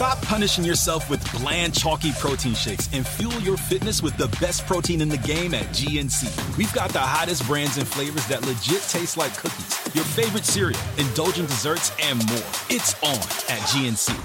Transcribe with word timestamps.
Stop 0.00 0.22
punishing 0.22 0.64
yourself 0.64 1.10
with 1.10 1.20
bland, 1.30 1.74
chalky 1.74 2.12
protein 2.12 2.54
shakes 2.54 2.88
and 2.94 3.06
fuel 3.06 3.38
your 3.42 3.58
fitness 3.58 4.02
with 4.02 4.16
the 4.16 4.28
best 4.40 4.66
protein 4.66 5.02
in 5.02 5.10
the 5.10 5.18
game 5.18 5.52
at 5.52 5.66
GNC. 5.74 6.24
We've 6.56 6.72
got 6.72 6.88
the 6.88 7.00
hottest 7.00 7.46
brands 7.46 7.76
and 7.76 7.86
flavors 7.86 8.26
that 8.28 8.40
legit 8.46 8.80
taste 8.88 9.18
like 9.18 9.36
cookies, 9.36 9.76
your 9.94 10.04
favorite 10.04 10.46
cereal, 10.46 10.80
indulgent 10.96 11.50
desserts, 11.50 11.92
and 12.00 12.16
more. 12.30 12.50
It's 12.70 12.94
on 13.02 13.20
at 13.52 13.60
GNC. 13.68 14.16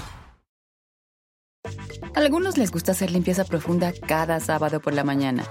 Algunos 2.14 2.56
les 2.56 2.70
gusta 2.70 2.92
hacer 2.92 3.10
limpieza 3.10 3.44
profunda 3.44 3.92
cada 3.92 4.40
sábado 4.40 4.80
por 4.80 4.94
la 4.94 5.04
mañana. 5.04 5.44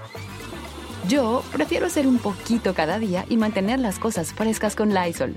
Yo 1.06 1.44
prefiero 1.52 1.86
hacer 1.86 2.08
un 2.08 2.18
poquito 2.18 2.74
cada 2.74 2.98
día 2.98 3.24
y 3.28 3.36
mantener 3.36 3.78
las 3.78 4.00
cosas 4.00 4.32
frescas 4.32 4.74
con 4.74 4.92
Lysol. 4.92 5.36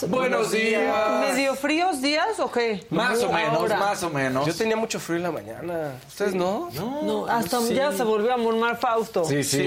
Días. 0.00 0.10
Buenos 0.10 0.50
días. 0.50 1.20
¿Medio 1.20 1.54
fríos 1.54 2.00
días 2.02 2.38
o 2.40 2.50
qué? 2.50 2.84
Más 2.90 3.22
o 3.22 3.32
menos, 3.32 3.58
Ahora. 3.58 3.76
más 3.78 4.02
o 4.02 4.10
menos. 4.10 4.46
Yo 4.46 4.54
tenía 4.54 4.76
mucho 4.76 4.98
frío 5.00 5.16
en 5.18 5.22
la 5.24 5.30
mañana. 5.32 5.92
¿Ustedes 6.08 6.34
no? 6.34 6.68
No, 7.02 7.26
hasta 7.26 7.60
ya 7.68 7.92
se 7.92 8.02
volvió 8.04 8.32
a 8.34 8.36
murmar 8.36 8.76
Fausto. 8.78 9.24
Sí, 9.24 9.42
sí. 9.44 9.58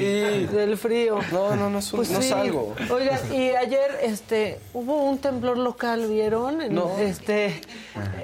Del 0.52 0.78
frío. 0.78 1.20
No, 1.32 1.56
no, 1.56 1.70
no, 1.70 1.80
es 1.80 1.92
un- 1.94 1.98
Pues 1.98 2.10
no 2.12 2.22
sí. 2.22 2.30
salgo. 2.30 2.76
Oigan, 2.90 3.20
y 3.34 3.50
ayer 3.52 4.00
este 4.02 4.60
hubo 4.74 5.04
un 5.04 5.18
temblor 5.20 5.58
local, 5.58 6.08
¿vieron? 6.08 6.62
En, 6.62 6.74
No. 6.76 6.98
Este 7.00 7.60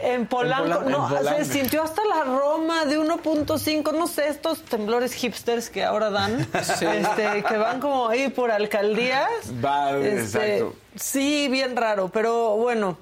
en 0.04 0.26
Polanco, 0.28 0.64
Polanco, 0.64 0.90
no, 0.90 1.10
en 1.10 1.18
Polanco. 1.18 1.40
se 1.46 1.46
sintió 1.54 1.84
hasta 1.84 2.02
la 2.06 2.24
Roma 2.24 2.86
de 2.86 2.98
1.5, 3.00 3.92
no 3.94 4.08
sé, 4.08 4.28
estos 4.28 4.62
temblores 4.64 5.14
hipsters 5.14 5.70
que 5.70 5.84
ahora 5.84 6.10
dan, 6.10 6.40
este, 6.54 7.44
que 7.48 7.58
van 7.58 7.80
como 7.80 8.08
ahí 8.10 8.30
por 8.30 8.52
alcaldías. 8.52 9.30
Va, 9.64 9.92
Este, 9.98 10.20
exacto. 10.60 10.76
Sí, 10.96 11.48
bien 11.50 11.76
raro, 11.76 12.10
pero 12.10 12.56
bueno, 12.58 12.98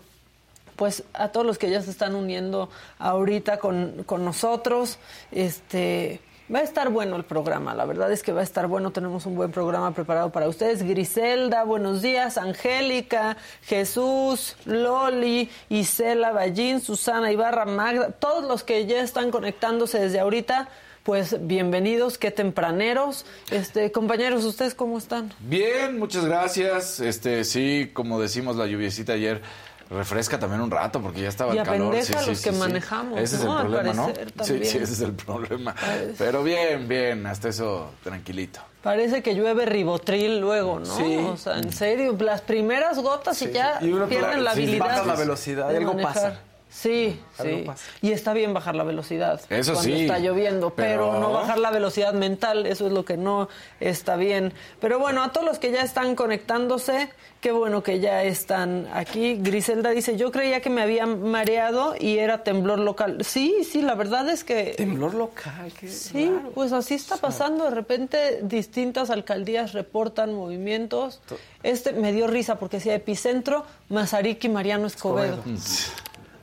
pues 0.75 1.03
a 1.13 1.29
todos 1.29 1.45
los 1.45 1.57
que 1.57 1.69
ya 1.69 1.81
se 1.81 1.91
están 1.91 2.15
uniendo 2.15 2.69
ahorita 2.99 3.59
con, 3.59 4.03
con 4.05 4.23
nosotros, 4.23 4.97
este 5.31 6.21
va 6.53 6.59
a 6.59 6.63
estar 6.63 6.89
bueno 6.89 7.15
el 7.15 7.23
programa, 7.23 7.73
la 7.73 7.85
verdad 7.85 8.11
es 8.11 8.23
que 8.23 8.33
va 8.33 8.41
a 8.41 8.43
estar 8.43 8.67
bueno, 8.67 8.91
tenemos 8.91 9.25
un 9.25 9.35
buen 9.35 9.51
programa 9.51 9.93
preparado 9.93 10.31
para 10.31 10.49
ustedes. 10.49 10.83
Griselda, 10.83 11.63
buenos 11.63 12.01
días, 12.01 12.37
Angélica, 12.37 13.37
Jesús, 13.61 14.57
Loli, 14.65 15.49
Isela, 15.69 16.31
Ballín, 16.31 16.81
Susana 16.81 17.31
Ibarra, 17.31 17.65
Magda, 17.65 18.11
todos 18.11 18.43
los 18.43 18.63
que 18.63 18.85
ya 18.85 18.99
están 19.01 19.31
conectándose 19.31 19.99
desde 19.99 20.19
ahorita. 20.19 20.67
Pues 21.03 21.35
bienvenidos, 21.47 22.19
qué 22.19 22.29
tempraneros. 22.29 23.25
Este, 23.49 23.91
compañeros, 23.91 24.43
¿ustedes 24.45 24.75
cómo 24.75 24.99
están? 24.99 25.33
Bien, 25.39 25.97
muchas 25.97 26.25
gracias. 26.25 26.99
Este, 26.99 27.43
sí, 27.43 27.89
como 27.91 28.21
decimos 28.21 28.55
la 28.55 28.67
lluviecita 28.67 29.13
ayer, 29.13 29.41
refresca 29.89 30.37
también 30.37 30.61
un 30.61 30.69
rato 30.69 31.01
porque 31.01 31.21
ya 31.21 31.29
estaba 31.29 31.55
Y 31.55 31.57
el 31.57 31.63
calor. 31.63 31.95
Sí, 32.03 32.13
a 32.13 32.21
los 32.21 32.37
sí, 32.37 32.43
que 32.43 32.53
sí. 32.53 32.59
manejamos, 32.59 33.19
Ese 33.19 33.37
es 33.37 33.43
¿no? 33.43 33.61
el 33.61 33.67
problema, 33.67 33.93
¿no? 33.93 34.13
Sí, 34.43 34.59
sí, 34.63 34.77
ese 34.77 34.93
es 34.93 35.01
el 35.01 35.13
problema. 35.13 35.73
Parece. 35.73 36.13
Pero 36.19 36.43
bien, 36.43 36.87
bien, 36.87 37.25
hasta 37.25 37.49
eso 37.49 37.89
tranquilito. 38.03 38.59
Parece 38.83 39.23
que 39.23 39.33
llueve 39.33 39.65
ribotril 39.65 40.39
luego, 40.39 40.79
¿no? 40.79 40.85
Sí. 40.97 41.17
O 41.17 41.35
sea, 41.35 41.57
en 41.57 41.73
serio, 41.73 42.15
las 42.19 42.41
primeras 42.41 42.99
gotas 42.99 43.41
y 43.41 43.51
ya 43.51 43.79
pierden 43.79 44.43
la 44.43 44.51
habilidad. 44.51 45.03
la 45.03 45.15
velocidad 45.15 45.69
de 45.69 45.77
algo 45.77 45.93
manejar. 45.93 46.13
pasa. 46.13 46.39
Sí, 46.73 47.19
sí. 47.41 47.65
Y 48.01 48.13
está 48.13 48.31
bien 48.33 48.53
bajar 48.53 48.75
la 48.75 48.83
velocidad 48.85 49.41
Eso 49.49 49.73
cuando 49.73 49.93
sí, 49.93 50.03
está 50.03 50.19
lloviendo, 50.19 50.69
pero... 50.69 51.09
pero- 51.11 51.19
no 51.19 51.33
bajar 51.33 51.59
la 51.59 51.69
velocidad 51.69 52.13
mental, 52.13 52.65
eso 52.65 52.87
es 52.87 52.93
lo 52.93 53.03
que 53.03 53.17
no 53.17 53.49
está 53.81 54.15
bien. 54.15 54.53
Pero 54.79 54.97
bueno, 54.97 55.21
a 55.21 55.33
todos 55.33 55.45
los 55.45 55.59
que 55.59 55.71
ya 55.71 55.81
están 55.81 56.15
conectándose, 56.15 57.09
qué 57.41 57.51
bueno 57.51 57.83
que 57.83 57.99
ya 57.99 58.23
están 58.23 58.87
aquí. 58.93 59.35
Griselda 59.35 59.89
dice, 59.89 60.15
yo 60.15 60.31
creía 60.31 60.61
que 60.61 60.69
me 60.69 60.81
había 60.81 61.05
mareado 61.05 61.95
y 61.99 62.19
era 62.19 62.43
temblor 62.43 62.79
local. 62.79 63.17
Sí, 63.25 63.65
sí, 63.69 63.81
la 63.81 63.95
verdad 63.95 64.29
es 64.29 64.45
que... 64.45 64.73
Temblor 64.77 65.13
local. 65.13 65.73
qué 65.77 65.89
Sí, 65.89 66.29
raro. 66.33 66.51
pues 66.51 66.71
así 66.71 66.93
está 66.93 67.17
pasando. 67.17 67.65
De 67.65 67.71
repente 67.71 68.39
distintas 68.43 69.09
alcaldías 69.09 69.73
reportan 69.73 70.33
movimientos. 70.33 71.19
Este 71.63 71.91
me 71.91 72.13
dio 72.13 72.27
risa 72.27 72.55
porque 72.59 72.77
decía 72.77 72.95
epicentro, 72.95 73.65
Mazarique 73.89 74.47
y 74.47 74.49
Mariano 74.49 74.87
Escobedo. 74.87 75.43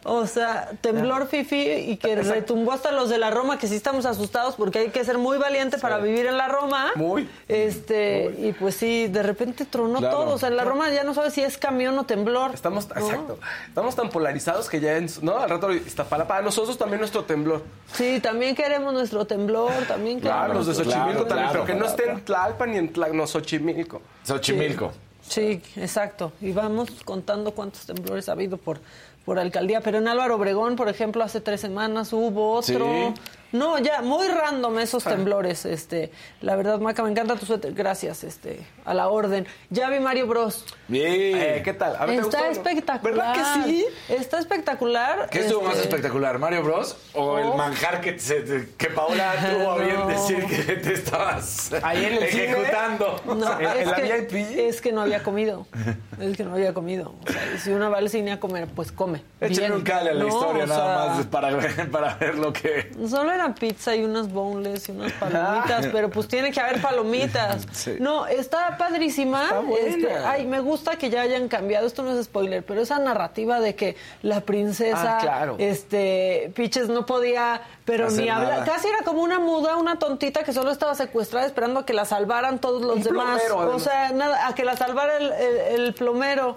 O 0.05 0.27
sea, 0.27 0.71
temblor 0.81 1.27
fifi 1.27 1.57
y 1.61 1.97
que 1.97 2.17
retumbó 2.17 2.73
hasta 2.73 2.93
los 2.93 3.09
de 3.11 3.19
la 3.19 3.31
Roma, 3.31 3.59
que 3.59 3.67
sí 3.67 3.75
estamos 3.75 4.07
asustados 4.07 4.55
porque 4.55 4.79
hay 4.79 4.89
que 4.91 5.05
ser 5.05 5.19
muy 5.19 5.39
valiente 5.39 5.79
para 5.79 5.99
vivir 5.99 6.27
en 6.27 6.37
la 6.37 6.49
Roma. 6.49 6.93
Muy. 6.95 7.29
Este, 7.49 8.35
y 8.39 8.53
pues 8.53 8.77
sí, 8.77 9.09
de 9.09 9.23
repente 9.23 9.65
tronó 9.65 9.99
Claro. 9.99 10.17
todo. 10.17 10.35
O 10.35 10.39
sea, 10.39 10.49
en 10.49 10.57
la 10.57 10.65
Roma 10.65 10.91
ya 10.91 11.05
no 11.05 11.15
sabes 11.15 11.35
si 11.35 11.43
es 11.43 11.59
camión 11.59 11.99
o 11.99 12.05
temblor. 12.05 12.53
Estamos, 12.55 12.89
¿no? 12.89 12.95
exacto. 12.97 13.39
Estamos 13.69 13.97
tan 13.97 14.09
polarizados 14.11 14.69
que 14.69 14.81
ya, 14.81 14.97
en, 14.97 15.09
¿no? 15.23 15.39
Al 15.39 15.51
rato 15.51 15.73
Iztapalapa, 15.73 16.29
para 16.29 16.43
nosotros 16.43 16.79
también 16.79 17.01
nuestro 17.01 17.25
temblor. 17.25 17.63
Sí, 17.93 18.21
también 18.21 18.55
queremos 18.55 18.93
nuestro 18.93 19.27
temblor, 19.27 19.73
también 19.87 20.21
queremos. 20.21 20.39
Claro, 20.45 20.55
los 20.55 20.67
de 20.67 20.75
Xochimilco 20.75 21.27
Claro, 21.27 21.27
también, 21.27 21.49
claro, 21.49 21.53
pero 21.53 21.65
que 21.65 21.73
no 21.75 21.79
claro. 21.87 21.91
esté 21.97 22.11
en 22.11 22.25
Tlalpan 22.25 22.71
ni 22.71 22.79
en 22.79 22.93
Tlalpan, 22.93 23.17
no, 23.17 23.27
Xochimilco. 23.27 24.01
Xochimilco. 24.25 24.93
Sí, 25.29 25.61
exacto. 25.77 26.33
Y 26.41 26.53
vamos 26.53 26.89
contando 27.05 27.51
cuántos 27.53 27.85
temblores 27.85 28.29
ha 28.29 28.33
habido 28.33 28.57
por, 28.57 28.81
por 29.29 29.39
alcaldía. 29.39 29.83
Pero 29.83 29.99
en 29.99 30.09
Álvaro 30.09 30.37
Obregón, 30.37 30.75
por 30.75 30.89
ejemplo, 30.89 31.23
hace 31.23 31.43
tres 31.43 31.61
semanas 31.61 32.15
hubo 32.15 32.53
otro. 32.53 33.13
Sí. 33.15 33.21
No, 33.53 33.79
ya, 33.79 34.03
muy 34.03 34.29
random 34.29 34.79
esos 34.79 35.05
temblores. 35.05 35.65
Este, 35.65 36.11
la 36.43 36.55
verdad, 36.55 36.79
Maca, 36.81 37.03
me 37.03 37.11
encanta 37.11 37.37
tu 37.37 37.47
suéter. 37.47 37.73
Gracias, 37.73 38.23
este, 38.25 38.61
a 38.85 38.93
la 38.93 39.09
orden. 39.09 39.47
Ya 39.71 39.89
vi 39.89 40.01
Mario 40.01 40.27
Bros. 40.27 40.67
Bien. 40.87 41.13
Eh, 41.15 41.63
¿Qué 41.65 41.73
tal? 41.73 41.97
A 41.97 42.05
ver, 42.07 42.17
¿te 42.21 42.23
Está 42.23 42.25
gustó 42.25 42.39
o 42.39 42.45
no? 42.45 42.51
espectacular. 42.53 43.03
¿Verdad 43.35 43.35
que 43.65 43.65
sí? 43.71 43.87
Está 44.11 44.39
espectacular. 44.39 45.29
¿Qué 45.31 45.41
estuvo 45.41 45.63
más 45.63 45.77
Este, 45.77 45.89
espectacular, 45.89 46.39
Mario 46.39 46.63
Bros? 46.63 46.97
¿O 47.15 47.39
el 47.39 47.47
Oh. 47.47 47.55
manjar 47.57 48.01
que, 48.03 48.19
se- 48.19 48.69
que 48.77 48.89
Paola 48.91 49.33
tuvo 49.59 49.71
a 49.73 49.79
bien 49.79 49.97
No. 49.99 50.09
decir 50.09 50.45
que 50.45 50.75
te 50.77 50.93
estabas 50.93 51.73
Ahí 51.83 52.05
en 52.05 52.15
el 52.23 52.29
cine. 52.29 52.45
ejecutando? 52.53 53.21
No, 53.25 53.61
¿En- 53.61 53.67
es, 53.79 53.87
la 53.87 53.97
que, 53.97 54.27
VIP? 54.31 54.59
es 54.59 54.81
que 54.83 54.93
no 54.93 55.01
había 55.03 55.23
comido. 55.23 55.67
Es 56.21 56.37
que 56.37 56.45
no 56.45 56.53
había 56.55 56.75
comido. 56.75 57.15
O 57.27 57.33
sea, 57.33 57.59
si 57.63 57.71
uno 57.71 57.91
va 57.91 57.99
al 57.99 58.11
cine 58.11 58.33
a 58.33 58.41
comer, 58.41 58.69
pues 58.75 58.93
come. 58.93 59.23
Échale 59.41 59.73
un 59.73 59.83
cale 59.83 60.11
a 60.11 60.15
la 60.15 60.21
No, 60.25 60.29
historia 60.29 60.67
nada 60.67 61.07
sea, 61.07 61.15
más 61.17 61.27
para 61.27 61.51
ver, 61.55 61.91
para 61.91 62.15
ver 62.17 62.35
lo 62.37 62.53
que... 62.53 62.91
Solo 63.09 63.38
era 63.39 63.55
pizza 63.55 63.95
y 63.95 64.05
unas 64.05 64.33
boneless 64.33 64.89
y 64.89 64.93
unas 64.93 65.13
palomitas, 65.21 65.87
pero 65.93 66.11
pues 66.11 66.29
tiene 66.29 66.51
que 66.51 66.61
haber 66.61 66.81
palomitas. 66.81 67.67
Sí. 67.73 67.97
No, 68.01 68.27
está 68.27 68.77
padrísima. 68.77 69.45
Está. 69.45 69.61
Este, 69.87 70.15
ay, 70.17 70.47
me 70.47 70.61
gusta 70.61 70.97
que 70.97 71.11
ya 71.11 71.23
hayan 71.23 71.49
cambiado. 71.49 71.87
Esto 71.87 72.03
no 72.03 72.13
es 72.19 72.25
spoiler, 72.25 72.65
pero 72.65 72.81
esa 72.83 72.99
narrativa 72.99 73.61
de 73.61 73.75
que 73.75 73.97
la 74.23 74.41
princesa, 74.41 75.19
Ah, 75.19 75.21
claro. 75.21 75.57
este, 75.59 76.51
Piches 76.55 76.89
no 76.89 77.07
podía, 77.07 77.63
pero 77.85 78.07
Hacer 78.09 78.25
ni 78.25 78.29
hablar. 78.29 78.65
Casi 78.65 78.89
era 78.89 79.05
como 79.05 79.23
una 79.23 79.39
muda, 79.39 79.77
una 79.77 79.99
tontita 79.99 80.43
que 80.45 80.53
solo 80.53 80.71
estaba 80.71 80.95
secuestrada 80.95 81.47
esperando 81.47 81.81
a 81.81 81.87
que 81.87 81.93
la 81.95 82.05
salvaran 82.05 82.59
todos 82.59 82.83
los 82.83 82.97
Un 82.97 83.03
demás. 83.03 83.41
plomero, 83.43 83.75
o 83.75 83.79
sea, 83.79 84.11
nada, 84.13 84.47
a 84.49 84.55
que 84.55 84.65
la 84.65 84.77
salvara 84.77 85.17
el, 85.17 85.33
el- 85.33 85.81
el 85.87 85.95
plomero. 85.95 86.57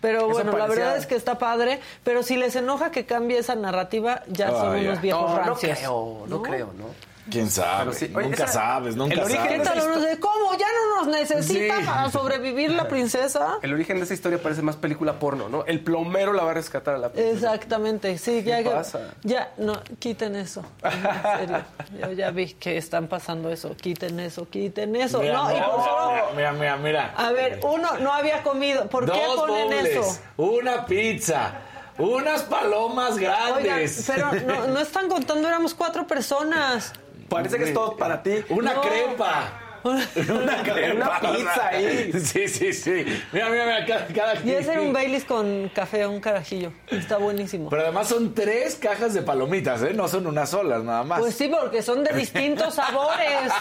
Pero 0.00 0.18
Eso 0.20 0.28
bueno, 0.28 0.56
la 0.56 0.66
verdad 0.66 0.96
es 0.96 1.06
que 1.06 1.14
está 1.16 1.38
padre. 1.38 1.80
Pero 2.04 2.22
si 2.22 2.36
les 2.36 2.54
enoja 2.56 2.90
que 2.90 3.06
cambie 3.06 3.38
esa 3.38 3.54
narrativa, 3.54 4.22
ya 4.28 4.50
son 4.50 4.76
unos 4.76 5.00
viejos 5.00 5.22
No, 5.30 5.36
no 5.38 5.44
rancios. 5.44 5.78
creo, 5.78 6.24
no, 6.28 6.42
creo, 6.42 6.66
¿no? 6.78 6.84
¿Quién 7.30 7.50
sabe? 7.50 7.86
Pero 7.86 7.92
sí, 7.92 8.12
oye, 8.14 8.26
nunca 8.28 8.44
esa- 8.44 8.52
sabes, 8.52 8.94
nunca 8.96 9.14
el 9.14 9.20
origen 9.20 9.42
¿Qué 9.48 9.64
sabes. 9.64 9.82
de 9.84 9.90
tal 9.90 10.02
de 10.02 10.20
cómo? 10.20 10.52
Ya 10.58 10.66
no 11.04 11.10
necesita 11.10 11.76
Sí. 11.80 11.84
para 11.86 12.10
sobrevivir 12.10 12.70
la 12.70 12.86
princesa. 12.88 13.58
El 13.62 13.72
origen 13.74 13.98
de 13.98 14.04
esa 14.04 14.14
historia 14.14 14.40
parece 14.40 14.62
más 14.62 14.76
película 14.76 15.18
porno, 15.18 15.48
¿no? 15.48 15.64
El 15.64 15.80
plomero 15.80 16.32
la 16.32 16.44
va 16.44 16.52
a 16.52 16.54
rescatar 16.54 16.94
a 16.94 16.98
la 16.98 17.10
princesa. 17.12 17.36
Exactamente, 17.54 18.16
sí, 18.18 18.42
ya, 18.44 18.58
¿Qué 18.58 18.64
ya- 18.64 18.74
pasa? 18.74 19.14
ya, 19.22 19.52
no, 19.58 19.80
quiten 19.98 20.36
eso, 20.36 20.62
en 20.84 20.92
serio, 21.38 21.64
yo 22.00 22.12
ya 22.12 22.30
vi 22.30 22.54
que 22.54 22.76
están 22.76 23.08
pasando 23.08 23.50
eso, 23.50 23.76
quiten 23.76 24.20
eso, 24.20 24.48
quiten 24.48 24.94
eso, 24.96 25.20
Mira, 25.20 25.34
no, 25.34 25.50
y 25.50 25.54
mira, 25.54 25.66
por 25.70 25.84
solo, 25.84 26.12
mira, 26.36 26.52
mira, 26.52 26.76
mira. 26.76 27.14
a 27.16 27.32
ver, 27.32 27.60
uno 27.64 27.98
no 27.98 28.12
había 28.12 28.42
comido, 28.42 28.86
¿por 28.88 29.04
qué 29.10 29.20
ponen 29.36 29.68
bowls, 29.68 29.84
eso? 29.88 30.20
una 30.36 30.86
pizza, 30.86 31.52
unas 31.98 32.42
palomas 32.42 33.12
Oigan, 33.14 33.62
grandes. 33.64 34.04
pero 34.06 34.30
no, 34.46 34.66
no 34.68 34.80
están 34.80 35.08
contando, 35.08 35.48
éramos 35.48 35.74
cuatro 35.74 36.06
personas. 36.06 36.92
Parece 37.28 37.58
que 37.58 37.64
es 37.64 37.74
todo 37.74 37.96
para 37.96 38.22
ti. 38.22 38.44
Una 38.50 38.74
No. 38.74 38.80
crepa. 38.82 39.60
Una 39.84 40.62
pizza 41.20 41.68
ahí. 41.68 42.12
Sí, 42.12 42.48
sí, 42.48 42.72
sí. 42.72 43.04
Mira, 43.32 43.48
mira, 43.50 43.64
mira, 43.66 43.86
cada, 43.86 44.06
cada 44.06 44.34
Y 44.44 44.50
ese 44.50 44.72
era 44.72 44.80
un 44.82 44.92
Baileys 44.92 45.24
con 45.24 45.68
café, 45.74 46.06
un 46.06 46.20
carajillo, 46.20 46.72
está 46.90 47.16
buenísimo. 47.18 47.68
Pero 47.70 47.82
además 47.82 48.08
son 48.08 48.34
tres 48.34 48.76
cajas 48.76 49.14
de 49.14 49.22
palomitas, 49.22 49.82
¿eh? 49.82 49.92
No 49.94 50.08
son 50.08 50.26
unas 50.26 50.50
solas, 50.50 50.82
nada 50.84 51.04
más. 51.04 51.20
Pues 51.20 51.34
sí, 51.34 51.48
porque 51.48 51.82
son 51.82 52.04
de 52.04 52.12
distintos 52.14 52.74
sabores. 52.76 53.52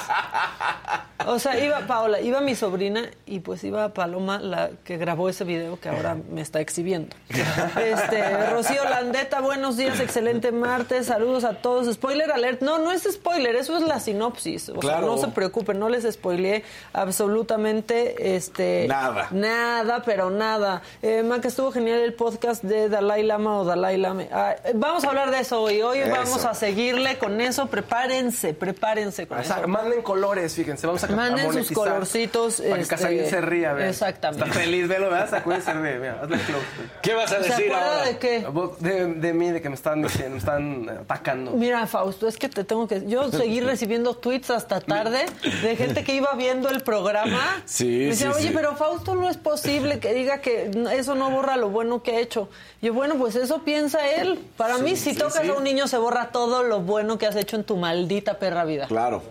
O 1.28 1.40
sea, 1.40 1.60
iba 1.60 1.80
Paola, 1.88 2.20
iba 2.22 2.42
mi 2.42 2.56
sobrina 2.56 3.10
y 3.26 3.40
pues 3.40 3.64
iba 3.64 3.90
Paloma, 3.94 4.40
la 4.40 4.70
que 4.84 4.98
grabó 4.98 5.30
ese 5.30 5.44
video 5.44 5.80
que 5.80 5.90
ahora 5.90 6.16
me 6.30 6.42
está 6.42 6.60
exhibiendo. 6.60 7.16
Este, 7.30 8.48
Rocío 8.52 8.84
Landeta, 8.84 9.42
buenos 9.42 9.78
días, 9.78 10.00
excelente 10.00 10.52
martes, 10.52 11.08
saludos 11.08 11.44
a 11.44 11.54
todos. 11.56 11.92
Spoiler 11.94 12.32
alert, 12.32 12.62
no, 12.62 12.78
no 12.80 12.92
es 12.92 13.04
spoiler, 13.12 13.56
eso 13.56 13.76
es 13.78 13.84
la 13.84 14.00
sinopsis. 14.00 14.70
O 14.70 14.74
sea, 14.74 14.82
Claro. 14.82 15.08
no 15.08 15.18
se 15.18 15.28
preocupen, 15.30 15.80
no 15.80 15.90
les 15.90 16.06
spoileé 16.16 16.64
absolutamente 16.94 18.36
este 18.36 18.88
Nada. 18.88 19.28
Nada, 19.32 20.02
pero 20.06 20.30
nada. 20.30 20.82
Eh, 21.02 21.24
Maca, 21.24 21.48
estuvo 21.48 21.72
genial 21.72 22.00
el 22.00 22.14
podcast 22.14 22.64
de 22.64 22.90
Dalai 22.90 23.24
Lama 23.24 23.60
o 23.60 23.66
Dalai 23.66 23.98
Lama. 23.98 24.24
Ah, 24.32 24.56
eh, 24.64 24.72
vamos 24.76 25.04
a 25.06 25.10
hablar 25.10 25.32
de 25.32 25.40
eso 25.40 25.62
hoy. 25.62 25.82
Hoy 25.82 26.00
Eso. 26.00 26.12
vamos 26.12 26.46
a 26.46 26.54
seguirle 26.54 27.18
con 27.18 27.40
eso. 27.42 27.68
Prepárense, 27.68 28.54
prepárense 28.54 29.28
con 29.28 29.40
O 29.40 29.44
sea, 29.44 29.58
eso. 29.60 29.68
manden 29.68 30.02
colores, 30.02 30.54
fíjense, 30.56 30.88
vamos 30.88 31.04
a 31.04 31.08
a 31.08 31.10
Manden 31.16 31.52
sus 31.54 31.72
colorcitos, 31.72 32.58
Para 32.62 32.76
que 32.76 32.82
este, 32.82 32.96
Casarín 32.96 33.26
se 33.26 33.42
ría, 33.42 33.74
vea. 33.74 33.90
exactamente. 33.90 34.46
Está 34.48 34.60
feliz, 34.60 34.88
velo, 34.88 35.10
¿verdad? 35.10 35.30
Sacude 35.30 35.58
y 35.60 35.62
se 35.62 35.74
ríe, 35.74 36.00
mira, 36.00 36.20
hazle 36.22 36.38
close. 36.40 36.66
¿Qué 37.02 37.14
vas 37.14 37.32
a 37.32 37.44
¿Se 37.44 37.50
decir 37.50 37.66
acuerda 37.72 37.94
ahora? 38.00 38.06
de 38.06 38.18
qué? 38.18 38.46
De, 38.80 39.06
de 39.14 39.34
mí, 39.34 39.52
de 39.52 39.62
que 39.62 39.70
me 39.70 39.76
están 39.76 40.02
diciendo, 40.02 40.32
me 40.32 40.38
están 40.40 40.90
atacando. 40.90 41.52
Mira, 41.52 41.86
Fausto, 41.88 42.28
es 42.28 42.38
que 42.38 42.50
te 42.50 42.64
tengo 42.64 42.88
que... 42.88 43.06
Yo 43.08 43.30
seguí 43.32 43.62
recibiendo 43.62 44.16
tweets 44.16 44.50
hasta 44.50 44.82
tarde 44.82 45.26
de 45.62 45.76
gente 45.76 45.95
que 46.04 46.14
iba 46.16 46.34
viendo 46.34 46.70
el 46.70 46.82
programa. 46.82 47.62
Sí, 47.66 47.86
Me 47.86 48.06
decía, 48.08 48.32
sí, 48.32 48.38
oye, 48.40 48.48
sí. 48.50 48.54
pero 48.54 48.76
Fausto 48.76 49.16
no 49.16 49.30
es 49.30 49.38
posible 49.38 50.00
que 50.00 50.14
diga 50.14 50.40
que 50.40 50.70
eso 50.94 51.16
no 51.16 51.30
borra 51.32 51.58
lo 51.58 51.70
bueno 51.70 52.04
que 52.04 52.16
ha 52.16 52.20
hecho. 52.20 52.50
Y 52.82 52.88
yo, 52.88 52.94
bueno, 52.94 53.16
pues 53.16 53.36
eso 53.36 53.64
piensa 53.64 54.08
él. 54.08 54.40
Para 54.58 54.78
mí, 54.78 54.96
si 54.96 55.14
sí, 55.14 55.18
tocas 55.18 55.42
sí. 55.44 55.50
a 55.50 55.54
un 55.54 55.64
niño, 55.64 55.88
se 55.88 55.98
borra 55.98 56.30
todo 56.32 56.64
lo 56.64 56.82
bueno 56.82 57.18
que 57.18 57.26
has 57.26 57.36
hecho 57.36 57.56
en 57.56 57.64
tu 57.64 57.78
maldita 57.78 58.38
perra 58.40 58.66
vida. 58.66 58.88
Claro. 58.88 59.24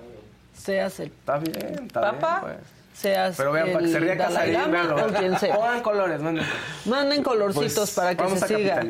Seas 0.57 0.99
el 1.01 1.09
Está 1.09 1.39
bien, 1.39 1.85
está 1.85 2.01
papa, 2.01 2.43
bien, 2.45 2.57
pues. 2.59 2.74
Seas 2.95 3.35
Pero 3.37 3.53
vean, 3.53 3.73
para 3.73 3.85
que 3.85 3.91
se 3.91 3.97
el 3.99 4.03
ría 4.05 4.15
Dalai 4.17 4.53
Casarín, 4.53 4.53
Lama 4.55 4.73
véanlo. 4.95 5.07
o 5.07 5.19
quien 5.19 5.39
sea. 5.39 5.55
Pongan 5.57 5.83
colores, 5.83 6.21
manden. 6.21 6.47
Manden 6.87 7.23
colorcitos 7.23 7.75
Pues, 7.77 7.91
para 7.91 8.15
que 8.15 8.23
vamos 8.23 8.39
se 8.39 8.45
a 8.45 8.49
siga. 8.49 8.81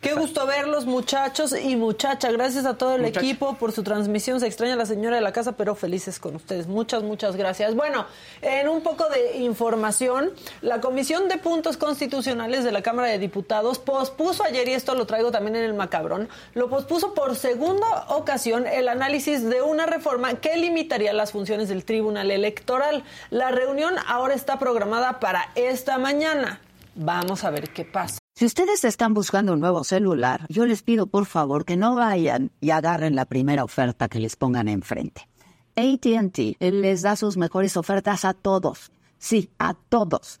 Qué 0.00 0.14
gusto 0.14 0.46
verlos, 0.46 0.86
muchachos 0.86 1.54
y 1.60 1.76
muchacha. 1.76 2.30
Gracias 2.30 2.64
a 2.66 2.74
todo 2.78 2.94
el 2.94 3.02
Muchacha. 3.02 3.20
equipo 3.20 3.54
por 3.54 3.72
su 3.72 3.82
transmisión. 3.82 4.40
Se 4.40 4.46
extraña 4.46 4.76
la 4.76 4.86
señora 4.86 5.16
de 5.16 5.22
la 5.22 5.32
casa, 5.32 5.52
pero 5.52 5.74
felices 5.74 6.18
con 6.18 6.36
ustedes. 6.36 6.66
Muchas, 6.66 7.02
muchas 7.02 7.36
gracias. 7.36 7.74
Bueno, 7.74 8.06
en 8.42 8.68
un 8.68 8.80
poco 8.80 9.06
de 9.08 9.38
información, 9.38 10.30
la 10.62 10.80
Comisión 10.80 11.28
de 11.28 11.38
Puntos 11.38 11.76
Constitucionales 11.76 12.64
de 12.64 12.72
la 12.72 12.82
Cámara 12.82 13.08
de 13.08 13.18
Diputados 13.18 13.78
pospuso 13.78 14.44
ayer, 14.44 14.68
y 14.68 14.72
esto 14.74 14.94
lo 14.94 15.06
traigo 15.06 15.30
también 15.30 15.56
en 15.56 15.64
el 15.64 15.74
macabrón, 15.74 16.28
lo 16.54 16.68
pospuso 16.70 17.12
por 17.14 17.34
segunda 17.36 18.06
ocasión 18.08 18.66
el 18.66 18.88
análisis 18.88 19.42
de 19.48 19.62
una 19.62 19.86
reforma 19.86 20.34
que 20.34 20.56
limitaría 20.56 21.12
las 21.12 21.32
funciones 21.32 21.68
del 21.68 21.84
Tribunal 21.84 22.30
Electoral. 22.30 23.02
La 23.30 23.47
reunión 23.50 23.94
ahora 24.06 24.34
está 24.34 24.58
programada 24.58 25.20
para 25.20 25.50
esta 25.54 25.98
mañana. 25.98 26.60
Vamos 26.94 27.44
a 27.44 27.50
ver 27.50 27.70
qué 27.70 27.84
pasa. 27.84 28.18
Si 28.34 28.44
ustedes 28.44 28.84
están 28.84 29.14
buscando 29.14 29.52
un 29.52 29.60
nuevo 29.60 29.82
celular, 29.84 30.46
yo 30.48 30.64
les 30.64 30.82
pido 30.82 31.06
por 31.06 31.26
favor 31.26 31.64
que 31.64 31.76
no 31.76 31.94
vayan 31.94 32.52
y 32.60 32.70
agarren 32.70 33.16
la 33.16 33.24
primera 33.24 33.64
oferta 33.64 34.08
que 34.08 34.20
les 34.20 34.36
pongan 34.36 34.68
enfrente. 34.68 35.28
ATT 35.74 36.60
les 36.60 37.02
da 37.02 37.16
sus 37.16 37.36
mejores 37.36 37.76
ofertas 37.76 38.24
a 38.24 38.34
todos. 38.34 38.92
Sí, 39.18 39.50
a 39.58 39.74
todos. 39.74 40.40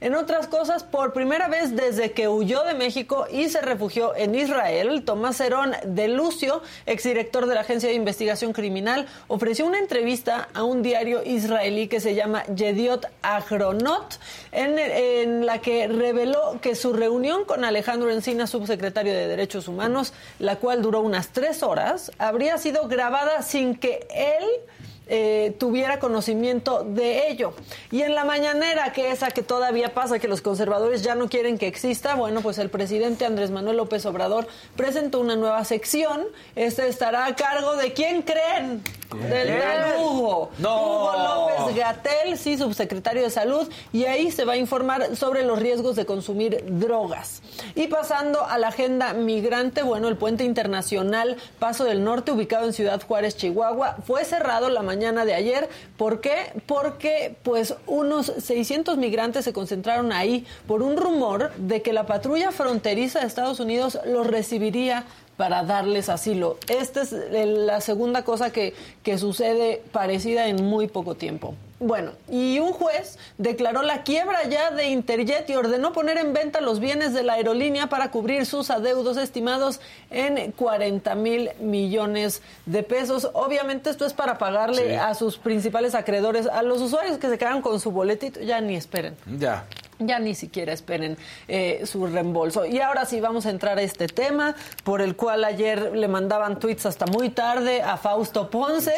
En 0.00 0.14
otras 0.14 0.46
cosas, 0.46 0.84
por 0.84 1.12
primera 1.12 1.48
vez 1.48 1.74
desde 1.74 2.12
que 2.12 2.28
huyó 2.28 2.62
de 2.62 2.74
México 2.74 3.26
y 3.30 3.48
se 3.48 3.60
refugió 3.60 4.14
en 4.14 4.34
Israel, 4.34 5.02
Tomás 5.04 5.40
Herón 5.40 5.72
de 5.84 6.06
Lucio, 6.06 6.62
exdirector 6.86 7.46
de 7.46 7.54
la 7.56 7.62
Agencia 7.62 7.88
de 7.88 7.96
Investigación 7.96 8.52
Criminal, 8.52 9.06
ofreció 9.26 9.66
una 9.66 9.78
entrevista 9.78 10.48
a 10.54 10.62
un 10.62 10.82
diario 10.82 11.22
israelí 11.24 11.88
que 11.88 11.98
se 11.98 12.14
llama 12.14 12.44
Yediot 12.44 13.06
Ahronot, 13.22 14.20
en, 14.52 14.78
en 14.78 15.46
la 15.46 15.58
que 15.60 15.88
reveló 15.88 16.60
que 16.60 16.76
su 16.76 16.92
reunión 16.92 17.44
con 17.44 17.64
Alejandro 17.64 18.10
Encina, 18.10 18.46
subsecretario 18.46 19.12
de 19.12 19.26
Derechos 19.26 19.66
Humanos, 19.66 20.12
la 20.38 20.56
cual 20.56 20.80
duró 20.80 21.00
unas 21.00 21.30
tres 21.30 21.64
horas, 21.64 22.12
habría 22.18 22.56
sido 22.58 22.86
grabada 22.86 23.42
sin 23.42 23.74
que 23.74 24.06
él 24.14 24.44
eh, 25.08 25.54
tuviera 25.58 25.98
conocimiento 25.98 26.84
de 26.84 27.30
ello. 27.30 27.54
Y 27.90 28.02
en 28.02 28.14
la 28.14 28.24
mañanera, 28.24 28.92
que 28.92 29.10
esa 29.10 29.30
que 29.30 29.42
todavía 29.42 29.94
pasa, 29.94 30.18
que 30.18 30.28
los 30.28 30.42
conservadores 30.42 31.02
ya 31.02 31.14
no 31.14 31.28
quieren 31.28 31.58
que 31.58 31.66
exista, 31.66 32.14
bueno, 32.14 32.40
pues 32.40 32.58
el 32.58 32.70
presidente 32.70 33.24
Andrés 33.24 33.50
Manuel 33.50 33.78
López 33.78 34.04
Obrador 34.06 34.46
presentó 34.76 35.20
una 35.20 35.36
nueva 35.36 35.64
sección. 35.64 36.22
Este 36.56 36.88
estará 36.88 37.26
a 37.26 37.36
cargo 37.36 37.76
de 37.76 37.92
quién 37.92 38.22
creen. 38.22 38.82
Del 39.16 39.48
gran 39.48 40.00
Hugo. 40.00 40.50
No. 40.58 40.76
Hugo 40.76 41.12
López 41.58 41.76
Gatel, 41.76 42.36
sí, 42.36 42.58
subsecretario 42.58 43.22
de 43.22 43.30
Salud, 43.30 43.68
y 43.92 44.04
ahí 44.04 44.30
se 44.30 44.44
va 44.44 44.52
a 44.52 44.56
informar 44.56 45.16
sobre 45.16 45.44
los 45.44 45.58
riesgos 45.58 45.96
de 45.96 46.04
consumir 46.04 46.62
drogas. 46.66 47.42
Y 47.74 47.86
pasando 47.86 48.44
a 48.44 48.58
la 48.58 48.68
agenda 48.68 49.14
migrante, 49.14 49.82
bueno, 49.82 50.08
el 50.08 50.16
puente 50.16 50.44
internacional 50.44 51.36
Paso 51.58 51.84
del 51.84 52.04
Norte, 52.04 52.32
ubicado 52.32 52.66
en 52.66 52.72
Ciudad 52.72 53.00
Juárez, 53.00 53.36
Chihuahua, 53.36 53.96
fue 54.06 54.24
cerrado 54.24 54.68
la 54.68 54.82
mañana 54.82 55.24
de 55.24 55.34
ayer. 55.34 55.68
¿Por 55.96 56.20
qué? 56.20 56.52
Porque, 56.66 57.34
pues, 57.42 57.74
unos 57.86 58.26
600 58.26 58.98
migrantes 58.98 59.44
se 59.44 59.52
concentraron 59.52 60.12
ahí 60.12 60.46
por 60.66 60.82
un 60.82 60.96
rumor 60.96 61.52
de 61.56 61.82
que 61.82 61.92
la 61.92 62.06
patrulla 62.06 62.52
fronteriza 62.52 63.20
de 63.20 63.26
Estados 63.26 63.60
Unidos 63.60 63.98
los 64.04 64.26
recibiría 64.26 65.04
para 65.38 65.62
darles 65.62 66.08
asilo. 66.08 66.58
Esta 66.66 67.02
es 67.02 67.12
la 67.12 67.80
segunda 67.80 68.24
cosa 68.24 68.50
que, 68.50 68.74
que 69.04 69.16
sucede 69.16 69.80
parecida 69.92 70.48
en 70.48 70.64
muy 70.64 70.88
poco 70.88 71.14
tiempo. 71.14 71.54
Bueno, 71.80 72.10
y 72.28 72.58
un 72.58 72.72
juez 72.72 73.18
declaró 73.38 73.82
la 73.82 74.02
quiebra 74.02 74.48
ya 74.48 74.72
de 74.72 74.88
Interjet 74.88 75.48
y 75.48 75.54
ordenó 75.54 75.92
poner 75.92 76.18
en 76.18 76.32
venta 76.32 76.60
los 76.60 76.80
bienes 76.80 77.14
de 77.14 77.22
la 77.22 77.34
aerolínea 77.34 77.88
para 77.88 78.10
cubrir 78.10 78.46
sus 78.46 78.70
adeudos 78.70 79.16
estimados 79.16 79.80
en 80.10 80.50
40 80.50 81.14
mil 81.14 81.50
millones 81.60 82.42
de 82.66 82.82
pesos. 82.82 83.30
Obviamente 83.32 83.90
esto 83.90 84.06
es 84.06 84.14
para 84.14 84.38
pagarle 84.38 84.96
a 84.96 85.14
sus 85.14 85.38
principales 85.38 85.94
acreedores, 85.94 86.48
a 86.48 86.62
los 86.62 86.82
usuarios 86.82 87.18
que 87.18 87.28
se 87.28 87.38
quedan 87.38 87.62
con 87.62 87.78
su 87.78 87.92
boletito, 87.92 88.40
ya 88.40 88.60
ni 88.60 88.74
esperen. 88.74 89.14
Ya. 89.38 89.64
Ya 89.98 90.18
ni 90.18 90.34
siquiera 90.34 90.72
esperen 90.72 91.16
eh, 91.48 91.82
su 91.84 92.06
reembolso. 92.06 92.64
Y 92.64 92.80
ahora 92.80 93.04
sí 93.04 93.20
vamos 93.20 93.46
a 93.46 93.50
entrar 93.50 93.78
a 93.78 93.82
este 93.82 94.06
tema, 94.06 94.54
por 94.84 95.00
el 95.00 95.16
cual 95.16 95.44
ayer 95.44 95.96
le 95.96 96.06
mandaban 96.06 96.60
tweets 96.60 96.86
hasta 96.86 97.06
muy 97.06 97.30
tarde 97.30 97.82
a 97.82 97.96
Fausto 97.96 98.48
Ponce. 98.48 98.94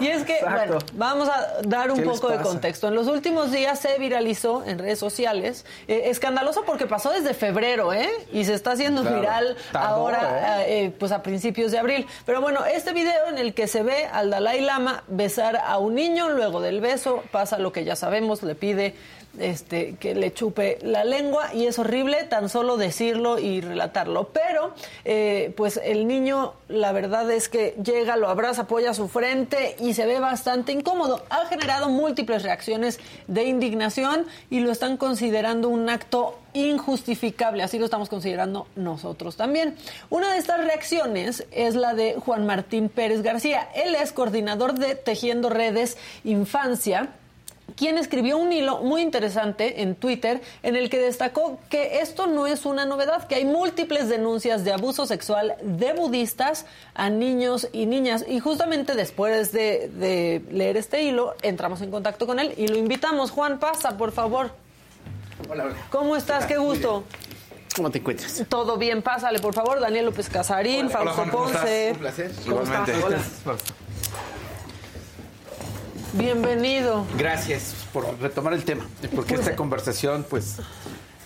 Y 0.00 0.08
es 0.08 0.24
que, 0.24 0.38
bueno, 0.42 0.78
vamos 0.92 1.28
a 1.28 1.62
dar 1.62 1.90
un 1.90 2.02
poco 2.02 2.28
de 2.28 2.38
contexto. 2.38 2.88
En 2.88 2.94
los 2.94 3.06
últimos 3.06 3.52
días 3.52 3.78
se 3.78 3.98
viralizó 3.98 4.64
en 4.64 4.78
redes 4.78 4.98
sociales, 4.98 5.64
eh, 5.88 6.04
escandaloso 6.06 6.64
porque 6.64 6.86
pasó 6.86 7.10
desde 7.10 7.32
febrero, 7.32 7.92
¿eh? 7.92 8.10
Y 8.32 8.44
se 8.44 8.54
está 8.54 8.72
haciendo 8.72 9.02
viral 9.02 9.56
ahora, 9.72 10.66
eh, 10.66 10.92
pues 10.98 11.12
a 11.12 11.22
principios 11.22 11.72
de 11.72 11.78
abril. 11.78 12.06
Pero 12.26 12.40
bueno, 12.40 12.64
este 12.66 12.92
video 12.92 13.28
en 13.28 13.38
el 13.38 13.54
que 13.54 13.66
se 13.66 13.82
ve 13.82 14.06
al 14.12 14.30
Dalai 14.30 14.60
Lama 14.60 15.04
besar 15.08 15.56
a 15.56 15.78
un 15.78 15.94
niño, 15.94 16.28
luego 16.30 16.60
del 16.60 16.80
beso 16.80 17.22
pasa 17.30 17.58
lo 17.58 17.72
que 17.72 17.84
ya 17.84 17.96
sabemos, 17.96 18.42
le 18.42 18.54
pide 18.54 18.94
este, 19.38 19.96
que 19.96 20.14
le 20.14 20.32
chupe 20.32 20.78
la 20.82 21.04
lengua 21.04 21.54
y 21.54 21.66
es 21.66 21.78
horrible 21.78 22.24
tan 22.24 22.48
solo 22.48 22.76
decirlo 22.76 23.38
y 23.38 23.60
relatarlo. 23.60 24.28
Pero, 24.28 24.74
eh, 25.04 25.52
pues 25.56 25.80
el 25.82 26.06
niño, 26.06 26.54
la 26.68 26.92
verdad 26.92 27.30
es 27.30 27.48
que 27.48 27.74
llega, 27.82 28.16
lo 28.16 28.28
abraza, 28.28 28.62
apoya 28.62 28.94
su 28.94 29.08
frente 29.08 29.76
y 29.80 29.94
se 29.94 30.06
ve 30.06 30.20
bastante 30.20 30.72
incómodo. 30.72 31.22
Ha 31.30 31.46
generado 31.46 31.88
múltiples 31.88 32.42
reacciones 32.42 33.00
de 33.26 33.44
indignación 33.44 34.26
y 34.50 34.60
lo 34.60 34.70
están 34.70 34.96
considerando 34.96 35.68
un 35.68 35.88
acto 35.88 36.38
injustificable, 36.54 37.64
así 37.64 37.78
lo 37.78 37.84
estamos 37.84 38.08
considerando 38.08 38.68
nosotros 38.76 39.36
también. 39.36 39.74
Una 40.08 40.32
de 40.32 40.38
estas 40.38 40.64
reacciones 40.64 41.44
es 41.50 41.74
la 41.74 41.94
de 41.94 42.14
Juan 42.14 42.46
Martín 42.46 42.88
Pérez 42.88 43.22
García. 43.22 43.68
Él 43.74 43.94
es 43.96 44.12
coordinador 44.12 44.74
de 44.74 44.94
Tejiendo 44.94 45.50
Redes 45.50 45.98
Infancia 46.22 47.10
quien 47.76 47.98
escribió 47.98 48.38
un 48.38 48.52
hilo 48.52 48.78
muy 48.78 49.02
interesante 49.02 49.82
en 49.82 49.94
Twitter 49.94 50.40
en 50.62 50.76
el 50.76 50.90
que 50.90 50.98
destacó 50.98 51.58
que 51.68 52.00
esto 52.00 52.26
no 52.26 52.46
es 52.46 52.64
una 52.64 52.84
novedad, 52.84 53.26
que 53.26 53.36
hay 53.36 53.44
múltiples 53.44 54.08
denuncias 54.08 54.64
de 54.64 54.72
abuso 54.72 55.06
sexual 55.06 55.54
de 55.62 55.92
budistas 55.92 56.66
a 56.94 57.10
niños 57.10 57.68
y 57.72 57.86
niñas. 57.86 58.24
Y 58.28 58.40
justamente 58.40 58.94
después 58.94 59.52
de, 59.52 60.42
leer 60.50 60.76
este 60.76 61.02
hilo, 61.02 61.34
entramos 61.42 61.80
en 61.82 61.90
contacto 61.90 62.26
con 62.26 62.38
él 62.38 62.54
y 62.56 62.68
lo 62.68 62.76
invitamos. 62.76 63.30
Juan, 63.30 63.58
pasa, 63.58 63.96
por 63.96 64.12
favor. 64.12 64.50
Hola, 65.48 65.64
hola. 65.64 65.74
¿Cómo 65.90 66.16
estás? 66.16 66.46
Qué 66.46 66.56
gusto. 66.56 67.04
¿Cómo 67.74 67.90
te 67.90 67.98
encuentras? 67.98 68.44
Todo 68.48 68.76
bien, 68.76 69.02
pásale, 69.02 69.40
por 69.40 69.52
favor. 69.52 69.80
Daniel 69.80 70.06
López 70.06 70.28
Casarín, 70.28 70.90
Fausto 70.90 71.24
Ponce. 71.30 71.90
Un 71.92 71.98
placer. 71.98 72.30
¿Cómo 72.46 72.62
estás? 72.62 72.88
Hola. 73.02 73.18
Bienvenido. 76.16 77.04
Gracias 77.18 77.74
por 77.92 78.20
retomar 78.20 78.52
el 78.52 78.64
tema, 78.64 78.86
porque 79.16 79.34
esta 79.34 79.56
conversación 79.56 80.24
pues 80.30 80.56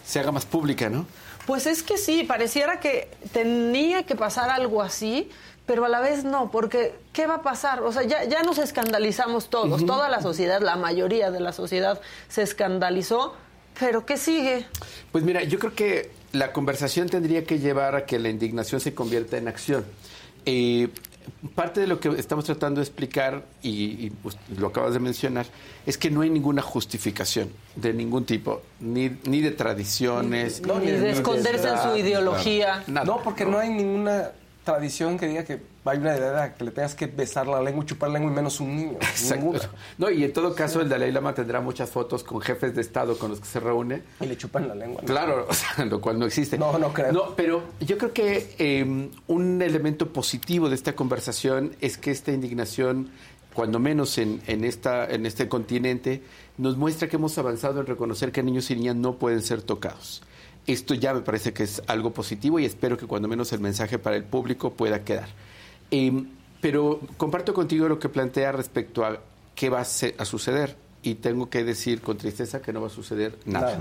se 0.05 0.19
haga 0.19 0.33
más 0.33 0.47
pública, 0.47 0.89
¿no? 0.89 1.07
Pues 1.47 1.67
es 1.67 1.83
que 1.83 1.99
sí, 1.99 2.25
pareciera 2.25 2.81
que 2.81 3.11
tenía 3.33 4.05
que 4.05 4.17
pasar 4.17 4.49
algo 4.49 4.81
así, 4.81 5.29
pero 5.67 5.85
a 5.85 5.91
la 5.91 6.01
vez 6.01 6.25
no, 6.25 6.51
porque 6.51 6.95
¿qué 7.13 7.27
va 7.27 7.37
a 7.37 7.43
pasar? 7.43 7.83
O 7.83 7.93
sea, 7.93 8.05
ya, 8.05 8.25
ya 8.25 8.43
nos 8.43 8.57
escandalizamos 8.57 9.51
todos, 9.51 9.85
toda 9.85 10.09
la 10.09 10.23
sociedad, 10.23 10.63
la 10.63 10.77
mayoría 10.77 11.31
de 11.31 11.41
la 11.41 11.53
sociedad 11.53 12.01
se 12.29 12.43
escandalizó, 12.43 13.35
pero 13.79 14.07
¿qué 14.07 14.17
sigue? 14.17 14.67
Pues 15.13 15.23
mira, 15.23 15.43
yo 15.43 15.59
creo 15.59 15.75
que 15.75 16.11
la 16.33 16.53
conversación 16.53 17.11
tendría 17.11 17.45
que 17.45 17.59
llevar 17.59 17.95
a 17.95 18.07
que 18.07 18.19
la 18.19 18.31
indignación 18.31 18.81
se 18.81 18.95
convierta 18.95 19.37
en 19.37 19.49
acción. 19.49 19.85
Eh, 20.47 20.89
parte 21.55 21.81
de 21.81 21.87
lo 21.87 22.01
que 22.01 22.09
estamos 22.11 22.45
tratando 22.45 22.81
de 22.81 22.85
explicar, 22.85 23.45
y, 23.63 24.11
pues, 24.11 24.37
lo 24.57 24.69
acabas 24.69 24.95
de 24.95 25.01
mencionar, 25.01 25.47
es 25.87 25.99
que 25.99 26.11
no 26.11 26.21
hay 26.23 26.31
ninguna 26.31 26.63
justificación 26.63 27.51
de 27.77 27.93
ningún 27.93 28.25
tipo, 28.25 28.63
ni, 28.81 29.11
ni 29.25 29.41
de 29.41 29.51
tradiciones. 29.51 30.63
ni, 30.63 30.91
de, 30.91 31.11
esconderse 31.11 31.69
en 31.69 31.79
su 31.83 31.97
ideología. 31.97 32.85
no, 32.87 33.23
porque 33.23 33.45
no 33.45 33.59
hay 33.59 33.71
ninguna 33.71 34.33
tradición 34.69 35.19
que 35.19 35.27
diga 35.27 35.45
que 35.45 35.63
hay 35.87 35.97
una 35.97 36.15
idea 36.15 36.55
que 36.55 36.63
le 36.63 36.71
tengas 36.71 36.95
que 36.95 37.07
besar 37.07 37.47
la 37.47 37.63
lengua 37.63 37.85
y 37.85 37.87
chupar 37.87 38.11
la 38.11 38.19
lengua 38.19 38.33
y 38.33 38.35
menos 38.35 38.61
un 38.61 38.77
niño. 38.77 38.99
No, 39.97 40.11
y 40.11 40.25
en 40.25 40.33
todo 40.33 40.55
caso 40.55 40.83
el 40.83 40.91
Dalai 40.91 41.11
Lama 41.11 41.35
tendrá 41.35 41.61
muchas 41.63 41.89
fotos 41.89 42.23
con 42.23 42.41
jefes 42.43 42.75
de 42.75 42.83
Estado 42.83 43.19
con 43.19 43.31
los 43.31 43.41
que 43.41 43.47
se 43.47 43.61
reúne. 43.61 44.03
Y 44.21 44.27
le 44.27 44.37
chupan 44.37 44.69
la 44.69 44.75
lengua. 44.75 45.03
Claro, 45.07 45.47
o 45.49 45.55
sea, 45.55 45.87
lo 45.87 46.01
cual 46.03 46.19
no 46.19 46.27
existe. 46.27 46.59
No, 46.59 46.79
no 46.79 46.93
creo. 46.93 47.13
No, 47.13 47.35
pero 47.35 47.63
yo 47.81 47.97
creo 47.97 48.13
que 48.13 48.55
em, 48.59 49.11
un 49.27 49.63
elemento 49.63 50.13
positivo 50.13 50.69
de 50.69 50.75
esta 50.75 50.95
conversación 50.95 51.75
es 51.81 51.97
que 51.97 52.11
esta 52.11 52.31
indignación, 52.31 53.11
cuando 53.55 53.79
menos 53.79 54.19
en, 54.19 54.43
en, 54.47 54.65
esta, 54.65 55.07
en 55.07 55.25
este 55.25 55.49
continente, 55.49 56.23
nos 56.59 56.77
muestra 56.77 57.09
que 57.09 57.17
hemos 57.17 57.39
avanzado 57.39 57.81
en 57.81 57.87
reconocer 57.87 58.33
que 58.33 58.43
niños 58.43 58.71
y 58.71 58.77
niñas 58.77 58.97
no 58.97 59.15
pueden 59.15 59.41
ser 59.41 59.63
tocados 59.63 60.23
esto 60.69 60.95
ya 60.95 61.15
me 61.15 61.23
parece 61.23 61.53
que 61.53 61.63
es 61.63 61.83
algo 61.87 62.13
positivo 62.13 62.59
y 62.59 62.67
espero 62.67 62.97
que 62.99 63.07
cuando 63.07 63.27
menos 63.27 63.53
el 63.53 63.61
mensaje 63.61 63.99
para 63.99 64.17
el 64.17 64.25
público 64.25 64.75
pueda 64.75 65.03
quedar. 65.03 65.29
Em, 65.91 66.29
pero 66.61 67.01
comparto 67.17 67.55
contigo 67.55 67.89
lo 67.89 67.99
que 67.99 68.11
plantea 68.11 68.53
respecto 68.53 69.05
a 69.05 69.19
qué 69.55 69.71
va 69.71 69.81
a, 69.81 69.85
suceder 69.85 70.77
y 71.03 71.17
tengo 71.17 71.49
que 71.49 71.65
decir 71.65 72.03
con 72.03 72.19
tristeza 72.19 72.61
que 72.61 72.73
no 72.73 72.83
va 72.83 72.89
a 72.89 72.91
suceder 72.91 73.39
nada. 73.47 73.81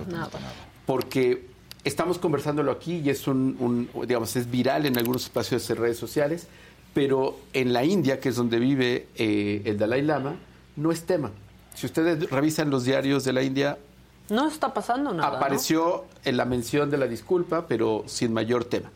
Porque 0.86 1.48
estamos 1.84 2.20
conversándolo 2.20 2.72
aquí 2.72 3.02
y 3.04 3.10
es 3.10 3.28
un, 3.28 3.90
digamos, 4.08 4.36
es 4.38 4.50
viral 4.50 4.86
en 4.86 4.98
algunos 4.98 5.26
espacios 5.26 5.68
de 5.68 5.76
redes 5.76 5.98
sociales, 5.98 6.48
pero 6.94 7.38
en 7.52 7.74
la 7.74 7.84
India, 7.84 8.20
que 8.20 8.30
es 8.30 8.36
donde 8.38 8.60
vive 8.60 9.08
eh, 9.16 9.62
el 9.66 9.78
Dalai 9.78 10.04
Lama, 10.04 10.36
no 10.78 10.92
es 10.92 11.04
tema. 11.04 11.32
Si 11.76 11.86
ustedes 11.86 12.30
revisan 12.30 12.70
los 12.70 12.86
diarios 12.86 13.24
de 13.24 13.34
la 13.34 13.44
India, 13.44 13.78
no 14.30 14.48
está 14.48 14.74
pasando 14.74 15.14
nada. 15.14 15.38
Apareció 15.38 16.06
en 16.24 16.38
la 16.38 16.46
mención 16.46 16.90
de 16.90 16.98
la 16.98 17.08
disculpa, 17.08 17.66
pero 17.68 18.04
sin 18.08 18.34
mayor 18.34 18.66
tema. 18.66 18.92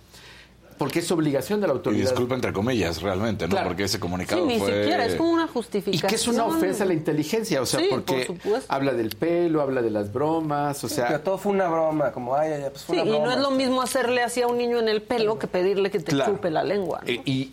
Porque 0.78 0.98
es 0.98 1.12
obligación 1.12 1.62
de 1.62 1.68
la 1.68 1.74
autoridad. 1.74 2.00
Y 2.00 2.06
disculpa 2.08 2.34
entre 2.34 2.52
comillas, 2.52 3.04
realmente, 3.04 3.48
¿no? 3.48 3.56
Porque 3.64 3.84
ese 3.84 4.00
comunicado 4.00 4.42
sí, 4.42 4.48
ni 4.48 4.58
fue... 4.58 4.82
siquiera, 4.82 5.06
es 5.06 5.14
como 5.14 5.30
una 5.30 5.48
justificación. 5.48 6.08
Y 6.08 6.10
que 6.10 6.16
es 6.16 6.28
una 6.28 6.46
ofensa 6.46 6.86
a 6.86 6.88
la 6.88 6.96
inteligencia, 6.96 7.62
o 7.62 7.68
sea, 7.68 7.80
porque 7.88 8.36
habla 8.68 8.94
del 8.94 9.16
pelo, 9.16 9.62
habla 9.62 9.84
de 9.84 9.92
las 9.92 10.12
bromas, 10.12 10.84
o 10.84 10.90
sea... 10.90 11.06
Pero 11.08 11.20
todo 11.20 11.38
fue 11.38 11.52
una 11.52 11.68
broma, 11.68 12.12
como, 12.12 12.36
ay, 12.36 12.54
ay, 12.54 12.64
pues 12.72 12.84
fue 12.84 12.96
sí, 12.96 13.02
una 13.04 13.12
broma. 13.12 13.26
y 13.26 13.28
no 13.28 13.36
es 13.36 13.40
lo 13.42 13.52
mismo 13.52 13.82
hacerle 13.84 14.24
así 14.24 14.42
a 14.42 14.48
un 14.48 14.58
niño 14.58 14.80
en 14.80 14.90
el 14.90 15.04
pelo 15.04 15.38
que 15.38 15.46
pedirle 15.46 15.92
que 15.92 16.00
te 16.00 16.18
chupe 16.18 16.50
la 16.50 16.64
lengua. 16.64 17.02
Eh, 17.06 17.22
y, 17.26 17.52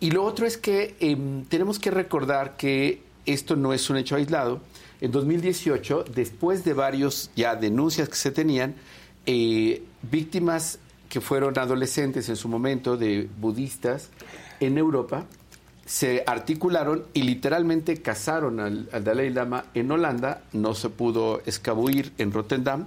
y 0.00 0.10
lo 0.10 0.22
otro 0.24 0.46
es 0.46 0.58
que 0.58 0.94
em, 1.00 1.46
tenemos 1.46 1.78
que 1.78 1.90
recordar 1.90 2.58
que 2.58 3.00
esto 3.24 3.56
no 3.56 3.72
es 3.72 3.88
un 3.88 3.96
hecho 3.96 4.16
aislado, 4.16 4.60
en 5.00 5.10
2018, 5.12 6.04
después 6.14 6.64
de 6.64 6.72
varios 6.72 7.30
ya 7.36 7.54
denuncias 7.54 8.08
que 8.08 8.16
se 8.16 8.30
tenían, 8.30 8.74
eh, 9.26 9.82
víctimas 10.02 10.78
que 11.08 11.20
fueron 11.20 11.58
adolescentes 11.58 12.28
en 12.28 12.36
su 12.36 12.48
momento 12.48 12.96
de 12.96 13.28
budistas 13.38 14.10
en 14.60 14.78
Europa 14.78 15.26
se 15.88 16.22
articularon 16.26 17.06
y 17.14 17.22
literalmente 17.22 18.02
cazaron 18.02 18.60
al, 18.60 18.90
Dalai 18.90 19.30
Lama 19.30 19.64
en 19.72 19.90
Holanda, 19.90 20.42
no 20.52 20.74
se 20.74 20.90
pudo 20.90 21.40
escabuir 21.46 22.12
en 22.18 22.30
Rotterdam 22.30 22.86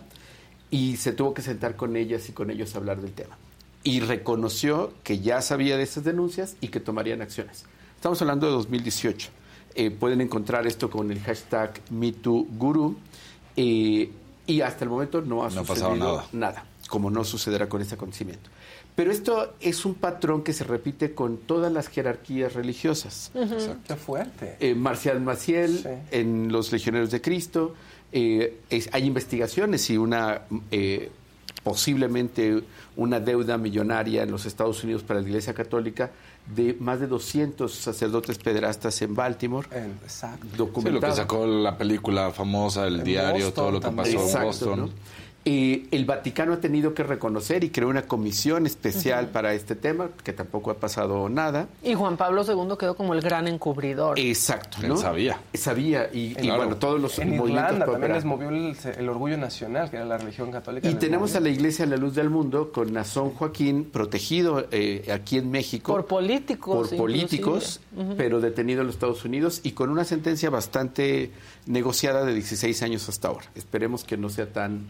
y 0.69 0.97
se 0.97 1.11
tuvo 1.11 1.33
que 1.33 1.41
sentar 1.41 1.75
con 1.75 1.95
ellas 1.95 2.29
y 2.29 2.31
con 2.31 2.51
ellos 2.51 2.75
a 2.75 2.77
hablar 2.77 3.01
del 3.01 3.11
tema. 3.11 3.37
Y 3.83 4.01
reconoció 4.01 4.93
que 5.03 5.19
ya 5.19 5.41
sabía 5.41 5.77
de 5.77 5.83
esas 5.83 6.03
denuncias 6.03 6.55
y 6.61 6.67
que 6.67 6.79
tomarían 6.79 7.23
acciones. 7.23 7.65
Estamos 7.95 8.21
hablando 8.21 8.45
de 8.45 8.53
2018. 8.53 9.29
Eh, 9.75 9.91
pueden 9.91 10.21
encontrar 10.21 10.67
esto 10.67 10.89
con 10.89 11.11
el 11.11 11.19
hashtag 11.19 11.73
MeTooGuru. 11.89 12.97
Eh, 13.55 14.11
y 14.47 14.61
hasta 14.61 14.83
el 14.83 14.89
momento 14.89 15.21
no 15.21 15.43
ha 15.43 15.51
sucedido 15.51 15.95
nada. 15.95 16.25
nada, 16.33 16.65
como 16.89 17.09
no 17.09 17.23
sucederá 17.23 17.69
con 17.69 17.81
este 17.81 17.95
acontecimiento. 17.95 18.49
Pero 18.95 19.11
esto 19.11 19.53
es 19.61 19.85
un 19.85 19.95
patrón 19.95 20.43
que 20.43 20.51
se 20.51 20.63
repite 20.63 21.13
con 21.13 21.37
todas 21.37 21.71
las 21.71 21.87
jerarquías 21.87 22.53
religiosas. 22.53 23.31
Qué 23.87 23.95
fuerte. 23.95 24.57
Eh, 24.59 24.75
Marcial 24.75 25.21
Maciel 25.21 26.01
en 26.11 26.51
Los 26.51 26.71
Legioneros 26.71 27.11
de 27.11 27.21
Cristo. 27.21 27.73
Eh, 28.11 28.59
hay 28.91 29.05
investigaciones 29.05 29.89
y 29.89 29.97
una 29.97 30.41
posiblemente 31.63 32.63
una 32.95 33.19
deuda 33.19 33.57
millonaria 33.57 34.23
en 34.23 34.31
los 34.31 34.45
Estados 34.45 34.83
Unidos 34.83 35.03
para 35.03 35.21
la 35.21 35.27
Iglesia 35.27 35.53
Católica 35.53 36.11
de 36.47 36.75
más 36.79 36.99
de 36.99 37.07
200 37.07 37.73
sacerdotes 37.73 38.37
pederastas 38.37 39.01
en 39.01 39.15
Baltimore. 39.15 39.67
Exacto. 40.03 40.71
Sí, 40.81 40.89
lo 40.89 40.99
que 40.99 41.11
sacó 41.11 41.45
la 41.45 41.77
película 41.77 42.31
famosa, 42.31 42.87
el 42.87 43.03
diario, 43.03 43.53
todo 43.53 43.71
lo 43.71 43.79
que 43.79 43.91
pasó 43.91 44.39
en 44.39 44.45
Boston. 44.45 44.91
Eh, 45.43 45.87
el 45.91 46.05
Vaticano 46.05 46.53
ha 46.53 46.59
tenido 46.59 46.93
que 46.93 47.01
reconocer 47.03 47.63
y 47.63 47.69
creó 47.71 47.89
una 47.89 48.03
comisión 48.03 48.65
especial 48.67 49.29
para 49.29 49.53
este 49.53 49.75
tema, 49.75 50.09
que 50.23 50.33
tampoco 50.33 50.69
ha 50.69 50.75
pasado 50.75 51.29
nada. 51.29 51.67
Y 51.83 51.95
Juan 51.95 52.15
Pablo 52.17 52.43
II 52.47 52.75
quedó 52.77 52.95
como 52.95 53.13
el 53.15 53.21
gran 53.21 53.47
encubridor. 53.47 54.19
Exacto, 54.19 54.77
Él 54.83 54.89
¿no? 54.89 54.97
sabía. 54.97 55.39
Sabía, 55.53 56.09
y, 56.13 56.31
y 56.31 56.35
Claro. 56.35 56.57
bueno, 56.57 56.75
todos 56.77 57.01
los 57.01 57.17
En 57.17 57.35
movimientos 57.37 57.71
Irlanda 57.73 57.85
también 57.91 58.13
les 58.13 58.25
movió 58.25 58.49
el, 58.49 58.75
el 58.97 59.09
orgullo 59.09 59.37
nacional, 59.37 59.89
que 59.89 59.95
era 59.97 60.05
la 60.05 60.17
religión 60.17 60.51
católica. 60.51 60.87
Y 60.87 60.93
tenemos 60.95 61.31
movió. 61.31 61.37
a 61.37 61.41
la 61.41 61.49
Iglesia 61.49 61.85
a 61.85 61.87
la 61.87 61.97
Luz 61.97 62.13
del 62.13 62.29
Mundo 62.29 62.71
con 62.71 62.93
Nazón 62.93 63.31
Joaquín 63.31 63.85
protegido 63.91 64.67
eh, 64.71 65.09
aquí 65.11 65.37
en 65.37 65.49
México. 65.49 65.91
Por 65.93 66.05
políticos, 66.05 66.75
Por 66.89 66.93
inclusive. 66.93 66.97
políticos, 66.99 67.79
pero 68.15 68.41
detenido 68.41 68.81
en 68.81 68.87
los 68.87 68.95
Estados 68.95 69.25
Unidos 69.25 69.61
y 69.63 69.71
con 69.71 69.89
una 69.89 70.03
sentencia 70.05 70.49
bastante 70.49 71.31
negociada 71.65 72.23
de 72.25 72.33
16 72.35 72.81
años 72.83 73.09
hasta 73.09 73.29
ahora. 73.29 73.45
Esperemos 73.55 74.03
que 74.03 74.17
no 74.17 74.29
sea 74.29 74.51
tan 74.51 74.85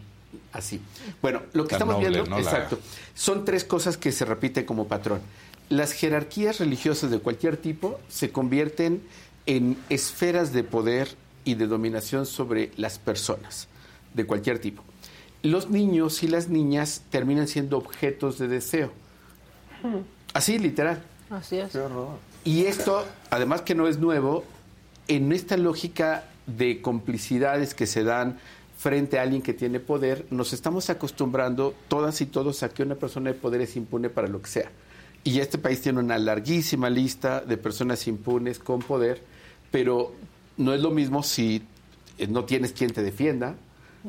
así. 0.52 0.80
Bueno, 1.20 1.42
lo 1.52 1.64
que 1.64 1.70
Tan 1.70 1.76
estamos 1.78 1.94
noble, 1.96 2.10
viendo, 2.10 2.30
¿no? 2.30 2.36
La- 2.36 2.42
exacto, 2.42 2.78
son 3.14 3.44
tres 3.44 3.64
cosas 3.64 3.96
que 3.96 4.12
se 4.12 4.24
repiten 4.24 4.64
como 4.64 4.86
patrón. 4.86 5.20
Las 5.68 5.92
jerarquías 5.92 6.58
religiosas 6.58 7.10
de 7.10 7.18
cualquier 7.18 7.56
tipo 7.56 7.98
se 8.08 8.30
convierten 8.30 9.02
en 9.46 9.76
esferas 9.88 10.52
de 10.52 10.64
poder 10.64 11.08
y 11.44 11.54
de 11.54 11.66
dominación 11.66 12.26
sobre 12.26 12.70
las 12.76 12.98
personas 12.98 13.68
de 14.14 14.26
cualquier 14.26 14.58
tipo. 14.58 14.82
Los 15.42 15.70
niños 15.70 16.22
y 16.22 16.28
las 16.28 16.48
niñas 16.48 17.02
terminan 17.10 17.48
siendo 17.48 17.76
objetos 17.78 18.38
de 18.38 18.46
deseo. 18.48 18.92
Así, 20.34 20.58
literal. 20.58 21.02
Así 21.30 21.56
es. 21.56 21.72
Qué 21.72 21.78
horror. 21.78 22.18
Y 22.44 22.66
esto, 22.66 23.04
además 23.30 23.62
que 23.62 23.74
no 23.74 23.88
es 23.88 23.98
nuevo, 23.98 24.44
en 25.08 25.32
esta 25.32 25.56
lógica 25.56 26.24
de 26.46 26.80
complicidades 26.80 27.74
que 27.74 27.86
se 27.86 28.04
dan 28.04 28.38
frente 28.82 29.16
a 29.16 29.22
alguien 29.22 29.42
que 29.42 29.54
tiene 29.54 29.78
poder, 29.78 30.26
nos 30.30 30.52
estamos 30.52 30.90
acostumbrando 30.90 31.72
todas 31.86 32.20
y 32.20 32.26
todos 32.26 32.64
a 32.64 32.68
que 32.68 32.82
una 32.82 32.96
persona 32.96 33.32
de 33.32 33.38
poder 33.38 33.60
es 33.60 33.76
impune 33.76 34.10
para 34.10 34.26
lo 34.26 34.42
que 34.42 34.50
sea. 34.50 34.72
Y 35.22 35.38
este 35.38 35.56
país 35.56 35.80
tiene 35.80 36.00
una 36.00 36.18
larguísima 36.18 36.90
lista 36.90 37.42
de 37.42 37.56
personas 37.56 38.08
impunes 38.08 38.58
con 38.58 38.80
poder, 38.80 39.22
pero 39.70 40.12
no 40.56 40.74
es 40.74 40.80
lo 40.80 40.90
mismo 40.90 41.22
si 41.22 41.62
eh, 42.18 42.26
no 42.26 42.44
tienes 42.44 42.72
quien 42.72 42.92
te 42.92 43.04
defienda, 43.04 43.54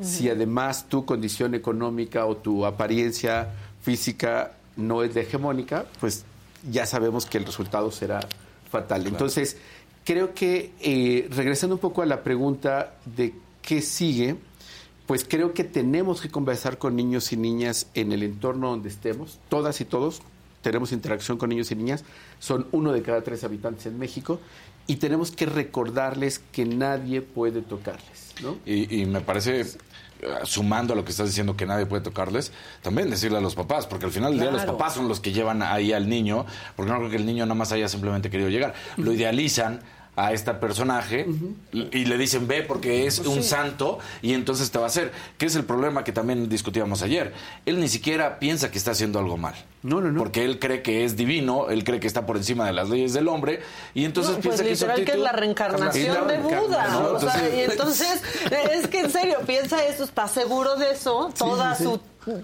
si 0.02 0.28
además 0.28 0.90
tu 0.90 1.06
condición 1.06 1.54
económica 1.54 2.26
o 2.26 2.38
tu 2.38 2.66
apariencia 2.66 3.52
física 3.84 4.54
no 4.76 5.04
es 5.04 5.14
de 5.14 5.22
hegemónica, 5.22 5.86
pues 6.00 6.26
ya 6.68 6.88
sabemos 6.88 7.28
que 7.28 7.38
el 7.38 7.46
resultado 7.46 7.92
será 7.92 8.22
fatal. 8.72 9.06
Entonces, 9.06 9.56
creo 10.04 10.34
que 10.34 10.72
eh, 10.82 11.28
regresando 11.30 11.76
un 11.76 11.80
poco 11.80 12.02
a 12.02 12.08
la 12.08 12.24
pregunta 12.24 12.96
de 13.06 13.36
qué 13.62 13.84
sigue, 13.84 14.36
pues 15.06 15.26
creo 15.28 15.54
que 15.54 15.64
tenemos 15.64 16.22
que 16.22 16.30
conversar 16.30 16.78
con 16.78 16.96
niños 16.96 17.32
y 17.34 17.38
niñas 17.38 17.88
en 17.94 18.12
el 18.12 18.24
entorno 18.24 18.70
donde 18.70 18.90
estemos, 18.90 19.40
todas 19.50 19.82
y 19.82 19.86
todos 19.86 20.22
tenemos 20.62 20.94
interacción 20.94 21.38
con 21.38 21.50
niños 21.50 21.72
y 21.72 21.76
niñas, 21.76 22.06
son 22.40 22.68
uno 22.72 22.94
de 22.94 23.02
cada 23.02 23.22
tres 23.22 23.44
habitantes 23.44 23.86
en 23.86 24.00
México, 24.00 24.40
y 24.88 24.96
tenemos 24.96 25.32
que 25.32 25.46
recordarles 25.46 26.40
que 26.40 26.66
nadie 26.66 27.22
puede 27.22 27.62
tocarles, 27.62 28.34
¿no? 28.42 28.58
Y, 28.66 29.02
y 29.02 29.06
me 29.06 29.22
parece, 29.22 29.66
sumando 30.44 30.94
a 30.94 30.96
lo 30.96 31.06
que 31.06 31.12
estás 31.12 31.28
diciendo 31.28 31.56
que 31.56 31.66
nadie 31.66 31.86
puede 31.86 32.02
tocarles, 32.02 32.52
también 32.82 33.10
decirle 33.10 33.38
a 33.38 33.42
los 33.42 33.56
papás, 33.56 33.88
porque 33.88 34.06
al 34.06 34.12
final 34.12 34.32
del 34.32 34.42
día 34.42 34.52
los 34.52 34.64
papás 34.64 34.96
son 34.96 35.08
los 35.08 35.20
que 35.20 35.32
llevan 35.32 35.62
ahí 35.62 35.94
al 35.94 36.10
niño, 36.10 36.46
porque 36.76 36.92
no 36.92 36.98
creo 36.98 37.10
que 37.10 37.18
el 37.18 37.26
niño 37.26 37.46
nada 37.46 37.56
más 37.56 37.72
haya 37.72 37.88
simplemente 37.88 38.30
querido 38.30 38.50
llegar. 38.50 38.74
Lo 38.98 39.12
idealizan 39.14 39.82
a 40.16 40.32
este 40.34 40.54
personaje 40.54 41.26
y 41.72 42.04
y 42.04 42.06
le 42.06 42.18
dicen 42.18 42.48
ve 42.48 42.64
porque 42.64 43.08
es 43.08 43.20
un 43.20 43.44
santo 43.44 44.00
y 44.22 44.34
entonces 44.34 44.70
te 44.72 44.78
va 44.78 44.86
a 44.86 44.88
hacer. 44.88 45.12
Que 45.38 45.46
es 45.46 45.56
el 45.56 45.64
problema 45.64 46.04
que 46.04 46.12
también 46.12 46.50
discutíamos 46.50 47.02
ayer. 47.02 47.34
Él 47.66 47.80
ni 47.80 47.88
siquiera 47.88 48.40
piensa 48.40 48.70
que 48.70 48.78
está 48.78 48.92
haciendo 48.92 49.20
algo 49.20 49.38
mal. 49.38 49.56
No, 49.84 50.02
no, 50.02 50.12
no. 50.12 50.20
Porque 50.20 50.44
él 50.44 50.60
cree 50.60 50.82
que 50.82 51.06
es 51.06 51.16
divino, 51.16 51.70
él 51.70 51.84
cree 51.84 52.00
que 52.00 52.08
está 52.08 52.26
por 52.26 52.38
encima 52.38 52.66
de 52.66 52.74
las 52.74 52.90
leyes 52.90 53.14
del 53.14 53.28
hombre 53.28 53.62
y 53.94 54.06
entonces 54.06 54.36
No, 54.36 54.42
piensa 54.42 54.64
pues 54.64 54.70
que 54.70 54.76
su 54.76 54.86
literal 54.86 55.06
que 55.06 55.12
es 55.12 55.20
la 55.20 55.32
reencarnación 55.32 56.28
la 56.28 56.34
de 56.34 56.40
Buda. 56.40 57.00
o 57.00 57.20
sea, 57.20 57.56
y 57.56 57.62
entonces, 57.62 58.22
es 58.72 58.88
que 58.88 59.00
en 59.02 59.12
serio, 59.12 59.38
piensa 59.46 59.84
eso, 59.86 60.04
está 60.04 60.28
seguro 60.28 60.76
de 60.76 60.92
eso, 60.92 61.32
toda 61.38 61.76
su 61.76 62.00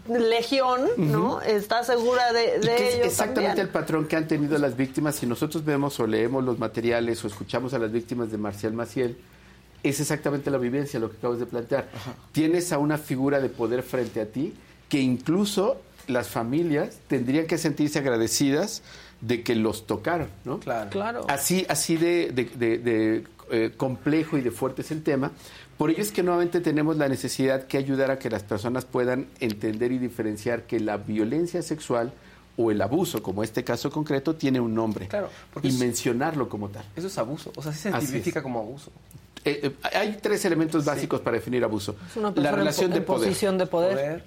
legión, 0.07 0.81
¿no? 0.97 1.41
Está 1.41 1.83
segura 1.83 2.31
de, 2.33 2.59
de 2.59 2.75
que 2.75 2.87
es 2.89 2.95
ello 2.95 3.03
exactamente 3.05 3.47
también. 3.49 3.67
el 3.67 3.69
patrón 3.69 4.07
que 4.07 4.15
han 4.15 4.27
tenido 4.27 4.57
las 4.57 4.75
víctimas. 4.75 5.15
Si 5.15 5.25
nosotros 5.25 5.63
vemos 5.65 5.99
o 5.99 6.07
leemos 6.07 6.43
los 6.43 6.59
materiales 6.59 7.23
o 7.23 7.27
escuchamos 7.27 7.73
a 7.73 7.79
las 7.79 7.91
víctimas 7.91 8.31
de 8.31 8.37
Marcial 8.37 8.73
Maciel, 8.73 9.17
es 9.83 9.99
exactamente 9.99 10.51
la 10.51 10.57
vivencia, 10.57 10.99
lo 10.99 11.09
que 11.09 11.17
acabas 11.17 11.39
de 11.39 11.45
plantear. 11.45 11.87
Tienes 12.31 12.71
a 12.73 12.77
una 12.79 12.97
figura 12.97 13.39
de 13.39 13.49
poder 13.49 13.83
frente 13.83 14.19
a 14.21 14.25
ti 14.25 14.53
que 14.89 14.99
incluso 14.99 15.79
las 16.07 16.27
familias 16.27 16.97
tendrían 17.07 17.45
que 17.45 17.57
sentirse 17.57 17.99
agradecidas 17.99 18.81
de 19.21 19.43
que 19.43 19.53
los 19.55 19.85
tocaron, 19.85 20.29
¿no? 20.45 20.59
Claro. 20.59 20.89
Claro. 20.89 21.25
Así, 21.29 21.65
así 21.69 21.97
de, 21.97 22.31
de- 22.31 22.45
de- 22.55 22.77
de, 22.79 23.23
eh, 23.51 23.71
complejo 23.75 24.37
y 24.37 24.41
de 24.41 24.51
fuerte 24.51 24.81
es 24.81 24.91
el 24.91 25.03
tema. 25.03 25.31
Por 25.79 25.89
ello 25.91 26.01
es 26.03 26.11
que 26.11 26.21
nuevamente 26.23 26.59
tenemos 26.59 26.97
la 26.97 27.07
necesidad 27.07 27.63
que 27.65 27.77
ayudar 27.77 28.11
a 28.11 28.19
que 28.19 28.29
las 28.29 28.43
personas 28.43 28.83
puedan 28.83 29.27
entender 29.39 29.91
y 29.93 29.97
diferenciar 29.97 30.63
que 30.63 30.79
la 30.81 30.97
violencia 30.97 31.61
sexual 31.61 32.11
o 32.57 32.69
el 32.69 32.81
abuso, 32.81 33.23
como 33.23 33.43
este 33.43 33.63
caso 33.63 33.89
concreto, 33.89 34.35
tiene 34.35 34.59
un 34.59 34.75
nombre. 34.75 35.07
Claro, 35.07 35.29
porque 35.53 35.69
y 35.69 35.71
es- 35.71 35.79
mencionarlo 35.79 36.49
como 36.49 36.67
tal. 36.67 36.83
Eso 36.97 37.07
es 37.07 37.17
abuso. 37.17 37.53
O 37.55 37.63
sea, 37.63 37.71
sí 37.71 37.79
se 37.79 37.89
identifica 37.91 38.43
como 38.43 38.59
abuso. 38.59 38.91
Eh, 39.45 39.61
eh, 39.63 39.97
hay 39.97 40.19
tres 40.21 40.43
elementos 40.43 40.83
básicos 40.83 41.21
para 41.21 41.37
definir 41.37 41.63
abuso. 41.63 41.95
Es 42.09 42.17
una 42.17 42.31
La 42.35 42.49
en 42.49 42.55
relación 42.57 42.91
de 42.91 42.97
en 42.97 43.05
poder. 43.05 43.29
posición 43.29 43.57
de 43.57 43.65
poder. 43.65 43.93
Poder. 43.93 44.23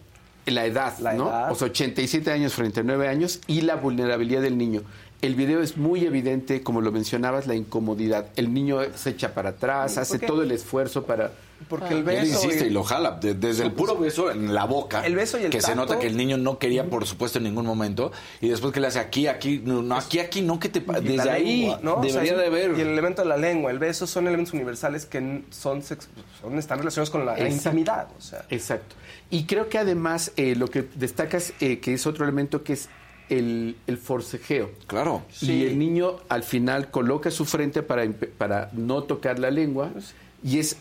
La 0.47 0.65
edad, 0.65 0.99
La 0.99 1.13
¿no? 1.13 1.29
edad. 1.29 1.53
O 1.53 1.55
sea, 1.55 1.69
87 1.69 2.33
años 2.33 2.55
frente 2.55 2.81
a 2.81 2.83
9 2.83 3.07
años 3.09 3.41
y 3.47 3.61
la 3.61 3.77
vulnerabilidad 3.77 4.41
del 4.41 4.57
niño. 4.57 4.81
El 5.23 5.35
video 5.37 5.63
es 5.63 5.77
muy 5.77 6.05
evidente, 6.05 6.63
como 6.63 6.81
lo 6.81 6.91
mencionabas, 6.93 7.47
la 7.47 7.55
incomodidad. 7.55 8.27
El 8.37 8.53
niño 8.53 8.79
se 8.97 9.11
echa 9.11 9.33
para 9.35 9.51
atrás, 9.51 9.97
hace 9.97 10.19
qué? 10.19 10.27
todo 10.27 10.43
el 10.43 10.51
esfuerzo 10.53 11.05
para... 11.05 11.31
Porque 11.69 11.91
el 11.95 11.99
Él 11.99 12.03
beso. 12.05 12.43
insiste 12.45 12.65
y- 12.65 12.67
y 12.67 12.71
lo 12.73 12.83
jala, 12.83 13.13
de- 13.21 13.35
desde 13.35 13.63
el 13.63 13.71
puro 13.71 13.97
beso 13.97 14.33
en 14.33 14.53
la 14.53 14.65
boca. 14.65 15.07
El 15.07 15.15
beso 15.15 15.39
y 15.39 15.45
el 15.45 15.51
Que 15.53 15.61
se 15.61 15.77
nota 15.77 15.97
que 16.01 16.09
el 16.09 16.17
niño 16.17 16.37
no 16.37 16.59
quería, 16.59 16.91
por 16.91 17.07
supuesto, 17.07 17.39
en 17.39 17.45
ningún 17.45 17.65
momento. 17.65 18.11
Y 18.41 18.49
después 18.49 18.73
que 18.73 18.81
le 18.81 18.89
hace 18.89 18.99
aquí, 18.99 19.29
aquí, 19.29 19.63
no, 19.65 19.81
no, 19.81 19.95
aquí, 19.95 20.19
aquí, 20.19 20.43
no, 20.43 20.59
que 20.59 20.69
te. 20.69 20.81
Desde 20.81 21.25
la 21.25 21.35
ahí 21.35 21.61
lengua, 21.61 21.79
¿no? 21.85 21.95
O 21.99 22.03
sea, 22.03 22.15
debería 22.15 22.37
de 22.37 22.47
haber. 22.47 22.77
Y 22.77 22.81
el 22.81 22.89
elemento 22.89 23.23
de 23.23 23.29
la 23.29 23.37
lengua, 23.37 23.71
el 23.71 23.79
beso, 23.79 24.09
son 24.09 24.27
elementos 24.27 24.53
universales 24.55 25.07
que 25.07 25.45
son, 25.51 25.83
sex- 25.83 26.09
son 26.41 26.59
están 26.59 26.79
relacionados 26.81 27.11
con 27.11 27.25
la, 27.25 27.39
intimidad. 27.49 28.09
O 28.19 28.21
sea, 28.21 28.45
Exacto. 28.51 28.97
Y 29.31 29.45
creo 29.45 29.69
que 29.69 29.79
además 29.79 30.33
eh, 30.37 30.57
lo 30.57 30.67
que 30.67 30.83
destacas, 30.97 31.53
eh, 31.61 31.79
que 31.79 31.95
es 31.95 32.09
otro 32.09 32.25
elemento, 32.25 32.65
que 32.65 32.73
es 32.73 32.89
el, 33.29 33.77
el 33.87 33.99
forcejeo. 33.99 34.71
Claro. 34.87 35.23
Y 35.41 35.65
el 35.65 35.79
niño 35.79 36.17
al 36.29 36.43
final 36.43 36.91
coloca 36.91 37.31
su 37.31 37.45
frente 37.45 37.83
para, 37.83 38.11
para 38.39 38.71
no 38.73 39.03
tocar 39.05 39.39
la 39.39 39.51
lengua 39.51 39.91
y 40.43 40.59
es 40.59 40.77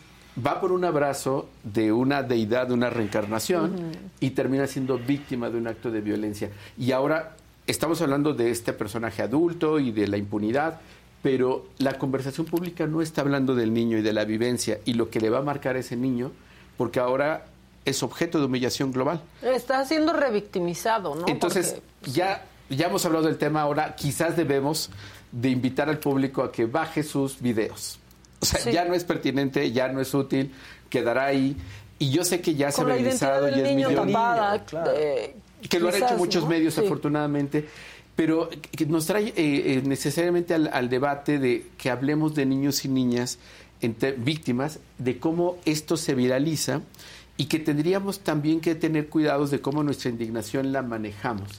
va 0.45 0.61
por 0.61 0.71
un 0.71 0.85
abrazo 0.85 1.49
de 1.63 1.91
una 1.91 2.23
deidad, 2.23 2.67
de 2.67 2.73
una 2.73 2.89
reencarnación 2.89 3.91
y 4.19 4.31
termina 4.31 4.67
siendo 4.67 4.97
víctima 4.97 5.49
de 5.49 5.57
un 5.57 5.67
acto 5.67 5.91
de 5.91 6.01
violencia. 6.01 6.49
Y 6.77 6.91
ahora 6.91 7.35
estamos 7.67 8.01
hablando 8.01 8.33
de 8.33 8.49
este 8.51 8.73
personaje 8.73 9.21
adulto 9.21 9.79
y 9.79 9.91
de 9.91 10.07
la 10.07 10.17
impunidad, 10.17 10.79
pero 11.21 11.67
la 11.77 11.97
conversación 11.97 12.45
pública 12.45 12.87
no 12.87 13.01
está 13.01 13.21
hablando 13.21 13.55
del 13.55 13.73
niño 13.73 13.97
y 13.97 14.01
de 14.01 14.13
la 14.13 14.25
vivencia 14.25 14.79
y 14.85 14.93
lo 14.93 15.09
que 15.09 15.19
le 15.19 15.29
va 15.29 15.39
a 15.39 15.43
marcar 15.43 15.75
a 15.75 15.79
ese 15.79 15.95
niño, 15.95 16.31
porque 16.77 16.99
ahora 16.99 17.45
es 17.85 18.03
objeto 18.03 18.39
de 18.39 18.45
humillación 18.45 18.91
global. 18.91 19.21
Está 19.41 19.83
siendo 19.85 20.13
revictimizado, 20.13 21.15
¿no? 21.15 21.27
Entonces, 21.27 21.81
Porque- 22.01 22.11
ya, 22.11 22.45
ya 22.69 22.87
hemos 22.87 23.05
hablado 23.05 23.25
del 23.25 23.37
tema, 23.37 23.61
ahora 23.61 23.95
quizás 23.95 24.35
debemos 24.37 24.89
de 25.31 25.49
invitar 25.49 25.89
al 25.89 25.97
público 25.99 26.43
a 26.43 26.51
que 26.51 26.65
baje 26.65 27.03
sus 27.03 27.39
videos. 27.41 27.99
O 28.41 28.45
sea, 28.45 28.59
Sí. 28.59 28.71
ya 28.71 28.85
no 28.85 28.93
es 28.93 29.03
pertinente, 29.03 29.71
ya 29.71 29.87
no 29.87 30.01
es 30.01 30.13
útil, 30.13 30.53
quedará 30.89 31.25
ahí. 31.25 31.55
Y 31.99 32.09
yo 32.11 32.23
sé 32.23 32.41
que 32.41 32.55
ya 32.55 32.71
se 32.71 32.81
ha 32.81 32.85
realizado 32.85 33.47
y 33.49 33.53
es 33.53 33.63
niño 33.63 33.89
millonario, 33.89 34.13
tapada. 34.13 34.65
claro. 34.65 34.91
eh, 34.95 35.35
que 35.69 35.79
lo 35.79 35.89
han 35.89 35.95
hecho 35.95 36.17
muchos 36.17 36.43
¿no? 36.43 36.49
medios 36.49 36.73
Sí. 36.73 36.81
afortunadamente, 36.83 37.67
pero 38.15 38.49
que 38.75 38.85
nos 38.87 39.05
trae 39.05 39.27
eh, 39.27 39.33
eh, 39.37 39.81
necesariamente 39.85 40.53
al, 40.55 40.69
al 40.73 40.89
debate 40.89 41.37
de 41.37 41.67
que 41.77 41.91
hablemos 41.91 42.33
de 42.35 42.45
niños 42.47 42.83
y 42.83 42.87
niñas 42.89 43.37
víctimas, 44.17 44.79
de 44.97 45.17
cómo 45.19 45.57
esto 45.65 45.97
se 45.97 46.13
viraliza 46.15 46.81
y 47.41 47.45
que 47.45 47.57
tendríamos 47.57 48.19
también 48.19 48.61
que 48.61 48.75
tener 48.75 49.09
cuidados 49.09 49.49
de 49.49 49.61
cómo 49.61 49.81
nuestra 49.81 50.11
indignación 50.11 50.71
la 50.71 50.83
manejamos 50.83 51.49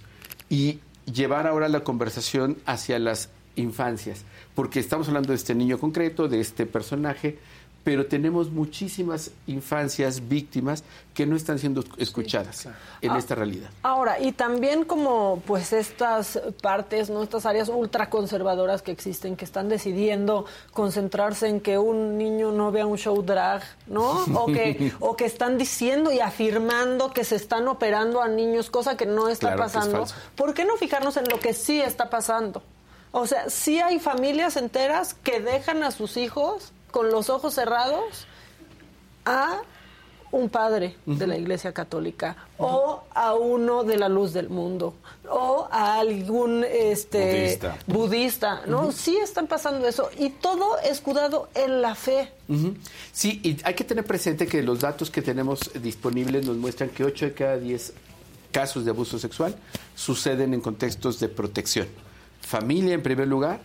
y 0.49 0.79
llevar 1.13 1.49
ahora 1.49 1.69
la 1.69 1.83
conversación 1.83 2.57
hacia 2.67 3.01
las 3.01 3.31
infancias, 3.57 4.25
porque 4.55 4.79
estamos 4.79 5.09
hablando 5.09 5.31
de 5.31 5.35
este 5.35 5.57
niño 5.57 5.79
concreto, 5.79 6.29
de 6.29 6.39
este 6.39 6.67
personaje, 6.67 7.37
pero 7.85 8.07
tenemos 8.07 8.51
muchísimas 8.51 9.33
infancias 9.47 10.29
víctimas 10.29 10.85
que 11.15 11.27
no 11.27 11.37
están 11.37 11.59
siendo 11.59 11.85
escuchadas 11.99 12.67
en 13.01 13.11
Ah, 13.11 13.19
esta 13.19 13.35
realidad. 13.35 13.71
Ahora, 13.83 14.21
y 14.21 14.33
también 14.33 14.85
como 14.85 15.43
pues 15.47 15.73
estas 15.73 16.41
partes, 16.63 17.11
¿no? 17.11 17.23
Estas 17.23 17.45
áreas 17.45 17.69
ultraconservadoras 17.69 18.83
que 18.83 18.93
existen, 18.93 19.37
que 19.37 19.45
están 19.45 19.69
decidiendo 19.69 20.47
concentrarse 20.73 21.49
en 21.49 21.61
que 21.61 21.77
un 21.79 22.17
niño 22.19 22.53
no 22.53 22.71
vea 22.73 22.87
un 22.87 22.99
show 22.99 23.21
drag, 23.23 23.63
¿no? 23.87 24.25
O 24.43 24.47
que, 24.47 24.93
o 25.01 25.15
que 25.17 25.25
están 25.25 25.59
diciendo 25.59 26.11
y 26.13 26.21
afirmando 26.21 27.13
que 27.13 27.25
se 27.25 27.37
están 27.37 27.69
operando 27.69 28.23
a 28.23 28.29
niños, 28.29 28.71
cosa 28.71 28.97
que 28.97 29.07
no 29.07 29.29
está 29.29 29.49
Claro 29.49 29.63
que 29.63 29.67
es 29.67 29.73
pasando. 29.73 30.07
¿Por 30.37 30.55
qué 30.55 30.65
no 30.65 30.77
fijarnos 30.77 31.17
en 31.17 31.25
lo 31.29 31.39
que 31.39 31.53
sí 31.53 31.81
está 31.81 32.11
pasando? 32.11 32.63
O 33.11 33.27
sea, 33.27 33.51
sí 33.51 33.79
hay 33.79 33.99
familias 34.01 34.57
enteras 34.57 35.15
que 35.15 35.41
dejan 35.41 35.83
a 35.83 35.91
sus 35.91 36.17
hijos 36.17 36.73
con 36.93 37.11
los 37.11 37.29
ojos 37.29 37.55
cerrados 37.55 38.27
a 39.25 39.63
un 40.31 40.49
padre 40.49 40.97
de 41.05 41.27
la 41.27 41.37
Iglesia 41.37 41.73
Católica 41.73 42.37
o 42.57 43.03
a 43.15 43.35
uno 43.35 43.85
de 43.85 43.99
la 43.99 44.09
luz 44.09 44.33
del 44.33 44.49
mundo 44.49 44.95
o 45.29 45.69
a 45.71 45.99
algún 45.99 46.65
este 46.65 47.59
Budista. 47.59 47.79
budista, 47.87 48.63
¿no? 48.67 48.93
Sí 48.93 49.17
están 49.19 49.47
pasando 49.47 49.87
eso 49.87 50.09
y 50.19 50.31
todo 50.31 50.79
escudado 50.79 51.51
en 51.55 51.83
la 51.83 51.95
fe. 51.95 52.33
Sí, 53.13 53.41
y 53.43 53.59
hay 53.63 53.75
que 53.75 53.85
tener 53.85 54.05
presente 54.07 54.47
que 54.47 54.63
los 54.63 54.81
datos 54.81 55.11
que 55.11 55.21
tenemos 55.21 55.71
disponibles 55.75 56.47
nos 56.47 56.57
muestran 56.57 56.89
que 56.89 57.05
8 57.05 57.27
de 57.27 57.33
cada 57.35 57.59
10 57.59 57.93
casos 58.53 58.85
de 58.87 58.91
abuso 58.91 59.19
sexual 59.19 59.55
suceden 59.95 60.55
en 60.55 60.63
contextos 60.63 61.21
de 61.21 61.29
protección. 61.29 61.89
Familia 62.41 62.95
en 62.95 63.03
primer 63.03 63.29
lugar, 63.29 63.61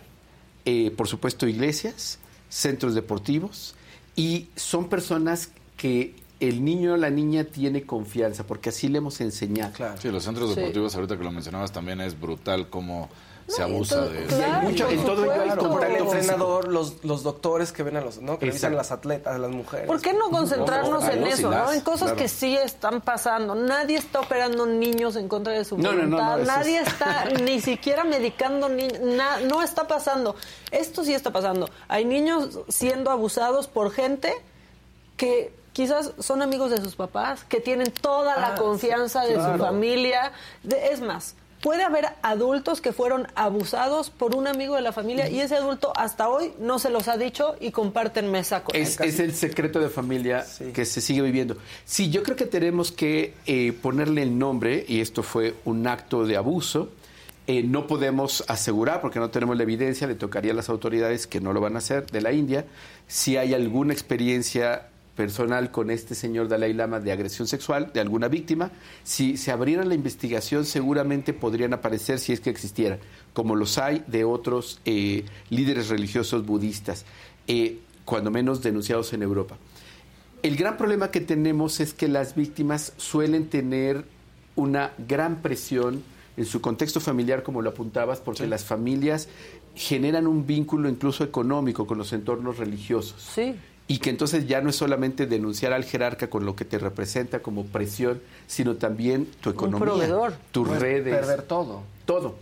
eh, 0.66 0.90
por 0.90 1.08
supuesto 1.08 1.46
iglesias, 1.46 2.18
centros 2.48 2.94
deportivos, 2.94 3.74
y 4.16 4.48
son 4.56 4.88
personas 4.88 5.50
que 5.76 6.14
el 6.40 6.64
niño 6.64 6.94
o 6.94 6.96
la 6.96 7.10
niña 7.10 7.44
tiene 7.44 7.82
confianza, 7.84 8.46
porque 8.46 8.68
así 8.68 8.88
le 8.88 8.98
hemos 8.98 9.20
enseñado. 9.20 9.72
Claro. 9.72 10.00
Sí, 10.00 10.08
los 10.10 10.22
centros 10.24 10.50
Sí. 10.50 10.56
deportivos, 10.56 10.94
ahorita 10.94 11.16
que 11.18 11.24
lo 11.24 11.32
mencionabas, 11.32 11.72
también 11.72 12.00
es 12.00 12.18
brutal 12.18 12.68
cómo 12.70 13.08
se 13.48 13.60
No, 13.62 13.66
abusa 13.66 14.02
de 14.04 14.26
claro, 14.26 14.68
mucho- 14.68 14.88
en 14.90 15.04
todo 15.04 15.22
ello 15.24 15.32
hay. 15.32 15.38
Claro, 15.48 15.62
el 15.62 15.68
contacto 15.68 16.04
entrenador, 16.14 16.68
los, 16.68 17.02
los 17.04 17.22
doctores 17.22 17.72
que 17.72 17.82
ven 17.82 17.96
a 17.96 18.00
los, 18.02 18.18
¿no? 18.20 18.38
Que 18.38 18.46
revisan 18.46 18.76
las 18.76 18.92
atletas, 18.92 19.34
a 19.34 19.38
las 19.38 19.50
mujeres. 19.50 19.86
¿Por 19.86 20.00
qué 20.02 20.12
no 20.12 20.30
concentrarnos 20.30 21.02
Ojalá, 21.02 21.14
en 21.14 21.26
y 21.26 21.30
eso, 21.30 21.42
no? 21.50 21.56
las, 21.56 21.74
En 21.74 21.80
cosas 21.80 22.02
claro. 22.10 22.16
que 22.16 22.28
sí 22.28 22.56
están 22.56 23.00
pasando. 23.00 23.54
Nadie 23.54 23.96
está 23.96 24.20
operando 24.20 24.66
niños 24.66 25.16
en 25.16 25.28
contra 25.28 25.54
de 25.54 25.64
su 25.64 25.78
No, 25.78 25.92
no, 25.92 26.02
no, 26.04 26.16
voluntad. 26.18 26.36
no, 26.36 26.42
eso 26.42 26.52
Nadie 26.52 26.80
es- 26.80 26.88
está 26.88 27.24
ni 27.42 27.60
siquiera 27.60 28.04
medicando 28.04 28.68
niños. 28.68 28.98
no 29.00 29.62
está 29.62 29.86
pasando. 29.88 30.36
Esto 30.70 31.02
sí 31.02 31.14
está 31.14 31.32
pasando. 31.32 31.70
Hay 31.88 32.04
niños 32.04 32.60
siendo 32.68 33.10
abusados 33.10 33.66
por 33.66 33.90
gente 33.92 34.32
que 35.16 35.52
quizás 35.72 36.12
son 36.18 36.42
amigos 36.42 36.70
de 36.70 36.80
sus 36.80 36.96
papás, 36.96 37.44
que 37.44 37.60
tienen 37.60 37.90
toda 37.92 38.36
la 38.38 38.48
Ah, 38.48 38.54
confianza 38.56 39.22
sí, 39.22 39.28
de 39.28 39.34
su 39.36 39.40
claro. 39.40 39.64
familia. 39.64 40.32
De- 40.62 40.88
es 40.92 41.00
más, 41.00 41.34
puede 41.60 41.82
haber 41.82 42.06
adultos 42.22 42.80
que 42.80 42.92
fueron 42.92 43.26
abusados 43.34 44.10
por 44.10 44.34
un 44.36 44.46
amigo 44.46 44.76
de 44.76 44.82
la 44.82 44.92
familia 44.92 45.28
y 45.28 45.40
ese 45.40 45.56
adulto 45.56 45.92
hasta 45.96 46.28
hoy 46.28 46.52
no 46.60 46.78
se 46.78 46.90
los 46.90 47.08
ha 47.08 47.16
dicho 47.16 47.56
y 47.60 47.70
comparten 47.72 48.30
mesa 48.30 48.62
con 48.62 48.76
él. 48.76 48.82
Es, 48.82 49.00
es 49.00 49.18
el 49.20 49.34
secreto 49.34 49.80
de 49.80 49.88
familia 49.88 50.44
Sí. 50.44 50.72
que 50.72 50.84
se 50.84 51.00
sigue 51.00 51.22
viviendo. 51.22 51.56
Sí, 51.84 52.10
yo 52.10 52.22
creo 52.22 52.36
que 52.36 52.46
tenemos 52.46 52.92
que 52.92 53.34
eh, 53.46 53.72
ponerle 53.82 54.22
el 54.22 54.38
nombre, 54.38 54.84
y 54.88 55.00
esto 55.00 55.22
fue 55.22 55.54
un 55.64 55.86
acto 55.86 56.26
de 56.26 56.36
abuso. 56.36 56.90
Eh, 57.46 57.62
no 57.62 57.86
podemos 57.86 58.44
asegurar, 58.46 59.00
porque 59.00 59.18
no 59.18 59.30
tenemos 59.30 59.56
la 59.56 59.62
evidencia, 59.62 60.06
le 60.06 60.14
tocaría 60.14 60.52
a 60.52 60.54
las 60.54 60.68
autoridades 60.68 61.26
que 61.26 61.40
no 61.40 61.52
lo 61.54 61.60
van 61.60 61.74
a 61.76 61.78
hacer 61.78 62.06
de 62.10 62.20
la 62.20 62.32
India, 62.32 62.66
si 63.06 63.36
hay 63.38 63.54
alguna 63.54 63.94
experiencia 63.94 64.88
personal 65.18 65.72
con 65.72 65.90
este 65.90 66.14
señor 66.14 66.46
Dalai 66.46 66.72
Lama 66.72 67.00
de 67.00 67.10
agresión 67.10 67.48
sexual 67.48 67.90
de 67.92 67.98
alguna 67.98 68.28
víctima. 68.28 68.70
Si 69.02 69.36
se 69.36 69.50
abriera 69.50 69.84
la 69.84 69.96
investigación, 69.96 70.64
seguramente 70.64 71.32
podrían 71.32 71.74
aparecer, 71.74 72.20
si 72.20 72.32
es 72.32 72.38
que 72.38 72.50
existieran, 72.50 73.00
como 73.32 73.56
los 73.56 73.78
hay 73.78 74.04
de 74.06 74.22
otros 74.22 74.80
eh, 74.84 75.24
líderes 75.50 75.88
religiosos 75.88 76.46
budistas, 76.46 77.04
eh, 77.48 77.80
cuando 78.04 78.30
menos 78.30 78.62
denunciados 78.62 79.12
en 79.12 79.24
Europa. 79.24 79.56
El 80.44 80.54
gran 80.54 80.76
problema 80.76 81.10
que 81.10 81.20
tenemos 81.20 81.80
es 81.80 81.94
que 81.94 82.06
las 82.06 82.36
víctimas 82.36 82.92
suelen 82.96 83.48
tener 83.48 84.04
una 84.54 84.92
gran 84.98 85.42
presión 85.42 86.04
en 86.36 86.46
su 86.46 86.60
contexto 86.60 87.00
familiar, 87.00 87.42
como 87.42 87.60
lo 87.60 87.70
apuntabas, 87.70 88.20
porque 88.20 88.46
las 88.46 88.64
familias 88.64 89.28
generan 89.74 90.28
un 90.28 90.46
vínculo 90.46 90.88
incluso 90.88 91.24
económico 91.24 91.88
con 91.88 91.98
los 91.98 92.12
entornos 92.12 92.58
religiosos. 92.58 93.20
Sí. 93.20 93.56
Y 93.88 93.98
que 93.98 94.10
entonces 94.10 94.46
ya 94.46 94.60
no 94.60 94.68
es 94.68 94.76
solamente 94.76 95.26
denunciar 95.26 95.72
al 95.72 95.84
jerarca 95.84 96.28
con 96.28 96.44
lo 96.44 96.54
que 96.54 96.64
te 96.66 96.78
representa 96.78 97.40
como 97.40 97.64
presión, 97.64 98.20
sino 98.46 98.76
también 98.76 99.26
tu 99.40 99.50
economía, 99.50 99.86
proveedor. 99.86 100.34
tus 100.52 100.68
Puedes 100.68 100.82
redes, 100.82 101.16
perder 101.16 101.42
todo. 101.42 101.82
todo. 102.04 102.36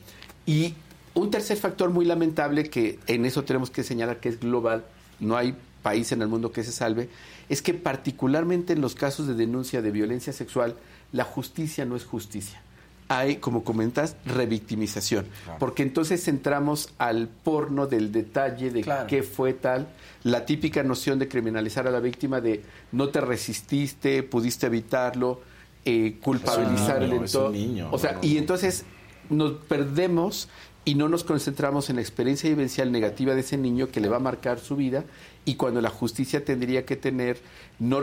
Y 0.45 0.75
un 1.15 1.31
tercer 1.31 1.57
factor 1.57 1.91
muy 1.91 2.05
lamentable 2.05 2.69
que 2.69 2.99
en 3.07 3.25
eso 3.25 3.45
tenemos 3.45 3.71
que 3.71 3.85
señalar 3.85 4.19
que 4.19 4.29
es 4.29 4.41
global, 4.41 4.85
no 5.21 5.37
hay 5.37 5.57
país 5.83 6.11
en 6.11 6.21
el 6.21 6.29
mundo 6.29 6.51
que 6.51 6.65
se 6.65 6.73
salve, 6.73 7.09
es 7.49 7.63
que 7.63 7.73
particularmente 7.75 8.73
en 8.73 8.81
los 8.81 8.97
casos 8.97 9.29
de 9.29 9.35
denuncia 9.35 9.83
de 9.83 9.93
violencia 9.93 10.33
sexual, 10.33 10.75
la 11.13 11.23
justicia 11.23 11.85
no 11.85 11.95
es 11.95 12.05
justicia. 12.05 12.61
Hay, 13.09 13.37
como 13.37 13.63
comentas, 13.63 14.17
revictimización, 14.25 15.27
porque 15.59 15.83
entonces 15.83 16.27
entramos 16.27 16.91
al 16.99 17.29
porno 17.29 17.87
del 17.87 18.11
detalle 18.11 18.71
de 18.71 18.81
Claro. 18.83 19.07
qué 19.07 19.23
fue 19.23 19.53
tal, 19.53 19.87
la 20.25 20.45
típica 20.45 20.83
noción 20.83 21.19
de 21.19 21.29
criminalizar 21.29 21.87
a 21.87 21.91
la 21.91 22.01
víctima 22.01 22.41
de 22.41 22.63
no 22.93 23.09
te 23.11 23.21
resististe, 23.21 24.23
pudiste 24.25 24.67
evitarlo, 24.67 25.41
eh, 25.85 26.17
culpabilizar 26.21 27.03
el 27.03 27.13
entorno. 27.13 27.91
o 27.93 27.99
sea, 27.99 28.13
no, 28.13 28.21
no, 28.23 28.27
y 28.27 28.39
entonces 28.39 28.85
nos 29.31 29.53
perdemos 29.53 30.49
y 30.85 30.95
no 30.95 31.09
nos 31.09 31.25
concentramos 31.25 31.91
en 31.91 31.97
la 31.97 32.03
experiencia 32.03 32.49
vivencial 32.49 32.93
negativa 32.93 33.35
de 33.35 33.41
ese 33.41 33.57
niño 33.57 33.89
que 33.89 34.01
le 34.01 34.09
va 34.09 34.17
a 34.19 34.21
marcar 34.21 34.61
su 34.61 34.77
vida 34.77 35.05
y 35.45 35.57
cuando 35.57 35.81
la 35.81 35.91
justicia 35.91 36.45
tendría 36.45 36.85
que 36.87 36.95
tener 36.95 37.41
no 37.81 38.01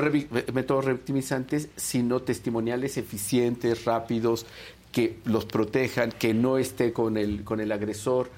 métodos 0.53 0.83
revictimizantes, 0.83 1.69
sino 1.77 2.21
testimoniales 2.21 2.97
eficientes, 2.97 3.85
rápidos, 3.85 4.45
que 4.93 5.19
los 5.25 5.43
protejan, 5.45 6.11
que 6.13 6.33
no 6.33 6.57
esté 6.57 6.93
con 6.93 7.17
el, 7.17 7.43
con 7.43 7.59
el 7.59 7.71
agresor. 7.73 8.29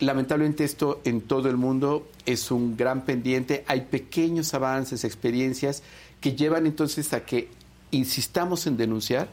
Lamentablemente 0.00 0.64
esto 0.64 1.00
en 1.04 1.22
todo 1.22 1.48
el 1.48 1.56
mundo 1.56 2.06
es 2.26 2.50
un 2.50 2.76
gran 2.76 3.04
pendiente. 3.04 3.64
Hay 3.66 3.82
pequeños 3.82 4.52
avances, 4.54 5.04
experiencias 5.04 5.82
que 6.20 6.34
llevan 6.36 6.66
entonces 6.66 7.12
a 7.14 7.24
que 7.24 7.48
insistamos 7.90 8.66
en 8.66 8.76
denunciar, 8.76 9.28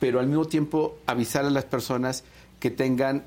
pero 0.00 0.18
al 0.18 0.26
mismo 0.26 0.46
tiempo 0.46 0.98
avisar 1.06 1.44
a 1.44 1.50
las 1.50 1.64
personas 1.66 2.24
que 2.58 2.70
tengan 2.70 3.24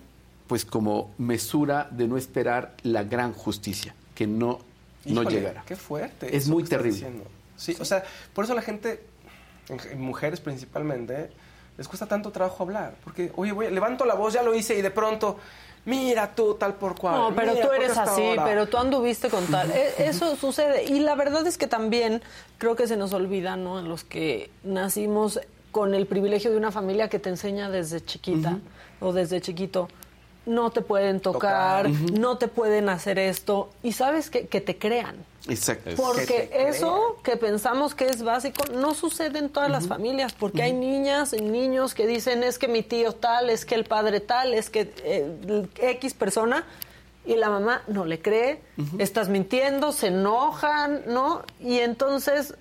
pues 0.48 0.66
como 0.66 1.14
mesura 1.18 1.88
de 1.92 2.08
no 2.08 2.18
esperar 2.18 2.76
la 2.84 3.04
gran 3.04 3.32
justicia, 3.34 3.96
que 4.14 4.28
no, 4.28 4.60
no 5.06 5.22
Híjole, 5.22 5.36
llegará. 5.38 5.64
Qué 5.66 5.76
fuerte. 5.76 6.36
Es 6.36 6.48
muy 6.48 6.64
terrible. 6.64 6.92
diciendo. 6.94 7.24
Sí, 7.58 7.76
o 7.80 7.86
sea, 7.86 8.04
por 8.34 8.44
eso 8.46 8.54
la 8.54 8.62
gente, 8.62 9.02
en- 9.70 9.92
en 9.92 10.02
mujeres 10.02 10.42
principalmente, 10.42 11.30
les 11.78 11.88
cuesta 11.88 12.06
tanto 12.06 12.32
trabajo 12.32 12.64
hablar. 12.64 12.96
Porque, 13.04 13.32
oye, 13.36 13.52
güey, 13.52 13.72
levanto 13.72 14.06
la 14.06 14.16
voz, 14.16 14.34
ya 14.34 14.44
lo 14.44 14.54
hice 14.56 14.76
y 14.78 14.82
de 14.82 14.92
pronto, 14.92 15.38
mira 15.86 16.34
tú, 16.34 16.56
tal 16.56 16.76
por 16.76 16.98
cual. 16.98 17.16
No, 17.16 17.36
pero 17.36 17.54
tú 17.56 17.62
¿por 17.62 17.72
qué 17.78 17.86
eres 17.86 17.98
así, 17.98 18.24
ahora? 18.24 18.46
pero 18.46 18.68
tú 18.68 18.78
anduviste 18.78 19.30
con 19.30 19.46
tal. 19.48 19.72
E- 19.72 19.94
Eso 20.08 20.36
sucede. 20.36 20.86
Y 20.86 21.00
la 21.00 21.16
verdad 21.16 21.46
es 21.48 21.58
que 21.58 21.68
también 21.68 22.22
creo 22.58 22.76
que 22.76 22.88
se 22.88 22.98
nos 22.98 23.14
olvida, 23.14 23.56
¿no? 23.58 23.82
Los 23.82 24.04
que 24.04 24.50
nacimos 24.64 25.40
con 25.72 25.94
el 25.94 26.06
privilegio 26.08 26.52
de 26.52 26.58
una 26.58 26.72
familia 26.72 27.10
que 27.10 27.20
te 27.20 27.30
enseña 27.30 27.70
desde 27.70 28.04
chiquita 28.04 28.60
o 29.02 29.12
desde 29.12 29.42
chiquito. 29.42 29.90
No 30.46 30.70
te 30.70 30.82
pueden 30.82 31.20
tocar, 31.20 31.88
Tocar. 31.88 32.12
no 32.20 32.38
te 32.38 32.48
pueden 32.48 32.90
hacer 32.90 33.18
esto. 33.18 33.70
Y 33.82 33.94
sabes 33.94 34.30
que, 34.30 34.48
que 34.48 34.62
te 34.62 34.78
crean. 34.78 35.16
Exacto. 35.48 35.90
Que 35.90 35.96
Porque 35.96 36.50
eso 36.54 37.18
que 37.24 37.38
pensamos 37.38 37.96
que 37.96 38.08
es 38.08 38.24
básico 38.24 38.64
no 38.74 38.94
sucede 38.94 39.40
en 39.40 39.50
todas 39.50 39.70
las 39.70 39.88
familias, 39.88 40.34
porque 40.34 40.64
hay 40.64 40.74
niñas 40.74 41.34
y 41.34 41.42
niños 41.42 41.94
que 41.94 42.08
dicen 42.08 42.44
es 42.44 42.58
que 42.58 42.68
mi 42.68 42.84
tío 42.84 43.14
tal, 43.14 43.50
es 43.50 43.66
que 43.66 43.76
el 43.76 43.86
padre 43.86 44.20
tal, 44.20 44.54
es 44.54 44.70
que 44.70 44.94
eh, 45.04 45.68
X 45.80 46.14
persona, 46.14 46.66
y 47.26 47.36
la 47.36 47.50
mamá 47.50 47.82
no 47.88 48.06
le 48.06 48.22
cree, 48.22 48.62
estás 49.00 49.30
mintiendo, 49.30 49.92
se 49.92 50.08
enojan, 50.08 51.02
¿no? 51.08 51.42
Y 51.60 51.80
entonces 51.80 52.54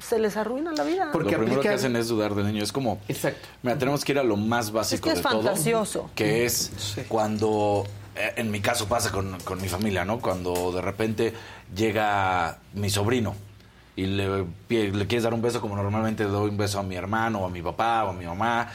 se 0.00 0.18
les 0.18 0.36
arruina 0.36 0.72
la 0.72 0.84
vida. 0.84 1.10
Porque 1.12 1.32
lo 1.32 1.38
primero 1.38 1.60
que 1.60 1.68
hacen 1.68 1.96
es 1.96 2.08
dudar 2.08 2.34
del 2.34 2.46
niño. 2.46 2.62
Es 2.62 2.72
como, 2.72 2.98
Exacto. 3.08 3.48
mira, 3.62 3.78
tenemos 3.78 4.04
que 4.04 4.12
ir 4.12 4.18
a 4.18 4.24
lo 4.24 4.36
más 4.36 4.72
básico 4.72 5.08
Es 5.08 5.14
que 5.14 5.18
es 5.18 5.24
de 5.24 5.30
todo, 5.30 5.42
fantasioso. 5.42 6.10
que 6.14 6.44
es 6.44 6.72
cuando, 7.08 7.86
eh, 8.16 8.32
en 8.36 8.50
mi 8.50 8.60
caso 8.60 8.88
pasa 8.88 9.12
con, 9.12 9.38
con 9.40 9.60
mi 9.60 9.68
familia, 9.68 10.04
¿no? 10.04 10.20
Cuando 10.20 10.72
de 10.72 10.80
repente 10.80 11.34
llega 11.74 12.58
mi 12.74 12.90
sobrino 12.90 13.34
y 13.96 14.06
le, 14.06 14.46
quieres 14.68 15.22
dar 15.22 15.34
un 15.34 15.42
beso 15.42 15.60
como 15.60 15.76
normalmente 15.76 16.24
le 16.24 16.30
doy 16.30 16.50
un 16.50 16.56
beso 16.56 16.78
a 16.78 16.82
mi 16.82 16.96
hermano 16.96 17.40
o 17.40 17.46
a 17.46 17.50
mi 17.50 17.60
papá 17.60 18.04
o 18.04 18.10
a 18.10 18.12
mi 18.12 18.24
mamá 18.24 18.68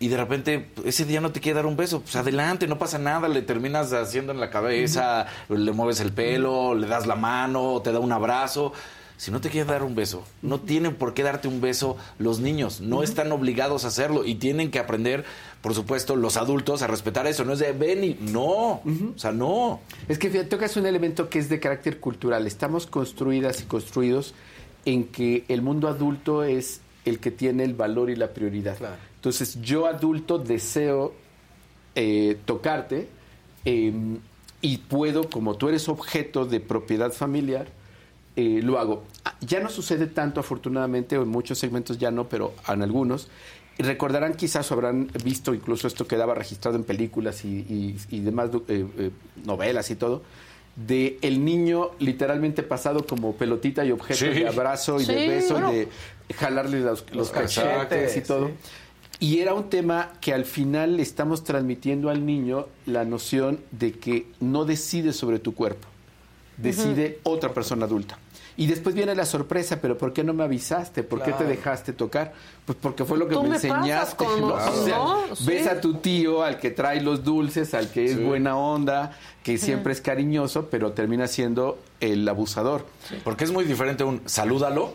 y 0.00 0.08
de 0.08 0.16
repente 0.16 0.70
ese 0.84 1.04
día 1.04 1.20
no 1.20 1.32
te 1.32 1.40
quiere 1.40 1.56
dar 1.56 1.66
un 1.66 1.76
beso, 1.76 2.00
pues 2.00 2.14
adelante, 2.14 2.68
no 2.68 2.78
pasa 2.78 2.98
nada, 2.98 3.26
le 3.26 3.42
terminas 3.42 3.92
haciendo 3.92 4.32
en 4.32 4.38
la 4.38 4.48
cabeza, 4.48 5.26
le 5.48 5.72
mueves 5.72 5.98
el 5.98 6.12
pelo, 6.12 6.74
le 6.76 6.86
das 6.86 7.06
la 7.08 7.16
mano, 7.16 7.80
te 7.82 7.90
da 7.90 7.98
un 7.98 8.12
abrazo. 8.12 8.72
Si 9.18 9.32
no 9.32 9.40
te 9.40 9.50
quiere 9.50 9.68
dar 9.68 9.82
un 9.82 9.96
beso, 9.96 10.22
no 10.42 10.60
tienen 10.60 10.94
por 10.94 11.12
qué 11.12 11.24
darte 11.24 11.48
un 11.48 11.60
beso 11.60 11.96
los 12.20 12.38
niños, 12.38 12.80
no 12.80 13.02
están 13.02 13.32
obligados 13.32 13.84
a 13.84 13.88
hacerlo 13.88 14.24
y 14.24 14.36
tienen 14.36 14.70
que 14.70 14.78
aprender, 14.78 15.24
por 15.60 15.74
supuesto, 15.74 16.14
los 16.14 16.36
adultos 16.36 16.82
a 16.82 16.86
respetar 16.86 17.26
eso. 17.26 17.44
No 17.44 17.54
es 17.54 17.58
de 17.58 17.72
ven 17.72 18.04
y 18.04 18.16
no, 18.20 18.80
o 18.80 18.82
sea, 19.16 19.32
no. 19.32 19.80
Es 20.06 20.20
que 20.20 20.30
fíjate, 20.30 20.48
tocas 20.48 20.76
un 20.76 20.86
elemento 20.86 21.28
que 21.28 21.40
es 21.40 21.48
de 21.48 21.58
carácter 21.58 21.98
cultural. 21.98 22.46
Estamos 22.46 22.86
construidas 22.86 23.60
y 23.60 23.64
construidos 23.64 24.34
en 24.84 25.08
que 25.08 25.44
el 25.48 25.62
mundo 25.62 25.88
adulto 25.88 26.44
es 26.44 26.80
el 27.04 27.18
que 27.18 27.32
tiene 27.32 27.64
el 27.64 27.74
valor 27.74 28.10
y 28.10 28.16
la 28.16 28.32
prioridad. 28.32 28.76
Entonces, 29.16 29.60
yo 29.62 29.86
adulto 29.86 30.38
deseo 30.38 31.12
eh, 31.96 32.38
tocarte 32.44 33.08
eh, 33.64 33.92
y 34.60 34.78
puedo, 34.78 35.28
como 35.28 35.56
tú 35.56 35.68
eres 35.68 35.88
objeto 35.88 36.44
de 36.44 36.60
propiedad 36.60 37.12
familiar, 37.12 37.66
eh, 38.38 38.60
lo 38.62 38.78
hago. 38.78 39.02
Ah, 39.24 39.34
Ya 39.40 39.58
no 39.60 39.68
sucede 39.68 40.06
tanto, 40.06 40.38
afortunadamente, 40.40 41.18
o 41.18 41.22
en 41.22 41.28
muchos 41.28 41.58
segmentos 41.58 41.98
ya 41.98 42.10
no, 42.12 42.28
pero 42.28 42.54
en 42.68 42.82
algunos. 42.82 43.28
Recordarán 43.78 44.34
quizás 44.34 44.70
o 44.70 44.74
habrán 44.74 45.08
visto 45.24 45.54
incluso 45.54 45.86
esto 45.86 46.06
quedaba 46.06 46.34
registrado 46.34 46.76
en 46.76 46.84
películas 46.84 47.44
y, 47.44 47.48
y- 47.58 47.96
y 48.10 48.20
demás 48.20 48.50
eh, 48.68 48.86
eh, 48.98 49.10
novelas 49.44 49.90
y 49.90 49.96
todo, 49.96 50.22
de 50.76 51.18
el 51.22 51.44
niño 51.44 51.90
literalmente 51.98 52.62
pasado 52.62 53.04
como 53.06 53.34
pelotita 53.34 53.84
y 53.84 53.90
objeto 53.92 54.18
Sí. 54.20 54.28
de 54.30 54.48
abrazo 54.48 55.00
y 55.00 55.04
de 55.04 55.28
beso 55.28 55.54
bueno. 55.54 55.72
y 55.72 55.76
de 55.76 55.88
jalarle 56.36 56.80
los, 56.80 57.04
los 57.08 57.16
Los 57.16 57.30
cachetes 57.30 57.72
cachetes, 57.88 58.16
y 58.16 58.20
todo. 58.22 58.46
sí. 58.48 58.54
Y 59.20 59.38
era 59.40 59.52
un 59.54 59.68
tema 59.68 60.12
que 60.20 60.32
al 60.32 60.44
final 60.44 60.96
le 60.96 61.02
estamos 61.02 61.42
transmitiendo 61.42 62.08
al 62.10 62.24
niño 62.24 62.66
la 62.86 63.04
noción 63.04 63.58
de 63.72 63.92
que 63.92 64.26
no 64.40 64.64
decide 64.64 65.12
sobre 65.12 65.38
tu 65.40 65.54
cuerpo, 65.54 65.88
decide 66.56 67.18
otra 67.24 67.52
persona 67.54 67.84
adulta. 67.86 68.18
Y 68.58 68.66
después 68.66 68.92
viene 68.94 69.14
la 69.14 69.24
sorpresa, 69.24 69.78
pero 69.80 69.96
¿por 69.96 70.12
qué 70.12 70.24
no 70.24 70.34
me 70.34 70.42
avisaste? 70.42 71.04
¿Por 71.04 71.22
qué 71.22 71.32
te 71.32 71.44
dejaste 71.44 71.92
tocar? 71.92 72.32
Pues 72.66 72.76
porque 72.82 73.04
fue 73.04 73.16
lo 73.16 73.28
que 73.28 73.34
Tú 73.36 73.42
me 73.44 73.50
me 73.50 73.54
pasas 73.54 73.70
enseñaste. 73.70 74.16
con- 74.24 74.40
¿no? 74.48 74.48
O 74.54 74.84
sea, 74.84 74.96
¿no? 74.98 75.22
ves 75.46 75.66
a 75.68 75.80
tu 75.80 75.94
tío, 75.94 76.42
al 76.42 76.58
que 76.58 76.70
trae 76.72 77.00
los 77.00 77.22
dulces, 77.22 77.72
al 77.72 77.88
que 77.90 78.04
es 78.06 78.20
buena 78.22 78.56
onda, 78.56 79.12
que 79.44 79.58
siempre 79.58 79.92
es 79.92 80.00
cariñoso, 80.00 80.66
pero 80.70 80.90
termina 80.92 81.28
siendo 81.28 81.78
el 82.00 82.28
abusador. 82.28 82.84
Porque 83.22 83.44
es 83.44 83.52
muy 83.52 83.64
diferente 83.64 84.02
un 84.02 84.22
salúdalo, 84.26 84.94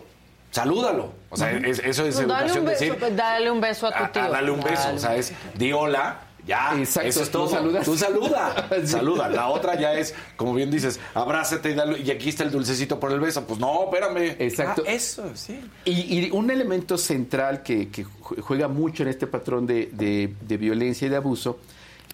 salúdalo. 0.51 1.13
O 1.29 1.37
sea, 1.37 1.51
es- 1.51 1.79
eso 1.79 2.05
es 2.05 2.15
dale, 2.17 2.25
educación 2.27 2.59
un 2.59 2.65
beso, 2.65 2.83
decir. 2.95 3.15
dale 3.15 3.49
un 3.49 3.61
beso 3.61 3.87
a 3.87 3.91
tu 3.91 4.03
"Ah, 4.03 4.11
tío. 4.11 4.21
ah, 4.23 4.29
dale 4.29 4.51
un 4.51 4.59
beso. 4.61 4.83
Dale 4.83 4.97
O 4.97 4.99
sea, 4.99 5.15
es 5.15 5.33
di 5.55 5.71
hola. 5.71 6.19
Ya, 6.45 6.77
Exacto, 6.77 7.07
eso 7.09 7.23
es 7.23 7.31
¿tú 7.31 7.37
todo. 7.37 7.49
saludas? 7.49 7.85
Tú 7.85 7.95
saluda, 7.97 8.67
Sí. 8.81 8.87
saluda. 8.87 9.29
La 9.29 9.47
otra 9.47 9.79
ya 9.79 9.93
es, 9.93 10.13
como 10.35 10.53
bien 10.53 10.69
dices, 10.69 10.99
abrázate 11.13 11.71
y 11.71 11.73
dale, 11.73 11.99
y 12.01 12.11
aquí 12.11 12.29
está 12.29 12.43
el 12.43 12.51
dulcecito 12.51 12.99
por 12.99 13.11
el 13.13 13.19
beso. 13.21 13.45
Pues 13.47 13.59
no, 13.59 13.85
espérame. 13.85 14.35
Exacto. 14.39 14.83
Ah, 14.85 14.91
eso, 14.91 15.23
sí. 15.35 15.59
Y, 15.85 15.91
y 16.19 16.31
un 16.31 16.51
elemento 16.51 16.97
central 16.97 17.63
que, 17.63 17.87
que 17.89 18.05
ju- 18.05 18.41
juega 18.41 18.67
mucho 18.67 19.03
en 19.03 19.09
este 19.09 19.25
patrón 19.25 19.65
de, 19.65 19.89
de- 19.93 20.33
de 20.41 20.57
violencia 20.57 21.05
y 21.05 21.09
de 21.09 21.15
abuso 21.15 21.59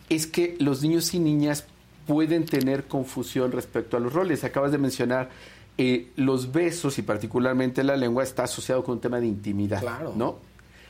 es 0.10 0.28
que 0.28 0.56
los 0.60 0.82
niños 0.84 1.12
y 1.16 1.20
niñas 1.20 1.66
pueden 2.06 2.46
tener 2.46 2.86
confusión 2.86 3.52
respecto 3.52 3.98
a 3.98 4.00
los 4.00 4.14
roles. 4.14 4.44
Acabas 4.44 4.72
de 4.72 4.78
mencionar 4.78 5.30
eh, 5.78 6.10
los 6.18 6.52
besos 6.52 6.98
y 7.00 7.02
particularmente 7.04 7.84
la 7.84 7.96
lengua 7.96 8.22
está 8.24 8.44
asociado 8.44 8.84
con 8.84 8.96
un 8.96 9.02
tema 9.02 9.20
de 9.20 9.28
intimidad, 9.28 9.80
Claro. 9.82 10.14
¿no? 10.16 10.38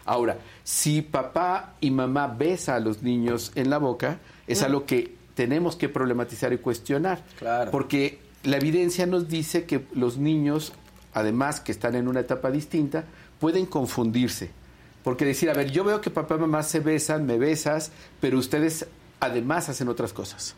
Ahora, 0.10 0.40
si 0.64 1.04
papá 1.04 1.76
y 1.82 1.92
mamá 1.92 2.26
besa 2.26 2.74
a 2.74 2.80
los 2.80 3.04
niños 3.04 3.52
en 3.54 3.70
la 3.70 3.78
boca, 3.78 4.18
es 4.48 4.64
algo 4.64 4.88
que 4.88 5.14
tenemos 5.36 5.76
que 5.76 5.88
problematizar 5.88 6.52
y 6.52 6.58
cuestionar. 6.58 7.24
Claro. 7.38 7.70
Porque 7.70 8.18
la 8.44 8.58
evidencia 8.58 9.06
nos 9.06 9.30
dice 9.30 9.66
que 9.66 9.86
los 9.94 10.18
niños, 10.18 10.74
además 11.14 11.60
que 11.60 11.72
están 11.72 11.94
en 11.94 12.08
una 12.08 12.22
etapa 12.22 12.50
distinta, 12.50 13.04
pueden 13.40 13.68
confundirse. 13.68 14.50
Porque 15.04 15.26
decir, 15.26 15.52
a 15.52 15.54
ver, 15.54 15.70
yo 15.70 15.84
veo 15.84 16.02
que 16.02 16.10
papá 16.10 16.38
y 16.38 16.40
mamá 16.40 16.64
se 16.64 16.80
besan, 16.80 17.28
me 17.28 17.38
besas, 17.38 17.92
pero 18.20 18.40
ustedes 18.40 18.88
además 19.20 19.70
hacen 19.70 19.90
otras 19.90 20.12
cosas. 20.12 20.56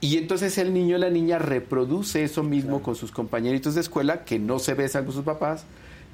Y 0.00 0.16
entonces 0.16 0.58
el 0.58 0.72
niño 0.72 0.94
o 0.94 0.98
la 1.00 1.10
niña 1.10 1.40
reproduce 1.40 2.22
eso 2.22 2.44
mismo 2.44 2.84
con 2.84 2.94
sus 2.94 3.10
compañeritos 3.10 3.74
de 3.74 3.80
escuela 3.80 4.24
que 4.24 4.38
no 4.38 4.60
se 4.60 4.74
besan 4.74 5.06
con 5.06 5.12
sus 5.12 5.24
papás 5.24 5.64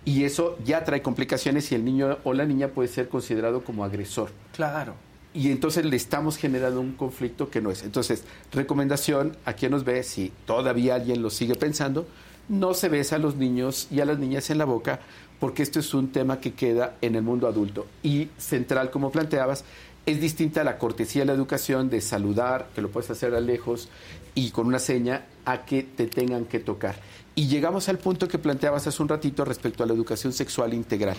y 0.06 0.22
eso 0.24 0.56
ya 0.64 0.84
trae 0.84 1.02
complicaciones 1.02 1.70
y 1.72 1.74
el 1.74 1.84
niño 1.84 2.18
o 2.22 2.32
la 2.32 2.44
niña 2.44 2.68
puede 2.68 2.88
ser 2.88 3.08
considerado 3.08 3.64
como 3.64 3.84
agresor. 3.84 4.30
Claro. 4.54 4.94
Y 5.34 5.50
entonces 5.50 5.84
le 5.84 5.96
estamos 5.96 6.38
generando 6.38 6.80
un 6.80 6.92
conflicto 6.92 7.50
que 7.50 7.60
no 7.60 7.72
es. 7.72 7.82
Entonces, 7.82 8.22
recomendación 8.52 9.36
a 9.44 9.52
quien 9.52 9.72
nos 9.72 9.84
ve, 9.84 10.02
si 10.04 10.32
todavía 10.46 10.94
alguien 10.94 11.22
lo 11.22 11.28
sigue 11.28 11.56
pensando, 11.56 12.06
no 12.48 12.72
se 12.72 12.88
besa 12.88 13.16
a 13.16 13.18
los 13.18 13.34
niños 13.34 13.88
y 13.90 14.00
a 14.00 14.04
las 14.04 14.18
niñas 14.18 14.48
en 14.48 14.58
la 14.58 14.64
boca, 14.64 15.00
porque 15.40 15.64
esto 15.64 15.80
es 15.80 15.92
un 15.92 16.12
tema 16.12 16.40
que 16.40 16.54
queda 16.54 16.94
en 17.02 17.16
el 17.16 17.22
mundo 17.22 17.48
adulto. 17.48 17.86
Y 18.04 18.28
central, 18.38 18.92
como 18.92 19.10
planteabas, 19.10 19.64
es 20.06 20.20
distinta 20.20 20.60
a 20.60 20.64
la 20.64 20.78
cortesía 20.78 21.22
de 21.22 21.26
la 21.26 21.32
educación 21.32 21.90
de 21.90 22.00
saludar, 22.00 22.68
que 22.76 22.80
lo 22.80 22.90
puedes 22.90 23.10
hacer 23.10 23.34
a 23.34 23.40
lejos 23.40 23.88
y 24.36 24.50
con 24.52 24.68
una 24.68 24.78
seña, 24.78 25.26
a 25.44 25.64
que 25.64 25.82
te 25.82 26.06
tengan 26.06 26.44
que 26.44 26.60
tocar. 26.60 26.96
Y 27.38 27.48
llegamos 27.48 27.90
al 27.90 27.98
punto 27.98 28.28
que 28.28 28.38
planteabas 28.38 28.86
hace 28.86 29.02
un 29.02 29.10
ratito 29.10 29.44
respecto 29.44 29.84
a 29.84 29.86
la 29.86 29.92
educación 29.92 30.32
sexual 30.32 30.72
integral. 30.72 31.18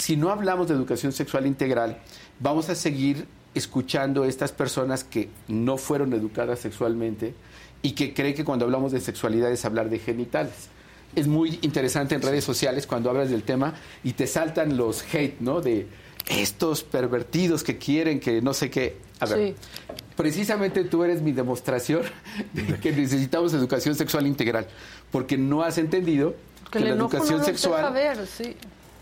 Si 0.00 0.16
no 0.16 0.30
hablamos 0.30 0.68
de 0.68 0.74
educación 0.74 1.12
sexual 1.12 1.46
integral, 1.46 1.98
vamos 2.38 2.70
a 2.70 2.74
seguir 2.74 3.26
escuchando 3.54 4.22
a 4.22 4.28
estas 4.28 4.50
personas 4.50 5.04
que 5.04 5.28
no 5.46 5.76
fueron 5.76 6.12
educadas 6.14 6.60
sexualmente 6.60 7.34
y 7.82 7.92
que 7.92 8.14
creen 8.14 8.34
que 8.34 8.44
cuando 8.44 8.64
hablamos 8.64 8.92
de 8.92 9.00
sexualidad 9.00 9.50
es 9.52 9.64
hablar 9.64 9.90
de 9.90 9.98
genitales. 9.98 10.68
Es 11.14 11.26
muy 11.26 11.58
interesante 11.62 12.14
en 12.14 12.22
redes 12.22 12.44
sociales 12.44 12.86
cuando 12.86 13.10
hablas 13.10 13.30
del 13.30 13.42
tema 13.42 13.74
y 14.02 14.12
te 14.12 14.26
saltan 14.26 14.76
los 14.76 15.02
hate, 15.12 15.38
¿no? 15.40 15.60
De 15.60 15.86
estos 16.28 16.82
pervertidos 16.82 17.62
que 17.62 17.76
quieren 17.76 18.20
que 18.20 18.40
no 18.40 18.54
sé 18.54 18.70
qué. 18.70 18.96
A 19.18 19.26
ver, 19.26 19.48
Sí. 19.48 19.54
precisamente 20.16 20.84
tú 20.84 21.04
eres 21.04 21.20
mi 21.20 21.32
demostración 21.32 22.02
de 22.54 22.78
que 22.78 22.92
necesitamos 22.92 23.52
educación 23.52 23.94
sexual 23.96 24.26
integral, 24.26 24.66
porque 25.10 25.36
no 25.36 25.62
has 25.62 25.76
entendido 25.76 26.34
que, 26.70 26.80
la 26.80 26.90
educación 26.90 27.38
no 27.38 27.44
sexual 27.44 27.92
ver, 27.92 28.26
sí. 28.26 28.56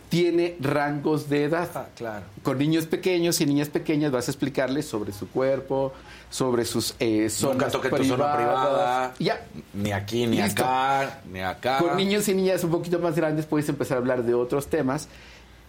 Tiene 0.09 0.57
rangos 0.61 1.29
de 1.29 1.45
edad. 1.45 1.69
Ah, 1.75 1.87
claro. 1.95 2.25
Con 2.43 2.59
niños 2.59 2.87
pequeños 2.87 3.41
y 3.41 3.47
niñas 3.47 3.69
pequeñas 3.69 4.11
vas 4.11 4.29
a 4.29 4.31
explicarles 4.31 4.87
sobre 4.87 5.13
su 5.13 5.29
cuerpo, 5.29 5.93
sobre 6.31 6.65
sus 6.65 6.95
eh, 6.99 7.29
zonas 7.29 7.57
Nunca 7.57 7.71
toque 7.71 7.91
tu 7.91 8.05
zona 8.05 8.35
privada. 8.37 9.15
Ya. 9.19 9.47
Ni 9.75 9.93
aquí, 9.93 10.27
ni 10.27 10.41
Listo. 10.41 10.63
acá, 10.63 11.21
ni 11.31 11.41
acá. 11.41 11.79
Con 11.79 11.97
niños 11.97 12.29
y 12.29 12.35
niñas 12.35 12.65
un 12.65 12.71
poquito 12.71 12.99
más 12.99 13.15
grandes 13.17 13.47
puedes 13.47 13.69
empezar 13.69 13.97
a 13.97 14.01
hablar 14.01 14.25
de 14.25 14.35
otros 14.35 14.69
temas 14.69 15.09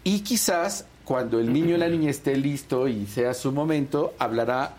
y 0.04 0.22
quizás 0.22 0.86
cuando 1.04 1.40
el 1.40 1.52
niño 1.52 1.76
o 1.76 1.78
la 1.78 1.90
niña 1.90 2.10
esté 2.10 2.38
listo 2.38 2.88
y 2.88 3.08
sea 3.08 3.34
su 3.34 3.52
momento, 3.52 4.14
hablará 4.20 4.76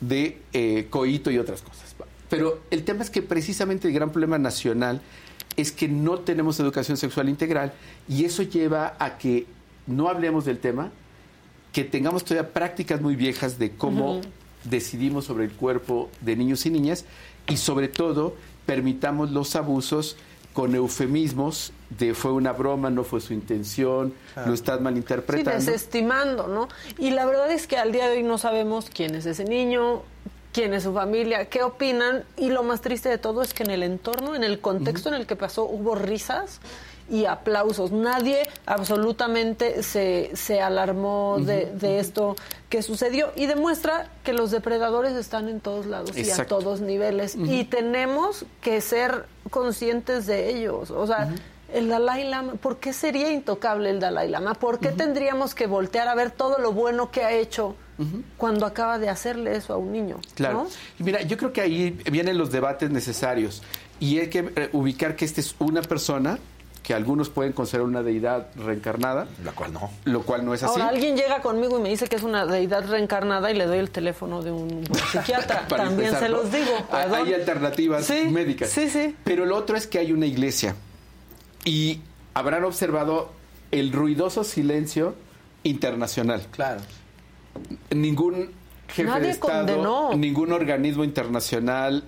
de 0.00 0.40
eh, 0.52 0.86
coito 0.90 1.30
y 1.30 1.38
otras 1.38 1.62
cosas. 1.62 1.94
Pero 2.28 2.60
el 2.70 2.84
tema 2.84 3.02
es 3.02 3.10
que 3.10 3.22
precisamente 3.22 3.88
el 3.88 3.94
gran 3.94 4.10
problema 4.10 4.38
nacional 4.38 5.00
es 5.56 5.72
que 5.72 5.88
no 5.88 6.18
tenemos 6.18 6.60
educación 6.60 6.96
sexual 6.96 7.28
integral 7.28 7.72
y 8.08 8.24
eso 8.24 8.42
lleva 8.42 8.94
a 8.98 9.18
que 9.18 9.46
no 9.86 10.08
hablemos 10.08 10.44
del 10.44 10.58
tema, 10.58 10.90
que 11.72 11.84
tengamos 11.84 12.24
todavía 12.24 12.52
prácticas 12.52 13.00
muy 13.00 13.16
viejas 13.16 13.58
de 13.58 13.70
cómo 13.72 14.20
decidimos 14.64 15.24
sobre 15.26 15.44
el 15.44 15.52
cuerpo 15.52 16.10
de 16.20 16.36
niños 16.36 16.66
y 16.66 16.70
niñas 16.70 17.04
y 17.48 17.56
sobre 17.56 17.88
todo 17.88 18.34
permitamos 18.66 19.30
los 19.30 19.54
abusos 19.56 20.16
con 20.52 20.74
eufemismos 20.74 21.72
de 21.98 22.14
fue 22.14 22.32
una 22.32 22.52
broma, 22.52 22.88
no 22.90 23.04
fue 23.04 23.20
su 23.20 23.32
intención, 23.34 24.14
lo 24.46 24.54
estás 24.54 24.78
Sí, 24.78 24.84
malinterpretando. 24.84 25.50
desestimando, 25.52 26.48
¿no? 26.48 26.68
Y 26.98 27.10
la 27.10 27.26
verdad 27.26 27.50
es 27.52 27.66
que 27.66 27.76
al 27.76 27.92
día 27.92 28.08
de 28.08 28.16
hoy 28.16 28.22
no 28.22 28.38
sabemos 28.38 28.90
quién 28.92 29.14
es 29.14 29.26
ese 29.26 29.44
niño, 29.44 30.02
quién 30.56 30.72
es 30.72 30.84
su 30.84 30.94
familia, 30.94 31.50
qué 31.50 31.62
opinan. 31.62 32.24
Y 32.38 32.48
lo 32.48 32.62
más 32.62 32.80
triste 32.80 33.10
de 33.10 33.18
todo 33.18 33.42
es 33.42 33.52
que 33.52 33.62
en 33.62 33.70
el 33.70 33.82
entorno, 33.82 34.34
en 34.34 34.42
el 34.42 34.58
contexto 34.58 35.10
en 35.10 35.16
el 35.16 35.26
que 35.26 35.36
pasó, 35.36 35.64
hubo 35.64 35.94
risas 35.94 36.60
y 37.10 37.26
aplausos. 37.26 37.92
Nadie 37.92 38.48
absolutamente 38.64 39.82
se, 39.82 40.30
se 40.34 40.62
alarmó 40.62 41.36
de, 41.40 41.66
de 41.74 41.98
esto 41.98 42.36
que 42.70 42.80
sucedió 42.80 43.32
y 43.36 43.44
demuestra 43.44 44.08
que 44.24 44.32
los 44.32 44.50
depredadores 44.50 45.12
están 45.12 45.50
en 45.50 45.60
todos 45.60 45.84
lados 45.84 46.16
y 46.16 46.30
a 46.30 46.46
todos 46.46 46.80
niveles. 46.80 47.36
Y 47.36 47.64
tenemos 47.64 48.46
que 48.62 48.80
ser 48.80 49.26
conscientes 49.50 50.24
de 50.24 50.48
ellos. 50.48 50.90
O 50.90 51.06
sea, 51.06 51.34
el 51.70 51.90
Dalai 51.90 52.30
Lama, 52.30 52.54
¿por 52.54 52.78
qué 52.78 52.94
sería 52.94 53.30
intocable 53.30 53.90
el 53.90 54.00
Dalai 54.00 54.30
Lama? 54.30 54.54
¿Por 54.54 54.78
qué 54.78 54.88
tendríamos 54.88 55.54
que 55.54 55.66
voltear 55.66 56.08
a 56.08 56.14
ver 56.14 56.30
todo 56.30 56.56
lo 56.56 56.72
bueno 56.72 57.10
que 57.10 57.24
ha 57.24 57.32
hecho 57.32 57.76
cuando 58.36 58.66
acaba 58.66 58.98
de 58.98 59.08
hacerle 59.08 59.56
eso 59.56 59.72
a 59.72 59.76
un 59.76 59.92
niño? 59.92 60.18
Claro. 60.34 60.64
¿no? 60.64 60.68
Y 60.98 61.02
mira, 61.02 61.22
yo 61.22 61.36
creo 61.36 61.52
que 61.52 61.60
ahí 61.60 61.90
vienen 62.10 62.36
los 62.38 62.50
debates 62.52 62.90
necesarios. 62.90 63.62
Y 64.00 64.18
hay 64.18 64.28
que 64.28 64.50
eh, 64.56 64.68
ubicar 64.72 65.16
que 65.16 65.24
esta 65.24 65.40
es 65.40 65.54
una 65.58 65.80
persona 65.82 66.38
que 66.82 66.94
algunos 66.94 67.30
pueden 67.30 67.52
considerar 67.52 67.84
una 67.88 68.02
deidad 68.04 68.46
reencarnada, 68.54 69.26
La 69.42 69.50
cual 69.52 69.72
no. 69.72 69.90
lo 70.04 70.22
cual 70.22 70.44
no 70.44 70.54
es 70.54 70.62
así. 70.62 70.72
Ahora 70.80 70.88
alguien 70.94 71.16
llega 71.16 71.40
conmigo 71.40 71.78
y 71.80 71.82
me 71.82 71.88
dice 71.88 72.06
que 72.06 72.14
es 72.14 72.22
una 72.22 72.46
deidad 72.46 72.88
reencarnada 72.88 73.50
y 73.50 73.54
le 73.56 73.66
doy 73.66 73.78
el 73.78 73.90
teléfono 73.90 74.40
de 74.42 74.52
un 74.52 74.84
psiquiatra. 75.12 75.66
También 75.66 76.10
empezar, 76.14 76.20
se 76.20 76.28
¿no? 76.28 76.36
los 76.42 76.52
digo. 76.52 76.70
Hay- 76.92 77.02
perdón. 77.10 77.26
Hay 77.26 77.34
alternativas 77.34 78.04
Sí, 78.04 78.26
médicas. 78.30 78.68
Sí, 78.70 78.88
sí. 78.88 79.16
Pero 79.24 79.46
lo 79.46 79.56
otro 79.56 79.76
es 79.76 79.86
que 79.88 79.98
hay 79.98 80.12
una 80.12 80.26
iglesia. 80.26 80.76
Y 81.64 82.02
habrán 82.34 82.62
observado 82.62 83.32
el 83.72 83.90
ruidoso 83.92 84.44
silencio 84.44 85.16
internacional. 85.64 86.46
Claro. 86.52 86.80
Ningún 87.90 88.50
jefe 88.88 89.04
Nadie 89.08 89.22
de 89.24 89.30
Estado, 89.30 89.66
condenó. 89.66 90.14
ningún 90.16 90.52
organismo 90.52 91.04
internacional 91.04 92.04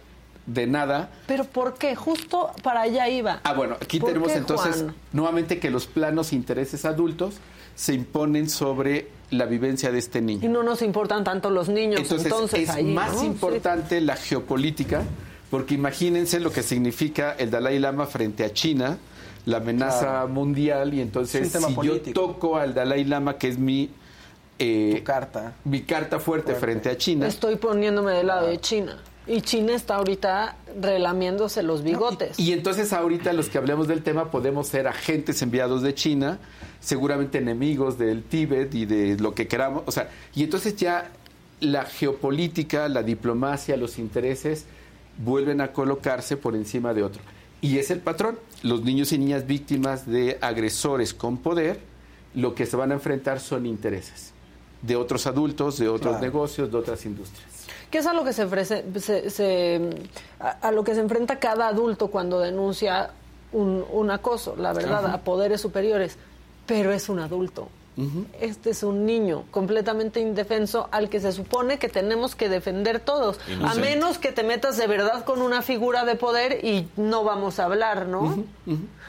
de 0.47 0.67
nada. 0.67 1.11
Pero 1.27 1.45
¿por 1.45 1.75
qué? 1.75 1.95
Justo 1.95 2.51
para 2.63 2.83
allá 2.83 3.09
iba. 3.09 3.41
Ah, 3.45 3.53
bueno, 3.53 3.77
aquí 3.81 3.99
¿Por 4.01 4.09
tenemos 4.09 4.33
qué, 4.33 4.39
entonces 4.39 4.83
Juan? 4.83 4.95
nuevamente 5.13 5.59
que 5.59 5.71
los 5.71 5.87
planos 5.87 6.33
e 6.33 6.37
intereses 6.37 6.85
adultos 6.85 7.35
se 7.75 7.93
imponen 7.95 8.49
sobre 8.49 9.09
la 9.31 9.45
vivencia 9.45 9.93
de 9.93 9.99
este 9.99 10.21
niño. 10.23 10.41
Y 10.45 10.49
no 10.49 10.63
nos 10.63 10.81
importan 10.83 11.23
tanto 11.23 11.51
los 11.51 11.69
niños. 11.69 12.01
Entonces, 12.01 12.27
Entonces, 12.33 12.61
es 12.61 12.71
ahí, 12.71 12.85
más 12.85 13.13
¿no? 13.15 13.21
Sí. 13.21 13.27
importante 13.27 14.01
la 14.01 14.17
geopolítica, 14.17 15.03
porque 15.51 15.75
imagínense 15.75 16.41
lo 16.41 16.51
que 16.51 16.63
significa 16.63 17.33
el 17.39 17.51
Dalai 17.51 17.79
Lama 17.79 18.07
frente 18.07 18.45
a 18.45 18.53
China, 18.53 18.97
la 19.45 19.59
amenaza 19.59 20.27
mundial, 20.27 20.95
y 20.95 21.01
entonces 21.03 21.53
si 21.53 21.75
político. 21.75 22.07
yo 22.07 22.13
toco 22.13 22.57
al 22.57 22.73
Dalai 22.75 23.05
Lama, 23.05 23.37
que 23.39 23.49
es 23.49 23.59
mi, 23.59 23.91
eh, 24.59 24.95
Tu 24.99 25.05
carta. 25.05 25.55
mi 25.65 25.83
carta 25.83 26.19
fuerte, 26.19 26.53
Fuerte. 26.53 26.61
frente 26.61 26.91
a 26.91 26.97
China, 26.97 27.27
Estoy 27.27 27.57
poniéndome 27.57 28.13
del 28.13 28.27
lado 28.27 28.47
de 28.47 28.59
China. 28.59 28.99
Y 29.27 29.43
China 29.43 29.75
está 29.75 29.97
ahorita 29.97 30.57
relamiéndose 30.81 31.63
los 31.63 31.83
bigotes. 31.83 32.39
Y 32.39 32.53
entonces 32.55 32.95
ahorita 32.95 33.35
los 33.35 33.51
que 33.51 33.59
hablemos 33.59 33.87
del 33.87 34.03
tema 34.03 34.31
podemos 34.31 34.69
ser 34.69 34.89
agentes 34.89 35.43
enviados 35.43 35.83
de 35.83 35.95
China, 35.95 36.39
seguramente 36.81 37.37
enemigos 37.37 37.99
del 37.99 38.23
Tíbet 38.23 38.75
y 38.75 38.87
de 38.87 39.19
lo 39.19 39.35
que 39.35 39.47
queramos. 39.47 39.83
O 39.85 39.93
sea, 39.93 40.09
y 40.35 40.45
entonces 40.45 40.77
ya 40.77 41.11
la 41.61 41.85
geopolítica, 41.85 42.89
la 42.89 43.03
diplomacia, 43.03 43.77
los 43.77 43.99
intereses 43.99 44.65
vuelven 45.19 45.61
a 45.61 45.73
colocarse 45.73 46.39
por 46.39 46.55
encima 46.57 46.95
de 46.95 47.03
otro. 47.03 47.21
Y 47.61 47.77
es 47.77 47.91
el 47.91 48.01
patrón. 48.01 48.39
Los 48.63 48.83
niños 48.83 49.13
y 49.13 49.19
niñas 49.19 49.47
víctimas 49.47 50.07
de 50.07 50.39
agresores 50.41 51.13
con 51.13 51.37
poder, 51.37 51.81
lo 52.35 52.55
que 52.55 52.65
se 52.65 52.77
van 52.77 52.93
a 52.93 52.95
enfrentar 52.95 53.41
son 53.41 53.67
intereses 53.67 54.33
de 54.83 54.97
otros 54.97 55.27
adultos, 55.27 55.79
de 55.79 55.89
otros 55.89 56.13
Claro. 56.13 56.25
negocios, 56.25 56.71
de 56.71 56.79
otras 56.79 57.05
industrias. 57.05 57.47
¿Qué 57.91 57.99
es 57.99 58.07
a 58.07 58.13
lo 58.13 58.23
que 58.25 58.33
se, 58.33 58.45
ofrece, 58.45 58.85
se- 59.01 59.31
se- 59.31 59.91
a, 60.41 60.51
a 60.69 60.71
lo 60.73 60.85
que 60.85 60.95
se 60.95 61.01
enfrenta 61.01 61.39
cada 61.39 61.69
adulto 61.69 62.09
cuando 62.09 62.39
denuncia 62.39 63.11
un, 63.53 63.85
un 63.93 64.11
acoso, 64.11 64.55
la 64.57 64.73
verdad, 64.73 65.07
a 65.07 65.19
poderes 65.23 65.61
superiores? 65.61 66.17
Pero 66.67 66.93
es 66.93 67.09
un 67.09 67.19
adulto. 67.19 67.69
Este 68.41 68.71
es 68.71 68.85
un 68.85 69.05
niño 69.07 69.43
completamente 69.51 70.21
indefenso 70.21 70.87
al 70.93 71.09
que 71.09 71.19
se 71.19 71.33
supone 71.33 71.81
que 71.81 71.89
tenemos 71.89 72.37
que 72.37 72.49
defender 72.49 73.01
todos. 73.01 73.41
A 73.65 73.75
menos 73.75 74.19
que 74.19 74.31
te 74.31 74.45
metas 74.45 74.77
de 74.77 74.87
verdad 74.87 75.25
con 75.25 75.43
una 75.43 75.63
figura 75.63 76.05
de 76.05 76.15
poder 76.15 76.65
y 76.65 76.87
no 76.97 77.25
vamos 77.25 77.59
a 77.59 77.65
hablar, 77.65 78.07
¿no? 78.07 78.45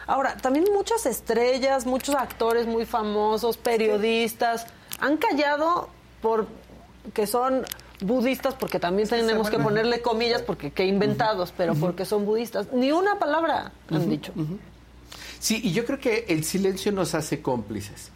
Ahora, 0.08 0.38
también 0.38 0.65
muchas 0.73 1.05
estrellas, 1.05 1.86
muchos 1.86 2.15
actores 2.15 2.65
muy 2.65 2.86
famosos, 2.88 3.58
periodistas, 3.58 4.65
han 4.99 5.17
callado 5.17 5.89
por 6.21 6.47
que 7.13 7.27
son 7.27 7.63
budistas, 8.01 8.53
porque 8.53 8.79
también 8.79 9.07
tenemos 9.07 9.49
que 9.49 9.59
ponerle 9.59 10.01
comillas, 10.01 10.41
porque 10.41 10.71
que 10.71 10.85
inventados, 10.85 11.53
pero 11.55 11.75
porque 11.75 12.05
son 12.05 12.25
budistas. 12.25 12.71
Ni 12.73 12.91
una 12.91 13.19
palabra 13.19 13.71
han 13.89 14.09
dicho. 14.09 14.33
Sí, 15.39 15.62
y 15.63 15.71
yo 15.71 15.85
creo 15.85 15.99
que 15.99 16.25
el 16.29 16.43
silencio 16.43 16.91
nos 16.91 17.15
hace 17.15 17.41
cómplices. 17.41 18.12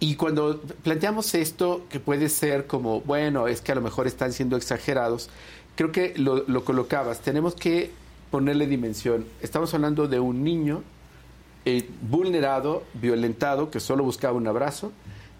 Y 0.00 0.14
cuando 0.14 0.60
planteamos 0.82 1.34
esto, 1.34 1.86
que 1.88 1.98
puede 1.98 2.28
ser 2.28 2.66
como, 2.66 3.00
bueno, 3.00 3.48
es 3.48 3.60
que 3.60 3.72
a 3.72 3.74
lo 3.74 3.80
mejor 3.80 4.06
están 4.06 4.32
siendo 4.32 4.56
exagerados, 4.56 5.28
creo 5.74 5.90
que 5.90 6.14
lo, 6.16 6.44
lo 6.46 6.64
colocabas. 6.64 7.20
Tenemos 7.20 7.54
que 7.54 7.90
ponerle 8.30 8.66
dimensión. 8.66 9.26
Estamos 9.40 9.74
hablando 9.74 10.06
de 10.06 10.20
un 10.20 10.44
niño 10.44 10.82
eh, 11.64 11.88
vulnerado, 12.02 12.84
violentado, 12.94 13.70
que 13.70 13.80
solo 13.80 14.04
buscaba 14.04 14.36
un 14.36 14.46
abrazo. 14.46 14.92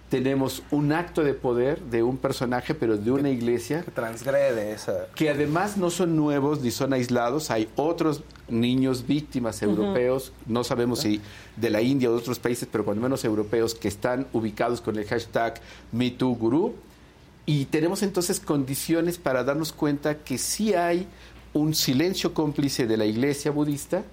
Tenemos 0.08 0.62
un 0.70 0.92
acto 0.92 1.22
de 1.22 1.34
poder 1.34 1.82
de 1.82 2.02
un 2.02 2.16
personaje, 2.16 2.74
pero 2.74 2.96
de 2.96 3.10
una 3.10 3.28
iglesia, 3.28 3.82
Que 3.82 3.90
transgrede 3.90 4.72
esa. 4.72 5.06
que 5.14 5.28
además 5.28 5.76
no 5.76 5.90
son 5.90 6.16
nuevos 6.16 6.62
ni 6.62 6.70
son 6.70 6.94
aislados. 6.94 7.50
Hay 7.50 7.68
otros 7.76 8.22
niños 8.48 9.06
víctimas 9.06 9.62
europeos, 9.62 10.32
no 10.46 10.64
sabemos 10.64 11.00
si 11.00 11.20
de 11.56 11.68
la 11.68 11.82
India 11.82 12.08
o 12.08 12.12
de 12.12 12.18
otros 12.18 12.38
países, 12.38 12.66
pero 12.70 12.84
cuando 12.86 13.02
menos 13.02 13.22
europeos, 13.24 13.74
que 13.74 13.88
están 13.88 14.26
ubicados 14.32 14.80
con 14.80 14.96
el 14.96 15.04
hashtag 15.04 15.60
MeTooGuru. 15.92 16.74
Y 17.44 17.66
tenemos 17.66 18.02
entonces 18.02 18.40
condiciones 18.40 19.18
para 19.18 19.44
darnos 19.44 19.72
cuenta 19.72 20.18
que 20.18 20.38
sí 20.38 20.72
hay 20.74 21.06
un 21.52 21.74
silencio 21.74 22.32
cómplice 22.32 22.86
de 22.86 22.96
la 22.96 23.04
iglesia 23.04 23.50
budista, 23.50 24.04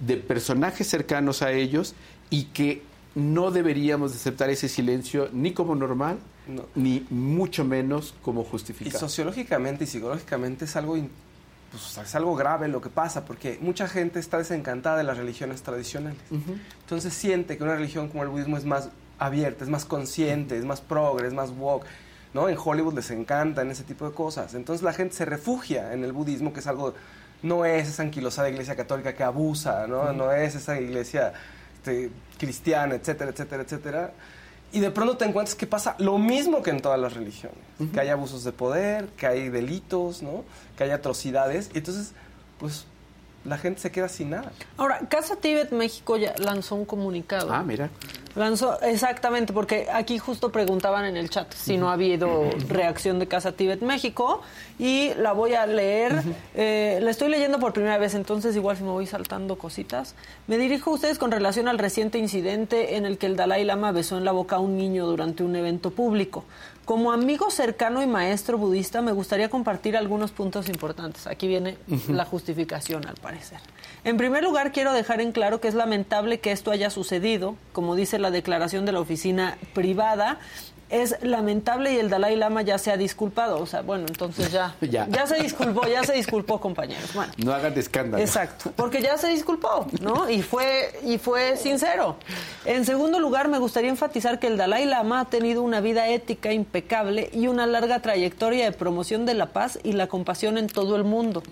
de 0.00 0.16
personajes 0.16 0.86
cercanos 0.86 1.42
a 1.42 1.52
ellos, 1.52 1.94
y 2.30 2.44
que 2.44 2.82
no 3.18 3.50
deberíamos 3.50 4.12
de 4.12 4.18
aceptar 4.18 4.48
ese 4.50 4.68
silencio 4.68 5.28
ni 5.32 5.52
como 5.52 5.74
normal, 5.74 6.18
No. 6.46 6.64
ni 6.74 7.06
mucho 7.10 7.64
menos 7.64 8.14
como 8.22 8.42
Y 8.42 8.44
justificado. 8.46 8.98
sociológicamente 8.98 9.84
y 9.84 9.86
psicológicamente 9.86 10.64
es 10.66 10.76
algo, 10.76 10.96
pues, 11.70 11.98
es 11.98 12.14
algo 12.14 12.34
grave 12.36 12.68
lo 12.68 12.80
que 12.80 12.88
pasa, 12.90 13.24
porque 13.24 13.58
mucha 13.60 13.88
gente 13.88 14.18
está 14.20 14.38
desencantada 14.38 14.96
de 14.98 15.04
las 15.04 15.18
religiones 15.18 15.62
tradicionales. 15.62 16.18
Entonces 16.82 17.12
siente 17.12 17.56
que 17.58 17.64
una 17.64 17.74
religión 17.74 18.08
como 18.08 18.22
el 18.22 18.28
budismo 18.28 18.56
es 18.56 18.64
más 18.64 18.88
abierta, 19.18 19.64
es 19.64 19.70
más 19.70 19.84
consciente, 19.84 20.56
es 20.56 20.64
más 20.64 20.80
progre, 20.80 21.26
es 21.26 21.34
más 21.34 21.50
woke. 21.50 21.84
¿no? 22.34 22.48
En 22.48 22.56
Hollywood 22.62 22.94
les 22.94 23.10
encantan 23.10 23.70
ese 23.70 23.82
tipo 23.84 24.06
de 24.08 24.14
cosas. 24.14 24.54
Entonces 24.54 24.82
la 24.84 24.92
gente 24.92 25.14
se 25.16 25.24
refugia 25.24 25.92
en 25.92 26.04
el 26.04 26.12
budismo, 26.12 26.52
que 26.52 26.60
es 26.60 26.66
algo, 26.66 26.94
no 27.42 27.64
es 27.64 27.88
esa 27.88 28.02
anquilosada 28.02 28.48
iglesia 28.50 28.76
católica 28.76 29.14
que 29.14 29.24
abusa, 29.24 29.86
no, 29.86 30.12
no 30.12 30.30
es 30.32 30.54
esa 30.54 30.78
iglesia 30.80 31.32
este, 31.88 32.10
cristiana, 32.38 32.94
etcétera, 32.94 33.30
etcétera, 33.30 33.62
etcétera. 33.62 34.12
Y 34.70 34.80
de 34.80 34.90
pronto 34.90 35.16
te 35.16 35.24
encuentras 35.24 35.54
que 35.54 35.66
pasa 35.66 35.96
lo 35.98 36.18
mismo 36.18 36.62
que 36.62 36.70
en 36.70 36.80
todas 36.80 37.00
las 37.00 37.14
religiones, 37.14 37.58
que 37.92 38.00
hay 38.00 38.08
abusos 38.08 38.44
de 38.44 38.52
poder, 38.52 39.06
que 39.16 39.26
hay 39.26 39.48
delitos, 39.48 40.22
¿no? 40.22 40.44
que 40.76 40.84
hay 40.84 40.90
atrocidades. 40.90 41.70
Y 41.74 41.78
entonces, 41.78 42.12
pues 42.58 42.84
la 43.44 43.58
gente 43.58 43.80
se 43.80 43.90
queda 43.90 44.08
sin 44.08 44.30
nada. 44.30 44.52
Ahora, 44.76 45.00
Casa 45.08 45.36
Tíbet 45.36 45.72
México 45.72 46.16
ya 46.16 46.34
lanzó 46.38 46.74
un 46.74 46.84
comunicado. 46.84 47.52
Ah, 47.52 47.62
mira. 47.62 47.90
Lanzó, 48.34 48.80
exactamente, 48.82 49.52
porque 49.52 49.88
aquí 49.92 50.18
justo 50.18 50.52
preguntaban 50.52 51.04
en 51.06 51.16
el 51.16 51.28
chat 51.28 51.52
si 51.54 51.76
no 51.76 51.90
ha 51.90 51.94
habido 51.94 52.48
reacción 52.68 53.18
de 53.18 53.26
Casa 53.26 53.52
Tíbet 53.52 53.82
México 53.82 54.42
y 54.78 55.12
la 55.14 55.32
voy 55.32 55.54
a 55.54 55.66
leer. 55.66 56.22
Eh, 56.54 57.00
la 57.02 57.10
estoy 57.10 57.30
leyendo 57.30 57.58
por 57.58 57.72
primera 57.72 57.98
vez, 57.98 58.14
entonces 58.14 58.54
igual 58.54 58.76
si 58.76 58.84
me 58.84 58.90
voy 58.90 59.06
saltando 59.06 59.58
cositas. 59.58 60.14
Me 60.46 60.56
dirijo 60.56 60.90
a 60.90 60.94
ustedes 60.94 61.18
con 61.18 61.32
relación 61.32 61.66
al 61.66 61.78
reciente 61.78 62.18
incidente 62.18 62.96
en 62.96 63.06
el 63.06 63.18
que 63.18 63.26
el 63.26 63.34
Dalai 63.34 63.64
Lama 63.64 63.90
besó 63.90 64.18
en 64.18 64.24
la 64.24 64.32
boca 64.32 64.56
a 64.56 64.58
un 64.60 64.76
niño 64.76 65.06
durante 65.06 65.42
un 65.42 65.56
evento 65.56 65.90
público. 65.90 66.44
Como 66.84 67.12
amigo 67.12 67.50
cercano 67.50 68.02
y 68.02 68.06
maestro 68.06 68.56
budista, 68.56 69.02
me 69.02 69.12
gustaría 69.12 69.50
compartir 69.50 69.94
algunos 69.94 70.30
puntos 70.30 70.70
importantes. 70.70 71.26
Aquí 71.26 71.46
viene 71.46 71.76
la 72.08 72.24
justificación, 72.24 73.06
al 73.06 73.16
parecer. 73.16 73.27
En 74.04 74.16
primer 74.16 74.42
lugar, 74.44 74.72
quiero 74.72 74.92
dejar 74.92 75.20
en 75.20 75.32
claro 75.32 75.60
que 75.60 75.68
es 75.68 75.74
lamentable 75.74 76.40
que 76.40 76.52
esto 76.52 76.70
haya 76.70 76.88
sucedido, 76.90 77.56
como 77.72 77.94
dice 77.96 78.18
la 78.18 78.30
declaración 78.30 78.86
de 78.86 78.92
la 78.92 79.00
oficina 79.00 79.58
privada, 79.74 80.38
es 80.90 81.16
lamentable 81.22 81.92
y 81.92 81.98
el 81.98 82.08
Dalai 82.08 82.34
Lama 82.36 82.62
ya 82.62 82.78
se 82.78 82.90
ha 82.90 82.96
disculpado. 82.96 83.58
O 83.60 83.66
sea, 83.66 83.82
bueno, 83.82 84.06
entonces 84.08 84.50
ya, 84.50 84.74
Ya. 84.80 85.06
ya. 85.08 85.26
se 85.26 85.36
disculpó, 85.42 85.86
ya 85.86 86.02
se 86.04 86.14
disculpó, 86.14 86.60
compañeros. 86.60 87.12
Bueno. 87.12 87.32
No 87.36 87.52
hagan 87.52 87.76
escándalo. 87.78 88.22
Exacto, 88.22 88.72
porque 88.74 89.02
ya 89.02 89.18
se 89.18 89.28
disculpó, 89.28 89.86
¿no? 90.00 90.30
Y 90.30 90.40
fue, 90.42 90.98
y 91.04 91.18
fue 91.18 91.56
sincero. 91.58 92.16
En 92.64 92.86
segundo 92.86 93.18
lugar, 93.20 93.48
me 93.48 93.58
gustaría 93.58 93.90
enfatizar 93.90 94.38
que 94.38 94.46
el 94.46 94.56
Dalai 94.56 94.86
Lama 94.86 95.20
ha 95.20 95.24
tenido 95.26 95.62
una 95.62 95.80
vida 95.80 96.08
ética 96.08 96.52
impecable 96.52 97.28
y 97.34 97.48
una 97.48 97.66
larga 97.66 98.00
trayectoria 98.00 98.64
de 98.64 98.72
promoción 98.72 99.26
de 99.26 99.34
la 99.34 99.46
paz 99.46 99.78
y 99.82 99.92
la 99.92 100.06
compasión 100.06 100.56
en 100.56 100.68
todo 100.68 100.96
el 100.96 101.04
mundo. 101.04 101.42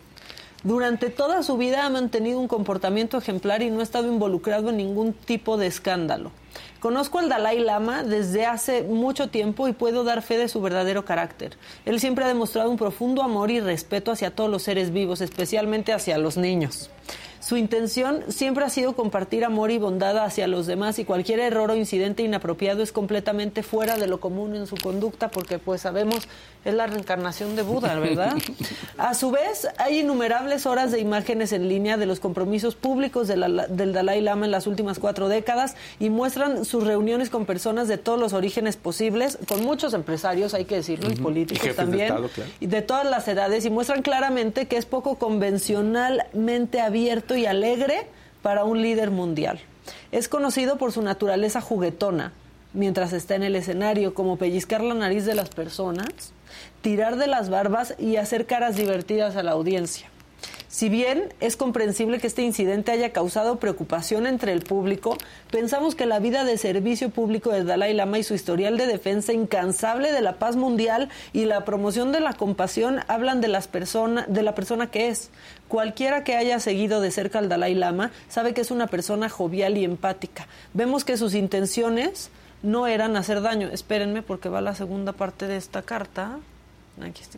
Durante 0.67 1.11
toda 1.11 1.45
su 1.45 1.57
vida 1.57 1.87
ha 1.87 1.91
mantenido 1.91 2.41
un 2.41 2.49
comportamiento 2.49 3.19
ejemplar 3.19 3.63
y 3.63 3.71
no 3.71 3.79
ha 3.79 3.83
estado 3.85 4.09
involucrado 4.09 4.71
en 4.71 4.79
ningún 4.79 5.13
tipo 5.13 5.57
de 5.59 5.69
escándalo. 5.69 6.33
Conozco 6.81 7.21
al 7.21 7.29
Dalai 7.29 7.61
Lama 7.61 8.03
desde 8.03 8.47
hace 8.47 8.83
mucho 8.83 9.29
tiempo 9.29 9.69
y 9.69 9.75
puedo 9.75 10.03
dar 10.03 10.23
fe 10.23 10.39
de 10.39 10.49
su 10.49 10.61
verdadero 10.61 11.05
carácter. 11.05 11.57
Él 11.85 12.01
siempre 12.01 12.25
ha 12.25 12.29
demostrado 12.29 12.69
un 12.69 12.79
profundo 12.79 13.23
amor 13.23 13.53
y 13.53 13.61
respeto 13.61 14.11
hacia 14.11 14.33
todos 14.33 14.51
los 14.51 14.65
seres 14.65 14.93
vivos, 14.93 15.21
especialmente 15.21 15.93
hacia 15.93 16.19
los 16.19 16.37
niños. 16.37 16.91
Su 17.47 17.57
intención 17.57 18.25
siempre 18.27 18.65
ha 18.65 18.69
sido 18.71 18.95
compartir 18.97 19.45
amor 19.45 19.71
y 19.71 19.79
bondad 19.79 20.19
hacia 20.19 20.49
los 20.49 20.67
demás 20.67 20.99
y 20.99 21.05
cualquier 21.05 21.39
error 21.39 21.71
o 21.71 21.77
incidente 21.77 22.25
inapropiado 22.25 22.83
es 22.83 22.91
completamente 22.91 23.63
fuera 23.63 23.97
de 23.99 24.09
lo 24.09 24.19
común 24.19 24.57
en 24.57 24.67
su 24.67 24.75
conducta 24.75 25.29
porque 25.29 25.61
pues 25.61 25.83
sabemos 25.83 26.27
es 26.65 26.75
la 26.75 26.89
reencarnación 26.89 27.55
de 27.55 27.63
Buda, 27.63 27.95
¿verdad? 28.01 28.35
A 28.99 29.15
su 29.15 29.31
vez, 29.31 29.69
hay 29.79 30.01
innumerables 30.01 30.67
horas 30.67 30.91
de 30.91 30.99
imágenes 30.99 31.53
en 31.53 31.69
línea 31.69 31.97
de 31.97 32.07
los 32.07 32.19
compromisos 32.19 32.75
públicos 32.75 33.29
de 33.29 33.37
la- 33.37 33.69
del 33.69 33.93
Dalai 33.93 34.21
Lama 34.23 34.47
en 34.47 34.51
las 34.51 34.67
últimas 34.67 34.99
cuatro 34.99 35.29
décadas 35.29 35.77
y 36.01 36.11
muestran 36.11 36.65
sus 36.65 36.83
reuniones 36.83 37.31
con 37.31 37.47
personas 37.47 37.87
de 37.87 37.97
todos 37.97 38.19
los 38.19 38.33
orígenes 38.33 38.77
posibles, 38.77 39.39
con 39.47 39.63
muchos 39.63 39.95
empresarios, 39.95 40.53
hay 40.55 40.65
que 40.65 40.75
decirlo, 40.75 41.11
y 41.11 41.13
Y 41.13 41.17
políticos 41.19 41.63
jefes 41.63 41.77
de 41.77 41.83
también, 41.85 42.07
Estado, 42.09 42.27
claro. 42.29 42.51
y 42.59 42.67
de 42.67 42.83
todas 42.83 43.09
las 43.09 43.29
edades, 43.29 43.65
y 43.65 43.71
muestran 43.71 44.03
claramente 44.03 44.67
que 44.67 44.77
es 44.79 44.87
poco 44.87 45.15
convencionalmente 45.15 46.81
abierto 46.81 47.36
y 47.37 47.47
alegre 47.47 48.07
para 48.43 48.65
un 48.65 48.83
líder 48.83 49.11
mundial. 49.11 49.61
Es 50.13 50.29
conocido 50.29 50.79
por 50.79 50.93
su 50.93 51.03
naturaleza 51.03 51.61
juguetona, 51.61 52.33
mientras 52.73 53.13
está 53.13 53.35
en 53.35 53.43
el 53.43 53.57
escenario, 53.57 54.15
como 54.15 54.37
pellizcar 54.37 54.83
la 54.83 54.95
nariz 54.95 55.25
de 55.25 55.35
las 55.35 55.49
personas, 55.49 56.33
tirar 56.83 57.17
de 57.17 57.27
las 57.27 57.51
barbas 57.51 57.95
y 57.99 58.17
hacer 58.17 58.47
caras 58.47 58.77
divertidas 58.77 59.37
a 59.37 59.43
la 59.43 59.53
audiencia. 59.53 60.09
Si 60.69 60.91
bien 60.91 61.33
es 61.41 61.57
comprensible 61.57 62.19
que 62.19 62.27
este 62.27 62.43
incidente 62.43 62.93
haya 62.93 63.11
causado 63.11 63.59
preocupación 63.59 64.27
entre 64.27 64.53
el 64.53 64.61
público, 64.61 65.17
pensamos 65.51 65.95
que 65.95 66.05
la 66.05 66.19
vida 66.19 66.45
de 66.45 66.59
servicio 66.59 67.09
público 67.09 67.51
del 67.51 67.67
Dalai 67.67 67.95
Lama 67.95 68.19
y 68.19 68.23
su 68.23 68.35
historial 68.35 68.77
de 68.77 68.87
defensa 68.87 69.33
incansable 69.33 70.13
de 70.13 70.21
la 70.21 70.35
paz 70.35 70.57
mundial 70.57 71.09
y 71.33 71.47
la 71.47 71.65
promoción 71.65 72.13
de 72.13 72.21
la 72.21 72.35
compasión 72.35 73.01
hablan 73.09 73.41
de, 73.41 73.49
las 73.49 73.71
de 73.73 74.43
la 74.43 74.55
persona 74.55 74.91
que 74.91 75.09
es. 75.09 75.31
Cualquiera 75.69 76.25
que 76.25 76.37
haya 76.37 76.61
seguido 76.61 77.01
de 77.01 77.11
cerca 77.11 77.39
al 77.39 77.49
Dalai 77.49 77.75
Lama 77.75 78.11
sabe 78.29 78.53
que 78.53 78.61
es 78.61 78.71
una 78.71 78.87
persona 78.87 79.31
jovial 79.31 79.79
y 79.79 79.85
empática. 79.85 80.47
Vemos 80.75 81.05
que 81.05 81.17
sus 81.17 81.35
intenciones 81.35 82.31
no 82.63 82.87
eran 82.87 83.17
hacer 83.17 83.41
daño. 83.41 83.69
Espérenme 83.69 84.21
porque 84.21 84.49
va 84.49 84.61
la 84.61 84.75
segunda 84.75 85.13
parte 85.13 85.47
de 85.47 85.57
esta 85.57 85.81
carta. 85.83 86.39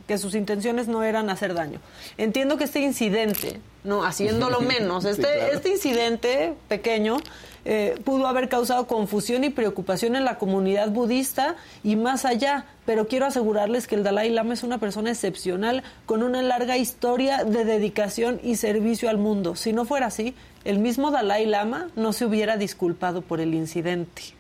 Que 0.07 0.19
sus 0.19 0.35
intenciones 0.35 0.89
no 0.89 1.03
eran 1.03 1.31
hacer 1.31 1.55
daño. 1.55 1.81
Entiendo 2.17 2.57
que 2.57 2.65
este 2.65 2.81
incidente, 2.81 3.61
no 3.85 4.05
haciéndolo 4.05 4.61
menos, 4.61 5.03
Sí, 5.05 5.11
este, 5.11 5.23
claro. 5.23 5.53
este 5.53 5.69
incidente 5.71 6.55
pequeño 6.69 7.19
eh, 7.65 8.01
pudo 8.05 8.27
haber 8.29 8.49
causado 8.49 8.87
confusión 8.87 9.45
y 9.45 9.51
preocupación 9.51 10.17
en 10.17 10.25
la 10.25 10.39
comunidad 10.39 10.91
budista 10.91 11.57
y 11.83 11.97
más 11.97 12.25
allá. 12.25 12.67
Pero 12.87 13.09
quiero 13.09 13.27
asegurarles 13.27 13.87
que 13.87 13.97
el 13.97 14.05
Dalai 14.05 14.31
Lama 14.31 14.55
es 14.55 14.63
una 14.63 14.79
persona 14.79 15.11
excepcional 15.11 15.83
con 16.07 16.23
una 16.23 16.41
larga 16.41 16.77
historia 16.79 17.45
de 17.45 17.65
dedicación 17.65 18.41
y 18.43 18.57
servicio 18.57 19.11
al 19.11 19.19
mundo. 19.19 19.57
Si 19.57 19.73
no 19.73 19.85
fuera 19.85 20.07
así, 20.07 20.35
el 20.65 20.79
mismo 20.79 21.11
Dalai 21.11 21.47
Lama 21.47 21.89
no 21.97 22.13
se 22.13 22.25
hubiera 22.25 22.57
disculpado 22.57 23.23
por 23.23 23.41
el 23.41 23.55
incidente. 23.55 24.38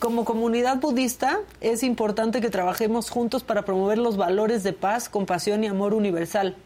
Como 0.00 0.24
comunidad 0.24 0.80
budista 0.80 1.40
es 1.60 1.82
importante 1.82 2.40
que 2.40 2.48
trabajemos 2.48 3.10
juntos 3.10 3.44
para 3.44 3.66
promover 3.66 3.98
los 3.98 4.16
valores 4.16 4.62
de 4.62 4.72
paz, 4.72 5.10
compasión 5.10 5.62
y 5.62 5.66
amor 5.66 5.92
universal. 5.92 6.56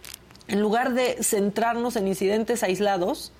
En 0.47 0.61
lugar 0.61 0.95
de 0.95 1.21
centrarnos 1.21 1.97
en 1.97 2.07
incidentes 2.07 2.63
aislados, 2.63 3.33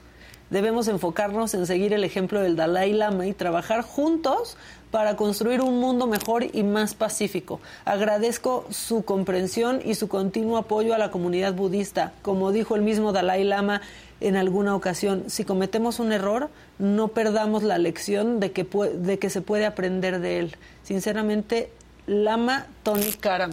debemos 0.51 0.89
enfocarnos 0.89 1.55
en 1.55 1.65
seguir 1.69 1.93
el 1.93 2.03
ejemplo 2.03 2.41
del 2.41 2.57
Dalai 2.57 2.93
Lama 2.93 3.29
y 3.29 3.35
trabajar 3.35 3.83
juntos 3.83 4.57
para 4.91 5.15
construir 5.15 5.61
un 5.61 5.79
mundo 5.79 6.09
mejor 6.09 6.45
y 6.53 6.65
más 6.65 6.95
pacífico. 6.95 7.61
Agradezco 7.85 8.67
su 8.71 9.05
comprensión 9.05 9.81
y 9.85 9.95
su 9.95 10.09
continuo 10.09 10.57
apoyo 10.57 10.93
a 10.95 10.99
la 10.99 11.13
comunidad 11.13 11.55
budista. 11.55 12.15
Como 12.23 12.51
dijo 12.51 12.75
el 12.75 12.83
mismo 12.83 13.13
Dalai 13.13 13.45
Lama 13.45 13.81
en 14.21 14.35
alguna 14.35 14.75
ocasión, 14.75 15.25
si 15.29 15.45
cometemos 15.45 16.01
un 16.01 16.11
error, 16.11 16.51
no 16.79 17.09
perdamos 17.09 17.63
la 17.63 17.79
lección 17.79 18.41
de 18.41 18.53
que, 18.53 18.65
de 18.95 19.19
que 19.19 19.31
se 19.31 19.41
puede 19.41 19.67
aprender 19.67 20.21
de 20.21 20.39
él. 20.41 20.57
Sinceramente, 20.83 21.71
Lama 22.07 22.67
Tony 22.83 23.13
Karam. 23.13 23.53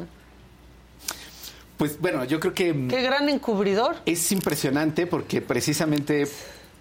Pues 1.77 1.99
bueno, 1.99 2.23
yo 2.25 2.39
creo 2.39 2.53
que 2.53 2.73
mm, 2.73 2.87
Qué 2.89 3.01
gran 3.01 3.27
encubridor. 3.29 3.95
es 4.05 4.31
impresionante 4.31 5.07
porque 5.07 5.41
precisamente 5.41 6.27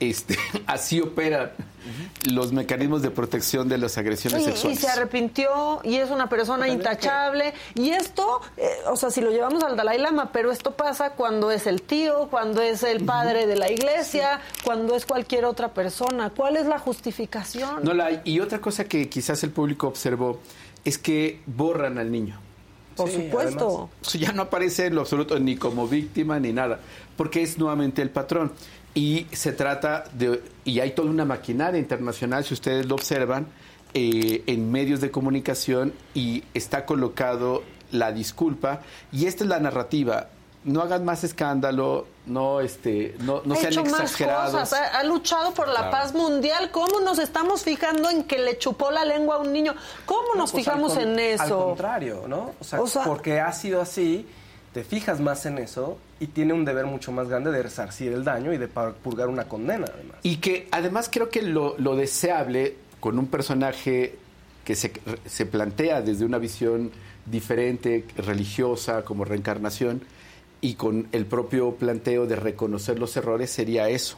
este, 0.01 0.37
así 0.67 1.01
operan 1.01 1.53
los 2.31 2.53
mecanismos 2.53 3.01
de 3.01 3.11
protección 3.11 3.69
de 3.69 3.79
las 3.79 3.97
agresiones 3.97 4.41
Y, 4.41 4.43
y 4.43 4.47
sexuales. 4.53 4.79
se 4.81 4.89
arrepintió 4.89 5.81
y 5.83 5.97
es 5.97 6.11
una 6.11 6.29
persona 6.29 6.69
intachable. 6.69 7.55
Y 7.75 7.91
esto, 7.91 8.41
eh, 8.59 8.69
o 8.91 8.97
sea, 8.97 9.11
si 9.11 9.21
lo 9.23 9.31
llevamos 9.31 9.63
al 9.65 9.77
Dalai 9.77 9.99
Lama, 9.99 10.31
pero 10.33 10.53
esto 10.53 10.73
pasa 10.73 11.11
cuando 11.13 11.51
es 11.51 11.67
el 11.67 11.81
tío, 11.83 12.29
cuando 12.31 12.61
es 12.61 12.83
el 12.83 13.05
padre 13.05 13.47
de 13.47 13.57
la 13.57 13.71
iglesia, 13.71 14.41
cuando 14.65 14.95
es 14.95 15.07
cualquier 15.07 15.45
otra 15.47 15.73
persona. 15.73 16.31
¿Cuál 16.31 16.57
es 16.57 16.67
la 16.67 16.79
justificación? 16.79 17.83
No 17.83 17.95
la 17.95 18.07
hay. 18.07 18.21
Y 18.25 18.41
otra 18.41 18.61
cosa 18.61 18.85
que 18.85 19.09
quizás 19.09 19.43
el 19.43 19.51
público 19.51 19.87
observó 19.89 20.41
es 20.85 20.99
que 20.99 21.41
borran 21.47 21.99
al 21.99 22.11
niño. 22.13 22.39
Por 23.05 23.11
Sí, 23.11 23.25
supuesto. 23.25 23.91
Ya 24.19 24.33
no 24.33 24.43
aparece 24.43 24.87
en 24.87 24.95
lo 24.95 25.03
absoluto 25.03 25.39
ni 25.39 25.57
como 25.57 25.89
víctima 25.89 26.39
ni 26.39 26.53
nada, 26.53 26.81
porque 27.17 27.43
es 27.43 27.59
nuevamente 27.59 28.03
el 28.03 28.11
patrón. 28.11 28.53
Y 28.95 29.27
se 29.33 29.53
trata 29.53 30.05
de, 30.15 30.43
y 30.65 30.81
hay 30.81 30.93
toda 30.93 31.11
una 31.11 31.25
maquinaria 31.25 31.79
internacional, 31.79 32.45
si 32.45 32.55
ustedes 32.55 32.87
lo 32.87 32.97
observan, 32.97 33.47
eh, 33.95 34.43
en 34.47 34.71
medios 34.71 35.01
de 35.01 35.11
comunicación 35.11 35.93
y 36.15 36.45
está 36.55 36.87
colocado 36.87 37.63
la 37.93 38.13
disculpa. 38.13 38.83
Y 39.13 39.27
esta 39.27 39.45
es 39.45 39.51
la 39.51 39.61
narrativa. 39.61 40.29
No 40.63 40.83
hagan 40.83 41.07
más 41.07 41.25
escándalo, 41.25 42.07
no, 42.27 42.61
este, 42.61 43.15
no, 43.21 43.41
no 43.47 43.55
ha 43.55 43.57
sean 43.57 43.73
hecho 43.73 43.85
más 43.87 44.03
exagerados. 44.03 44.51
cosas, 44.53 44.73
ha, 44.75 44.99
ha 44.99 45.05
luchado 45.05 45.55
por 45.55 45.69
la 45.69 45.91
paz 45.91 46.13
mundial. 46.13 46.71
¿Cómo 46.71 47.01
nos 47.01 47.19
estamos 47.19 47.63
fijando 47.63 48.11
en 48.11 48.25
que 48.25 48.39
le 48.39 48.59
chupó 48.59 48.91
la 48.91 49.07
lengua 49.07 49.37
a 49.37 49.39
un 49.39 49.53
niño? 49.55 49.75
¿Cómo 50.05 50.35
nos 50.37 50.53
Pues, 50.53 50.65
fijamos 50.65 50.93
al 50.99 51.05
con- 51.05 51.19
en 51.19 51.41
Al 51.41 51.47
eso? 51.47 51.65
contrario, 51.65 52.25
¿no? 52.29 52.53
O 52.61 52.65
sea, 52.65 52.81
O 52.83 52.87
sea- 52.87 53.05
porque 53.05 53.41
ha 53.41 53.51
sido 53.53 53.81
así, 53.81 54.27
te 54.75 54.85
fijas 54.85 55.19
más 55.19 55.47
en 55.47 55.57
eso 55.57 55.97
y 56.21 56.27
tiene 56.27 56.53
un 56.53 56.67
deber 56.67 56.85
mucho 56.85 57.11
más 57.11 57.27
grande 57.29 57.51
de 57.53 57.63
resarcir 57.63 58.13
el 58.13 58.23
daño 58.23 58.53
y 58.53 58.59
de 58.59 58.69
purgar 58.69 59.29
una 59.29 59.45
condena, 59.49 59.87
además. 59.93 60.19
Y 60.23 60.37
que 60.37 60.69
además 60.73 61.09
creo 61.11 61.31
que 61.31 61.41
lo, 61.41 61.75
lo 61.79 61.97
deseable 61.97 62.77
con 63.01 63.19
un 63.19 63.29
personaje 63.29 64.19
que 64.65 64.75
se, 64.75 64.93
se 65.25 65.47
plantea 65.47 66.03
desde 66.03 66.27
una 66.27 66.37
visión 66.37 66.93
diferente, 67.25 68.05
religiosa, 68.17 69.03
como 69.05 69.25
reencarnación, 69.25 70.03
y 70.61 70.75
con 70.75 71.09
el 71.13 71.27
propio 71.27 71.75
planteo 71.75 72.27
de 72.27 72.37
reconocer 72.37 72.99
los 72.99 73.17
errores 73.17 73.51
sería 73.51 73.89
eso. 73.89 74.17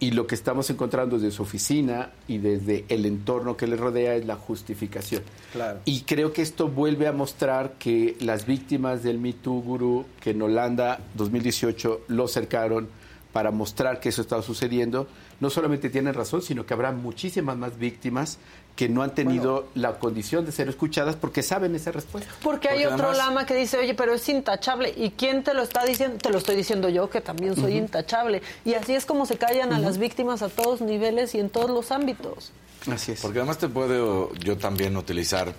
Y 0.00 0.12
lo 0.12 0.28
que 0.28 0.36
estamos 0.36 0.70
encontrando 0.70 1.18
desde 1.18 1.32
su 1.34 1.42
oficina 1.42 2.10
y 2.28 2.38
desde 2.38 2.84
el 2.88 3.04
entorno 3.04 3.56
que 3.56 3.66
le 3.66 3.76
rodea 3.76 4.14
es 4.14 4.26
la 4.26 4.36
justificación. 4.36 5.22
Claro. 5.52 5.80
Y 5.84 6.02
creo 6.02 6.32
que 6.32 6.42
esto 6.42 6.68
vuelve 6.68 7.08
a 7.08 7.12
mostrar 7.12 7.74
que 7.80 8.16
las 8.20 8.46
víctimas 8.46 9.02
del 9.02 9.18
Me 9.18 9.32
Too 9.32 9.60
Guru, 9.60 10.06
que 10.20 10.30
en 10.30 10.42
Holanda 10.42 11.00
2018 11.14 12.02
lo 12.06 12.28
cercaron 12.28 12.88
para 13.32 13.50
mostrar 13.50 13.98
que 13.98 14.08
eso 14.08 14.22
estaba 14.22 14.42
sucediendo, 14.42 15.08
no 15.40 15.50
solamente 15.50 15.90
tienen 15.90 16.14
razón, 16.14 16.42
sino 16.42 16.64
que 16.64 16.74
habrá 16.74 16.92
muchísimas 16.92 17.56
más 17.56 17.76
víctimas 17.76 18.38
que 18.78 18.88
no 18.88 19.02
han 19.02 19.12
tenido 19.12 19.66
la 19.74 19.98
condición 19.98 20.46
de 20.46 20.52
ser 20.52 20.68
escuchadas 20.68 21.16
porque 21.16 21.42
saben 21.42 21.74
esa 21.74 21.90
respuesta. 21.90 22.32
Porque 22.44 22.68
hay 22.68 22.84
otro 22.84 23.08
además- 23.08 23.18
lama 23.18 23.44
que 23.44 23.56
dice, 23.56 23.76
oye, 23.76 23.92
pero 23.92 24.14
es 24.14 24.28
intachable. 24.28 24.94
¿Y 24.96 25.10
quién 25.10 25.42
te 25.42 25.52
lo 25.52 25.62
está 25.64 25.84
diciendo? 25.84 26.18
Te 26.18 26.30
lo 26.30 26.38
estoy 26.38 26.54
diciendo 26.54 26.88
yo, 26.88 27.10
que 27.10 27.20
también 27.20 27.56
soy 27.56 27.76
intachable. 27.76 28.40
Y 28.64 28.74
así 28.74 28.94
es 28.94 29.04
como 29.04 29.26
se 29.26 29.36
callan 29.36 29.72
a 29.72 29.80
las 29.80 29.98
víctimas 29.98 30.42
a 30.42 30.48
todos 30.48 30.80
niveles 30.80 31.34
y 31.34 31.40
en 31.40 31.50
todos 31.50 31.70
los 31.70 31.90
ámbitos. 31.90 32.52
Así 32.88 33.10
es. 33.10 33.20
Porque 33.20 33.40
además 33.40 33.58
te 33.58 33.66
puedo 33.68 34.32
yo 34.34 34.56
también 34.56 34.96
utilizar 34.96 35.52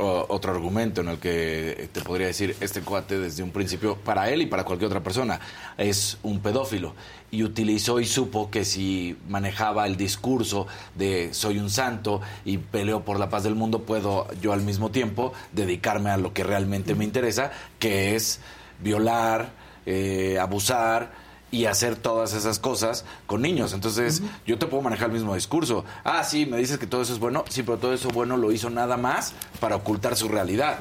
otro 0.00 0.52
argumento 0.52 1.00
en 1.00 1.08
el 1.08 1.18
que 1.18 1.88
te 1.92 2.00
podría 2.00 2.26
decir 2.26 2.56
este 2.60 2.80
cuate 2.82 3.18
desde 3.18 3.42
un 3.42 3.50
principio, 3.50 3.96
para 3.96 4.30
él 4.30 4.42
y 4.42 4.46
para 4.46 4.64
cualquier 4.64 4.88
otra 4.88 5.02
persona, 5.02 5.40
es 5.76 6.18
un 6.22 6.40
pedófilo. 6.40 6.94
Y 7.30 7.44
utilizó 7.44 8.00
y 8.00 8.06
supo 8.06 8.50
que 8.50 8.64
si 8.64 9.16
manejaba 9.28 9.86
el 9.86 9.96
discurso 9.96 10.66
de 10.96 11.32
soy 11.32 11.58
un 11.58 11.70
santo 11.70 12.20
y 12.44 12.58
peleo 12.58 13.04
por 13.04 13.18
la 13.18 13.28
paz 13.28 13.44
del 13.44 13.54
mundo, 13.54 13.82
puedo 13.82 14.26
yo 14.40 14.52
al 14.52 14.62
mismo 14.62 14.90
tiempo 14.90 15.32
dedicarme 15.52 16.10
a 16.10 16.16
lo 16.16 16.32
que 16.32 16.42
realmente 16.42 16.94
me 16.94 17.04
interesa, 17.04 17.52
que 17.78 18.16
es 18.16 18.40
violar, 18.82 19.52
eh, 19.86 20.38
abusar 20.40 21.29
y 21.50 21.64
hacer 21.66 21.96
todas 21.96 22.34
esas 22.34 22.58
cosas 22.58 23.04
con 23.26 23.42
niños. 23.42 23.72
Entonces, 23.72 24.22
yo 24.46 24.58
te 24.58 24.66
puedo 24.66 24.82
manejar 24.82 25.08
el 25.08 25.14
mismo 25.14 25.34
discurso. 25.34 25.84
Ah, 26.04 26.22
sí, 26.24 26.46
me 26.46 26.56
dices 26.58 26.78
que 26.78 26.86
todo 26.86 27.02
eso 27.02 27.12
es 27.12 27.18
bueno. 27.18 27.44
Sí, 27.48 27.62
pero 27.62 27.78
todo 27.78 27.92
eso 27.92 28.08
bueno 28.10 28.36
lo 28.36 28.52
hizo 28.52 28.70
nada 28.70 28.96
más 28.96 29.34
para 29.58 29.76
ocultar 29.76 30.16
su 30.16 30.28
realidad. 30.28 30.78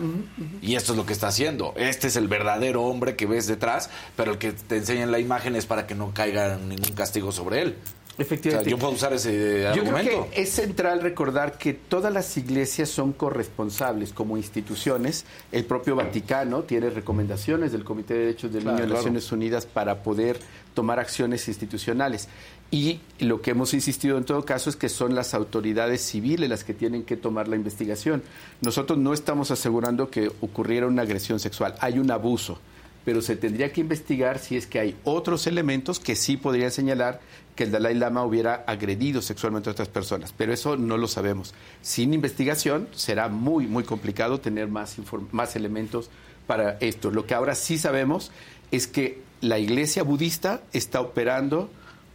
Y 0.61 0.76
esto 0.76 0.93
es 0.93 0.97
lo 0.97 1.05
que 1.05 1.13
está 1.13 1.28
haciendo. 1.28 1.74
Este 1.76 2.07
es 2.07 2.15
el 2.15 2.28
verdadero 2.28 2.84
hombre 2.84 3.15
que 3.15 3.26
ves 3.26 3.47
detrás, 3.47 3.89
pero 4.15 4.32
el 4.34 4.38
que 4.38 4.51
te 4.51 4.78
enseña 4.78 5.03
en 5.03 5.11
la 5.11 5.20
imagen 5.20 5.55
es 5.55 5.65
para 5.65 5.88
que 5.88 5.95
no 5.95 6.11
caiga 6.13 6.57
ningún 6.57 6.93
castigo 6.93 7.32
sobre 7.32 7.61
él. 7.61 7.76
Efectivamente. 8.20 8.67
O 8.67 8.70
sea, 8.70 8.78
yo 8.78 8.78
puedo 8.78 8.93
usar 8.93 9.13
ese 9.13 9.72
Yo 9.74 9.82
creo 9.84 10.30
que 10.30 10.41
es 10.41 10.49
central 10.49 11.01
recordar 11.01 11.57
que 11.57 11.74
todas 11.74 12.11
las 12.11 12.36
iglesias 12.36 12.89
son 12.89 13.13
corresponsables 13.13 14.11
como 14.11 14.36
instituciones. 14.36 15.26
El 15.53 15.63
propio 15.63 15.95
Vaticano 15.95 16.63
tiene 16.63 16.89
recomendaciones 16.89 17.72
del 17.72 17.86
Comité 17.86 18.15
de 18.15 18.20
Derechos 18.20 18.51
del 18.51 18.65
Niño 18.65 18.76
de 18.76 18.84
Claro. 18.84 18.95
Naciones 18.95 19.32
Unidas 19.32 19.65
para 19.65 20.03
poder 20.03 20.38
tomar 20.74 20.99
acciones 20.99 21.47
institucionales. 21.47 22.28
Y 22.72 22.99
lo 23.20 23.41
que 23.41 23.51
hemos 23.51 23.74
insistido 23.74 24.17
en 24.17 24.26
todo 24.26 24.45
caso 24.45 24.70
es 24.70 24.76
que 24.76 24.89
son 24.89 25.15
las 25.15 25.34
autoridades 25.34 26.01
civiles 26.01 26.49
las 26.49 26.63
que 26.63 26.74
tienen 26.74 27.03
que 27.03 27.17
tomar 27.17 27.47
la 27.47 27.55
investigación. 27.55 28.22
Nosotros 28.61 28.97
no 28.97 29.13
estamos 29.13 29.51
asegurando 29.51 30.09
que 30.09 30.32
ocurriera 30.41 30.88
una 30.88 31.01
agresión 31.01 31.39
sexual, 31.39 31.76
hay 31.80 31.99
un 31.99 32.11
abuso 32.11 32.59
pero 33.05 33.22
se 33.22 33.36
tendría 33.36 33.72
que 33.72 33.82
investigar 33.82 34.39
si 34.39 34.55
es 34.55 34.67
que 34.67 34.80
hay 34.80 34.95
otros 35.03 35.47
elementos 35.47 35.99
que 35.99 36.15
sí 36.15 36.38
podrían 36.38 36.72
señalar 36.72 37.22
que 37.55 37.63
el 37.63 37.72
Dalai 37.72 37.95
Lama 37.95 38.24
hubiera 38.24 38.63
agredido 38.67 39.22
sexualmente 39.22 39.70
a 39.70 39.72
otras 39.72 39.88
personas, 39.88 40.34
pero 40.38 40.53
eso 40.53 40.78
no 40.78 40.97
lo 40.97 41.07
sabemos. 41.07 41.53
Sin 41.82 42.13
investigación 42.13 42.88
será 42.91 43.28
muy, 43.28 43.67
muy 43.67 43.84
complicado 43.84 44.39
tener 44.39 44.67
más, 44.67 44.97
más 45.32 45.55
elementos 45.55 46.09
para 46.45 46.78
esto. 46.82 47.09
Lo 47.11 47.26
que 47.26 47.34
ahora 47.34 47.55
sí 47.55 47.78
sabemos 47.78 48.32
es 48.72 48.88
que 48.88 49.22
la 49.42 49.60
iglesia 49.60 50.04
budista 50.04 50.62
está 50.74 51.02
operando 51.02 51.70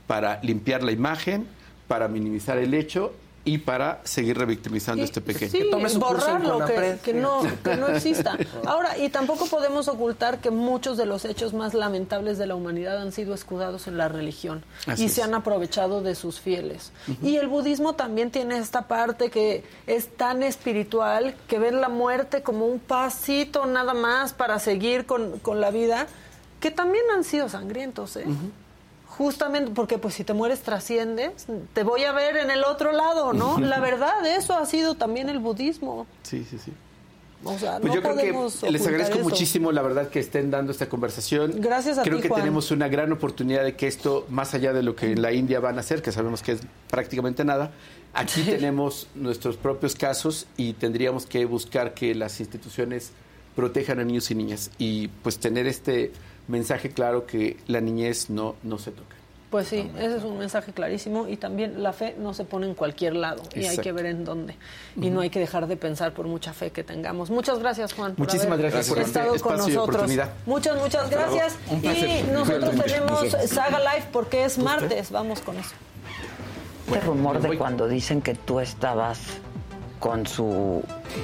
para 0.06 0.40
limpiar 0.42 0.82
la 0.82 0.92
imagen, 0.92 1.46
para 1.88 2.08
minimizar 2.08 2.58
el 2.58 2.74
hecho 2.74 3.12
y 3.46 3.58
para 3.58 4.00
seguir 4.04 4.38
revictimizando 4.38 5.02
a 5.02 5.04
este 5.04 5.20
pequeño. 5.20 5.50
Sí, 5.50 5.64
tome 5.70 5.90
su 5.90 6.00
curso 6.00 6.36
en 6.36 6.42
borrarlo, 6.44 6.98
que, 7.02 7.12
no, 7.12 7.42
que 7.62 7.76
no 7.76 7.88
exista. 7.88 8.38
Ahora, 8.64 8.96
y 8.96 9.10
tampoco 9.10 9.46
podemos 9.46 9.86
ocultar 9.88 10.38
que 10.38 10.50
muchos 10.50 10.96
de 10.96 11.04
los 11.04 11.26
hechos 11.26 11.52
más 11.52 11.74
lamentables 11.74 12.38
de 12.38 12.46
la 12.46 12.54
humanidad 12.54 13.00
han 13.02 13.12
sido 13.12 13.34
escudados 13.34 13.86
en 13.86 13.98
la 13.98 14.08
religión 14.08 14.64
Así 14.86 15.02
y 15.02 15.06
es. 15.06 15.12
se 15.12 15.22
han 15.22 15.34
aprovechado 15.34 16.00
de 16.00 16.14
sus 16.14 16.40
fieles. 16.40 16.92
Y 17.22 17.36
el 17.36 17.48
budismo 17.48 17.94
también 17.94 18.30
tiene 18.30 18.56
esta 18.56 18.88
parte 18.88 19.30
que 19.30 19.62
es 19.86 20.08
tan 20.08 20.42
espiritual, 20.42 21.34
que 21.46 21.58
ven 21.58 21.82
la 21.82 21.90
muerte 21.90 22.42
como 22.42 22.66
un 22.66 22.78
pasito 22.78 23.66
nada 23.66 23.92
más 23.92 24.32
para 24.32 24.58
seguir 24.58 25.04
con, 25.04 25.38
con 25.40 25.60
la 25.60 25.70
vida, 25.70 26.06
que 26.64 26.70
también 26.70 27.04
han 27.14 27.24
sido 27.24 27.50
sangrientos, 27.50 28.16
¿eh? 28.16 28.24
Justamente 29.06 29.70
porque 29.74 29.98
pues 29.98 30.14
si 30.14 30.24
te 30.24 30.32
mueres 30.32 30.60
trasciendes, 30.62 31.46
te 31.74 31.82
voy 31.82 32.04
a 32.04 32.12
ver 32.12 32.38
en 32.38 32.50
el 32.50 32.64
otro 32.64 32.90
lado, 32.90 33.34
¿no? 33.34 33.60
La 33.60 33.78
verdad, 33.78 34.24
eso 34.26 34.56
ha 34.56 34.64
sido 34.64 34.94
también 34.94 35.28
el 35.28 35.40
budismo. 35.40 36.06
Sí, 36.22 36.46
sí, 36.48 36.58
sí. 36.58 36.72
O 37.44 37.58
sea, 37.58 37.72
Pues 37.78 37.90
no 37.90 37.94
yo 37.96 38.02
creo 38.02 38.16
que 38.16 38.70
les 38.72 38.86
agradezco 38.86 39.16
eso. 39.18 39.28
muchísimo, 39.28 39.72
la 39.72 39.82
verdad, 39.82 40.08
que 40.08 40.18
estén 40.20 40.50
dando 40.50 40.72
esta 40.72 40.88
conversación. 40.88 41.52
Gracias 41.60 41.98
a 41.98 42.02
Creo 42.02 42.16
ti, 42.16 42.22
que 42.22 42.28
Juan. 42.30 42.40
tenemos 42.40 42.70
una 42.70 42.88
gran 42.88 43.12
oportunidad 43.12 43.62
de 43.62 43.76
que 43.76 43.86
esto, 43.86 44.24
más 44.30 44.54
allá 44.54 44.72
de 44.72 44.82
lo 44.82 44.96
que 44.96 45.12
en 45.12 45.20
la 45.20 45.32
India 45.34 45.60
van 45.60 45.76
a 45.76 45.80
hacer, 45.80 46.00
que 46.00 46.10
sabemos 46.12 46.42
que 46.42 46.52
es 46.52 46.60
prácticamente 46.88 47.44
nada, 47.44 47.72
aquí 48.14 48.40
tenemos 48.46 49.08
nuestros 49.14 49.58
propios 49.58 49.94
casos 49.94 50.46
y 50.56 50.72
tendríamos 50.72 51.26
que 51.26 51.44
buscar 51.44 51.92
que 51.92 52.14
las 52.14 52.40
instituciones 52.40 53.10
protejan 53.54 54.00
a 54.00 54.04
niños 54.04 54.30
y 54.30 54.34
niñas 54.34 54.70
y 54.78 55.08
pues 55.22 55.38
tener 55.38 55.66
este 55.66 56.10
mensaje 56.48 56.90
claro 56.90 57.26
que 57.26 57.56
la 57.66 57.80
niñez 57.80 58.30
no, 58.30 58.56
no 58.62 58.78
se 58.78 58.90
toca. 58.90 59.14
Pues 59.54 59.68
sí, 59.68 59.88
ese 59.98 60.16
es 60.16 60.24
un 60.24 60.36
mensaje 60.36 60.72
clarísimo 60.72 61.28
y 61.28 61.36
también 61.36 61.80
la 61.80 61.92
fe 61.92 62.16
no 62.18 62.34
se 62.34 62.44
pone 62.44 62.66
en 62.66 62.74
cualquier 62.74 63.14
lado 63.14 63.40
y 63.54 63.66
hay 63.66 63.78
que 63.78 63.92
ver 63.92 64.06
en 64.06 64.24
dónde. 64.24 64.56
Y 65.00 65.10
no 65.10 65.20
hay 65.20 65.30
que 65.30 65.38
dejar 65.38 65.68
de 65.68 65.76
pensar 65.76 66.12
por 66.12 66.26
mucha 66.26 66.52
fe 66.52 66.72
que 66.72 66.82
tengamos. 66.82 67.30
Muchas 67.30 67.60
gracias, 67.60 67.92
Juan. 67.92 68.16
por 68.16 68.26
Muchísimas 68.26 68.58
haber 68.58 68.72
gracias 68.72 68.88
por 68.88 68.98
este 68.98 69.10
estado 69.10 69.28
con 69.28 69.54
espacio 69.54 69.72
y 69.72 69.76
nosotros. 69.76 70.10
Muchas, 70.44 70.76
muchas 70.76 71.08
gracias. 71.08 71.56
Un 71.70 71.80
placer. 71.80 72.24
Y 72.28 72.32
nosotros 72.32 72.84
tenemos. 72.84 73.28
Saga 73.46 73.78
Live 73.78 74.08
porque 74.12 74.44
es 74.44 74.58
martes. 74.58 75.12
Vamos 75.12 75.40
con 75.40 75.56
eso. 75.56 75.70
Este 76.88 77.00
rumor 77.02 77.40
de 77.40 77.56
cuando 77.56 77.86
dicen 77.86 78.22
que 78.22 78.34
tú 78.34 78.58
estabas 78.58 79.20
con 80.04 80.26
su 80.26 80.82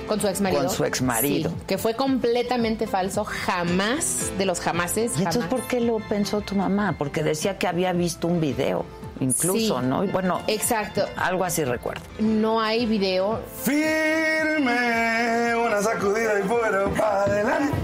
Con 0.09 0.19
su 0.23 0.27
ex 0.27 0.41
marido. 0.41 0.63
Con 0.65 0.71
su 0.71 0.85
exmarido. 0.87 1.51
Sí, 1.51 1.57
que 1.67 1.77
fue 1.77 1.93
completamente 1.95 2.87
falso, 2.87 3.25
jamás, 3.27 4.33
de 4.39 4.47
los 4.47 4.59
jamases. 4.61 5.13
¿Y 5.19 5.25
entonces 5.25 5.45
por 5.51 5.61
qué 5.69 5.81
lo 5.81 5.99
pensó 5.99 6.41
tu 6.41 6.55
mamá? 6.55 6.95
Porque 6.97 7.23
decía 7.23 7.59
que 7.59 7.67
había 7.69 7.93
visto 7.93 8.27
un 8.27 8.41
video, 8.41 8.87
incluso, 9.21 9.81
Sí. 9.81 9.87
¿no? 9.87 10.03
Y 10.03 10.07
bueno, 10.07 10.41
Exacto. 10.47 11.05
algo 11.17 11.45
así 11.45 11.63
recuerdo. 11.63 12.01
No 12.21 12.59
hay 12.63 12.87
video. 12.87 13.41
Firme, 13.63 15.55
una 15.57 15.83
sacudida 15.83 16.41
y 16.41 16.49
fuera 16.49 16.85
para 16.97 17.23
adelante. 17.25 17.77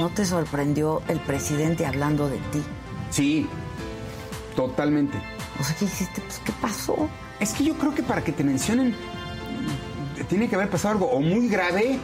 ¿No 0.00 0.08
te 0.08 0.24
sorprendió 0.26 1.00
el 1.06 1.20
presidente 1.20 1.86
hablando 1.86 2.28
de 2.28 2.38
ti? 2.50 2.62
Sí, 3.10 3.46
totalmente. 4.54 5.18
O 5.60 5.64
sea, 5.64 5.74
¿qué 5.76 5.84
dijiste? 5.84 6.20
Pues, 6.20 6.40
¿qué 6.44 6.52
pasó? 6.60 7.08
Es 7.40 7.52
que 7.52 7.64
yo 7.64 7.74
creo 7.74 7.94
que 7.94 8.02
para 8.02 8.22
que 8.22 8.32
te 8.32 8.44
mencionen 8.44 8.94
tiene 10.28 10.48
que 10.48 10.54
haber 10.54 10.70
pasado 10.70 10.92
algo 10.94 11.06
o 11.06 11.20
muy 11.20 11.48
grave 11.48 11.98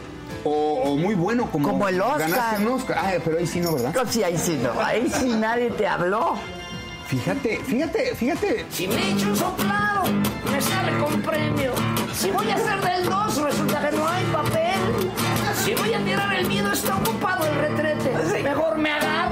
o, 0.45 0.83
o 0.85 0.97
muy 0.97 1.15
bueno 1.15 1.51
como, 1.51 1.69
Como 1.69 1.89
el 1.89 2.01
Oscar. 2.01 2.31
Ganaste 2.31 2.67
un 2.67 2.73
Oscar. 2.73 2.99
Ah, 3.01 3.13
pero 3.25 3.39
ahí 3.39 3.47
sí 3.47 3.61
no, 3.61 3.73
¿verdad? 3.75 3.95
Sí, 4.09 4.23
ahí 4.23 4.37
sí 4.37 4.59
no. 4.63 4.81
Ahí 4.81 5.09
sí 5.11 5.29
nadie 5.31 5.71
te 5.71 5.87
habló. 5.87 6.35
Fíjate, 7.07 7.59
fíjate, 7.65 8.15
fíjate. 8.15 8.67
Si 8.71 8.87
me 8.87 9.13
echo 9.13 9.29
un 9.29 9.37
soplado, 9.37 10.03
me 10.53 10.61
sale 10.61 10.99
con 10.99 11.23
premio. 11.23 11.73
Si 12.15 12.31
voy 12.31 12.51
a 12.51 12.57
hacer 12.57 12.81
del 12.83 13.09
2, 13.09 13.37
resulta 13.43 13.89
que 13.89 13.97
no 13.97 14.09
hay 14.09 14.25
papel. 14.25 15.11
Si 15.65 15.75
voy 15.75 15.95
a 15.95 16.05
tirar 16.05 16.35
el 16.37 16.47
miedo, 16.49 16.71
está 16.73 16.97
ocupado 16.97 17.47
el 17.47 17.55
retrete. 17.55 18.43
Mejor 18.43 18.77
me 18.77 18.91
agarro 18.91 19.28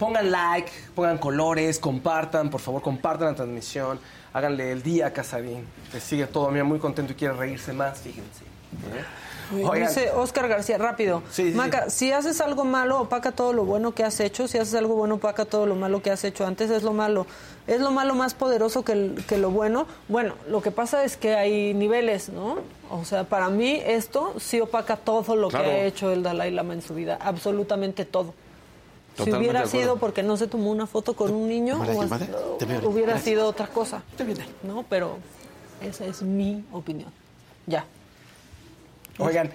Pongan 0.00 0.30
like, 0.32 0.72
pongan 0.96 1.18
colores, 1.18 1.78
compartan, 1.78 2.48
por 2.50 2.60
favor, 2.60 2.80
compartan 2.82 3.28
la 3.28 3.34
transmisión, 3.34 4.00
háganle 4.32 4.72
el 4.72 4.82
día 4.82 5.08
a 5.08 5.12
Casarín, 5.12 5.66
que 5.92 6.00
sigue 6.00 6.26
todo 6.26 6.50
mira, 6.50 6.64
muy 6.64 6.78
contento 6.78 7.12
y 7.12 7.16
quiere 7.16 7.34
reírse 7.34 7.72
más, 7.74 7.98
fíjense. 8.00 8.44
¿eh? 8.44 9.62
Oigan, 9.64 9.88
Dice 9.88 10.10
Oscar 10.12 10.48
García, 10.48 10.78
rápido. 10.78 11.22
Sí, 11.30 11.50
sí, 11.50 11.56
Maca, 11.56 11.90
si 11.90 12.12
haces 12.12 12.40
algo 12.40 12.64
malo, 12.64 13.00
opaca 13.00 13.32
todo 13.32 13.52
lo 13.52 13.64
bueno 13.64 13.92
que 13.92 14.04
has 14.04 14.20
hecho. 14.20 14.46
Si 14.48 14.56
haces 14.58 14.74
algo 14.76 14.94
bueno, 14.94 15.16
opaca 15.16 15.44
todo 15.44 15.66
lo 15.66 15.74
malo 15.74 16.00
que 16.02 16.10
has 16.12 16.22
hecho. 16.24 16.46
Antes 16.46 16.70
es 16.70 16.82
lo 16.84 16.92
malo. 16.92 17.26
¿Es 17.66 17.80
lo 17.80 17.90
malo 17.90 18.14
más 18.14 18.32
poderoso 18.34 18.84
que, 18.84 18.92
el- 18.92 19.24
que 19.28 19.38
lo 19.38 19.50
bueno? 19.50 19.86
Bueno, 20.08 20.34
lo 20.48 20.62
que 20.62 20.70
pasa 20.70 21.02
es 21.04 21.16
que 21.16 21.34
hay 21.34 21.74
niveles, 21.74 22.28
¿no? 22.28 22.58
O 22.90 23.04
sea, 23.04 23.24
para 23.24 23.48
mí 23.50 23.82
esto 23.84 24.34
sí 24.38 24.60
opaca 24.60 24.96
todo 24.96 25.34
lo 25.34 25.48
Claro. 25.48 25.64
que 25.64 25.70
ha 25.72 25.84
hecho 25.84 26.12
el 26.12 26.22
Dalai 26.22 26.52
Lama 26.52 26.72
en 26.74 26.80
su 26.82 26.94
vida. 26.94 27.18
Absolutamente 27.20 28.04
todo. 28.04 28.34
Si 29.16 29.32
hubiera 29.32 29.66
sido 29.66 29.96
porque 29.98 30.22
no 30.22 30.36
se 30.36 30.46
tomó 30.46 30.70
una 30.70 30.86
foto 30.86 31.14
con 31.14 31.32
un 31.32 31.48
niño, 31.48 31.78
o- 31.80 32.88
hubiera 32.88 33.12
Gracias. 33.12 33.22
sido 33.24 33.46
otra 33.46 33.66
cosa. 33.68 34.02
Te 34.16 34.24
viene. 34.24 34.44
¿No? 34.62 34.84
Pero 34.88 35.18
esa 35.82 36.06
es 36.06 36.22
mi 36.22 36.64
opinión. 36.72 37.10
Ya. 37.66 37.84
Oigan, 39.18 39.50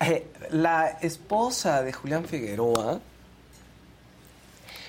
eh, 0.00 0.26
la 0.50 0.88
esposa 1.00 1.82
de 1.82 1.92
Julián 1.92 2.24
Figueroa 2.24 3.00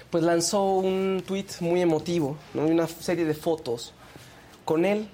pues 0.09 0.23
lanzó 0.23 0.75
un 0.75 1.23
tuit 1.25 1.61
muy 1.61 1.81
emotivo, 1.81 2.35
¿no? 2.53 2.67
Y 2.67 2.71
una 2.71 2.87
serie 2.87 3.23
de 3.25 3.33
fotos 3.33 3.93
con 4.65 4.83
él 4.85 5.07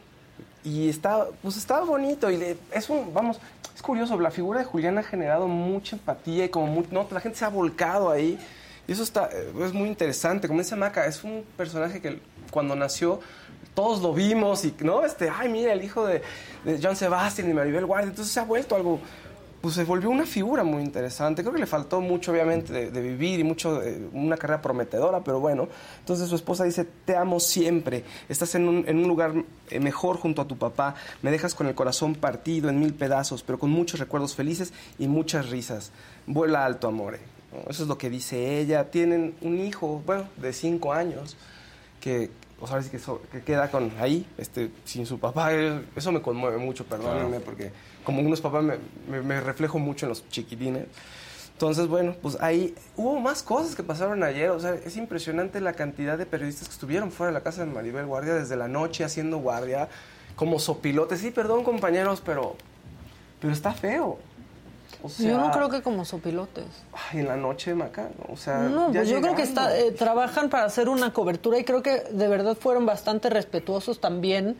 y 0.64 0.90
está 0.90 1.28
pues 1.42 1.56
estaba 1.58 1.86
bonito 1.86 2.30
y 2.32 2.38
le- 2.38 2.58
es 2.72 2.90
un 2.90 3.14
vamos, 3.14 3.38
es 3.76 3.82
curioso, 3.82 4.20
la 4.20 4.32
figura 4.32 4.60
de 4.60 4.66
Julián 4.66 4.98
ha 4.98 5.04
generado 5.04 5.48
mucha 5.48 5.96
empatía 5.96 6.46
y 6.46 6.50
como 6.50 6.68
mu- 6.68 6.84
no, 6.92 7.08
la 7.12 7.20
gente 7.20 7.38
se 7.38 7.46
ha 7.46 7.50
volcado 7.50 8.10
ahí 8.10 8.40
y 8.88 8.92
eso 8.94 9.04
está 9.04 9.30
eh, 9.32 9.52
es 9.64 9.74
muy 9.74 9.90
interesante, 9.90 10.48
como 10.48 10.62
dice 10.62 10.76
Maca, 10.76 11.06
es 11.06 11.24
un 11.24 11.44
personaje 11.56 12.02
que 12.02 12.20
cuando 12.52 12.76
nació 12.76 13.20
todos 13.78 14.02
lo 14.02 14.12
vimos 14.12 14.66
y, 14.66 14.74
¿no? 14.80 15.06
Este, 15.06 15.30
ay, 15.30 15.50
mira, 15.50 15.72
el 15.72 15.84
hijo 15.84 16.04
de, 16.04 16.24
John 16.82 16.96
Sebastian 16.96 17.48
y 17.48 17.54
Maribel 17.54 17.86
Guardia. 17.86 18.10
Entonces 18.10 18.34
se 18.34 18.40
ha 18.40 18.44
vuelto 18.44 18.76
algo, 18.76 19.00
pues 19.62 19.76
se 19.76 19.84
volvió 19.84 20.10
una 20.10 20.26
figura 20.26 20.64
muy 20.64 20.82
interesante. 20.82 21.44
Creo 21.44 21.54
que 21.54 21.60
le 21.60 21.68
faltó 21.68 22.02
mucho, 22.02 22.32
obviamente, 22.32 22.74
de, 22.74 22.90
de 22.90 23.02
vivir 23.02 23.40
y 23.40 23.44
mucho, 23.44 23.84
eh, 23.84 24.10
una 24.14 24.36
carrera 24.36 24.64
prometedora, 24.64 25.20
pero 25.24 25.40
bueno. 25.40 25.68
Entonces 26.00 26.28
su 26.28 26.36
esposa 26.36 26.64
dice, 26.64 26.86
te 27.06 27.16
amo 27.16 27.40
siempre, 27.40 28.04
estás 28.28 28.56
en 28.56 28.68
un, 28.68 28.84
en 28.88 28.98
un 28.98 29.08
lugar 29.08 29.34
eh, 29.70 29.80
mejor 29.80 30.18
junto 30.18 30.42
a 30.42 30.48
tu 30.48 30.58
papá, 30.58 30.96
me 31.22 31.30
dejas 31.30 31.54
con 31.54 31.68
el 31.68 31.76
corazón 31.76 32.16
partido 32.16 32.70
en 32.70 32.80
mil 32.80 32.96
pedazos, 32.96 33.44
pero 33.44 33.60
con 33.60 33.70
muchos 33.70 34.00
recuerdos 34.00 34.34
felices 34.34 34.74
y 34.98 35.08
muchas 35.08 35.52
risas. 35.52 35.92
Vuela 36.26 36.66
alto, 36.66 36.88
amore. 36.88 37.37
Eso 37.70 37.84
es 37.84 37.90
lo 37.90 37.98
que 37.98 38.10
dice 38.10 38.60
ella. 38.60 38.90
Tienen 38.92 39.36
un 39.42 39.60
hijo, 39.60 40.02
bueno, 40.06 40.28
de 40.38 40.52
cinco 40.54 40.94
años, 40.94 41.38
que, 42.02 42.30
o 42.60 42.68
sea, 42.68 42.80
que, 42.82 43.00
so- 43.00 43.22
que 43.32 43.42
queda 43.42 43.72
con 43.72 43.92
ahí, 44.00 44.26
este, 44.38 44.70
sin 44.86 45.06
su 45.06 45.20
papá. 45.20 45.52
Eso 45.96 46.12
me 46.12 46.22
conmueve 46.22 46.58
mucho, 46.58 46.86
perdónenme, 46.86 47.40
porque 47.40 47.72
como 48.04 48.22
unos 48.22 48.42
papás 48.42 48.64
me, 48.64 48.76
me- 49.10 49.22
me 49.22 49.40
reflejo 49.42 49.80
mucho 49.80 50.06
en 50.06 50.10
los 50.10 50.28
chiquitines. 50.30 50.86
Entonces, 51.54 51.88
bueno, 51.88 52.16
pues 52.22 52.38
ahí 52.40 52.76
hubo 52.98 53.20
más 53.20 53.42
cosas 53.42 53.76
que 53.76 53.82
pasaron 53.82 54.22
ayer. 54.24 54.52
O 54.52 54.60
sea, 54.60 54.76
es 54.76 54.96
impresionante 54.96 55.60
la 55.60 55.74
cantidad 55.74 56.16
de 56.18 56.26
periodistas 56.28 56.68
que 56.68 56.74
estuvieron 56.74 57.12
fuera 57.12 57.32
de 57.32 57.34
la 57.34 57.42
casa 57.44 57.66
de 57.66 57.72
Maribel 57.72 58.06
Guardia 58.06 58.36
desde 58.36 58.56
la 58.56 58.68
noche 58.68 59.04
haciendo 59.04 59.38
guardia, 59.40 59.90
como 60.36 60.60
sopilotes. 60.60 61.20
Sí, 61.22 61.32
perdón, 61.32 61.64
compañeros, 61.64 62.22
pero, 62.24 62.56
pero 63.42 63.54
está 63.54 63.74
feo. 63.74 64.20
O 65.08 65.10
sea, 65.10 65.30
Yo 65.32 65.38
no 65.38 65.52
creo 65.52 65.70
que 65.70 65.82
como 65.82 66.06
sopilotes. 66.06 66.66
ay, 67.12 67.20
en 67.22 67.28
la 67.28 67.36
noche, 67.36 67.74
Maca, 67.74 68.10
o 68.32 68.38
sea, 68.38 68.60
No, 68.60 68.88
ya 68.94 69.00
pues 69.02 69.10
yo 69.10 69.20
creo 69.22 69.36
que 69.36 69.42
está, 69.42 69.78
eh, 69.78 69.92
trabajan 69.92 70.50
para 70.50 70.66
hacer 70.66 70.88
una 70.90 71.12
cobertura 71.14 71.58
y 71.58 71.64
creo 71.64 71.82
que 71.82 72.02
de 72.12 72.28
verdad 72.28 72.56
fueron 72.56 72.86
bastante 72.86 73.30
respetuosos 73.30 74.00
también. 74.00 74.58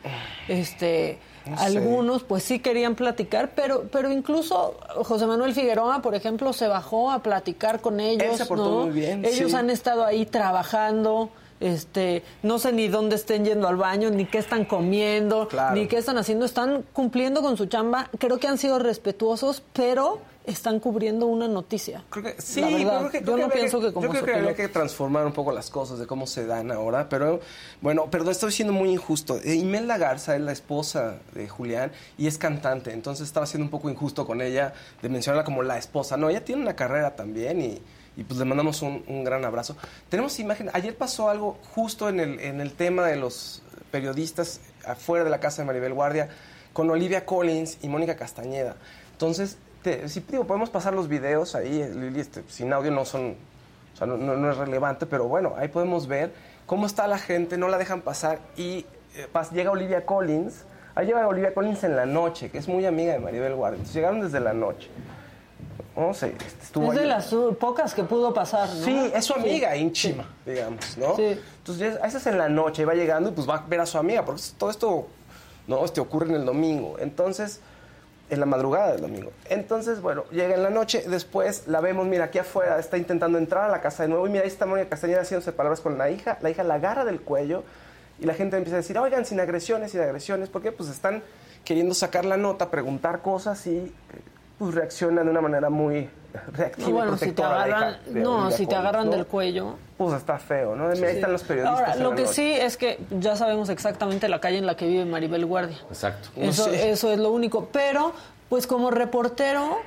Este, 0.48 1.18
No 1.46 1.56
sé. 1.56 1.64
algunos 1.64 2.24
pues 2.24 2.42
sí 2.42 2.58
querían 2.58 2.94
platicar, 2.94 3.52
pero 3.54 3.84
pero 3.90 4.10
incluso 4.10 4.76
José 5.04 5.26
Manuel 5.26 5.54
Figueroa, 5.54 6.02
por 6.02 6.14
ejemplo, 6.14 6.52
se 6.52 6.68
bajó 6.68 7.10
a 7.10 7.22
platicar 7.22 7.80
con 7.80 8.00
ellos, 8.00 8.36
se 8.36 8.46
portó 8.46 8.70
¿no? 8.80 8.86
muy 8.86 8.90
bien, 8.94 9.24
Ellos 9.24 9.50
sí. 9.50 9.56
han 9.56 9.70
estado 9.70 10.04
ahí 10.04 10.26
trabajando. 10.26 11.30
Este, 11.60 12.22
no 12.44 12.60
sé 12.60 12.72
ni 12.72 12.86
dónde 12.86 13.16
estén 13.16 13.44
yendo 13.44 13.66
al 13.66 13.74
baño, 13.74 14.10
ni 14.10 14.26
qué 14.26 14.38
están 14.38 14.64
comiendo, 14.64 15.48
Claro. 15.48 15.74
ni 15.74 15.88
qué 15.88 15.96
están 15.98 16.16
haciendo. 16.16 16.44
Están 16.44 16.84
cumpliendo 16.92 17.42
con 17.42 17.56
su 17.56 17.66
chamba. 17.66 18.08
Creo 18.18 18.38
que 18.38 18.46
han 18.46 18.58
sido 18.58 18.78
respetuosos, 18.78 19.64
pero 19.72 20.20
están 20.48 20.80
cubriendo 20.80 21.26
una 21.26 21.46
noticia. 21.46 22.04
Creo 22.10 22.24
que 22.24 22.40
sí, 22.40 22.60
La 22.60 22.68
verdad, 22.68 22.98
creo 22.98 23.10
que, 23.10 23.22
yo 23.24 23.36
no 23.36 23.50
pienso 23.50 23.80
que 23.80 23.92
como 23.92 24.06
yo 24.06 24.12
creo 24.12 24.24
que 24.24 24.34
habría 24.34 24.54
que 24.54 24.68
transformar 24.68 25.26
un 25.26 25.32
poco 25.32 25.52
las 25.52 25.70
cosas 25.70 25.98
de 25.98 26.06
cómo 26.06 26.26
se 26.26 26.46
dan 26.46 26.70
ahora, 26.72 27.08
pero 27.08 27.40
bueno, 27.80 28.10
perdón, 28.10 28.30
estoy 28.30 28.52
siendo 28.52 28.72
muy 28.72 28.90
injusto. 28.90 29.38
Eh, 29.44 29.54
Imelda 29.54 29.98
Garza 29.98 30.34
es 30.34 30.42
la 30.42 30.52
esposa 30.52 31.18
de 31.34 31.48
Julián 31.48 31.92
y 32.16 32.26
es 32.26 32.38
cantante, 32.38 32.92
entonces 32.92 33.26
estaba 33.26 33.46
siendo 33.46 33.64
un 33.64 33.70
poco 33.70 33.90
injusto 33.90 34.26
con 34.26 34.40
ella 34.40 34.72
de 35.02 35.08
mencionarla 35.08 35.44
como 35.44 35.62
la 35.62 35.76
esposa. 35.78 36.16
No, 36.16 36.30
ella 36.30 36.44
tiene 36.44 36.62
una 36.62 36.74
carrera 36.74 37.14
también 37.14 37.60
y, 37.60 37.82
y 38.16 38.24
pues 38.24 38.38
le 38.38 38.46
mandamos 38.46 38.80
un, 38.82 39.04
un 39.06 39.24
gran 39.24 39.44
abrazo. 39.44 39.76
Tenemos 40.08 40.38
imagen, 40.40 40.70
ayer 40.72 40.96
pasó 40.96 41.28
algo 41.28 41.58
justo 41.74 42.08
en 42.08 42.20
el, 42.20 42.40
en 42.40 42.60
el 42.60 42.72
tema 42.72 43.06
de 43.06 43.16
los 43.16 43.62
periodistas 43.90 44.60
afuera 44.86 45.24
de 45.24 45.30
la 45.30 45.40
casa 45.40 45.62
de 45.62 45.66
Maribel 45.66 45.92
Guardia 45.92 46.28
con 46.72 46.88
Olivia 46.90 47.26
Collins 47.26 47.78
y 47.82 47.88
Mónica 47.88 48.16
Castañeda. 48.16 48.76
Entonces, 49.12 49.58
te, 49.82 50.08
sí, 50.08 50.24
digo, 50.28 50.44
podemos 50.44 50.70
pasar 50.70 50.94
los 50.94 51.08
videos 51.08 51.54
ahí, 51.54 51.84
Lili, 51.94 52.20
este, 52.20 52.42
sin 52.48 52.72
audio 52.72 52.90
no 52.90 53.04
son, 53.04 53.36
o 53.94 53.96
sea, 53.96 54.06
no, 54.06 54.16
no- 54.16 54.36
no 54.36 54.50
es 54.50 54.56
relevante, 54.56 55.06
pero 55.06 55.28
bueno, 55.28 55.54
ahí 55.56 55.68
podemos 55.68 56.06
ver 56.06 56.32
cómo 56.66 56.86
está 56.86 57.06
la 57.06 57.18
gente, 57.18 57.56
no 57.58 57.68
la 57.68 57.78
dejan 57.78 58.00
pasar 58.02 58.38
y 58.56 58.86
eh, 59.16 59.26
pas- 59.32 59.50
llega 59.50 59.70
Olivia 59.70 60.04
Collins, 60.04 60.64
ahí 60.94 61.06
llega 61.06 61.26
Olivia 61.26 61.54
Collins 61.54 61.82
en 61.84 61.96
la 61.96 62.06
noche, 62.06 62.50
que 62.50 62.58
es 62.58 62.68
muy 62.68 62.84
amiga 62.86 63.12
de 63.12 63.18
Maribel 63.20 63.54
Guardia, 63.54 63.76
entonces 63.76 63.94
llegaron 63.94 64.20
desde 64.20 64.40
la 64.40 64.52
noche. 64.52 64.88
No 65.96 66.14
sé, 66.14 66.28
este, 66.28 66.62
estuvo 66.62 66.92
Es 66.92 66.98
de 67.00 67.06
las 67.06 67.34
pocas 67.58 67.92
que 67.92 68.04
pudo 68.04 68.32
pasar, 68.32 68.68
¿no? 68.68 68.84
Sí, 68.84 69.10
es 69.12 69.24
su 69.24 69.32
Sí. 69.34 69.40
amiga 69.40 69.74
íntima, 69.76 70.28
digamos, 70.46 70.96
¿no? 70.96 71.16
Sí. 71.16 71.36
Entonces, 71.58 71.96
a 72.00 72.04
veces 72.04 72.24
en 72.28 72.38
la 72.38 72.48
noche 72.48 72.84
va 72.84 72.94
llegando 72.94 73.30
y 73.30 73.32
pues 73.32 73.48
va 73.48 73.56
a 73.56 73.64
ver 73.66 73.80
a 73.80 73.86
su 73.86 73.98
amiga, 73.98 74.24
porque 74.24 74.40
todo 74.56 74.70
esto, 74.70 75.08
¿no? 75.66 75.84
Este 75.84 76.00
ocurre 76.00 76.28
en 76.28 76.36
el 76.36 76.44
domingo. 76.46 76.96
Entonces, 77.00 77.60
en 78.30 78.40
la 78.40 78.46
madrugada 78.46 78.92
del 78.92 79.00
domingo. 79.00 79.32
Entonces, 79.48 80.00
bueno, 80.00 80.24
llega 80.30 80.54
en 80.54 80.62
la 80.62 80.70
noche, 80.70 81.04
después 81.08 81.66
la 81.66 81.80
vemos, 81.80 82.06
mira, 82.06 82.24
aquí 82.24 82.38
afuera, 82.38 82.78
está 82.78 82.98
intentando 82.98 83.38
entrar 83.38 83.64
a 83.64 83.68
la 83.68 83.80
casa 83.80 84.02
de 84.02 84.10
nuevo, 84.10 84.26
y 84.26 84.30
mira, 84.30 84.42
ahí 84.42 84.48
está 84.48 84.66
Mónica 84.66 84.90
Castañeda 84.90 85.22
haciéndose 85.22 85.52
palabras 85.52 85.80
con 85.80 85.98
la 85.98 86.10
hija, 86.10 86.38
la 86.42 86.50
hija 86.50 86.62
la 86.62 86.74
agarra 86.74 87.04
del 87.04 87.20
cuello, 87.20 87.64
y 88.18 88.26
la 88.26 88.34
gente 88.34 88.56
empieza 88.56 88.76
a 88.76 88.78
decir, 88.78 88.98
oigan, 88.98 89.24
sin 89.24 89.40
agresiones, 89.40 89.92
sin 89.92 90.00
agresiones, 90.00 90.48
porque 90.48 90.72
pues 90.72 90.88
están 90.88 91.22
queriendo 91.64 91.94
sacar 91.94 92.24
la 92.24 92.36
nota, 92.36 92.70
preguntar 92.70 93.22
cosas 93.22 93.66
y 93.66 93.76
eh, 93.76 93.92
pues 94.58 94.74
reaccionan 94.74 95.24
de 95.24 95.30
una 95.30 95.40
manera 95.40 95.70
muy 95.70 96.08
reactiva 96.52 96.86
No, 96.86 96.88
y 96.88 96.92
bueno, 96.92 97.16
si 97.16 97.32
te 97.32 97.42
agarran, 97.42 97.96
de 98.06 98.20
no, 98.20 98.50
si 98.50 98.66
te 98.66 98.74
agarran 98.76 99.06
¿no? 99.06 99.12
del 99.12 99.26
cuello. 99.26 99.74
Pues 99.96 100.14
está 100.14 100.38
feo, 100.38 100.76
¿no? 100.76 100.88
Mira, 100.88 101.08
ahí 101.08 101.14
están 101.16 101.32
los 101.32 101.42
periodistas. 101.42 101.80
Ahora, 101.80 101.96
lo 101.96 102.14
que 102.14 102.22
noche. 102.22 102.34
sí 102.34 102.52
es 102.52 102.76
que 102.76 103.00
ya 103.10 103.34
sabemos 103.36 103.68
exactamente 103.68 104.28
la 104.28 104.40
calle 104.40 104.58
en 104.58 104.66
la 104.66 104.76
que 104.76 104.86
vive 104.86 105.04
Maribel 105.04 105.44
Guardia. 105.46 105.76
Exacto. 105.88 106.28
Eso, 106.36 106.64
sé. 106.64 106.90
eso 106.90 107.10
es 107.12 107.18
lo 107.18 107.30
único. 107.32 107.68
Pero, 107.72 108.12
pues 108.48 108.66
como 108.66 108.90
reportero, 108.90 109.78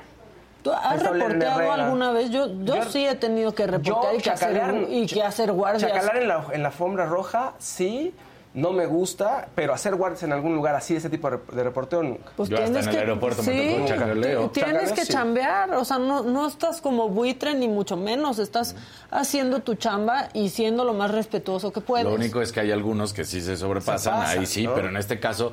¿tú 0.62 0.72
has 0.72 1.02
reporteado 1.02 1.72
alguna 1.72 2.10
vez? 2.12 2.30
Yo, 2.30 2.48
yo, 2.64 2.76
Yo- 2.76 2.84
sí 2.90 3.06
he 3.06 3.14
tenido 3.14 3.54
que 3.54 3.66
reportear 3.66 4.12
Yo, 4.12 4.18
y, 4.18 4.22
que 4.22 4.30
hacer, 4.30 4.86
y 4.88 5.06
que 5.06 5.22
hacer 5.22 5.52
guardias. 5.52 5.90
Chacalar 5.90 6.16
en 6.18 6.28
la, 6.28 6.44
en 6.52 6.62
la 6.62 6.68
alfombra 6.68 7.06
roja, 7.06 7.54
sí, 7.58 8.14
no 8.54 8.72
me 8.72 8.84
gusta, 8.84 9.48
pero 9.54 9.72
hacer 9.72 9.94
guardias 9.94 10.22
en 10.24 10.32
algún 10.32 10.54
lugar 10.54 10.74
así, 10.74 10.94
ese 10.94 11.08
tipo 11.08 11.30
de, 11.30 11.38
rep- 11.38 11.52
de 11.52 11.62
reporteo, 11.64 12.02
nunca. 12.02 12.32
Pues 12.36 12.50
Yo 12.50 12.56
hasta 12.56 12.66
tienes 12.66 12.84
en 12.84 12.90
el 12.90 12.94
que, 12.96 13.00
aeropuerto 13.00 13.42
me 13.42 13.52
sí, 13.52 13.74
tocó 13.74 13.86
chacaleo. 13.88 14.42
ti- 14.50 14.60
Tienes 14.60 14.72
Chacaleo, 14.74 14.94
que 14.94 15.04
sí. 15.06 15.12
chambear, 15.12 15.74
o 15.74 15.84
sea, 15.86 15.98
no, 15.98 16.22
no 16.22 16.46
estás 16.46 16.80
como 16.82 17.08
buitre 17.08 17.54
ni 17.54 17.66
mucho 17.68 17.96
menos, 17.96 18.38
estás 18.38 18.76
haciendo 19.10 19.60
tu 19.60 19.74
chamba 19.76 20.28
y 20.34 20.50
siendo 20.50 20.84
lo 20.84 20.92
más 20.92 21.10
respetuoso 21.10 21.72
que 21.72 21.80
puedes. 21.80 22.06
Lo 22.06 22.14
único 22.14 22.42
es 22.42 22.52
que 22.52 22.60
hay 22.60 22.70
algunos 22.72 23.12
que 23.14 23.24
sí 23.24 23.40
se 23.40 23.56
sobrepasan, 23.56 24.26
Se 24.26 24.38
ahí 24.38 24.46
sí, 24.46 24.64
¿no? 24.64 24.74
pero 24.74 24.88
en 24.88 24.96
este 24.98 25.18
caso, 25.18 25.52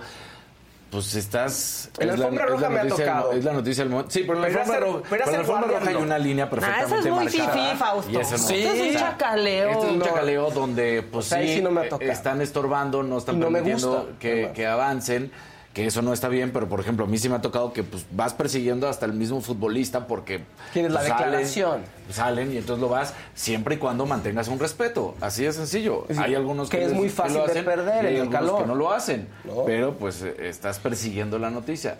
pues 0.90 1.14
estás... 1.16 1.90
En 2.00 2.08
la 2.08 2.14
es 2.14 2.20
alfombra 2.20 2.46
roja 2.48 2.70
me 2.70 2.80
ha 2.80 2.84
noticia 2.84 3.06
del 3.06 3.14
mo- 3.14 3.20
tocado. 3.22 3.38
Es 3.38 3.44
la 3.46 3.54
noticia 3.54 3.84
del 3.84 3.92
momento. 3.92 4.12
Sí, 4.12 4.20
pero 4.22 4.34
en 4.36 4.42
la 4.42 4.48
alfombra, 4.48 4.78
hacer- 4.78 4.84
roja, 4.88 5.00
pero 5.02 5.10
pero 5.10 5.26
en 5.26 5.32
la 5.32 5.40
alfombra 5.40 5.80
roja 5.80 5.90
hay 5.90 5.96
una 5.96 6.18
línea 6.20 6.46
Ah, 6.46 6.50
perfectamente 6.50 6.86
ese 7.00 7.08
es 7.10 7.14
muy 7.16 7.26
marcada. 7.26 7.50
fifí, 7.52 7.78
Fausto. 7.78 8.12
No. 8.12 8.24
Sí. 8.26 8.56
Este 8.56 8.90
es 8.90 8.96
un 8.96 9.00
chacaleo. 9.02 9.70
Este 9.72 9.86
es 9.86 9.92
un 9.94 10.00
No. 10.00 10.06
chacaleo 10.06 10.52
donde, 10.52 11.04
pues 11.04 11.26
O 11.26 11.30
sea, 11.30 11.42
sí, 11.42 11.56
sí 11.56 11.62
no 11.62 11.72
me 11.72 11.88
están 12.02 12.42
estorbando, 12.42 13.04
no 13.04 13.18
están 13.20 13.40
no 13.40 13.50
me 13.50 13.60
permitiendo 13.60 13.98
gusta, 13.98 14.20
que, 14.20 14.52
que 14.56 14.66
avancen, 14.68 15.32
que 15.80 15.88
eso 15.88 16.02
no 16.02 16.12
está 16.12 16.28
bien, 16.28 16.52
pero 16.52 16.68
por 16.68 16.82
ejemplo, 16.82 17.06
a 17.06 17.08
mí 17.08 17.18
sí 17.18 17.30
me 17.30 17.36
ha 17.36 17.42
tocado 17.42 17.72
que 17.72 17.84
pues 17.84 18.06
vas 18.12 18.34
persiguiendo 18.34 18.90
hasta 18.90 19.06
el 19.06 19.14
mismo 19.14 19.40
futbolista 19.40 20.08
porque... 20.08 20.42
Quieres 20.74 20.92
la 20.92 21.00
pues, 21.00 21.10
salen- 21.10 21.26
declaración. 21.26 21.82
Salen 22.12 22.54
y 22.54 22.58
entonces 22.58 22.82
lo 22.82 22.90
vas 22.90 23.14
siempre 23.34 23.76
y 23.76 23.78
cuando 23.78 24.06
mantengas 24.06 24.50
un 24.50 24.60
respeto. 24.60 25.16
Así 25.22 25.46
de 25.46 25.54
sencillo. 25.54 26.06
Sí, 26.10 26.18
hay 26.18 26.36
algunos 26.36 26.70
que 26.70 26.80
que, 26.80 26.86
es 26.86 26.94
muy 26.94 27.08
fácil 27.08 27.38
lo 27.38 27.48
de 27.48 27.64
perder 27.64 28.06
en 28.08 28.16
el 28.18 28.30
calor. 28.30 28.62
que 28.62 28.68
no 28.68 28.76
lo 28.76 28.92
hacen. 28.92 29.30
No. 29.46 29.64
Pero 29.66 29.94
pues 29.94 30.22
eh, 30.22 30.36
estás 30.50 30.80
persiguiendo 30.80 31.40
la 31.40 31.50
noticia. 31.50 31.98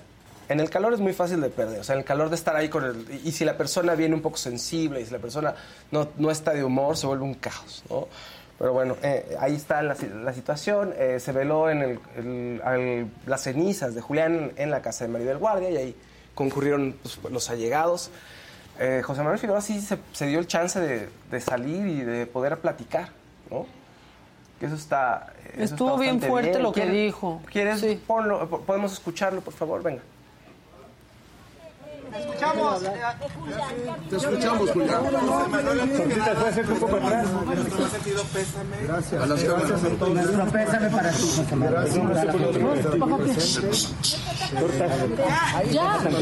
En 0.50 0.60
el 0.60 0.70
calor 0.70 0.94
es 0.94 1.00
muy 1.00 1.14
fácil 1.14 1.40
de 1.40 1.50
perder, 1.50 1.80
o 1.80 1.84
sea, 1.84 1.94
en 1.94 2.00
el 2.00 2.06
calor 2.06 2.30
de 2.30 2.36
estar 2.36 2.56
ahí 2.56 2.68
con 2.70 2.84
el... 2.84 3.22
Y 3.24 3.32
si 3.32 3.46
la 3.46 3.56
persona 3.56 3.94
viene 3.96 4.16
un 4.16 4.22
poco 4.22 4.36
sensible, 4.36 5.00
y 5.00 5.06
si 5.06 5.12
la 5.12 5.20
persona 5.20 5.54
no, 5.92 6.10
no 6.18 6.32
está 6.32 6.52
de 6.54 6.64
humor, 6.64 6.98
se 6.98 7.06
vuelve 7.08 7.24
un 7.24 7.36
caos, 7.36 7.84
¿no? 7.90 8.08
Pero 8.60 8.74
bueno, 8.74 8.98
eh, 9.02 9.38
ahí 9.40 9.56
está 9.56 9.82
la, 9.82 9.96
si- 9.96 10.10
la 10.10 10.34
situación. 10.34 10.94
eh, 10.98 11.20
se 11.20 11.32
veló 11.32 11.70
en 11.70 11.82
el, 11.82 12.00
el- 12.18 12.62
al- 12.64 13.08
las 13.26 13.42
cenizas 13.44 13.96
de 13.96 14.02
Julián 14.02 14.52
en 14.58 14.70
la 14.70 14.82
casa 14.82 15.06
de 15.06 15.12
Maribel 15.12 15.38
Guardia 15.38 15.70
y 15.72 15.78
ahí 15.78 15.96
concurrieron 16.36 16.96
pues, 17.02 17.20
los 17.32 17.50
allegados. 17.50 18.12
Eh, 18.80 19.02
José 19.04 19.22
Manuel 19.22 19.40
Figueroa 19.40 19.62
sí 19.62 19.80
se, 19.82 19.98
se 20.14 20.28
dio 20.28 20.40
el 20.40 20.48
chance 20.48 20.80
de, 20.80 21.10
de 21.32 21.42
salir 21.42 21.88
y 21.88 22.02
de 22.02 22.26
poder 22.28 22.58
platicar, 22.60 23.10
¿no? 23.50 23.66
Que 24.60 24.66
eso 24.66 24.76
está... 24.76 25.32
eso 25.46 25.52
está 25.52 25.64
Estuvo 25.64 25.98
bien 25.98 26.22
fuerte 26.22 26.50
bien. 26.52 26.64
lo 26.64 26.72
que 26.74 26.82
¿Quieres- 26.82 26.94
dijo. 27.06 27.42
¿Quieres? 27.52 27.80
Sí. 27.80 28.02
Ponlo, 28.06 28.48
po- 28.50 28.62
podemos 28.62 28.92
escucharlo, 28.94 29.40
por 29.42 29.54
favor, 29.54 29.82
venga. 29.82 30.02
Te 34.10 34.16
escuchamos, 34.16 34.72
Julián. 34.72 35.04
Gracias. 38.88 39.22
A 39.22 39.26
las 39.26 39.44
gracias 39.44 39.84
a 39.84 39.90
todos. 39.90 40.52
Pésame 40.52 40.90
para 40.90 41.12
ti, 41.12 41.24
José 41.36 41.56
Manuel. 41.56 41.88
Gracias. 43.22 43.94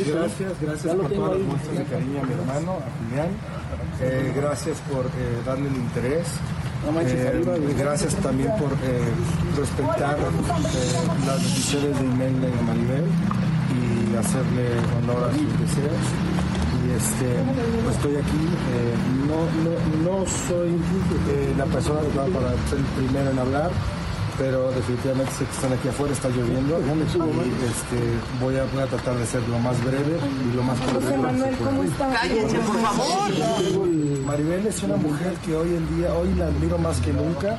Gracias, 0.07 0.61
gracias 0.61 0.95
por 0.95 1.11
todas 1.11 1.37
las 1.37 1.47
muestras 1.47 1.77
de 1.77 1.83
cariño 1.85 2.21
a 2.21 2.25
mi 2.25 2.33
hermano, 2.33 2.71
a 2.73 3.09
Julián. 3.09 3.29
Eh, 4.01 4.33
gracias 4.35 4.77
por 4.91 5.05
eh, 5.05 5.41
darle 5.45 5.67
el 5.69 5.75
interés. 5.75 6.27
Eh, 6.87 7.75
gracias 7.77 8.15
también 8.15 8.51
por 8.51 8.71
eh, 8.71 9.01
respetar 9.57 10.17
eh, 10.19 10.23
las 11.25 11.41
decisiones 11.43 11.99
de 11.99 12.05
Imelda 12.05 12.47
y 12.47 12.51
de 12.51 12.61
Maribel 12.61 13.03
hacerle 14.19 14.67
honor 14.97 15.29
a 15.29 15.31
sus 15.31 15.49
deseos. 15.59 16.03
Y 16.85 16.91
este, 16.91 17.27
pues 17.83 17.95
estoy 17.97 18.15
aquí. 18.15 18.43
eh, 18.73 18.95
no, 19.27 19.39
no, 19.63 19.71
no 20.21 20.25
soy 20.47 20.69
eh, 21.29 21.53
la 21.57 21.65
persona 21.65 21.99
adecuada 21.99 22.29
para 22.29 22.49
ser 22.69 22.79
el 22.79 22.85
primero 22.97 23.31
en 23.31 23.39
hablar. 23.39 23.71
pero 24.37 24.69
definitivamente 24.71 25.31
sé 25.33 25.45
que 25.45 25.51
están 25.51 25.73
aquí 25.73 25.87
afuera, 25.89 26.13
está 26.13 26.29
lloviendo. 26.29 26.79
Y, 26.79 27.49
este, 27.65 27.97
voy, 28.39 28.55
a, 28.55 28.65
voy 28.65 28.83
a 28.83 28.85
tratar 28.87 29.15
de 29.17 29.25
ser 29.25 29.41
lo 29.49 29.57
más 29.59 29.83
breve 29.83 30.15
y 30.51 30.55
lo 30.55 30.61
más 30.63 30.79
correcto. 30.79 31.01
José 31.01 31.17
Manuel, 31.17 31.55
¿cómo 31.57 31.83
está? 31.83 32.09
Cállense, 32.13 32.59
por 32.59 32.77
favor. 32.79 33.31
Maribel 34.25 34.67
es 34.67 34.83
una 34.83 34.95
mujer 34.97 35.33
que 35.43 35.55
hoy 35.55 35.69
en 35.75 35.97
día, 35.97 36.13
hoy 36.13 36.33
la 36.35 36.45
admiro 36.47 36.77
más 36.77 36.99
que 37.01 37.11
nunca. 37.13 37.57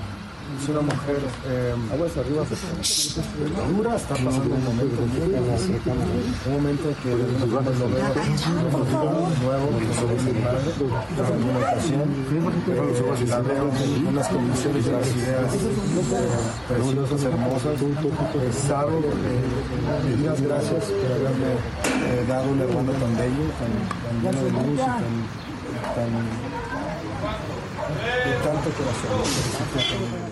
Es 0.61 0.69
una 0.69 0.81
mujer 0.81 1.21
eh, 1.47 1.75
madura, 3.57 3.97
está 3.97 4.15
pasando 4.15 4.55
un 4.55 4.65
momento, 4.65 5.03
un 6.47 6.53
momento 6.53 6.89
que 7.03 7.11
lo 7.11 7.89
veo. 7.89 8.13
Nuevo, 9.43 9.69
que 9.79 9.93
soy 9.95 10.17
mi 10.27 10.33
madre, 10.41 10.71
en 11.17 11.25
alguna 11.25 11.59
ocasión, 11.59 12.07
eh, 12.69 13.27
la 13.27 13.41
veo 13.41 13.67
con 13.69 14.07
unas 14.09 14.29
convicciones 14.29 14.87
y 14.87 14.89
unas 14.89 15.09
ideas 15.17 15.51
preciosas, 16.69 17.23
hermosas, 17.25 17.77
Eh, 17.79 18.53
sabe, 18.53 18.99
eh, 18.99 20.17
le 20.17 20.23
das 20.27 20.41
gracias 20.41 20.85
por 20.85 21.13
haberme 21.13 21.51
eh, 21.55 22.25
dado 22.29 22.51
un 22.51 22.61
hermano 22.61 22.93
tan 22.93 23.17
bello, 23.17 23.47
tan, 23.59 23.73
tan 24.05 24.15
lleno 24.23 24.41
de 24.45 24.51
luz 24.51 24.75
y 24.75 24.77
tan, 24.77 25.05
tan 25.95 26.11
de 28.25 28.33
tanto 28.45 28.69
corazón. 28.71 30.28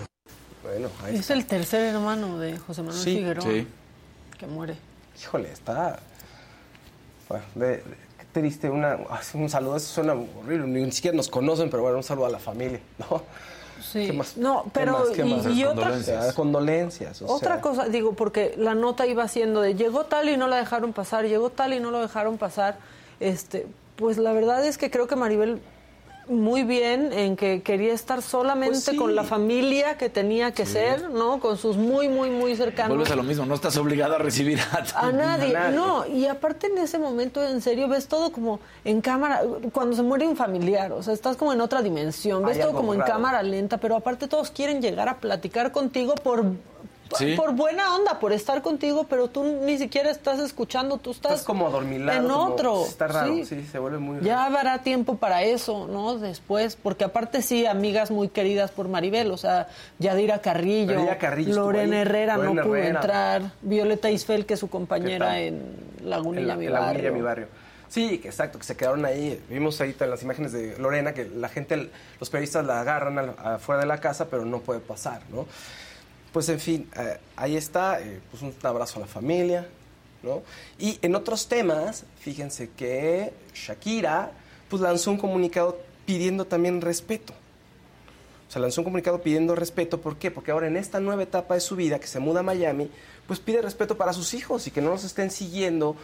Bueno, 0.77 0.91
ahí 1.03 1.15
Es 1.17 1.29
el 1.31 1.45
tercer 1.47 1.81
hermano 1.95 2.37
de 2.37 2.57
José 2.59 2.83
Manuel 2.83 3.01
Sí, 3.03 3.15
Figueroa 3.17 3.43
sí. 3.43 3.67
que 4.37 4.45
muere. 4.45 4.75
Híjole, 5.19 5.51
está. 5.51 5.99
Bueno, 7.27 7.43
de- 7.55 7.67
de- 7.67 7.83
qué 8.19 8.25
triste. 8.31 8.69
Una, 8.69 8.97
un 9.33 9.49
saludo, 9.49 9.75
eso 9.77 9.87
suena 9.91 10.13
horrible. 10.13 10.67
Ni 10.67 10.91
siquiera 10.91 11.17
nos 11.17 11.29
conocen, 11.29 11.69
pero 11.71 11.81
bueno, 11.81 11.97
un 11.97 12.03
saludo 12.03 12.27
a 12.27 12.29
la 12.29 12.37
familia, 12.39 12.79
¿no? 12.99 13.23
Sí. 13.81 14.05
¿Qué 14.07 14.13
más? 14.13 14.37
No, 14.37 14.63
¿Qué 14.65 14.69
pero 14.73 14.91
más? 14.99 15.09
¿Qué 15.09 15.25
y, 15.25 15.33
más? 15.33 15.45
y 15.47 15.63
otra, 15.63 15.83
Condolencias. 15.85 16.33
Condolencias. 16.35 17.21
o 17.23 17.25
otra 17.33 17.53
sea. 17.55 17.61
cosa, 17.61 17.89
digo, 17.89 18.13
porque 18.13 18.53
la 18.57 18.75
nota 18.75 19.05
iba 19.07 19.27
siendo 19.27 19.61
de 19.61 19.73
llegó 19.75 20.05
tal 20.05 20.29
y 20.29 20.37
no 20.37 20.47
la 20.47 20.57
dejaron 20.57 20.93
pasar, 20.93 21.25
llegó 21.25 21.49
tal 21.49 21.73
y 21.73 21.79
no 21.79 21.89
lo 21.91 22.01
dejaron 22.01 22.37
pasar. 22.37 22.77
Este, 23.19 23.65
pues 23.95 24.17
la 24.19 24.31
verdad 24.31 24.63
es 24.65 24.77
que 24.77 24.91
creo 24.91 25.07
que 25.07 25.15
Maribel 25.15 25.59
muy 26.29 26.63
bien 26.63 27.13
en 27.13 27.35
que 27.35 27.61
quería 27.61 27.93
estar 27.93 28.21
solamente 28.21 28.73
Pues 28.73 28.83
sí. 28.85 28.95
con 28.97 29.15
la 29.15 29.23
familia 29.23 29.97
que 29.97 30.09
tenía 30.09 30.51
que 30.51 30.65
ser, 30.65 31.09
¿no? 31.09 31.39
Con 31.39 31.57
sus 31.57 31.77
muy, 31.77 32.09
muy, 32.09 32.29
muy 32.29 32.55
cercanos. 32.55 32.89
Vuelves 32.97 33.11
a 33.11 33.15
lo 33.15 33.23
mismo, 33.23 33.45
no 33.45 33.55
estás 33.55 33.77
obligado 33.77 34.15
a 34.15 34.17
recibir 34.17 34.59
a, 34.59 35.07
A 35.07 35.11
nadie, 35.11 35.55
A 35.55 35.59
nadie. 35.59 35.75
no, 35.75 36.05
y 36.05 36.25
aparte 36.25 36.67
en 36.67 36.77
ese 36.79 36.99
momento, 36.99 37.43
en 37.43 37.61
serio, 37.61 37.87
ves 37.87 38.07
todo 38.07 38.31
como 38.31 38.59
en 38.83 39.01
cámara, 39.01 39.41
cuando 39.71 39.95
se 39.95 40.03
muere 40.03 40.27
un 40.27 40.35
familiar, 40.35 40.91
o 40.91 41.01
sea, 41.03 41.13
estás 41.13 41.37
como 41.37 41.53
en 41.53 41.61
otra 41.61 41.81
dimensión, 41.81 42.43
ves 42.45 42.57
Hay 42.57 42.63
todo 42.63 42.73
como 42.73 42.93
en 42.93 43.01
cámara 43.01 43.41
lenta, 43.43 43.77
pero 43.77 43.95
aparte 43.95 44.27
todos 44.27 44.51
quieren 44.51 44.81
llegar 44.81 45.07
a 45.09 45.17
platicar 45.17 45.71
contigo 45.71 46.15
por, 46.15 46.43
Sí. 47.17 47.35
por 47.35 47.53
buena 47.53 47.95
onda, 47.95 48.19
por 48.19 48.33
estar 48.33 48.61
contigo, 48.61 49.05
pero 49.09 49.27
tú 49.29 49.43
ni 49.43 49.77
siquiera 49.77 50.09
estás 50.09 50.39
escuchando, 50.39 50.97
tú 50.97 51.11
estás, 51.11 51.31
Estás 51.33 51.45
como 51.45 51.67
adormilado. 51.67 52.17
en 52.19 52.27
como- 52.27 52.53
otro. 52.53 52.85
Está 52.85 53.07
raro, 53.07 53.33
sí. 53.35 53.45
sí, 53.45 53.65
se 53.71 53.79
vuelve 53.79 53.99
muy 53.99 54.15
raro. 54.15 54.25
Ya 54.25 54.45
habrá 54.45 54.79
tiempo 54.83 55.15
para 55.17 55.43
eso, 55.43 55.87
¿no? 55.87 56.17
Después, 56.17 56.75
porque 56.81 57.03
aparte 57.05 57.41
sí, 57.41 57.65
amigas 57.65 58.11
muy 58.11 58.29
queridas 58.29 58.71
por 58.71 58.87
Maribel, 58.87 59.31
o 59.31 59.37
sea, 59.37 59.67
Yadira 59.99 60.41
Carrillo, 60.41 61.07
Carrillo 61.19 61.55
Lorena 61.55 62.01
Herrera 62.01 62.37
Lorena 62.37 62.53
no 62.55 62.63
pudo 62.63 62.75
Herrera. 62.75 62.99
entrar, 62.99 63.51
Violeta 63.61 64.09
Isfel, 64.09 64.45
que 64.45 64.55
es 64.55 64.59
su 64.59 64.69
compañera 64.69 65.39
en 65.39 65.61
Lagunilla, 66.03 66.41
En 66.41 66.47
la- 66.47 66.55
mi 66.57 66.65
en 66.65 66.73
Lagunilla, 66.73 66.93
barrio. 66.95 67.13
mi 67.13 67.21
barrio. 67.21 67.47
Sí, 67.89 68.21
exacto, 68.25 68.59
que 68.59 68.65
se 68.65 68.75
quedaron 68.75 69.05
ahí. 69.05 69.41
Vimos 69.49 69.79
ahí 69.79 69.95
en 69.97 70.09
las 70.09 70.21
imágenes 70.21 70.51
de 70.51 70.77
Lorena 70.77 71.13
que 71.13 71.23
la 71.23 71.47
gente, 71.47 71.89
los 72.19 72.29
periodistas 72.29 72.65
la 72.65 72.81
agarran 72.81 73.17
afuera 73.41 73.79
de 73.79 73.87
la 73.87 73.99
casa, 74.01 74.25
pero 74.29 74.43
no 74.43 74.59
puede 74.59 74.81
pasar, 74.81 75.21
¿no? 75.31 75.45
Pues 76.31 76.49
en 76.49 76.59
fin, 76.59 76.89
eh, 76.95 77.17
ahí 77.35 77.55
está, 77.55 78.01
eh, 78.01 78.19
pues 78.29 78.43
un 78.43 78.53
abrazo 78.63 78.99
a 78.99 79.01
la 79.01 79.07
familia, 79.07 79.67
¿no? 80.23 80.43
Y 80.77 80.99
en 81.01 81.15
otros 81.15 81.47
temas, 81.47 82.03
fíjense 82.19 82.69
que 82.75 83.33
Shakira, 83.53 84.31
pues 84.69 84.81
lanzó 84.81 85.11
un 85.11 85.17
comunicado 85.17 85.79
pidiendo 86.05 86.45
también 86.45 86.81
respeto. 86.81 87.33
O 88.47 88.51
sea, 88.51 88.61
lanzó 88.61 88.81
un 88.81 88.85
comunicado 88.85 89.21
pidiendo 89.21 89.55
respeto. 89.55 89.99
¿Por 89.99 90.17
qué? 90.17 90.31
Porque 90.31 90.51
ahora 90.51 90.67
en 90.67 90.77
esta 90.77 90.99
nueva 90.99 91.23
etapa 91.23 91.55
de 91.55 91.59
su 91.59 91.75
vida, 91.75 91.99
que 91.99 92.07
se 92.07 92.19
muda 92.19 92.39
a 92.39 92.43
Miami, 92.43 92.89
pues 93.27 93.39
pide 93.39 93.61
respeto 93.61 93.97
para 93.97 94.13
sus 94.13 94.33
hijos 94.33 94.67
y 94.67 94.71
que 94.71 94.81
no 94.81 94.89
los 94.89 95.03
estén 95.03 95.31
siguiendo 95.31 95.97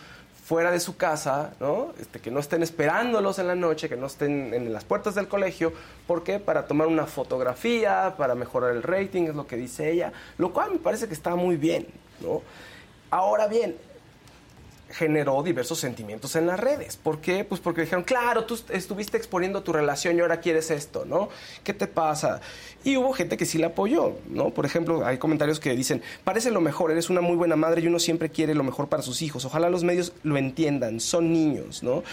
fuera 0.44 0.72
de 0.72 0.80
su 0.80 0.98
casa, 0.98 1.54
¿no? 1.60 1.94
Este, 2.00 2.20
que 2.20 2.30
no 2.30 2.40
estén 2.40 2.64
esperándolos 2.64 3.40
en 3.40 3.48
la 3.48 3.56
noche, 3.56 3.88
que 3.88 3.96
no 3.96 4.08
estén 4.08 4.54
en 4.54 4.74
las 4.74 4.84
puertas 4.84 5.16
del 5.16 5.28
colegio. 5.28 5.72
¿Por 6.06 6.24
qué? 6.24 6.40
Para 6.40 6.68
tomar 6.68 6.88
una 6.88 7.06
fotografía, 7.06 8.16
para 8.18 8.36
mejorar 8.36 8.72
el 8.72 8.84
rating, 8.84 9.24
es 9.24 9.36
lo 9.36 9.48
que 9.48 9.56
dice 9.56 9.90
ella. 9.90 10.12
Lo 10.38 10.52
cual 10.52 10.72
me 10.72 10.80
parece 10.80 11.08
que 11.08 11.14
está 11.14 11.36
muy 11.36 11.56
bien, 11.56 11.88
¿no? 12.20 12.42
Ahora 13.10 13.48
bien, 13.48 13.78
generó 14.94 15.42
diversos 15.44 15.80
sentimientos 15.80 16.36
en 16.36 16.48
las 16.48 16.60
redes. 16.60 16.98
¿Por 16.98 17.20
qué? 17.20 17.44
Pues 17.44 17.60
porque 17.60 17.82
dijeron, 17.82 18.04
claro, 18.04 18.46
tú 18.46 18.60
estuviste 18.70 19.18
exponiendo 19.18 19.64
tu 19.64 19.74
relación 19.74 20.18
y 20.18 20.22
ahora 20.22 20.40
quieres 20.40 20.72
esto, 20.72 21.04
¿no? 21.06 21.30
¿Qué 21.64 21.74
te 21.74 21.88
pasa? 21.88 22.42
Y 22.84 22.98
hubo 22.98 23.14
gente 23.14 23.36
que 23.36 23.46
sí 23.46 23.58
la 23.58 23.68
apoyó, 23.68 24.18
¿no? 24.30 24.52
Por 24.52 24.66
ejemplo, 24.66 25.06
hay 25.06 25.18
comentarios 25.18 25.60
que 25.60 25.76
dicen, 25.76 26.02
parece 26.24 26.52
lo 26.52 26.62
mejor, 26.62 26.92
eres 26.92 27.10
una 27.10 27.22
muy 27.22 27.36
buena 27.36 27.56
madre 27.56 27.82
y 27.82 27.88
uno 27.88 28.00
siempre 28.00 28.30
quiere 28.30 28.54
lo 28.54 28.64
mejor 28.64 28.88
para 28.88 29.04
sus 29.04 29.22
hijos. 29.22 29.46
Ojalá 29.46 29.70
los 29.70 29.84
medios 29.84 30.14
lo 30.24 30.38
entiendan, 30.38 31.00
son 31.00 31.34
niños, 31.34 31.84
¿no? 31.84 32.04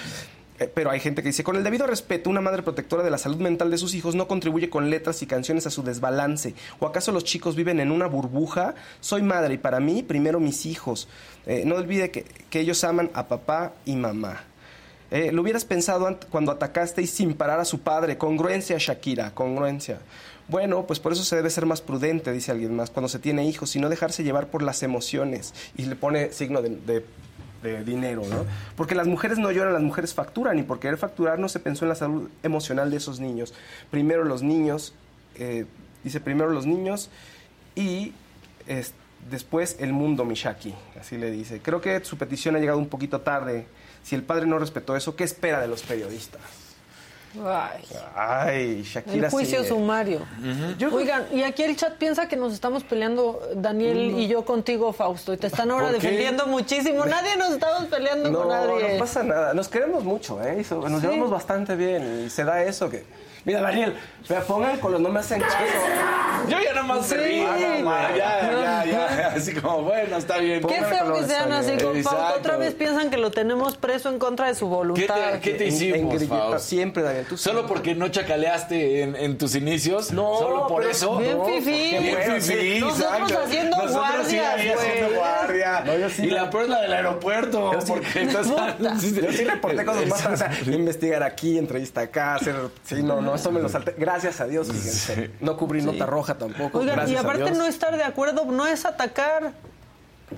Eh, 0.61 0.71
Pero 0.73 0.91
hay 0.91 1.01
gente 1.01 1.23
que 1.23 1.29
dice, 1.31 1.43
con 1.43 1.57
el 1.57 1.65
debido 1.65 1.87
respeto, 1.87 2.31
una 2.31 2.41
madre 2.41 2.63
protectora 2.63 3.03
de 3.03 3.11
la 3.11 3.19
salud 3.19 3.39
mental 3.39 3.71
de 3.71 3.79
sus 3.79 3.95
hijos 3.95 4.15
no 4.15 4.29
contribuye 4.29 4.71
con 4.71 4.91
letras 4.91 5.23
y 5.23 5.27
canciones 5.27 5.67
a 5.67 5.71
su 5.71 5.83
desbalance. 5.83 6.55
¿O 6.79 6.87
acaso 6.87 7.11
los 7.13 7.25
chicos 7.25 7.57
viven 7.57 7.81
en 7.81 7.91
una 7.91 8.07
burbuja? 8.07 8.75
Soy 9.01 9.23
madre 9.23 9.55
y 9.55 9.59
para 9.59 9.81
mí, 9.81 10.03
primero 10.03 10.39
mis 10.39 10.67
hijos. 10.67 11.09
Eh, 11.47 11.65
no 11.67 11.75
olvide 11.77 12.11
que, 12.11 12.25
que 12.51 12.61
ellos 12.61 12.85
aman 12.85 13.11
a 13.15 13.27
papá 13.27 13.73
y 13.87 13.97
mamá. 13.97 14.45
Eh, 15.11 15.33
lo 15.33 15.43
hubieras 15.43 15.65
pensado 15.65 16.19
cuando 16.31 16.53
atacaste 16.53 17.03
y 17.03 17.07
sin 17.09 17.35
parar 17.35 17.59
a 17.59 17.65
su 17.65 17.81
padre. 17.81 18.17
Congruencia, 18.19 18.77
Shakira, 18.79 19.35
congruencia. 19.35 19.99
Bueno, 20.47 20.87
pues 20.87 21.01
por 21.01 21.13
eso 21.13 21.25
se 21.25 21.37
debe 21.37 21.49
ser 21.51 21.65
más 21.65 21.81
prudente, 21.81 22.33
dice 22.33 22.51
alguien 22.53 22.75
más, 22.77 22.91
cuando 22.91 23.09
se 23.09 23.19
tiene 23.19 23.45
hijos 23.47 23.75
y 23.77 23.81
no 23.81 23.89
dejarse 23.89 24.23
llevar 24.25 24.49
por 24.49 24.63
las 24.63 24.83
emociones. 24.83 25.55
Y 25.77 25.85
le 25.87 25.97
pone 25.97 26.33
signo 26.33 26.61
de- 26.61 27.05
de 27.63 27.85
dinero, 27.85 28.23
¿no? 28.29 28.47
Porque 28.77 28.95
las 28.95 29.07
mujeres 29.07 29.39
no 29.39 29.51
lloran, 29.51 29.73
las 29.73 29.83
mujeres 29.83 30.15
facturan 30.15 30.59
y 30.59 30.63
por 30.63 30.81
querer 30.81 30.97
facturar 30.99 31.39
no 31.39 31.49
se 31.49 31.61
pensó 31.61 31.85
en 31.85 31.91
la 31.91 31.95
salud 31.95 32.29
emocional 32.43 32.91
de 32.91 32.97
esos 32.97 33.21
niños. 33.21 33.53
Primero 33.91 34.25
los 34.25 34.43
niños, 34.43 34.95
eh, 35.35 35.67
dice 36.03 36.21
primero 36.21 36.51
los 36.51 36.67
niños 36.67 37.11
y 37.75 38.13
es- 38.67 38.95
después 39.31 39.77
el 39.81 39.93
mundo, 39.93 40.25
Mishaki, 40.25 40.75
así 40.99 41.19
le 41.19 41.31
dice. 41.31 41.61
Creo 41.61 41.81
que 41.81 42.03
su 42.05 42.17
petición 42.17 42.57
ha 42.57 42.59
llegado 42.59 42.79
un 42.79 42.89
poquito 42.89 43.21
tarde. 43.21 43.67
Si 44.03 44.15
el 44.15 44.23
padre 44.23 44.47
no 44.47 44.59
respetó 44.59 44.97
eso, 44.97 45.15
¿qué 45.15 45.25
espera 45.25 45.61
de 45.61 45.69
los 45.69 45.83
periodistas? 45.83 46.41
Ay, 47.45 47.83
Ay, 48.16 48.83
Shakira 48.83 49.26
el 49.26 49.31
juicio 49.31 49.59
sigue. 49.59 49.68
sumario. 49.68 50.20
Oigan, 50.93 51.26
y 51.33 51.43
aquí 51.45 51.62
el 51.62 51.76
chat 51.76 51.95
piensa 51.97 52.26
que 52.26 52.37
nos 52.37 52.53
estamos 52.53 52.83
peleando 52.83 53.41
Daniel 53.55 53.97
y 54.18 54.26
yo 54.26 54.45
contigo, 54.45 54.93
Fausto, 54.93 55.33
y 55.33 55.37
te 55.37 55.47
están 55.47 55.70
ahora 55.70 55.93
defendiendo 55.93 56.47
muchísimo. 56.47 57.05
Nadie 57.07 57.37
nos 57.37 57.51
estamos 57.51 57.85
peleando 57.87 58.31
No, 58.31 58.39
con 58.41 58.49
nadie. 58.49 58.95
no 58.95 58.99
pasa 58.99 59.22
nada. 59.22 59.55
Nos 59.55 59.68
queremos 59.68 60.03
mucho, 60.03 60.43
¿eh? 60.43 60.57
Nos 60.70 61.01
Sí. 61.01 61.07
llevamos 61.07 61.31
bastante 61.31 61.76
bien. 61.76 62.24
Y 62.26 62.31
se 62.31 62.45
da 62.45 62.62
eso 62.64 62.91
que... 62.91 63.05
Mira, 63.45 63.61
Daniel, 63.62 63.95
me 64.28 64.36
pongan 64.43 64.78
con 64.78 64.93
los 64.93 65.01
no 65.01 65.09
me 65.09 65.20
hacen 65.20 65.41
caso. 65.41 65.57
Yo 66.49 66.59
ya 66.61 66.72
nada 66.72 66.82
más 66.86 67.07
se 67.07 67.16
Sí. 67.16 67.24
río, 67.24 67.49
ya, 67.55 68.14
ya, 68.16 68.84
ya, 68.84 69.26
así 69.36 69.55
como, 69.55 69.82
bueno, 69.82 70.16
está 70.16 70.38
bien. 70.38 70.62
Qué 70.62 70.74
feo 70.84 71.12
que 71.14 71.24
sean 71.24 71.53
así 71.53 71.76
con 71.78 72.03
Fausto. 72.03 72.34
Otra 72.38 72.57
vez 72.57 72.74
piensan 72.74 73.11
que 73.11 73.16
lo 73.16 73.30
tenemos 73.30 73.76
preso 73.76 74.09
en 74.11 74.18
contra 74.18 74.47
de 74.47 74.55
su 74.55 74.66
¿Qué 74.68 74.74
voluntad. 74.74 75.32
te, 75.32 75.41
qué 75.41 75.51
te 75.55 75.68
En- 75.68 75.74
hicimos, 75.74 76.22
en 76.53 76.61
siempre, 76.61 77.03
Daniel. 77.03 77.26
Tú 77.28 77.36
¿Solo 77.36 77.66
porque 77.66 77.95
no 77.95 78.09
chacaleaste 78.09 79.03
en, 79.03 79.16
en 79.16 79.38
tus 79.38 79.55
inicios? 79.55 80.12
No, 80.12 80.38
¿Solo 80.38 80.66
por 80.66 80.84
eso? 80.84 81.16
Bien 81.18 81.38
No, 81.38 81.45
fifí. 81.45 81.97
Bien 81.99 82.14
bueno, 82.16 82.34
fifí, 82.36 82.74
sí. 82.74 82.80
Nosotros 82.80 83.12
exacto. 83.30 83.38
haciendo 83.47 83.76
sí 83.88 83.97
guardia. 85.14 85.82
No, 85.84 85.97
yo 85.99 86.11
sí 86.11 86.22
y 86.24 86.30
la 86.30 86.51
peor 86.51 86.64
es 86.64 86.68
la 86.68 86.80
del 86.82 86.93
aeropuerto. 86.93 87.72
Yo 87.72 87.80
sí. 87.80 87.86
porque 87.88 88.22
estás... 88.22 88.47
Yo 89.20 89.32
sí 89.32 89.45
reporté 89.45 89.84
cosas 89.84 90.07
más, 90.07 90.26
o 90.26 90.36
sea, 90.36 90.51
investigar 90.66 91.22
aquí, 91.22 91.59
entrevista 91.59 92.03
acá, 92.03 92.34
hacer... 92.34 92.55
Sí, 92.84 93.03
no, 93.03 93.20
no, 93.20 93.30
eso 93.35 93.51
me 93.53 93.61
lo 93.61 93.68
salté. 93.68 93.95
Gracias 93.99 94.41
a 94.41 94.47
Dios, 94.47 94.68
fíjense. 94.70 95.31
No 95.41 95.57
cubrí 95.57 95.83
nota 95.83 96.07
roja 96.07 96.37
tampoco, 96.39 96.78
Oigan, 96.81 97.09
y 97.09 97.16
a 97.16 97.20
aparte 97.20 97.45
Dios. 97.45 97.59
no 97.59 97.64
estar 97.66 97.97
de 97.97 98.05
acuerdo 98.05 98.45
no 98.47 98.66
es 98.66 98.85
atacar. 98.87 99.53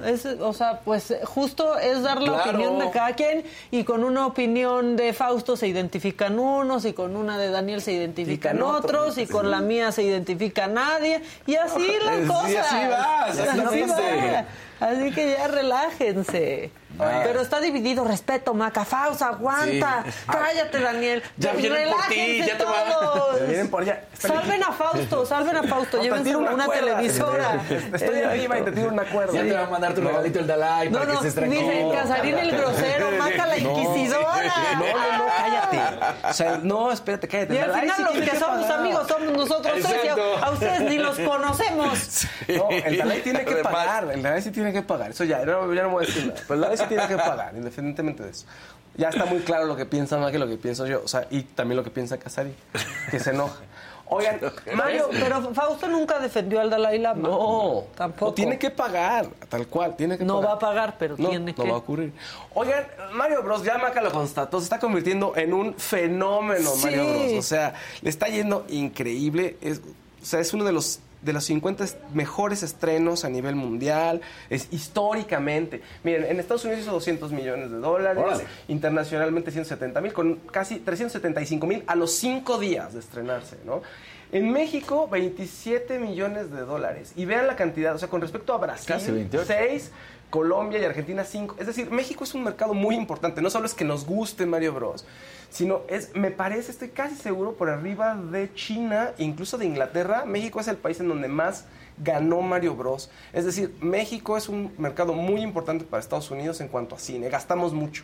Es, 0.06 0.24
o 0.24 0.54
sea, 0.54 0.80
pues 0.80 1.14
justo 1.24 1.78
es 1.78 2.02
dar 2.02 2.18
la 2.22 2.32
Claro. 2.42 2.50
opinión 2.50 2.78
de 2.78 2.90
cada 2.90 3.12
quien 3.12 3.44
y 3.70 3.84
con 3.84 4.04
una 4.04 4.26
opinión 4.26 4.96
de 4.96 5.12
Fausto 5.12 5.54
se 5.54 5.68
identifican 5.68 6.38
unos 6.38 6.86
y 6.86 6.94
con 6.94 7.14
una 7.14 7.36
de 7.36 7.50
Daniel 7.50 7.82
se 7.82 7.92
identifican 7.92 8.62
otros 8.62 8.84
otros. 9.10 9.18
y 9.18 9.26
con 9.26 9.50
la 9.50 9.60
mía 9.60 9.92
se 9.92 10.02
identifica 10.02 10.66
nadie 10.66 11.20
y 11.46 11.56
así 11.56 11.86
las 12.06 12.20
Sí, 12.20 12.26
cosas. 12.26 12.66
así 12.72 12.86
va, 12.88 13.24
así 13.26 13.40
Así 13.42 13.78
existe. 13.80 14.32
va. 14.32 14.44
Así 14.88 15.10
que 15.12 15.30
ya 15.32 15.48
relájense. 15.48 16.70
Ah. 16.98 17.20
Pero 17.24 17.40
está 17.40 17.60
dividido, 17.60 18.04
respeto, 18.04 18.54
Maca, 18.54 18.84
Fausto, 18.84 19.24
aguanta. 19.24 20.04
Sí. 20.06 20.12
Cállate, 20.30 20.80
Daniel. 20.80 21.22
Ya 21.36 21.52
vienen 21.52 21.90
por 21.90 22.00
ti, 22.08 22.14
Relájense 22.14 22.46
ya 22.46 22.58
te 22.58 22.64
van- 22.64 22.90
todos. 22.92 23.40
Ya 23.40 23.46
vienen 23.46 23.70
por 23.70 23.82
allá. 23.82 24.00
Salven 24.18 24.62
a 24.62 24.72
Fausto, 24.72 25.26
salven 25.26 25.56
a 25.56 25.62
Fausto, 25.64 25.96
No, 25.96 26.02
llévense 26.02 26.36
una, 26.36 26.66
televisora. 26.68 27.60
Estoy 27.92 28.20
arriba 28.20 28.58
y 28.58 28.62
te 28.62 28.72
tiro 28.72 28.88
una 28.88 29.04
cuerda. 29.04 29.32
Ya 29.34 29.42
te 29.42 29.52
va 29.52 29.62
a 29.66 29.70
mandar 29.70 29.94
tu 29.94 30.00
regalito 30.00 30.38
el 30.38 30.46
Dalai 30.46 30.90
No, 30.90 30.98
para 31.00 31.12
no, 31.14 31.20
que 31.20 31.30
tranquilo. 31.30 31.60
dice 31.62 31.88
Casarín 31.94 32.38
el 32.38 32.50
grosero, 32.56 33.10
mata 33.18 33.42
a 33.42 33.46
la 33.46 33.58
inquisidora. 33.58 34.42
No, 34.72 34.86
no, 34.86 35.18
no, 35.18 35.24
cállate. 35.36 36.26
O 36.28 36.32
sea, 36.32 36.58
no, 36.62 36.92
espérate, 36.92 37.28
cállate. 37.28 37.54
Y 37.54 37.58
al 37.58 37.72
final 37.72 37.96
sí 37.96 38.02
los 38.02 38.12
que 38.30 38.38
somos 38.38 38.62
pagar. 38.62 38.80
amigos 38.80 39.08
somos 39.08 39.32
nosotros 39.32 39.78
tres, 39.82 40.12
a, 40.42 40.50
ustedes 40.50 40.80
ni 40.82 40.98
los 40.98 41.18
conocemos. 41.18 42.26
No, 42.48 42.68
el 42.70 42.96
Dalai 42.98 43.20
tiene 43.22 43.44
que 43.44 43.54
pagar. 43.56 44.10
El 44.12 44.22
Dalai 44.22 44.42
sí 44.42 44.50
tiene 44.50 44.72
que 44.72 44.82
pagar. 44.82 45.10
Eso 45.10 45.24
ya, 45.24 45.44
no, 45.44 45.72
ya 45.72 45.82
no 45.82 45.90
voy 45.90 46.04
a 46.04 46.06
decir 46.06 46.26
nada. 46.26 46.40
Pero 46.46 46.54
el 46.54 46.60
Dalai 46.62 46.76
tiene 46.88 47.06
que 47.08 47.16
pagar, 47.16 47.54
independientemente 47.56 48.22
de 48.22 48.30
eso. 48.30 48.46
Ya 48.96 49.08
está 49.08 49.24
muy 49.24 49.38
claro 49.40 49.64
lo 49.66 49.74
que 49.76 49.86
piensa 49.86 50.18
más 50.18 50.30
que 50.32 50.38
lo 50.38 50.46
que 50.46 50.56
pienso 50.56 50.86
yo. 50.86 51.02
O 51.04 51.08
sea, 51.08 51.26
y 51.30 51.42
también 51.42 51.76
lo 51.76 51.84
que 51.84 51.90
piensa 51.90 52.18
Casari, 52.18 52.54
que 53.10 53.18
se 53.18 53.30
enoja. 53.30 53.60
Oigan, 54.14 54.38
Mario, 54.74 55.08
pero 55.10 55.54
Fausto 55.54 55.88
nunca 55.88 56.18
defendió 56.18 56.60
al 56.60 56.68
Dalai 56.68 56.98
Lama. 56.98 57.26
No, 57.26 57.84
tampoco. 57.96 58.26
No, 58.26 58.34
tiene 58.34 58.58
que 58.58 58.68
pagar, 58.70 59.26
tal 59.48 59.66
cual, 59.68 59.96
tiene 59.96 60.18
que 60.18 60.24
No 60.24 60.34
pagar. 60.42 60.50
va 60.50 60.54
a 60.54 60.58
pagar, 60.58 60.96
pero 60.98 61.14
no, 61.16 61.30
tiene 61.30 61.52
no 61.52 61.62
que. 61.64 61.70
va 61.70 61.76
a 61.76 61.78
ocurrir. 61.78 62.12
Oigan, 62.52 62.84
Mario 63.14 63.42
Bros, 63.42 63.62
ya 63.64 63.78
Maca 63.78 64.02
lo 64.02 64.12
constató, 64.12 64.58
se 64.58 64.64
está 64.64 64.78
convirtiendo 64.78 65.32
en 65.36 65.54
un 65.54 65.74
fenómeno, 65.74 66.70
Sí. 66.72 66.82
Mario 66.84 67.04
Bros. 67.08 67.32
O 67.38 67.42
sea, 67.42 67.72
le 68.02 68.10
está 68.10 68.28
yendo 68.28 68.66
increíble. 68.68 69.56
Es, 69.62 69.78
o 70.22 70.26
sea, 70.26 70.40
es 70.40 70.52
uno 70.52 70.64
de 70.64 70.72
los 70.72 71.00
de 71.22 71.32
los 71.32 71.44
50 71.44 71.84
est- 71.84 71.98
mejores 72.12 72.62
estrenos 72.62 73.24
a 73.24 73.28
nivel 73.28 73.54
mundial, 73.56 74.20
es 74.50 74.68
históricamente. 74.72 75.80
Miren, 76.04 76.24
en 76.24 76.40
Estados 76.40 76.64
Unidos 76.64 76.82
hizo 76.82 76.92
200 76.92 77.32
millones 77.32 77.70
de 77.70 77.78
dólares, 77.78 78.22
Órale. 78.24 78.44
internacionalmente 78.68 79.50
170 79.50 80.00
mil, 80.00 80.12
con 80.12 80.36
casi 80.50 80.76
375 80.80 81.66
mil 81.66 81.84
a 81.86 81.94
los 81.94 82.12
cinco 82.12 82.58
días 82.58 82.92
de 82.94 83.00
estrenarse, 83.00 83.56
¿no? 83.64 83.82
En 84.32 84.50
México, 84.50 85.08
27 85.08 85.98
millones 85.98 86.50
de 86.50 86.60
dólares. 86.62 87.12
Y 87.16 87.26
vean 87.26 87.46
la 87.46 87.54
cantidad, 87.54 87.94
o 87.94 87.98
sea, 87.98 88.08
con 88.08 88.20
respecto 88.22 88.54
a 88.54 88.58
Brasil, 88.58 88.86
Casi 88.88 89.10
28. 89.10 89.44
6, 89.46 89.90
Colombia 90.32 90.80
y 90.80 90.84
Argentina 90.84 91.24
5. 91.24 91.56
Es 91.58 91.66
decir, 91.66 91.90
México 91.90 92.24
es 92.24 92.32
un 92.32 92.42
mercado 92.42 92.72
muy 92.72 92.94
importante. 92.94 93.42
No 93.42 93.50
solo 93.50 93.66
es 93.66 93.74
que 93.74 93.84
nos 93.84 94.06
guste 94.06 94.46
Mario 94.46 94.72
Bros, 94.72 95.04
sino 95.50 95.82
es, 95.88 96.16
me 96.16 96.30
parece, 96.30 96.72
estoy 96.72 96.88
casi 96.88 97.16
seguro, 97.16 97.52
por 97.52 97.68
arriba 97.68 98.16
de 98.16 98.52
China, 98.54 99.12
incluso 99.18 99.58
de 99.58 99.66
Inglaterra. 99.66 100.24
México 100.24 100.58
es 100.58 100.68
el 100.68 100.78
país 100.78 100.98
en 101.00 101.08
donde 101.08 101.28
más 101.28 101.66
ganó 101.98 102.40
Mario 102.40 102.74
Bros. 102.74 103.10
Es 103.34 103.44
decir, 103.44 103.76
México 103.82 104.38
es 104.38 104.48
un 104.48 104.72
mercado 104.78 105.12
muy 105.12 105.42
importante 105.42 105.84
para 105.84 106.00
Estados 106.00 106.30
Unidos 106.30 106.62
en 106.62 106.68
cuanto 106.68 106.94
a 106.94 106.98
cine. 106.98 107.28
Gastamos 107.28 107.74
mucho, 107.74 108.02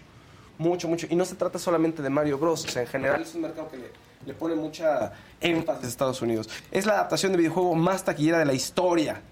mucho, 0.59 0.87
mucho. 0.87 1.07
Y 1.09 1.17
no 1.17 1.25
se 1.25 1.35
trata 1.35 1.59
solamente 1.59 2.03
de 2.03 2.11
Mario 2.11 2.37
Bros. 2.37 2.63
O 2.63 2.69
sea, 2.69 2.83
en 2.83 2.89
general 2.89 3.23
es 3.23 3.35
un 3.35 3.41
mercado 3.41 3.71
que 3.71 3.79
le, 4.27 4.35
pone 4.35 4.55
mucha 4.55 5.15
énfasis 5.41 5.85
a 5.87 5.89
Estados 5.89 6.21
Unidos. 6.21 6.51
Es 6.71 6.85
la 6.85 6.93
adaptación 6.93 7.33
de 7.33 7.39
videojuego 7.39 7.75
más 7.75 8.05
taquillera 8.05 8.39
de 8.39 8.45
la 8.45 8.53
historia. 8.53 9.23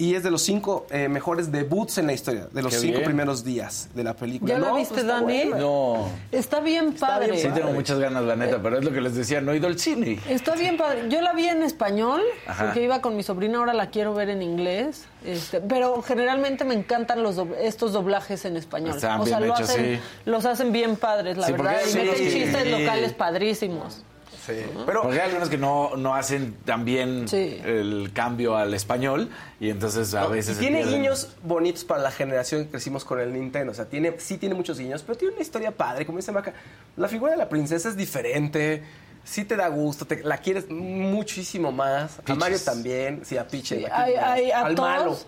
Y 0.00 0.14
es 0.14 0.22
de 0.22 0.30
los 0.30 0.40
cinco 0.40 0.86
eh, 0.90 1.08
mejores 1.10 1.52
debuts 1.52 1.98
en 1.98 2.06
la 2.06 2.14
historia, 2.14 2.48
de 2.50 2.62
los 2.62 2.72
Qué 2.72 2.80
cinco 2.80 2.94
bien. 3.00 3.04
primeros 3.04 3.44
días 3.44 3.90
de 3.94 4.02
la 4.02 4.14
película. 4.14 4.54
¿Ya 4.54 4.58
la 4.58 4.68
No, 4.68 4.76
viste, 4.76 4.94
pues 4.94 5.02
está 5.04 5.12
Dani? 5.20 5.42
buena. 5.42 5.56
No. 5.58 6.08
Está 6.32 6.60
bien 6.60 6.94
padre. 6.94 7.36
Sí 7.36 7.48
tengo 7.54 7.72
muchas 7.72 7.98
ganas, 7.98 8.24
la 8.24 8.34
neta, 8.34 8.62
pero 8.62 8.78
es 8.78 8.84
lo 8.84 8.92
que 8.92 9.02
les 9.02 9.14
decía, 9.14 9.42
no 9.42 9.52
he 9.52 9.58
ido 9.58 9.66
al 9.66 9.78
cine. 9.78 10.18
Está 10.26 10.54
bien 10.54 10.78
padre. 10.78 11.10
Yo 11.10 11.20
la 11.20 11.34
vi 11.34 11.48
en 11.48 11.62
español, 11.62 12.22
Ajá. 12.46 12.64
porque 12.64 12.82
iba 12.82 13.02
con 13.02 13.14
mi 13.14 13.22
sobrina, 13.22 13.58
ahora 13.58 13.74
la 13.74 13.90
quiero 13.90 14.14
ver 14.14 14.30
en 14.30 14.40
inglés. 14.40 15.04
Este, 15.22 15.60
pero 15.60 16.00
generalmente 16.00 16.64
me 16.64 16.72
encantan 16.72 17.22
los 17.22 17.36
estos 17.60 17.92
doblajes 17.92 18.46
en 18.46 18.56
español. 18.56 18.94
Están 18.96 19.20
o 19.20 19.26
sea, 19.26 19.36
bien 19.36 19.48
lo 19.50 19.54
hechos, 19.54 19.68
hacen, 19.68 19.96
sí. 19.96 20.00
los 20.24 20.46
hacen 20.46 20.72
bien 20.72 20.96
padres, 20.96 21.36
la 21.36 21.46
Sí, 21.48 21.52
verdad. 21.52 21.76
Y 21.90 21.94
meten 21.94 22.16
sí. 22.16 22.30
chistes 22.30 22.70
locales 22.70 23.12
padrísimos. 23.12 24.02
Sí. 24.50 24.64
Pero 24.86 25.02
Porque 25.02 25.20
hay 25.20 25.28
algunos 25.28 25.48
que 25.48 25.58
no, 25.58 25.96
no 25.96 26.14
hacen 26.14 26.54
tan 26.64 26.84
bien 26.84 27.26
Sí. 27.28 27.60
el 27.64 28.10
cambio 28.14 28.56
al 28.56 28.72
español 28.74 29.28
y 29.60 29.70
entonces 29.70 30.14
a 30.14 30.22
No, 30.22 30.30
veces 30.30 30.56
y 30.56 30.60
tiene 30.60 30.78
pierden. 30.78 31.02
guiños 31.02 31.36
bonitos 31.42 31.84
para 31.84 32.02
la 32.02 32.10
generación 32.10 32.64
que 32.64 32.70
crecimos 32.72 33.04
con 33.04 33.20
el 33.20 33.32
Nintendo. 33.32 33.72
O 33.72 33.74
sea, 33.74 33.86
tiene, 33.86 34.14
sí 34.18 34.38
tiene 34.38 34.54
muchos 34.54 34.78
guiños, 34.78 35.02
pero 35.02 35.16
tiene 35.18 35.34
una 35.34 35.42
historia 35.42 35.70
padre. 35.70 36.06
Como 36.06 36.18
dice 36.18 36.32
Maca, 36.32 36.52
la 36.96 37.08
figura 37.08 37.32
de 37.32 37.38
la 37.38 37.48
princesa 37.48 37.88
es 37.88 37.96
diferente. 37.96 38.82
Sí 39.22 39.44
te 39.44 39.54
da 39.54 39.68
gusto, 39.68 40.06
te, 40.06 40.22
la 40.24 40.38
quieres 40.38 40.70
muchísimo 40.70 41.72
más. 41.72 42.20
A. 42.26 42.34
Mario 42.34 42.58
también. 42.64 43.20
Sí, 43.24 43.36
a 43.36 43.46
Peach. 43.46 43.66
Sí, 43.66 43.84
al 43.84 44.74
todos 44.74 44.88
malo. 44.88 45.18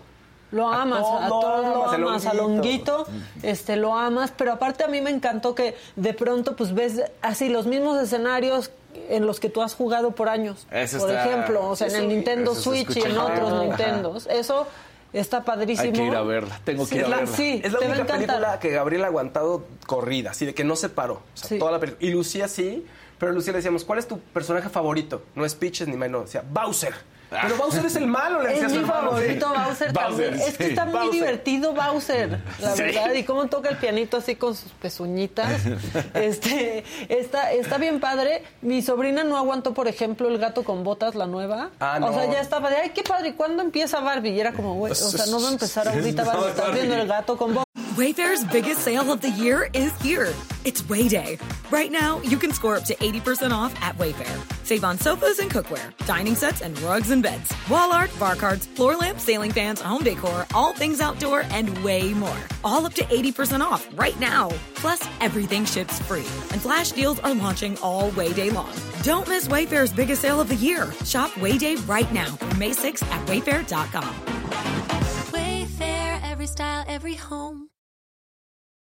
Lo 0.53 0.69
A 0.71 0.83
amas, 0.83 1.01
todos 1.01 1.21
a 1.21 1.29
lo 1.29 1.39
todos 1.39 1.65
lo 1.65 2.09
amas, 2.09 2.25
amas, 2.25 2.25
a 2.25 2.43
honguito. 2.43 2.97
Longuito, 2.97 3.07
este, 3.41 3.75
lo 3.75 3.95
amas, 3.97 4.31
pero 4.37 4.53
aparte 4.53 4.83
a 4.83 4.87
mí 4.87 5.01
me 5.01 5.09
encantó 5.09 5.55
que 5.55 5.75
de 5.95 6.13
pronto 6.13 6.55
pues 6.55 6.73
ves 6.73 7.01
así 7.21 7.49
los 7.49 7.65
mismos 7.65 7.99
escenarios 8.01 8.69
en 9.09 9.25
los 9.25 9.39
que 9.39 9.49
tú 9.49 9.63
has 9.63 9.73
jugado 9.75 10.11
por 10.11 10.29
años. 10.29 10.67
Eso 10.71 10.99
por 10.99 11.09
está- 11.09 11.25
ejemplo, 11.25 11.67
o 11.67 11.75
sea, 11.75 11.87
en 11.87 11.95
el 11.95 12.07
Nintendo 12.07 12.53
Switch 12.53 12.95
y 12.95 13.01
en 13.01 13.17
otros 13.17 13.51
Ajá. 13.51 13.63
Nintendos. 13.63 14.27
Eso 14.27 14.67
está 15.11 15.43
padrísimo. 15.43 15.87
Hay 15.87 15.91
que 15.93 16.05
ir 16.05 16.15
a 16.15 16.21
verla, 16.21 16.59
tengo 16.63 16.87
que 16.87 16.95
ir 16.97 17.01
a 17.01 17.03
es 17.05 17.09
la- 17.09 17.17
verla. 17.17 17.35
sí, 17.35 17.61
Es 17.63 17.73
la 17.73 17.79
te 17.79 17.87
va 17.87 17.93
a 17.93 17.97
única 17.97 18.13
película 18.13 18.59
que 18.59 18.69
Gabriel 18.69 19.03
ha 19.03 19.07
aguantado 19.07 19.63
corrida, 19.87 20.31
así 20.31 20.45
de 20.45 20.53
que 20.53 20.63
no 20.63 20.75
se 20.75 20.89
paró. 20.89 21.15
O 21.15 21.21
sea, 21.37 21.49
Sí. 21.49 21.57
toda 21.57 21.71
la 21.71 21.79
película. 21.79 22.07
Y 22.07 22.11
Lucía 22.11 22.47
sí, 22.47 22.85
pero 23.17 23.31
a 23.31 23.33
Lucía 23.33 23.53
le 23.53 23.57
decíamos, 23.57 23.83
¿cuál 23.85 23.97
es 23.97 24.07
tu 24.07 24.19
personaje 24.19 24.69
favorito? 24.69 25.23
No 25.33 25.45
es 25.45 25.55
Peaches 25.55 25.87
ni 25.87 25.97
Mino, 25.97 26.21
decía 26.21 26.43
Bowser. 26.47 26.93
Pero 27.41 27.57
Bowser 27.57 27.85
es 27.85 27.95
el 27.95 28.07
malo, 28.07 28.41
le 28.43 28.53
Es 28.57 28.71
mi 28.71 28.77
hermano. 28.77 29.11
favorito 29.11 29.47
Bowser, 29.49 29.91
Bowser, 29.91 29.93
también. 29.93 30.33
Es 30.35 30.57
que 30.57 30.63
sí. 30.65 30.69
está 30.71 30.85
muy 30.85 30.93
Bowser. 30.93 31.11
divertido 31.11 31.73
Bowser, 31.73 32.39
la 32.59 32.75
Sí. 32.75 32.81
verdad. 32.83 33.13
Y 33.13 33.23
cómo 33.23 33.47
toca 33.47 33.69
el 33.69 33.77
pianito 33.77 34.17
así 34.17 34.35
con 34.35 34.55
sus 34.55 34.71
pezuñitas. 34.73 35.61
este, 36.13 36.83
está, 37.09 37.51
está 37.51 37.77
bien 37.77 37.99
padre. 37.99 38.43
Mi 38.61 38.81
sobrina 38.81 39.23
no 39.23 39.37
aguantó, 39.37 39.73
por 39.73 39.87
ejemplo, 39.87 40.27
el 40.27 40.37
gato 40.37 40.63
con 40.63 40.83
botas, 40.83 41.15
la 41.15 41.27
nueva. 41.27 41.69
Ah, 41.79 41.99
O 42.01 42.13
sea, 42.13 42.25
no. 42.27 42.33
ya 42.33 42.39
estaba 42.41 42.69
de, 42.69 42.77
ay, 42.77 42.89
qué 42.91 43.03
padre, 43.03 43.29
¿y 43.29 43.33
cuándo 43.33 43.61
empieza 43.63 43.99
Barbie? 43.99 44.31
Y 44.31 44.39
era 44.39 44.53
como, 44.53 44.75
güey, 44.75 44.91
o 44.91 44.95
sea, 44.95 45.25
no 45.27 45.41
va 45.41 45.49
a 45.49 45.51
empezar 45.51 45.87
ahorita 45.87 46.23
Barbie, 46.23 46.49
estás 46.49 46.73
viendo 46.73 46.95
el 46.95 47.07
gato 47.07 47.37
con 47.37 47.53
botas. 47.53 47.82
Wayfair's 47.93 48.43
biggest 48.45 48.81
sale 48.81 49.11
of 49.11 49.21
the 49.21 49.29
year 49.29 49.69
is 49.73 49.93
here. 50.01 50.33
It's 50.65 50.87
Way 50.89 51.07
Day. 51.07 51.37
Right 51.69 51.91
now, 51.91 52.21
you 52.21 52.39
can 52.39 52.51
score 52.51 52.75
up 52.75 52.85
to 52.85 52.95
80% 52.95 53.51
off 53.51 53.79
at 53.83 53.95
Wayfair. 53.99 54.65
Save 54.65 54.83
on 54.83 54.97
sofas 54.97 55.37
and 55.37 55.51
cookware, 55.51 55.91
dining 56.07 56.33
sets 56.33 56.61
and 56.61 56.79
rugs 56.81 57.11
and 57.11 57.21
beds, 57.21 57.53
wall 57.69 57.93
art, 57.93 58.09
bar 58.17 58.35
cards, 58.35 58.65
floor 58.65 58.95
lamps, 58.95 59.23
ceiling 59.23 59.51
fans, 59.51 59.79
home 59.79 60.03
decor, 60.03 60.47
all 60.55 60.73
things 60.73 61.01
outdoor, 61.01 61.41
and 61.51 61.77
way 61.83 62.15
more. 62.15 62.41
All 62.63 62.83
up 62.83 62.95
to 62.95 63.03
80% 63.03 63.61
off 63.61 63.87
right 63.93 64.19
now. 64.19 64.49
Plus, 64.73 65.07
everything 65.21 65.63
ships 65.63 65.99
free. 66.07 66.25
And 66.49 66.59
flash 66.61 66.93
deals 66.93 67.19
are 67.19 67.35
launching 67.35 67.77
all 67.79 68.09
Way 68.11 68.33
Day 68.33 68.49
long. 68.49 68.73
Don't 69.03 69.27
miss 69.27 69.47
Wayfair's 69.47 69.93
biggest 69.93 70.23
sale 70.23 70.41
of 70.41 70.49
the 70.49 70.55
year. 70.55 70.91
Shop 71.05 71.35
Way 71.37 71.59
Day 71.59 71.75
right 71.85 72.11
now 72.11 72.39
May 72.57 72.71
6th 72.71 73.03
at 73.11 73.23
wayfair.com. 73.27 74.15
Wayfair, 75.29 76.31
every 76.31 76.47
style, 76.47 76.83
every 76.87 77.13
home. 77.13 77.69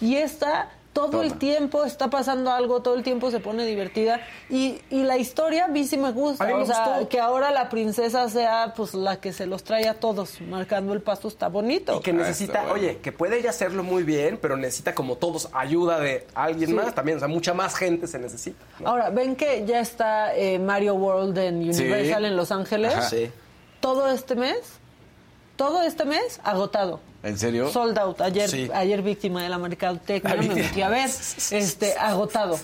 Y 0.00 0.16
esta 0.16 0.70
todo 0.92 1.20
el 1.20 1.34
tiempo 1.34 1.84
está 1.84 2.08
pasando 2.08 2.50
algo, 2.50 2.80
todo 2.80 2.94
el 2.94 3.02
tiempo 3.02 3.30
se 3.30 3.38
pone 3.38 3.66
divertida. 3.66 4.18
Y, 4.48 4.80
y 4.88 5.02
la 5.02 5.18
historia 5.18 5.66
a 5.66 5.68
mí 5.68 5.84
sí 5.84 5.98
me 5.98 6.10
gusta. 6.10 6.42
A 6.42 6.46
mí 6.46 6.54
me 6.54 6.62
o 6.62 6.66
sea, 6.66 6.86
gustó. 6.88 7.08
que 7.10 7.20
ahora 7.20 7.50
la 7.50 7.68
princesa 7.68 8.30
sea 8.30 8.72
pues 8.74 8.94
la 8.94 9.20
que 9.20 9.34
se 9.34 9.44
los 9.44 9.62
trae 9.62 9.88
a 9.88 10.00
todos, 10.00 10.40
marcando 10.40 10.94
el 10.94 11.02
paso 11.02 11.28
está 11.28 11.48
bonito. 11.48 11.96
Y 11.98 12.00
que 12.00 12.14
necesita, 12.14 12.72
oye, 12.72 12.96
que 13.02 13.12
puede 13.12 13.38
ella 13.38 13.50
hacerlo 13.50 13.82
muy 13.82 14.04
bien, 14.04 14.38
pero 14.40 14.56
necesita 14.56 14.94
como 14.94 15.16
todos 15.16 15.50
ayuda 15.52 16.00
de 16.00 16.26
alguien 16.34 16.70
Sí. 16.70 16.74
más 16.74 16.94
también. 16.94 17.18
O 17.18 17.20
sea, 17.20 17.28
mucha 17.28 17.52
más 17.52 17.74
gente 17.74 18.06
se 18.06 18.18
necesita. 18.18 18.64
¿no? 18.80 18.88
Ahora, 18.88 19.10
ven 19.10 19.36
que 19.36 19.66
ya 19.66 19.80
está 19.80 20.34
eh, 20.34 20.58
Mario 20.58 20.94
World 20.94 21.36
en 21.36 21.56
Universal 21.56 22.24
en 22.24 22.36
Los 22.36 22.50
Ángeles. 22.50 22.94
Ajá. 22.94 23.10
Sí. 23.10 23.30
Todo 23.80 24.08
este 24.08 24.34
mes, 24.34 24.56
todo 25.56 25.82
este 25.82 26.06
mes 26.06 26.40
agotado. 26.42 27.00
¿En 27.26 27.38
serio? 27.38 27.70
Sold 27.70 27.98
out. 27.98 28.20
Ayer, 28.20 28.48
Sí. 28.48 28.70
ayer 28.72 29.02
víctima 29.02 29.42
de 29.42 29.48
la 29.48 29.58
mercadotecnia 29.58 30.34
me 30.36 30.48
metí 30.54 30.80
a 30.82 30.88
ver. 30.88 31.08
Este, 31.50 31.94
agotado. 31.98 32.58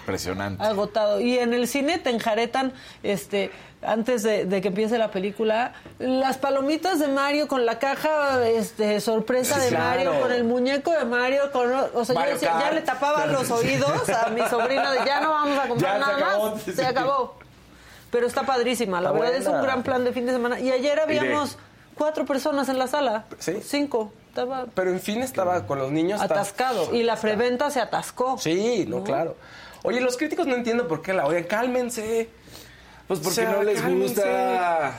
Impresionante. 0.00 0.62
agotado. 0.62 1.20
Y 1.20 1.38
en 1.38 1.54
el 1.54 1.66
cine 1.66 1.98
te 1.98 2.10
enjaretan, 2.10 2.72
este, 3.02 3.50
antes 3.82 4.22
de, 4.22 4.44
de 4.44 4.60
que 4.60 4.68
empiece 4.68 4.98
la 4.98 5.10
película, 5.10 5.72
las 5.98 6.36
palomitas 6.36 6.98
de 6.98 7.08
Mario 7.08 7.48
con 7.48 7.64
la 7.64 7.78
caja 7.78 8.46
este, 8.46 9.00
sorpresa 9.00 9.58
de 9.58 9.68
claro. 9.68 9.84
Mario, 10.12 10.20
con 10.20 10.32
el 10.32 10.44
muñeco 10.44 10.90
de 10.92 11.04
Mario, 11.06 11.50
con, 11.50 11.72
o 11.94 12.04
sea, 12.04 12.14
yo 12.26 12.32
decía, 12.32 12.56
ya 12.60 12.72
le 12.72 12.82
tapaba 12.82 13.24
los 13.26 13.50
oídos 13.50 14.08
a 14.10 14.28
mi 14.30 14.42
sobrino 14.48 14.90
de 14.92 14.98
ya 15.06 15.20
no 15.22 15.30
vamos 15.30 15.58
a 15.58 15.68
comprar 15.68 15.98
Ya 15.98 16.04
se 16.06 16.10
nada 16.12 16.26
acabó. 16.26 16.50
más, 16.52 16.62
Sí. 16.62 16.72
se 16.72 16.86
acabó. 16.86 17.38
Pero 18.10 18.26
está 18.26 18.42
padrísima, 18.42 19.00
la 19.00 19.12
verdad 19.12 19.34
es 19.34 19.46
un 19.46 19.62
gran 19.62 19.82
plan 19.82 20.04
de 20.04 20.12
fin 20.12 20.26
de 20.26 20.32
semana. 20.32 20.58
Y 20.60 20.70
ayer 20.72 20.98
habíamos 21.00 21.56
cuatro 22.00 22.24
personas 22.24 22.70
en 22.70 22.78
la 22.78 22.86
sala, 22.86 23.26
¿Sí? 23.38 23.58
cinco, 23.62 24.10
estaba 24.30 24.64
Pero 24.74 24.90
en 24.90 25.00
fin 25.00 25.20
estaba 25.22 25.66
con 25.66 25.78
los 25.78 25.92
niños. 25.92 26.20
estaba- 26.22 26.40
atascado. 26.40 26.94
Y 26.94 27.02
la 27.02 27.16
preventa 27.16 27.70
se 27.70 27.78
atascó. 27.78 28.38
Sí, 28.38 28.86
no, 28.88 29.04
claro. 29.04 29.36
Oye, 29.82 30.00
los 30.00 30.16
críticos 30.16 30.46
no 30.46 30.54
entiendo 30.54 30.88
por 30.88 31.02
qué 31.02 31.12
la 31.12 31.26
odian. 31.26 31.44
Cálmense. 31.44 32.30
Pues 33.06 33.20
porque 33.20 33.40
O 33.40 33.44
sea, 33.44 33.52
no 33.52 33.62
les 33.62 33.80
cálmense. 33.82 34.14
gusta 34.14 34.92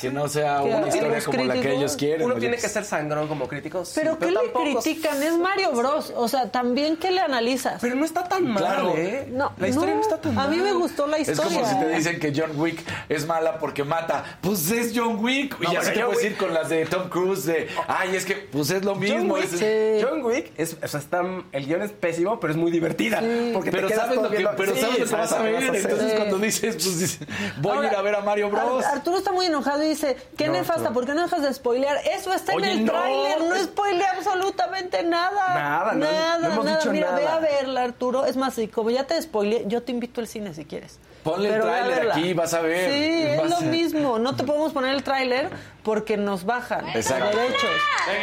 que 0.00 0.10
no 0.10 0.28
sea 0.28 0.62
una 0.62 0.78
a 0.84 0.88
historia 0.88 1.08
los 1.16 1.24
como 1.24 1.44
la 1.44 1.54
que 1.54 1.60
críticos, 1.60 1.78
ellos 1.78 1.96
quieren. 1.96 2.26
Uno 2.26 2.34
tiene 2.36 2.56
que 2.56 2.68
ser 2.68 2.84
sangrón 2.84 3.28
como 3.28 3.48
crítico. 3.48 3.84
sí, 3.84 3.92
¿Pero 3.96 4.18
qué 4.18 4.26
le 4.26 4.34
tampoco- 4.34 4.80
critican? 4.80 5.22
Es 5.22 5.32
Mario 5.36 5.72
Bros. 5.72 6.12
O 6.16 6.28
sea, 6.28 6.50
también 6.50 6.96
que 6.96 7.10
le 7.10 7.20
analizas. 7.20 7.80
Pero 7.80 7.94
no 7.96 8.04
está 8.04 8.24
tan 8.28 8.46
mal, 8.46 8.62
Claro. 8.62 8.94
¿eh? 8.96 9.28
No, 9.30 9.52
la 9.58 9.68
historia 9.68 9.94
no, 9.94 10.00
está 10.00 10.20
tan 10.20 10.32
A 10.32 10.34
mal. 10.34 10.50
mí 10.50 10.56
me 10.58 10.72
gustó 10.72 11.06
la 11.06 11.18
Es 11.18 11.28
historia. 11.28 11.58
como 11.60 11.68
si 11.68 11.78
te 11.78 11.88
dicen 11.88 12.18
que 12.20 12.32
John 12.34 12.58
Wick 12.60 12.82
es 13.08 13.26
mala 13.26 13.58
porque 13.58 13.84
mata. 13.84 14.38
Pues 14.40 14.70
es 14.70 14.92
John 14.94 15.22
Wick. 15.24 15.58
No, 15.60 15.72
y 15.72 15.76
así 15.76 15.90
pero 15.94 16.00
te 16.00 16.04
puedes 16.06 16.22
Wick- 16.24 16.30
ir 16.32 16.36
con 16.36 16.54
las 16.54 16.68
de 16.68 16.86
Tom 16.86 17.08
Cruise 17.08 17.44
de, 17.46 17.68
ay, 17.86 18.16
es 18.16 18.24
que 18.24 18.34
pues 18.34 18.70
es 18.70 18.84
lo 18.84 18.92
John 18.92 19.00
mismo. 19.00 19.34
Wick, 19.34 19.52
es- 19.52 20.04
John 20.04 20.22
Wick 20.24 20.52
es, 20.56 20.76
o 20.82 20.88
sea, 20.88 21.00
está, 21.00 21.22
el 21.52 21.66
guion 21.66 21.82
es 21.82 21.92
pésimo, 21.92 22.38
pero 22.40 22.52
es 22.52 22.56
muy 22.58 22.70
divertida. 22.70 23.20
Porque 23.52 23.70
pero 23.70 23.88
te 23.88 23.94
quedas 23.94 24.06
sabes 24.06 24.22
lo 24.22 24.30
que, 24.30 24.48
pero 24.56 24.74
Sí, 24.74 24.80
sabes 24.80 24.98
lo 25.00 25.06
que 25.06 25.12
vas 25.14 25.32
a 25.32 25.42
ver. 25.42 25.56
a 25.56 25.76
Entonces 25.76 26.10
Sí. 26.10 26.16
cuando 26.16 26.38
dices, 26.38 26.74
pues 26.76 26.98
dices, 26.98 27.28
voy 27.60 27.84
a 27.86 27.90
ir 27.90 27.96
a 27.96 28.02
ver 28.02 28.14
a 28.14 28.20
Mario 28.20 28.50
Bros. 28.50 28.84
Ar- 28.84 28.94
Arturo 28.98 29.18
está 29.18 29.32
muy 29.32 29.46
enojado 29.46 29.67
y 29.76 29.88
dice, 29.88 30.16
qué 30.36 30.46
No, 30.46 30.52
nefasta, 30.54 30.74
Arturo. 30.88 30.94
¿por 30.94 31.06
qué 31.06 31.14
no 31.14 31.22
dejas 31.22 31.42
de 31.42 31.52
spoilear? 31.54 31.98
Eso 32.14 32.32
está 32.32 32.54
Oye, 32.54 32.72
en 32.72 32.78
el 32.78 32.84
no. 32.86 32.92
tráiler, 32.92 33.40
no 33.42 33.56
spoilea 33.64 34.12
absolutamente 34.16 35.02
nada. 35.02 35.54
Nada, 35.54 35.92
no- 35.92 36.06
nada, 36.10 36.38
no 36.38 36.52
hemos 36.52 36.64
nada. 36.64 36.76
dicho 36.78 36.90
Mira, 36.92 37.12
ve 37.14 37.24
nada. 37.24 37.36
a 37.36 37.40
verla, 37.40 37.82
Arturo. 37.82 38.24
Es 38.24 38.36
más, 38.36 38.56
y 38.58 38.68
como 38.68 38.90
ya 38.90 39.04
te 39.06 39.20
spoileé, 39.20 39.64
yo 39.66 39.82
te 39.82 39.92
invito 39.92 40.20
al 40.20 40.26
cine 40.26 40.54
si 40.54 40.64
quieres. 40.64 40.98
Ponle 41.24 41.48
el 41.48 41.54
Pero 41.54 41.66
ve 41.66 41.70
tráiler 41.72 42.10
aquí, 42.12 42.32
vas 42.32 42.54
a 42.54 42.60
ver. 42.60 42.90
Sí, 42.92 43.22
es 43.22 43.50
lo 43.50 43.56
a- 43.56 43.60
mismo. 43.60 44.18
No 44.18 44.34
te 44.36 44.44
podemos 44.44 44.72
poner 44.72 44.94
el 44.94 45.02
tráiler 45.02 45.50
porque 45.88 46.18
nos 46.18 46.44
bajan 46.44 46.86
Exacto. 46.90 47.34
derechos. 47.34 47.70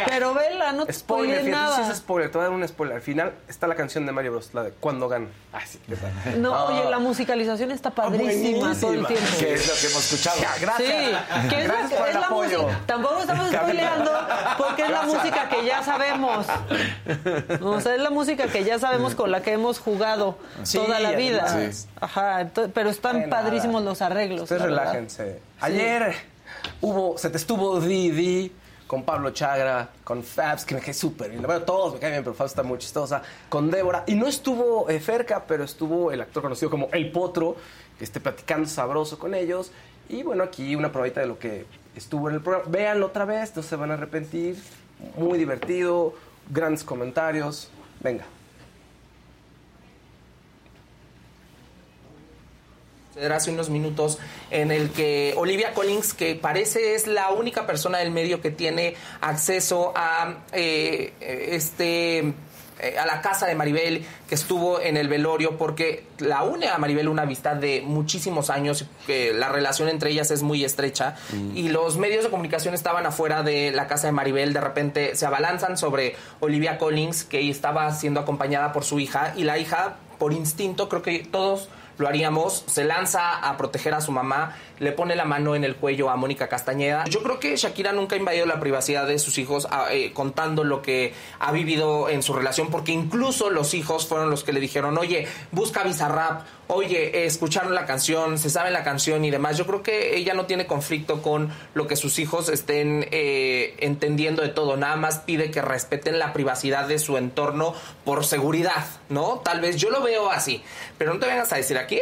Pero 0.08 0.34
vela, 0.34 0.70
no 0.70 0.86
te 0.86 0.92
Spoiler, 0.92 1.42
fíjate, 1.42 1.46
sí 1.46 1.50
nada. 1.50 1.90
es 1.90 1.98
spoiler, 1.98 2.30
te 2.30 2.38
voy 2.38 2.44
a 2.46 2.48
dar 2.50 2.56
un 2.56 2.68
spoiler. 2.68 2.94
Al 2.94 3.02
final 3.02 3.32
está 3.48 3.66
la 3.66 3.74
canción 3.74 4.06
de 4.06 4.12
Mario 4.12 4.30
Bros, 4.30 4.50
la 4.54 4.62
de 4.62 4.70
Cuando 4.70 5.08
gana. 5.08 5.26
Ay, 5.52 5.64
sí, 5.66 5.80
qué 5.88 5.96
tal. 6.24 6.40
No, 6.40 6.54
Ah. 6.54 6.64
oye, 6.66 6.88
la 6.88 7.00
musicalización 7.00 7.72
está 7.72 7.90
padrísima 7.90 8.72
todo 8.80 8.92
el 8.92 9.04
tiempo. 9.04 9.26
Que 9.40 9.54
es 9.54 9.66
lo 9.66 9.74
que 9.74 9.86
hemos 9.88 10.12
escuchado. 10.12 10.36
Gracias. 10.60 10.88
Sí, 10.88 11.48
que 11.48 11.62
es, 11.62 11.66
la, 11.68 11.74
por 11.74 12.08
es 12.08 12.14
el 12.14 12.20
la 12.20 12.26
apoyo. 12.26 12.62
música. 12.62 12.80
Tampoco 12.86 13.20
estamos 13.20 13.50
spoileando 13.50 14.12
porque 14.58 14.82
es 14.84 14.90
la 14.90 15.02
música 15.02 15.48
que 15.48 15.64
ya 15.66 15.82
sabemos. 15.82 16.46
O 17.62 17.80
sea, 17.80 17.94
es 17.96 18.00
la 18.00 18.10
música 18.10 18.46
que 18.46 18.62
ya 18.62 18.78
sabemos 18.78 19.16
con 19.16 19.32
la 19.32 19.42
que 19.42 19.52
hemos 19.54 19.80
jugado 19.80 20.38
Sí, 20.62 20.78
toda 20.78 21.00
la 21.00 21.10
vida. 21.12 21.44
además. 21.48 21.88
Ajá, 22.00 22.46
pero 22.72 22.90
están 22.90 23.28
padrísimos 23.28 23.82
los 23.82 24.02
arreglos. 24.02 24.42
Ustedes 24.42 24.62
verdad. 24.62 24.78
relájense. 24.82 25.40
Ayer 25.60 26.14
hubo, 26.80 27.18
se 27.18 27.30
te 27.30 27.36
estuvo 27.36 27.80
Didi 27.80 28.52
con 28.86 29.02
Pablo 29.02 29.30
Chagra, 29.30 29.90
con 30.04 30.22
Fabs, 30.22 30.64
que 30.64 30.74
me 30.74 30.80
cae 30.80 30.94
súper 30.94 31.30
bien. 31.30 31.42
Bueno, 31.42 31.62
todos 31.62 31.94
me 31.94 31.98
caen 31.98 32.12
bien, 32.12 32.24
pero 32.24 32.34
Fabs 32.34 32.52
está 32.52 32.62
muy 32.62 32.78
chistosa. 32.78 33.22
Con 33.48 33.70
Débora. 33.70 34.04
Y 34.06 34.14
no 34.14 34.26
estuvo 34.26 34.88
eh, 34.88 35.00
Ferca, 35.00 35.44
pero 35.46 35.64
estuvo 35.64 36.12
el 36.12 36.20
actor 36.20 36.42
conocido 36.42 36.70
como 36.70 36.88
El 36.92 37.10
Potro, 37.10 37.56
que 37.98 38.04
esté 38.04 38.20
platicando 38.20 38.68
sabroso 38.68 39.18
con 39.18 39.34
ellos. 39.34 39.72
Y 40.08 40.22
bueno, 40.22 40.44
aquí 40.44 40.76
una 40.76 40.92
probadita 40.92 41.20
de 41.20 41.26
lo 41.26 41.38
que 41.38 41.66
estuvo 41.96 42.28
en 42.28 42.36
el 42.36 42.40
programa. 42.40 42.70
Véanlo 42.70 43.06
otra 43.06 43.24
vez, 43.24 43.56
no 43.56 43.62
se 43.62 43.74
van 43.74 43.90
a 43.90 43.94
arrepentir. 43.94 44.56
Muy 45.16 45.38
divertido, 45.38 46.14
grandes 46.48 46.84
comentarios. 46.84 47.68
Venga. 48.00 48.24
Hace 53.34 53.50
unos 53.50 53.70
minutos 53.70 54.18
en 54.50 54.70
el 54.70 54.90
que 54.90 55.34
Olivia 55.36 55.72
Collins, 55.72 56.14
que 56.14 56.34
parece 56.34 56.94
es 56.94 57.06
la 57.06 57.30
única 57.30 57.66
persona 57.66 57.98
del 57.98 58.10
medio 58.10 58.40
que 58.40 58.50
tiene 58.50 58.94
acceso 59.20 59.92
a 59.96 60.44
eh, 60.52 61.12
este 61.20 62.34
eh, 62.78 62.98
a 62.98 63.06
la 63.06 63.22
casa 63.22 63.46
de 63.46 63.54
Maribel 63.54 64.04
que 64.28 64.34
estuvo 64.34 64.82
en 64.82 64.98
el 64.98 65.08
velorio 65.08 65.56
porque 65.56 66.04
la 66.18 66.42
une 66.42 66.68
a 66.68 66.76
Maribel 66.76 67.08
una 67.08 67.22
amistad 67.22 67.56
de 67.56 67.80
muchísimos 67.80 68.50
años 68.50 68.84
que 69.06 69.32
la 69.32 69.48
relación 69.48 69.88
entre 69.88 70.10
ellas 70.10 70.30
es 70.30 70.42
muy 70.42 70.62
estrecha 70.62 71.16
y 71.54 71.70
los 71.70 71.96
medios 71.96 72.24
de 72.24 72.30
comunicación 72.30 72.74
estaban 72.74 73.06
afuera 73.06 73.42
de 73.42 73.70
la 73.70 73.86
casa 73.86 74.08
de 74.08 74.12
Maribel 74.12 74.52
de 74.52 74.60
repente 74.60 75.14
se 75.16 75.24
abalanzan 75.24 75.78
sobre 75.78 76.16
Olivia 76.40 76.76
Collins 76.76 77.24
que 77.24 77.48
estaba 77.48 77.90
siendo 77.94 78.20
acompañada 78.20 78.74
por 78.74 78.84
su 78.84 79.00
hija 79.00 79.32
y 79.34 79.44
la 79.44 79.56
hija 79.56 79.96
por 80.18 80.34
instinto 80.34 80.90
creo 80.90 81.00
que 81.00 81.20
todos 81.20 81.70
lo 81.98 82.08
haríamos, 82.08 82.64
se 82.66 82.84
lanza 82.84 83.38
a 83.38 83.56
proteger 83.56 83.94
a 83.94 84.00
su 84.00 84.12
mamá, 84.12 84.56
le 84.78 84.92
pone 84.92 85.16
la 85.16 85.24
mano 85.24 85.54
en 85.54 85.64
el 85.64 85.76
cuello 85.76 86.10
a 86.10 86.16
Mónica 86.16 86.48
Castañeda. 86.48 87.04
Yo 87.06 87.22
creo 87.22 87.40
que 87.40 87.56
Shakira 87.56 87.92
nunca 87.92 88.16
ha 88.16 88.18
invadido 88.18 88.46
la 88.46 88.60
privacidad 88.60 89.06
de 89.06 89.18
sus 89.18 89.38
hijos 89.38 89.66
ah, 89.70 89.88
eh, 89.90 90.12
contando 90.12 90.64
lo 90.64 90.82
que 90.82 91.14
ha 91.38 91.52
vivido 91.52 92.08
en 92.08 92.22
su 92.22 92.32
relación, 92.32 92.70
porque 92.70 92.92
incluso 92.92 93.50
los 93.50 93.74
hijos 93.74 94.06
fueron 94.06 94.30
los 94.30 94.44
que 94.44 94.52
le 94.52 94.60
dijeron, 94.60 94.98
oye, 94.98 95.26
busca 95.52 95.82
Bizarrap, 95.82 96.42
oye, 96.68 97.18
eh, 97.18 97.26
escucharon 97.26 97.74
la 97.74 97.86
canción, 97.86 98.38
se 98.38 98.50
sabe 98.50 98.70
la 98.70 98.84
canción 98.84 99.24
y 99.24 99.30
demás. 99.30 99.56
Yo 99.56 99.66
creo 99.66 99.82
que 99.82 100.16
ella 100.16 100.34
no 100.34 100.46
tiene 100.46 100.66
conflicto 100.66 101.22
con 101.22 101.50
lo 101.74 101.86
que 101.86 101.96
sus 101.96 102.18
hijos 102.18 102.48
estén 102.48 103.06
eh, 103.10 103.74
entendiendo 103.78 104.42
de 104.42 104.48
todo, 104.48 104.76
nada 104.76 104.96
más 104.96 105.18
pide 105.20 105.50
que 105.50 105.62
respeten 105.62 106.18
la 106.18 106.32
privacidad 106.32 106.86
de 106.88 106.98
su 106.98 107.16
entorno 107.16 107.74
por 108.04 108.24
seguridad, 108.24 108.86
¿no? 109.08 109.40
Tal 109.44 109.60
vez 109.60 109.76
yo 109.76 109.90
lo 109.90 110.02
veo 110.02 110.30
así, 110.30 110.62
pero 110.98 111.14
no 111.14 111.20
te 111.20 111.26
vengas 111.26 111.52
a 111.52 111.56
decir 111.56 111.78
aquí 111.78 112.00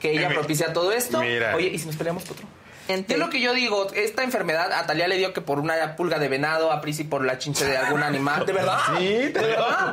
que 0.00 0.12
ella 0.12 0.28
propicia 0.34 0.72
todo 0.72 0.92
esto. 0.92 1.20
Mira. 1.20 1.54
Oye, 1.56 1.68
¿y 1.68 1.78
si 1.78 1.86
nos 1.86 1.96
peleamos, 1.96 2.24
Potro? 2.24 2.46
Es 2.88 3.18
lo 3.18 3.30
que 3.30 3.40
yo 3.40 3.52
digo, 3.52 3.88
esta 3.94 4.22
enfermedad 4.22 4.72
a 4.72 4.86
Talía 4.86 5.08
le 5.08 5.16
dio 5.16 5.32
que 5.32 5.40
por 5.40 5.58
una 5.58 5.96
pulga 5.96 6.20
de 6.20 6.28
venado, 6.28 6.70
a 6.70 6.80
Prisi 6.80 7.02
por 7.02 7.24
la 7.24 7.36
chinche 7.36 7.64
de 7.64 7.76
algún 7.76 8.02
animal. 8.04 8.46
¿De 8.46 8.52
verdad? 8.52 8.78
Sí, 8.96 9.08
¿De 9.08 9.32
verdad? 9.32 9.92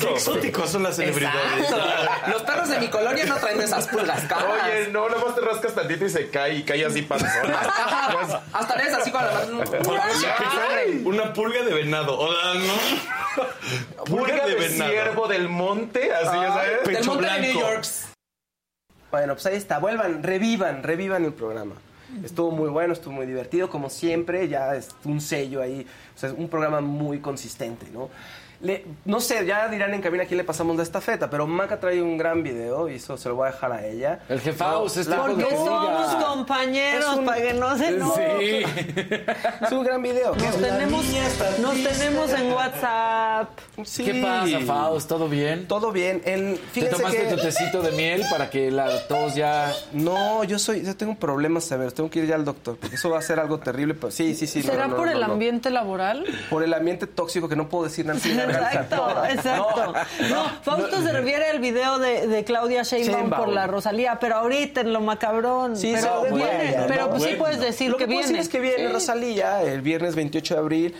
Qué 0.00 0.10
exóticos 0.10 0.70
son 0.70 0.84
las 0.84 0.96
celebridades. 0.96 1.64
Exacto. 1.64 2.30
Los 2.30 2.42
perros 2.44 2.68
de 2.70 2.80
mi 2.80 2.88
colonia 2.88 3.26
no 3.26 3.36
traen 3.36 3.58
de 3.58 3.64
esas 3.64 3.86
pulgas 3.88 4.22
caras. 4.24 4.46
Oye, 4.64 4.88
no, 4.90 5.06
nada 5.08 5.22
más 5.22 5.34
te 5.34 5.42
rascas 5.42 5.74
tantito 5.74 6.06
y 6.06 6.10
se 6.10 6.30
cae 6.30 6.54
y 6.54 6.62
cae 6.62 6.84
así 6.86 7.02
panzona. 7.02 7.60
Ajá. 7.60 8.42
Hasta 8.52 8.74
eres 8.76 8.94
así 8.94 9.10
con 9.10 9.22
la 9.22 9.30
Una 11.04 11.32
pulga 11.34 11.62
de 11.62 11.74
venado. 11.74 12.18
O 12.18 12.32
no. 12.54 14.04
Pulga 14.06 14.46
de 14.46 14.54
venado. 14.54 14.90
ciervo 14.90 15.28
del 15.28 15.48
monte, 15.50 16.10
así 16.14 16.36
ya 16.40 16.48
sabes. 16.54 16.70
Del 16.84 16.94
Pecho 16.96 17.14
monte 17.14 17.26
de 17.26 17.40
New 17.40 17.52
blanco. 17.52 17.60
York. 17.72 18.13
Bueno, 19.14 19.34
pues 19.34 19.46
ahí 19.46 19.54
está. 19.54 19.78
Vuelvan, 19.78 20.24
revivan, 20.24 20.82
revivan 20.82 21.24
el 21.24 21.32
programa. 21.32 21.76
Estuvo 22.24 22.50
muy 22.50 22.68
bueno, 22.68 22.92
estuvo 22.92 23.14
muy 23.14 23.26
divertido, 23.26 23.70
como 23.70 23.88
siempre, 23.88 24.48
ya 24.48 24.74
es 24.74 24.88
un 25.04 25.20
sello 25.20 25.62
ahí, 25.62 25.86
o 26.16 26.18
sea, 26.18 26.30
es 26.30 26.34
un 26.36 26.48
programa 26.48 26.80
muy 26.80 27.20
consistente, 27.20 27.86
¿no? 27.92 28.10
Le- 28.60 28.84
no 29.04 29.20
sé, 29.20 29.44
ya 29.44 29.68
dirán 29.68 29.92
en 29.94 30.00
cabina 30.00 30.22
a 30.22 30.26
quién 30.26 30.38
le 30.38 30.44
pasamos 30.44 30.76
la 30.76 30.82
estafeta, 30.84 31.28
pero 31.28 31.46
Maca 31.46 31.78
trae 31.78 32.00
un 32.00 32.16
gran 32.16 32.42
video 32.42 32.88
y 32.88 32.94
eso 32.94 33.16
se 33.16 33.28
lo 33.28 33.34
voy 33.34 33.48
a 33.48 33.52
dejar 33.52 33.72
a 33.72 33.84
ella. 33.86 34.20
El 34.28 34.40
jefaus, 34.40 34.96
es 34.96 35.06
la- 35.06 35.16
tiempo 35.24 35.36
de 35.36 35.42
Porque 35.44 35.54
que 35.54 35.64
somos 35.64 36.14
compañeros, 36.24 37.04
Es 37.12 37.18
un- 37.18 37.24
para 37.24 37.42
que 37.42 37.54
no 37.54 37.76
se 37.78 37.88
enojen. 37.88 38.62
Es 39.64 39.72
un 39.72 39.84
gran 39.84 40.02
video. 40.02 40.34
Nos 40.34 40.56
tenemos, 40.56 41.04
nos 41.60 41.74
tenemos 41.82 42.32
en 42.32 42.52
WhatsApp. 42.52 43.13
Sí. 43.84 44.04
¿Qué 44.04 44.22
pasa, 44.22 44.60
Faust? 44.60 45.08
¿Todo 45.08 45.28
bien? 45.28 45.66
Todo 45.68 45.92
bien. 45.92 46.22
El, 46.24 46.58
¿Te 46.72 46.82
tomaste 46.86 47.18
que- 47.28 47.34
tu 47.34 47.40
tecito 47.42 47.82
de 47.82 47.92
miel 47.92 48.22
para 48.30 48.50
que 48.50 48.70
la 48.70 49.06
tos 49.06 49.34
ya... 49.34 49.72
No, 49.92 50.44
yo 50.44 50.58
soy, 50.58 50.84
yo 50.84 50.96
tengo 50.96 51.14
problemas 51.16 51.64
severos, 51.64 51.94
tengo 51.94 52.10
que 52.10 52.20
ir 52.20 52.26
ya 52.26 52.34
al 52.34 52.44
doctor, 52.44 52.76
porque 52.76 52.96
eso 52.96 53.10
va 53.10 53.18
a 53.18 53.22
ser 53.22 53.40
algo 53.40 53.58
terrible, 53.58 53.94
pero 53.94 54.10
sí, 54.10 54.34
sí, 54.34 54.46
sí. 54.46 54.62
¿Será 54.62 54.86
no, 54.86 54.96
por 54.96 55.06
no, 55.06 55.12
el 55.12 55.20
no. 55.20 55.32
ambiente 55.32 55.70
laboral? 55.70 56.24
Por 56.50 56.62
el 56.62 56.72
ambiente 56.74 57.06
tóxico 57.06 57.48
que 57.48 57.56
no 57.56 57.68
puedo 57.68 57.84
decir 57.84 58.06
nada. 58.06 58.18
Exacto, 58.18 59.24
exacto. 59.30 59.92
No, 60.30 60.44
Fausto 60.62 61.02
se 61.02 61.12
refiere 61.12 61.50
al 61.50 61.58
video 61.60 61.98
de, 61.98 62.26
de 62.26 62.44
Claudia 62.44 62.82
Sheinbaum, 62.82 63.20
Sheinbaum. 63.22 63.44
por 63.44 63.52
la 63.52 63.66
Rosalía, 63.66 64.18
pero 64.20 64.36
ahorita 64.36 64.80
en 64.82 64.92
lo 64.92 65.00
macabrón. 65.00 65.76
Sí, 65.76 65.92
pero 65.94 66.24
sí, 66.28 66.34
viene, 66.34 66.70
bueno, 66.72 66.84
pero 66.88 67.02
no, 67.04 67.10
pues 67.10 67.22
sí 67.22 67.28
bueno. 67.30 67.44
puedes 67.44 67.60
decir 67.60 67.90
Lo 67.90 67.96
que, 67.96 68.04
que, 68.04 68.08
viene. 68.08 68.22
decir 68.22 68.38
es 68.38 68.48
que 68.48 68.60
viene 68.60 68.86
Sí. 68.86 68.92
Rosalía 68.92 69.62
el 69.62 69.80
viernes 69.82 70.14
28 70.14 70.54
de 70.54 70.60
abril 70.60 70.94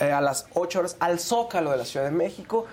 eh, 0.00 0.10
a 0.12 0.20
las 0.20 0.46
8 0.54 0.78
horas 0.80 0.96
al 1.00 1.18
Zócalo 1.20 1.70
de 1.70 1.76
la 1.76 1.84
Ciudad 1.84 2.06
de 2.06 2.12
México. 2.12 2.66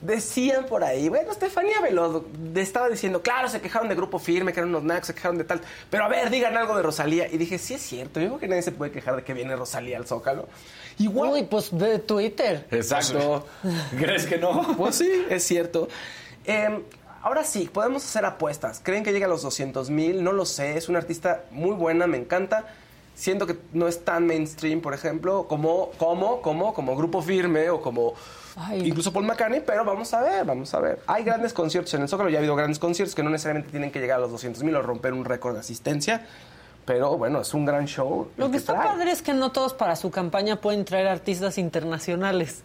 Decían 0.00 0.66
por 0.66 0.84
ahí, 0.84 1.08
bueno, 1.08 1.32
Estefanía 1.32 1.80
Velodo 1.80 2.24
de- 2.38 2.60
estaba 2.62 2.88
diciendo, 2.88 3.20
claro, 3.20 3.48
se 3.48 3.60
quejaron 3.60 3.88
de 3.88 3.96
Grupo 3.96 4.20
Firme, 4.20 4.52
que 4.52 4.60
eran 4.60 4.68
unos 4.70 4.84
nacos, 4.84 5.08
se 5.08 5.14
quejaron 5.14 5.38
de 5.38 5.44
tal, 5.44 5.60
pero 5.90 6.04
a 6.04 6.08
ver, 6.08 6.30
digan 6.30 6.56
algo 6.56 6.76
de 6.76 6.82
Rosalía. 6.84 7.26
Y 7.26 7.36
dije, 7.36 7.58
sí 7.58 7.74
es 7.74 7.82
cierto, 7.82 8.20
yo 8.20 8.28
creo 8.28 8.38
que 8.38 8.46
nadie 8.48 8.62
se 8.62 8.70
puede 8.70 8.92
quejar 8.92 9.16
de 9.16 9.24
que 9.24 9.34
viene 9.34 9.56
Rosalía 9.56 9.96
al 9.98 10.06
Zócalo. 10.06 10.48
Igual. 10.98 11.30
Uy, 11.32 11.42
pues 11.44 11.70
ve 11.76 11.98
Twitter. 11.98 12.66
Exacto. 12.70 13.46
¿Crees 13.98 14.26
que 14.26 14.38
no? 14.38 14.76
Pues 14.76 14.96
sí, 14.96 15.10
es 15.30 15.42
cierto. 15.44 15.88
Eh, 16.44 16.84
ahora 17.22 17.42
sí, 17.42 17.68
podemos 17.72 18.04
hacer 18.04 18.24
apuestas. 18.24 18.80
¿Creen 18.82 19.02
que 19.02 19.12
llega 19.12 19.26
a 19.26 19.28
los 19.28 19.42
200 19.42 19.90
mil? 19.90 20.22
No 20.22 20.30
lo 20.32 20.44
sé. 20.44 20.76
Es 20.76 20.88
una 20.88 20.98
artista 21.00 21.42
muy 21.50 21.72
buena, 21.74 22.06
me 22.06 22.18
encanta. 22.18 22.66
Siento 23.18 23.48
que 23.48 23.56
no 23.72 23.88
es 23.88 24.04
tan 24.04 24.28
mainstream, 24.28 24.80
por 24.80 24.94
ejemplo, 24.94 25.48
como, 25.48 25.90
como, 25.98 26.40
como, 26.40 26.72
como 26.72 26.94
Grupo 26.94 27.20
Firme 27.20 27.68
o 27.68 27.80
como 27.80 28.14
incluso 28.76 29.12
Paul 29.12 29.26
McCartney, 29.26 29.60
pero 29.66 29.84
vamos 29.84 30.14
a 30.14 30.22
ver, 30.22 30.44
vamos 30.44 30.72
a 30.72 30.78
ver. 30.78 31.00
Hay 31.08 31.24
grandes 31.24 31.52
conciertos 31.52 31.92
en 31.94 32.02
el 32.02 32.08
Zócalo, 32.08 32.30
ya 32.30 32.36
ha 32.36 32.38
habido 32.38 32.54
grandes 32.54 32.78
conciertos 32.78 33.16
que 33.16 33.24
no 33.24 33.30
necesariamente 33.30 33.72
tienen 33.72 33.90
que 33.90 33.98
llegar 33.98 34.18
a 34.18 34.20
los 34.20 34.30
200 34.30 34.62
mil 34.62 34.76
o 34.76 34.82
romper 34.82 35.14
un 35.14 35.24
récord 35.24 35.54
de 35.54 35.60
asistencia, 35.60 36.28
pero 36.88 37.18
bueno, 37.18 37.42
es 37.42 37.52
un 37.52 37.66
gran 37.66 37.86
show. 37.86 38.28
Lo 38.38 38.50
que 38.50 38.56
está 38.56 38.72
trae. 38.72 38.86
padre 38.88 39.10
es 39.10 39.20
que 39.20 39.34
no 39.34 39.52
todos 39.52 39.74
para 39.74 39.94
su 39.94 40.10
campaña 40.10 40.56
pueden 40.56 40.86
traer 40.86 41.06
artistas 41.06 41.58
internacionales. 41.58 42.62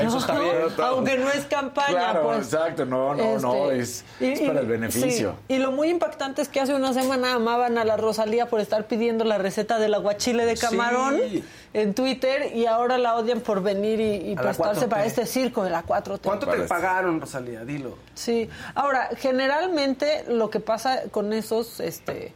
Eso 0.00 0.16
está 0.16 0.38
bien. 0.40 0.54
Aunque 0.82 1.18
no 1.18 1.30
es 1.30 1.44
campaña, 1.44 1.90
Claro, 1.90 2.22
pues. 2.22 2.38
exacto, 2.38 2.86
no, 2.86 3.14
no, 3.14 3.38
no, 3.38 3.70
es, 3.70 4.02
y- 4.18 4.32
es 4.32 4.40
para 4.40 4.60
el 4.60 4.66
beneficio. 4.66 5.34
sí. 5.46 5.54
Y 5.56 5.58
lo 5.58 5.72
muy 5.72 5.90
impactante 5.90 6.40
es 6.40 6.48
que 6.48 6.58
hace 6.58 6.74
una 6.74 6.94
semana 6.94 7.34
amaban 7.34 7.76
a 7.76 7.84
la 7.84 7.98
Rosalía 7.98 8.46
por 8.46 8.60
estar 8.60 8.86
pidiendo 8.86 9.24
la 9.26 9.36
receta 9.36 9.78
del 9.78 9.92
aguachile 9.92 10.46
de 10.46 10.56
camarón 10.56 11.16
Sí. 11.30 11.44
en 11.74 11.92
Twitter 11.92 12.56
y 12.56 12.64
ahora 12.64 12.96
la 12.96 13.14
odian 13.16 13.40
por 13.42 13.62
venir 13.62 14.00
y, 14.00 14.30
y 14.32 14.36
prestarse 14.36 14.86
4T. 14.86 14.88
para 14.88 15.04
este 15.04 15.26
circo 15.26 15.62
de 15.64 15.68
la 15.68 15.82
4T. 15.84 16.20
¿Cuánto 16.24 16.46
te 16.46 16.62
pagaron, 16.62 17.20
Rosalía? 17.20 17.62
Dilo. 17.66 17.98
Sí. 18.14 18.48
Ahora, 18.74 19.10
generalmente 19.18 20.24
lo 20.28 20.48
que 20.48 20.60
pasa 20.60 21.02
con 21.10 21.34
esos, 21.34 21.78
este, 21.80 22.32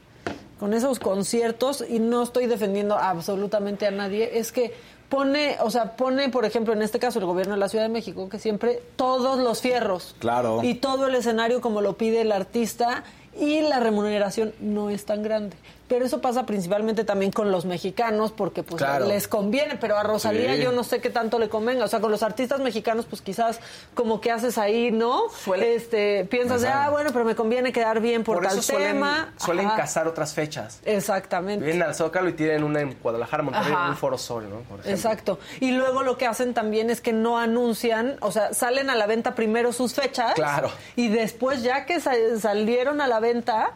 con 0.60 0.74
esos 0.74 0.98
conciertos, 0.98 1.82
y 1.88 1.98
no 1.98 2.22
estoy 2.22 2.46
defendiendo 2.46 2.96
absolutamente 2.96 3.86
a 3.86 3.90
nadie, 3.90 4.38
es 4.38 4.52
que 4.52 4.74
pone, 5.08 5.56
o 5.62 5.70
sea, 5.70 5.96
pone, 5.96 6.28
por 6.28 6.44
ejemplo, 6.44 6.74
en 6.74 6.82
este 6.82 6.98
caso 6.98 7.18
el 7.18 7.24
gobierno 7.24 7.54
de 7.54 7.60
la 7.60 7.70
Ciudad 7.70 7.86
de 7.86 7.88
México, 7.88 8.28
que 8.28 8.38
siempre 8.38 8.82
todos 8.96 9.38
los 9.38 9.62
fierros. 9.62 10.14
Claro. 10.18 10.60
Y 10.62 10.74
todo 10.74 11.06
el 11.06 11.14
escenario 11.14 11.62
como 11.62 11.80
lo 11.80 11.96
pide 11.96 12.20
el 12.20 12.30
artista 12.30 13.04
y 13.38 13.62
la 13.62 13.80
remuneración 13.80 14.52
no 14.60 14.90
es 14.90 15.06
tan 15.06 15.22
grande. 15.22 15.56
Pero 15.90 16.04
eso 16.06 16.20
pasa 16.20 16.46
principalmente 16.46 17.02
también 17.04 17.32
con 17.32 17.50
los 17.50 17.64
mexicanos 17.66 18.30
porque 18.30 18.62
pues 18.62 18.80
Claro. 18.80 19.06
les 19.06 19.26
conviene, 19.28 19.76
pero 19.76 19.98
a 19.98 20.04
Rosalía 20.04 20.54
Sí. 20.54 20.62
yo 20.62 20.70
no 20.70 20.84
sé 20.84 21.00
qué 21.00 21.10
tanto 21.10 21.38
le 21.40 21.48
convenga. 21.48 21.84
O 21.84 21.88
sea, 21.88 22.00
con 22.00 22.12
los 22.12 22.22
artistas 22.22 22.60
mexicanos 22.60 23.06
pues 23.06 23.20
quizás 23.20 23.58
como 23.94 24.20
que 24.20 24.30
haces 24.30 24.56
ahí, 24.56 24.92
¿no? 24.92 25.24
este, 25.60 26.24
piensas, 26.26 26.62
de, 26.62 26.68
ah, 26.68 26.90
bueno, 26.90 27.10
pero 27.12 27.24
me 27.24 27.34
conviene 27.34 27.72
quedar 27.72 28.00
bien 28.00 28.22
por, 28.22 28.36
Por 28.36 28.44
tal 28.46 28.52
eso 28.58 28.62
suelen, 28.62 28.92
tema. 28.94 29.34
suelen 29.36 29.66
Ajá. 29.66 29.76
casar 29.78 30.06
otras 30.06 30.32
fechas. 30.32 30.78
Exactamente. 30.84 31.64
Vienen 31.64 31.82
al 31.82 31.94
Zócalo 31.94 32.28
y 32.28 32.34
tienen 32.34 32.62
una 32.62 32.80
en 32.82 32.96
Guadalajara, 33.02 33.42
Monterrey, 33.42 33.72
Ajá. 33.72 33.84
en 33.86 33.90
un 33.90 33.96
Foro 33.96 34.16
Sol, 34.16 34.48
¿no? 34.48 34.60
Por. 34.60 34.86
Exacto. 34.88 35.40
Y 35.58 35.72
luego 35.72 36.04
lo 36.04 36.16
que 36.16 36.26
hacen 36.28 36.54
también 36.54 36.88
es 36.90 37.00
que 37.00 37.12
no 37.12 37.36
anuncian, 37.38 38.16
o 38.20 38.30
sea, 38.30 38.54
salen 38.54 38.90
a 38.90 38.94
la 38.94 39.06
venta 39.06 39.34
primero 39.34 39.72
sus 39.72 39.94
fechas. 39.94 40.34
Claro. 40.34 40.70
Y 40.94 41.08
después, 41.08 41.64
ya 41.64 41.84
que 41.84 41.98
sa- 42.00 42.14
salieron 42.38 43.00
a 43.00 43.08
la 43.08 43.18
venta, 43.18 43.72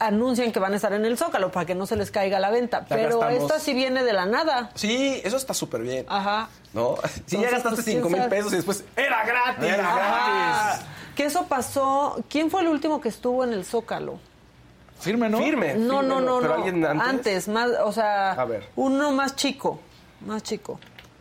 anuncian 0.00 0.50
que 0.50 0.58
van 0.58 0.72
a 0.72 0.76
estar 0.76 0.92
en 0.92 1.04
el 1.04 1.16
Zócalo 1.16 1.52
para 1.52 1.66
que 1.66 1.74
no 1.76 1.86
se 1.86 1.94
les 1.94 2.10
caiga 2.10 2.40
la 2.40 2.50
venta. 2.50 2.80
Ya 2.80 2.96
Pero 2.96 3.18
gastamos. 3.20 3.42
esta 3.44 3.60
sí 3.60 3.74
viene 3.74 4.02
de 4.02 4.12
la 4.12 4.26
nada. 4.26 4.70
Sí, 4.74 5.20
eso 5.22 5.36
está 5.36 5.54
súper 5.54 5.82
bien. 5.82 6.06
Ajá. 6.08 6.48
¿No? 6.72 6.96
Si 7.26 7.36
ya 7.38 7.50
gastaste 7.50 7.82
pues, 7.82 7.84
5 7.86 8.08
mil 8.10 8.22
pesos 8.28 8.52
y 8.52 8.56
después 8.56 8.84
era 8.96 9.24
gratis. 9.24 9.64
Era 9.64 9.86
Ajá. 9.88 10.66
gratis. 10.68 10.86
Que 11.14 11.24
eso 11.26 11.46
pasó. 11.46 12.24
¿Quién 12.28 12.50
fue 12.50 12.62
el 12.62 12.68
último 12.68 13.00
que 13.00 13.08
estuvo 13.10 13.44
en 13.44 13.52
el 13.52 13.64
Zócalo? 13.64 14.18
Firme, 15.00 15.28
¿no? 15.28 15.38
Firme. 15.38 15.74
No, 15.74 16.00
firme, 16.00 16.08
no, 16.08 16.20
no, 16.20 16.40
Pero 16.40 16.48
no. 16.48 16.54
alguien 16.64 16.84
antes. 16.84 17.48
más, 17.48 17.70
o 17.84 17.92
sea, 17.92 18.32
A 18.32 18.44
ver. 18.44 18.68
uno 18.76 19.12
más 19.12 19.34
chico, 19.36 19.80
más 20.26 20.42
chico. 20.42 20.78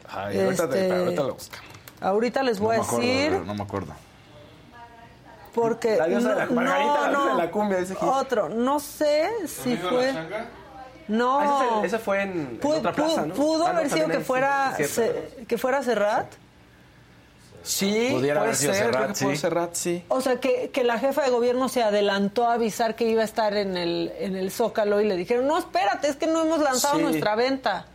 Ay, 0.09 0.39
ahorita, 0.39 0.69
te- 0.69 0.81
Este, 0.83 0.95
ahorita 0.97 1.23
lo 1.23 1.33
buscamos. 1.35 1.65
Ahorita 2.01 2.43
les 2.43 2.59
No 2.59 2.65
voy 2.67 2.77
me 2.77 2.81
a 2.81 2.85
acuerdo, 2.85 3.05
decir 3.07 3.31
no 3.45 3.55
me 3.55 3.63
acuerdo. 3.63 3.93
Porque 5.61 5.97
La 5.97 6.07
diosa 6.07 6.29
de 6.29 6.35
la- 6.35 6.45
Margarita, 6.47 7.01
la 7.01 7.09
diosa 7.09 7.29
de 7.29 7.35
la 7.35 7.51
cumbia, 7.51 7.77
dice 7.79 7.93
aquí. 7.93 8.05
otro, 8.05 8.49
no 8.49 8.79
sé 8.79 9.29
si 9.47 9.75
fue 9.77 10.13
no 11.07 11.39
Ah, 11.39 11.65
ese, 11.79 11.87
ese 11.87 11.99
fue 11.99 12.21
en, 12.21 12.31
en 12.31 12.61
Pu- 12.61 12.77
otra 12.77 12.91
pu- 12.91 12.95
plaza, 12.95 13.25
¿no? 13.25 13.33
pudo 13.33 13.65
Ah, 13.65 13.73
no, 13.73 13.79
haber 13.79 13.89
sido 13.91 14.07
que 14.09 14.19
fuera 14.19 14.73
sí, 14.77 14.83
se- 14.85 15.45
que 15.47 15.57
fuera 15.57 15.81
Serrat. 15.81 16.27
Sí, 17.61 18.09
Pudiera 18.13 18.39
puede 18.39 18.47
haber 18.51 18.55
sido 18.55 18.73
ser, 18.73 18.85
Serrat, 18.85 19.03
creo 19.03 19.13
que 19.15 19.19
pudo 19.23 19.31
sí. 19.31 19.37
Serrat, 19.37 19.73
sí. 19.75 20.05
O 20.07 20.21
sea, 20.21 20.39
que, 20.39 20.69
que 20.71 20.83
la 20.83 20.97
jefa 20.97 21.23
de 21.23 21.29
gobierno 21.29 21.67
se 21.67 21.83
adelantó 21.83 22.47
a 22.47 22.53
avisar 22.53 22.95
que 22.95 23.03
iba 23.05 23.21
a 23.21 23.25
estar 23.25 23.53
en 23.55 23.75
el, 23.75 24.13
en 24.17 24.35
el 24.37 24.49
Zócalo 24.51 25.01
y 25.01 25.05
le 25.07 25.17
dijeron, 25.17 25.45
no, 25.45 25.57
espérate, 25.57 26.07
es 26.07 26.15
que 26.15 26.27
no 26.27 26.41
hemos 26.41 26.59
lanzado 26.59 26.97
Sí. 26.97 27.03
nuestra 27.03 27.35
venta. 27.35 27.85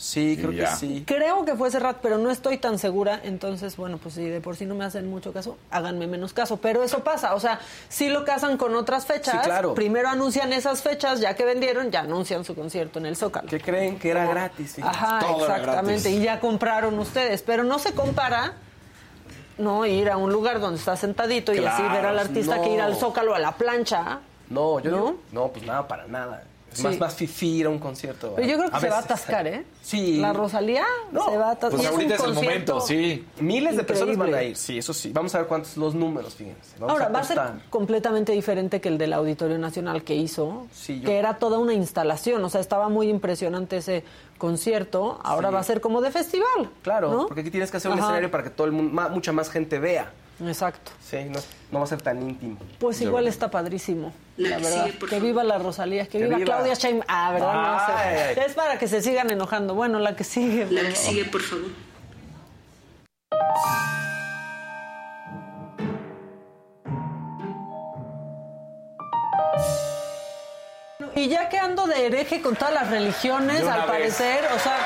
Sí, 0.00 0.36
creo 0.40 0.52
que 0.52 0.64
sí. 0.76 1.02
Creo 1.04 1.44
que 1.44 1.56
fue 1.56 1.72
Serrat, 1.72 1.96
pero 2.00 2.18
no 2.18 2.30
estoy 2.30 2.56
tan 2.58 2.78
segura. 2.78 3.20
Entonces, 3.24 3.76
bueno, 3.76 3.98
pues 3.98 4.14
si 4.14 4.24
de 4.24 4.40
por 4.40 4.54
sí 4.54 4.64
no 4.64 4.76
me 4.76 4.84
hacen 4.84 5.10
mucho 5.10 5.32
caso, 5.32 5.58
háganme 5.72 6.06
menos 6.06 6.32
caso. 6.32 6.58
Pero 6.58 6.84
eso 6.84 7.00
pasa. 7.02 7.34
O 7.34 7.40
sea, 7.40 7.58
si 7.88 8.08
lo 8.08 8.24
casan 8.24 8.56
con 8.58 8.76
otras 8.76 9.06
fechas, 9.06 9.34
Sí, 9.34 9.40
claro. 9.42 9.74
primero 9.74 10.08
anuncian 10.08 10.52
esas 10.52 10.82
fechas, 10.82 11.18
ya 11.20 11.34
que 11.34 11.44
vendieron, 11.44 11.90
ya 11.90 12.00
anuncian 12.00 12.44
su 12.44 12.54
concierto 12.54 13.00
en 13.00 13.06
el 13.06 13.16
Zócalo. 13.16 13.48
¿Qué 13.48 13.60
creen 13.60 13.98
que 13.98 14.10
era 14.10 14.24
gratis? 14.24 14.76
Ajá, 14.80 15.18
Todo 15.18 15.44
era 15.46 15.56
exactamente. 15.56 16.02
gratis. 16.02 16.20
Y 16.20 16.22
ya 16.22 16.38
compraron 16.38 16.96
ustedes. 17.00 17.42
Pero 17.42 17.64
no 17.64 17.80
se 17.80 17.92
compara. 17.92 18.52
No, 19.58 19.84
ir 19.84 20.08
a 20.10 20.16
un 20.16 20.30
lugar 20.32 20.60
donde 20.60 20.78
está 20.78 20.96
sentadito 20.96 21.52
y 21.52 21.58
así 21.64 21.82
ver 21.82 22.06
al 22.06 22.20
artista 22.20 22.58
no. 22.58 22.62
que 22.62 22.70
ir 22.74 22.80
al 22.80 22.94
Zócalo 22.94 23.34
a 23.34 23.40
la 23.40 23.50
plancha. 23.56 24.20
No, 24.48 24.78
yo 24.78 24.90
¿No? 24.92 24.96
digo, 24.96 25.16
no, 25.32 25.48
pues 25.48 25.66
nada, 25.66 25.88
para 25.88 26.06
nada. 26.06 26.44
Sí. 26.78 26.84
más, 26.84 26.98
más 26.98 27.14
fifí 27.14 27.56
ir 27.58 27.66
a 27.66 27.68
un 27.68 27.78
concierto. 27.78 28.32
Pero 28.36 28.48
yo 28.48 28.56
creo 28.58 28.70
que 28.70 28.76
A 28.76 28.80
se 28.80 28.88
va 28.88 28.96
a 28.96 29.00
atascar, 29.00 29.46
¿eh? 29.46 29.64
Sí. 29.82 30.18
La 30.18 30.32
Rosalía 30.32 30.84
No, 31.12 31.24
se 31.30 31.36
va 31.36 31.48
a 31.48 31.50
atascar. 31.52 31.78
Pues 31.78 31.86
ahorita 31.88 32.14
es, 32.14 32.20
un 32.20 32.28
el 32.28 32.34
momento, 32.34 32.80
sí. 32.80 33.26
Miles 33.40 33.76
de 33.76 33.84
personas 33.84 34.16
van 34.16 34.34
a 34.34 34.42
ir, 34.42 34.56
sí, 34.56 34.78
eso 34.78 34.92
sí. 34.92 35.10
Vamos 35.12 35.34
a 35.34 35.38
ver 35.38 35.46
cuántos 35.46 35.76
los 35.76 35.94
números, 35.94 36.34
fíjense. 36.34 36.76
Vamos 36.78 36.92
Ahora, 36.92 37.06
a 37.06 37.08
va 37.10 37.20
a 37.20 37.24
ser 37.24 37.40
completamente 37.70 38.32
diferente 38.32 38.80
que 38.80 38.88
el 38.88 38.98
del 38.98 39.12
Auditorio 39.12 39.58
Nacional 39.58 40.02
que 40.04 40.14
hizo, 40.14 40.66
Sí, 40.72 41.00
yo- 41.00 41.06
que 41.06 41.18
era 41.18 41.38
toda 41.38 41.58
una 41.58 41.74
instalación, 41.74 42.44
o 42.44 42.48
sea, 42.48 42.60
estaba 42.60 42.88
muy 42.88 43.08
impresionante 43.08 43.78
ese 43.78 44.04
concierto, 44.38 45.18
ahora 45.22 45.48
Sí. 45.48 45.54
va 45.54 45.60
a 45.60 45.64
ser 45.64 45.80
como 45.80 46.00
de 46.00 46.10
festival. 46.10 46.70
Claro, 46.82 47.10
¿no? 47.12 47.26
porque 47.26 47.42
aquí 47.42 47.50
tienes 47.50 47.70
que 47.70 47.76
hacer 47.76 47.90
un 47.90 47.98
Ajá. 47.98 48.06
escenario 48.06 48.30
para 48.30 48.44
que 48.44 48.50
todo 48.50 48.66
el 48.66 48.72
mundo, 48.72 48.92
ma- 48.94 49.08
mucha 49.08 49.32
más 49.32 49.50
gente 49.50 49.78
vea. 49.78 50.12
Exacto. 50.46 50.92
Sí, 51.04 51.16
no, 51.28 51.40
no 51.70 51.78
va 51.80 51.84
a 51.84 51.88
ser 51.88 52.00
tan 52.00 52.22
íntimo. 52.22 52.56
Pues 52.78 53.00
igual 53.00 53.28
está 53.28 53.50
padrísimo, 53.50 54.12
la, 54.36 54.56
verdad. 54.58 54.86
sigue, 54.86 54.98
que 54.98 55.20
viva 55.20 55.44
la 55.44 55.58
Rosalía, 55.58 56.06
que, 56.06 56.18
Que 56.18 56.24
viva, 56.24 56.36
viva. 56.38 56.46
Claudia 56.46 56.74
Sheinbaum. 56.74 57.04
Ah, 57.08 57.32
¿verdad? 57.32 57.54
No 57.54 57.78
sé. 57.86 57.92
Ay, 57.92 58.16
ay. 58.36 58.44
Es 58.46 58.54
para 58.54 58.78
que 58.78 58.88
se 58.88 59.02
sigan 59.02 59.30
enojando. 59.30 59.74
Bueno, 59.74 59.98
la 59.98 60.16
que 60.16 60.24
sigue. 60.24 60.66
La 60.70 60.82
que 60.82 60.96
sigue, 60.96 61.24
por 61.26 61.42
favor. 61.42 61.66
Y 71.14 71.28
ya 71.28 71.48
que 71.48 71.58
ando 71.58 71.86
de 71.86 72.06
hereje 72.06 72.40
con 72.40 72.54
todas 72.54 72.72
las 72.72 72.90
religiones, 72.90 73.64
al 73.64 73.80
vez. 73.80 73.86
parecer, 73.86 74.44
o 74.54 74.58
sea, 74.60 74.78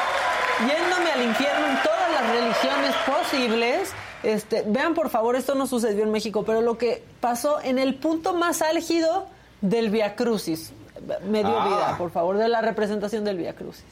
yéndome 0.60 1.10
al 1.10 1.22
infierno 1.24 1.66
en 1.66 1.82
todas 1.82 2.10
las 2.10 2.30
religiones 2.30 2.94
posibles, 3.04 3.92
este, 4.22 4.62
vean 4.66 4.94
por 4.94 5.10
favor, 5.10 5.36
esto 5.36 5.54
no 5.54 5.66
sucedió 5.66 6.02
en 6.02 6.10
México, 6.10 6.44
pero 6.44 6.60
lo 6.62 6.78
que 6.78 7.02
pasó 7.20 7.60
en 7.60 7.78
el 7.78 7.94
punto 7.96 8.34
más 8.34 8.62
álgido 8.62 9.26
del 9.60 9.90
Via 9.90 10.14
Crucis. 10.16 10.72
Me 11.24 11.40
dio 11.40 11.58
Ah. 11.58 11.66
vida, 11.66 11.98
por 11.98 12.10
favor, 12.12 12.36
de 12.38 12.48
la 12.48 12.60
representación 12.60 13.24
del 13.24 13.36
Via 13.38 13.54
Crucis. 13.54 13.84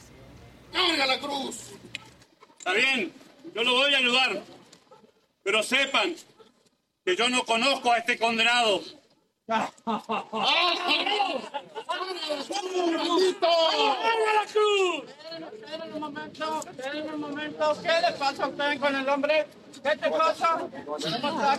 ¡Carga 0.71 1.05
la 1.05 1.19
cruz! 1.19 1.71
Está 2.57 2.73
bien, 2.73 3.11
yo 3.53 3.63
lo 3.63 3.73
voy 3.73 3.93
a 3.93 3.97
ayudar. 3.97 4.41
Pero 5.43 5.63
sepan 5.63 6.15
que 7.03 7.15
yo 7.15 7.27
no 7.29 7.43
conozco 7.45 7.91
a 7.91 7.97
este 7.97 8.17
condenado. 8.17 8.79
¡Carga 12.67 14.33
la 14.33 14.45
cruz! 14.51 15.03
Esperen 15.41 15.93
un 15.93 15.99
momento, 15.99 16.61
esperen 16.69 17.13
un 17.13 17.21
momento. 17.21 17.77
¿Qué 17.81 17.87
le 17.87 18.11
pasa 18.17 18.43
a 18.43 18.47
usted 18.47 18.79
con 18.79 18.95
el 18.95 19.09
hombre? 19.09 19.47
¿Qué 19.83 19.97
te 19.97 20.11
pasa? 20.11 20.59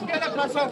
¿Qué 0.06 0.20
le 0.20 0.30
pasa? 0.30 0.70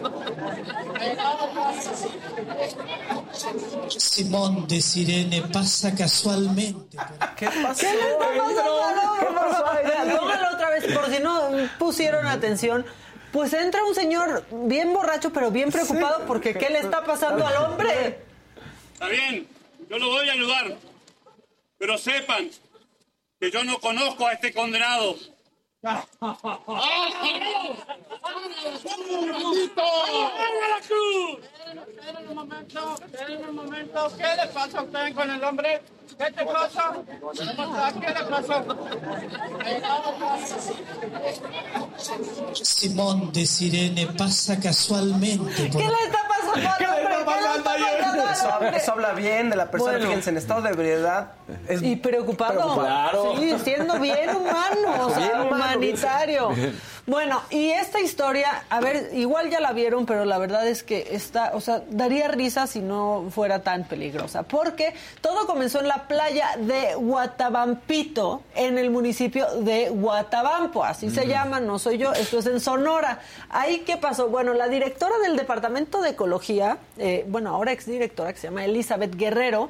Simón 3.89 4.67
de 4.67 4.81
Sirene 4.81 5.41
pasa 5.41 5.93
casualmente. 5.93 6.97
¿Qué 7.35 7.47
pasó? 7.47 7.81
¿Qué 7.81 7.93
le 7.93 8.01
ya, 9.83 10.17
póngalo 10.17 10.55
otra 10.55 10.69
vez, 10.69 10.93
por 10.93 11.13
si 11.13 11.21
no 11.21 11.49
pusieron 11.77 12.27
atención. 12.27 12.85
Pues 13.33 13.51
entra 13.53 13.83
un 13.83 13.95
señor 13.95 14.45
bien 14.51 14.93
borracho, 14.93 15.33
pero 15.33 15.51
bien 15.51 15.69
preocupado 15.69 16.25
porque 16.27 16.53
¿qué 16.53 16.69
le 16.69 16.79
está 16.79 17.03
pasando 17.03 17.45
al 17.45 17.57
hombre? 17.57 18.19
Está 18.93 19.07
bien, 19.07 19.47
yo 19.89 19.97
lo 19.97 20.07
voy 20.07 20.29
a 20.29 20.33
ayudar. 20.33 20.77
Pero 21.77 21.97
sepan 21.97 22.49
que 23.41 23.49
yo 23.49 23.63
no 23.63 23.79
conozco 23.79 24.27
a 24.27 24.33
este 24.33 24.53
condenado. 24.53 25.15
¡Carga 25.81 26.05
la 30.69 30.79
cruz! 30.87 31.39
Esperen 31.71 32.27
un 32.27 32.35
momento, 32.35 32.95
esperen 33.13 33.49
un 33.49 33.55
momento. 33.55 34.11
¿Qué 34.17 34.23
le 34.23 34.47
pasa 34.53 34.79
a 34.79 34.83
usted 34.83 35.13
con 35.15 35.29
el 35.31 35.41
hombre? 35.43 35.81
¿Qué 36.17 36.25
te 36.31 36.45
pasa? 36.45 36.93
¿Cómo 37.21 37.31
está? 37.31 37.93
¿Qué 37.93 38.07
le 38.09 38.25
pasa? 38.29 38.63
Simón 42.61 43.31
de 43.31 43.45
Sirene 43.45 44.07
pasa 44.17 44.59
casualmente. 44.59 45.69
por- 45.71 45.81
¿Qué 45.81 45.87
le 45.87 46.03
está 46.05 46.19
pasando 46.27 46.51
que- 48.71 48.77
Eso 48.77 48.91
habla 48.93 49.13
bien 49.13 49.49
de 49.49 49.55
la 49.55 49.69
persona, 49.71 49.93
Bueno. 49.93 50.07
fíjense, 50.07 50.29
en 50.31 50.37
estado 50.37 50.61
de 50.61 50.69
ebriedad. 50.71 51.31
Es 51.67 51.81
y 51.81 51.95
preocupado. 51.95 52.53
preocupado. 52.53 53.35
Sí, 53.37 53.53
siendo 53.63 53.99
bien 53.99 54.35
humano, 54.35 55.05
o 55.05 55.09
sea, 55.09 55.17
Bien 55.19 55.31
humano, 55.41 55.55
humanitario. 55.55 56.49
bien. 56.49 56.79
Bueno, 57.07 57.41
y 57.49 57.71
esta 57.71 57.99
historia, 57.99 58.63
a 58.69 58.79
ver, 58.79 59.09
igual 59.13 59.49
ya 59.49 59.59
la 59.59 59.71
vieron, 59.73 60.05
pero 60.05 60.23
la 60.25 60.37
verdad 60.37 60.67
es 60.67 60.83
que 60.83 61.09
está, 61.11 61.51
o 61.61 61.63
sea, 61.63 61.83
daría 61.89 62.27
risa 62.27 62.65
si 62.65 62.79
no 62.79 63.27
fuera 63.29 63.61
tan 63.61 63.83
peligrosa, 63.83 64.41
porque 64.41 64.95
todo 65.21 65.45
comenzó 65.45 65.79
en 65.79 65.87
la 65.87 66.07
playa 66.07 66.55
de 66.57 66.95
Guatabampito, 66.95 68.41
en 68.55 68.79
el 68.79 68.89
municipio 68.89 69.45
de 69.61 69.89
Guatabampo, 69.89 70.83
así 70.83 71.11
se 71.11 71.27
llama, 71.27 71.59
no 71.59 71.77
soy 71.77 71.99
yo, 71.99 72.13
esto 72.13 72.39
es 72.39 72.47
en 72.47 72.59
Sonora. 72.59 73.19
Ahí, 73.49 73.83
¿qué 73.85 73.97
pasó? 73.97 74.29
Bueno, 74.29 74.55
la 74.55 74.67
directora 74.69 75.19
del 75.19 75.37
Departamento 75.37 76.01
de 76.01 76.09
Ecología, 76.09 76.79
eh, 76.97 77.25
bueno, 77.27 77.51
ahora 77.51 77.71
exdirectora, 77.73 78.33
que 78.33 78.39
se 78.39 78.47
llama 78.47 78.65
Elizabeth 78.65 79.15
Guerrero, 79.15 79.69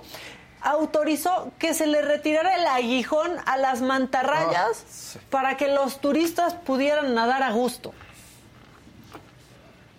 autorizó 0.61 1.51
que 1.59 1.73
se 1.73 1.87
le 1.87 2.01
retirara 2.01 2.55
el 2.55 2.65
aguijón 2.67 3.31
a 3.45 3.57
las 3.57 3.81
mantarrayas 3.81 5.17
para 5.29 5.57
que 5.57 5.67
los 5.67 5.99
turistas 5.99 6.53
pudieran 6.53 7.13
nadar 7.15 7.43
a 7.43 7.51
gusto. 7.51 7.93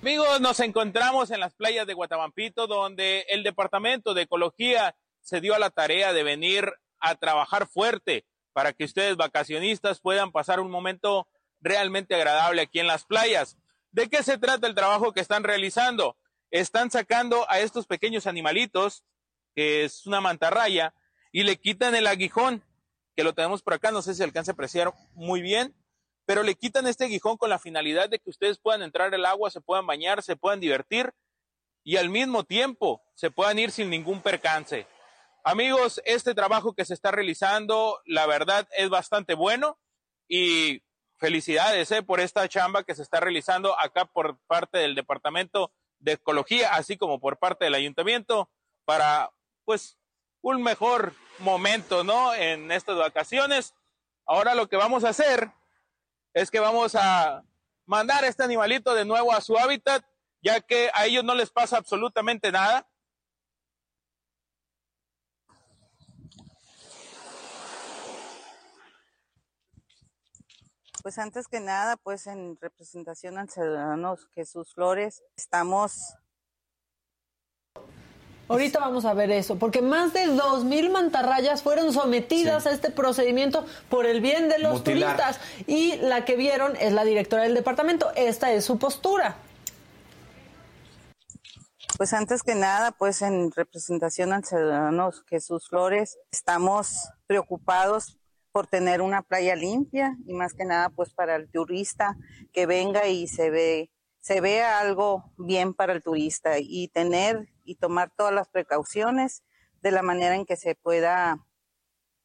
Amigos, 0.03 0.41
nos 0.41 0.59
encontramos 0.59 1.31
en 1.31 1.39
las 1.39 1.55
playas 1.55 1.87
de 1.87 1.95
Guatabampito, 1.95 2.66
donde 2.66 3.24
el 3.29 3.45
Departamento 3.45 4.15
de 4.15 4.23
Ecología 4.23 4.97
se 5.20 5.41
dio 5.41 5.55
a 5.55 5.61
la 5.61 5.70
tarea 5.70 6.12
de 6.12 6.24
venir 6.24 6.73
a 6.99 7.15
trabajar 7.15 7.69
fuerte 7.69 8.27
para 8.53 8.73
que 8.73 8.83
ustedes 8.83 9.16
vacacionistas 9.16 10.01
puedan 10.01 10.33
pasar 10.33 10.59
un 10.59 10.73
momento 10.73 11.29
realmente 11.61 12.16
agradable 12.16 12.62
aquí 12.62 12.81
en 12.81 12.89
las 12.89 13.05
playas. 13.05 13.57
¿De 13.93 14.09
qué 14.09 14.24
se 14.24 14.39
trata 14.39 14.66
el 14.66 14.74
trabajo 14.74 15.12
que 15.12 15.20
están 15.20 15.45
realizando? 15.45 16.16
Están 16.51 16.91
sacando 16.91 17.49
a 17.49 17.61
estos 17.61 17.87
pequeños 17.87 18.27
animalitos, 18.27 19.05
que 19.55 19.85
es 19.85 20.05
una 20.05 20.20
mantarraya, 20.20 20.95
y 21.31 21.45
le 21.45 21.59
quitan 21.59 21.95
el 21.95 22.09
aguijón, 22.09 22.65
que 23.15 23.23
lo 23.23 23.35
tenemos 23.35 23.62
por 23.62 23.74
acá, 23.74 23.93
no 23.93 24.03
sé 24.03 24.16
si 24.16 24.24
alcanza 24.24 24.51
a 24.51 24.55
apreciar 24.55 24.93
muy 25.15 25.43
bien, 25.43 25.77
pero 26.33 26.45
le 26.45 26.55
quitan 26.55 26.87
este 26.87 27.05
aguijón 27.05 27.37
con 27.37 27.51
la 27.51 27.59
finalidad 27.59 28.09
de 28.09 28.19
que 28.19 28.31
ustedes 28.31 28.59
puedan 28.59 28.81
entrar 28.81 29.15
al 29.15 29.27
agua, 29.27 29.51
se 29.51 29.61
puedan 29.61 29.87
bañar, 29.87 30.23
se 30.23 30.35
puedan 30.35 30.61
divertir 30.61 31.13
y 31.85 31.99
al 31.99 32.09
mismo 32.09 32.43
tiempo 32.43 33.03
se 33.15 33.31
puedan 33.31 33.59
ir 33.59 33.71
sin 33.71 33.91
ningún 33.91 34.23
percance. 34.23 34.87
Amigos, 35.45 36.01
este 36.07 36.35
trabajo 36.35 36.73
que 36.73 36.87
se 36.87 36.95
está 36.95 37.11
realizando, 37.11 38.01
la 38.07 38.25
verdad 38.25 38.67
es 38.79 38.89
bastante 38.89 39.35
bueno 39.35 39.79
y 40.27 40.83
felicidades 41.19 41.91
eh, 41.91 42.03
por 42.03 42.19
esta 42.19 42.49
chamba 42.49 42.83
que 42.83 42.95
se 42.95 43.03
está 43.03 43.21
realizando 43.21 43.79
acá 43.79 44.07
por 44.07 44.39
parte 44.47 44.79
del 44.79 44.95
Departamento 44.95 45.71
de 45.99 46.13
Ecología, 46.13 46.73
así 46.73 46.97
como 46.97 47.21
por 47.21 47.39
parte 47.39 47.67
del 47.67 47.75
Ayuntamiento, 47.75 48.49
para 48.87 49.31
pues 49.67 49.99
un 50.41 50.63
mejor 50.63 51.13
momento, 51.41 52.05
¿no? 52.05 52.33
En 52.33 52.73
estas 52.73 52.97
vacaciones. 52.97 53.75
Ahora 54.25 54.55
lo 54.55 54.71
que 54.71 54.77
vamos 54.77 55.05
a 55.05 55.11
hacer 55.11 55.53
es 56.35 56.51
que 56.51 56.61
vamos 56.61 56.95
a 56.95 57.45
mandar 57.87 58.25
a 58.25 58.29
este 58.29 58.43
animalito 58.43 58.95
de 58.95 59.05
nuevo 59.05 59.33
a 59.33 59.41
su 59.41 59.57
hábitat, 59.59 60.05
ya 60.43 60.61
que 60.61 60.91
a 60.95 61.07
ellos 61.07 61.25
no 61.25 61.35
les 61.35 61.51
pasa 61.51 61.77
absolutamente 61.77 62.51
nada. 62.51 62.89
Pues 71.03 71.19
antes 71.19 71.49
que 71.49 71.59
nada, 71.59 71.97
pues 71.97 72.29
en 72.29 72.57
representación 72.61 73.37
al 73.37 73.51
ciudadano 73.51 74.17
Jesús 74.35 74.73
Flores, 74.73 75.25
estamos 75.37 76.15
Ahorita 78.48 78.81
vamos 78.81 79.05
a 79.05 79.14
ver 79.14 79.31
eso, 79.31 79.56
porque 79.59 79.81
más 79.81 80.12
de 80.12 80.27
2.000 80.27 80.90
mantarrayas 80.90 81.62
fueron 81.62 81.93
sometidas 81.93 82.66
a 82.66 82.73
este 82.73 82.90
procedimiento 82.90 83.64
por 83.89 84.05
el 84.05 84.20
bien 84.20 84.48
de 84.48 84.59
los 84.59 84.78
Mutilar. 84.78 85.16
turistas. 85.16 85.40
Y 85.66 85.97
la 85.97 86.24
que 86.24 86.36
vieron 86.36 86.77
es 86.77 86.93
la 86.93 87.05
directora 87.05 87.44
del 87.44 87.55
departamento. 87.55 88.10
Esta 88.14 88.52
es 88.52 88.64
su 88.64 88.78
postura. 88.78 89.36
Pues 91.97 92.12
antes 92.12 92.43
que 92.43 92.55
nada, 92.55 92.90
pues 92.90 93.23
en 93.23 93.52
representación 93.52 94.32
al 94.32 94.44
ciudadano 94.44 95.12
Jesús 95.28 95.69
Flores, 95.69 96.19
estamos 96.31 97.09
preocupados 97.27 98.19
por 98.51 98.66
tener 98.66 99.01
una 99.01 99.23
playa 99.23 99.56
limpia 99.56 100.16
y 100.27 100.35
más 100.35 100.52
que 100.52 100.64
nada 100.64 100.90
pues 100.90 101.14
para 101.14 101.36
el 101.36 101.48
turista 101.48 102.16
que 102.52 102.66
venga 102.66 103.06
y 103.06 103.28
se 103.28 103.51
ve 103.51 103.90
se 104.20 104.40
vea 104.40 104.78
algo 104.78 105.32
bien 105.36 105.74
para 105.74 105.93
el 105.93 106.02
turista 106.02 106.59
y 106.59 106.89
tener 106.89 107.52
y 107.64 107.76
tomar 107.76 108.10
todas 108.16 108.32
las 108.32 108.48
precauciones 108.48 109.43
de 109.80 109.90
la 109.90 110.02
manera 110.02 110.34
en 110.36 110.47
que 110.47 110.56
se 110.56 110.74
pueda 110.74 111.39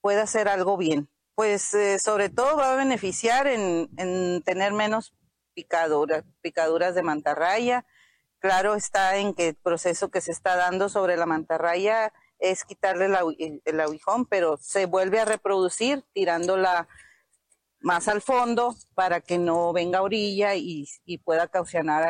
pueda 0.01 0.23
hacer 0.23 0.47
algo 0.47 0.77
bien. 0.77 1.09
Pues 1.35 1.73
eh, 1.73 1.99
sobre 1.99 2.29
todo 2.29 2.55
va 2.57 2.73
a 2.73 2.75
beneficiar 2.75 3.47
en, 3.47 3.89
en 3.97 4.41
tener 4.43 4.73
menos 4.73 5.13
picaduras, 5.53 6.23
picaduras 6.41 6.95
de 6.95 7.03
mantarraya, 7.03 7.85
Claro 8.39 8.75
está 8.75 9.17
en 9.17 9.33
que 9.33 9.49
el 9.49 9.55
proceso 9.55 10.09
que 10.09 10.21
se 10.21 10.31
está 10.31 10.55
dando 10.55 10.89
sobre 10.89 11.17
la 11.17 11.25
mantarraya 11.25 12.13
es 12.37 12.63
quitarle 12.65 13.05
el, 13.05 13.61
el- 13.65 13.79
aguijón, 13.79 14.27
pero 14.27 14.57
se 14.57 14.85
vuelve 14.85 15.19
a 15.19 15.25
reproducir 15.25 16.03
tirándola 16.13 16.87
más 17.87 18.09
al 18.09 18.21
fondo 18.21 18.75
para 18.95 19.21
que 19.21 19.37
no 19.37 19.71
venga 19.71 20.01
orilla 20.01 20.55
y, 20.55 20.85
y 21.05 21.19
pueda 21.19 21.47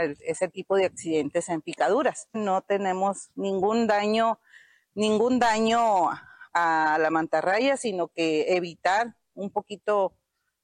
el- 0.03 0.17
ese 0.25 0.47
tipo 0.47 0.75
de 0.75 0.85
accidentes 0.85 1.49
en 1.49 1.61
picaduras. 1.61 2.27
No 2.33 2.63
tenemos 2.63 3.29
ningún 3.35 3.85
daño, 3.85 4.39
ningún 4.95 5.37
daño 5.37 6.09
a 6.53 6.97
la 6.99 7.09
mantarraya, 7.11 7.77
sino 7.77 8.07
que 8.07 8.55
evitar 8.57 9.13
un 9.35 9.51
poquito, 9.51 10.13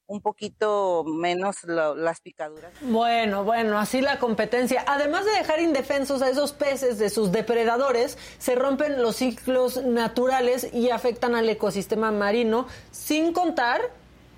un 0.07 0.19
poquito 0.21 1.03
menos 1.05 1.63
lo- 1.63 1.93
las 1.93 2.19
picaduras. 2.19 2.73
Bueno, 2.81 3.43
bueno, 3.43 3.77
así 3.77 4.01
la 4.01 4.17
competencia. 4.17 4.83
Además 4.87 5.25
de 5.25 5.31
dejar 5.33 5.59
indefensos 5.61 6.23
a 6.23 6.29
esos 6.29 6.53
peces 6.53 6.97
de 6.97 7.11
sus 7.11 7.31
depredadores, 7.31 8.17
se 8.39 8.55
rompen 8.55 8.99
los 8.99 9.17
ciclos 9.17 9.77
naturales 9.83 10.73
y 10.73 10.89
afectan 10.89 11.35
al 11.35 11.47
ecosistema 11.47 12.11
marino, 12.11 12.65
sin 12.89 13.31
contar, 13.31 13.79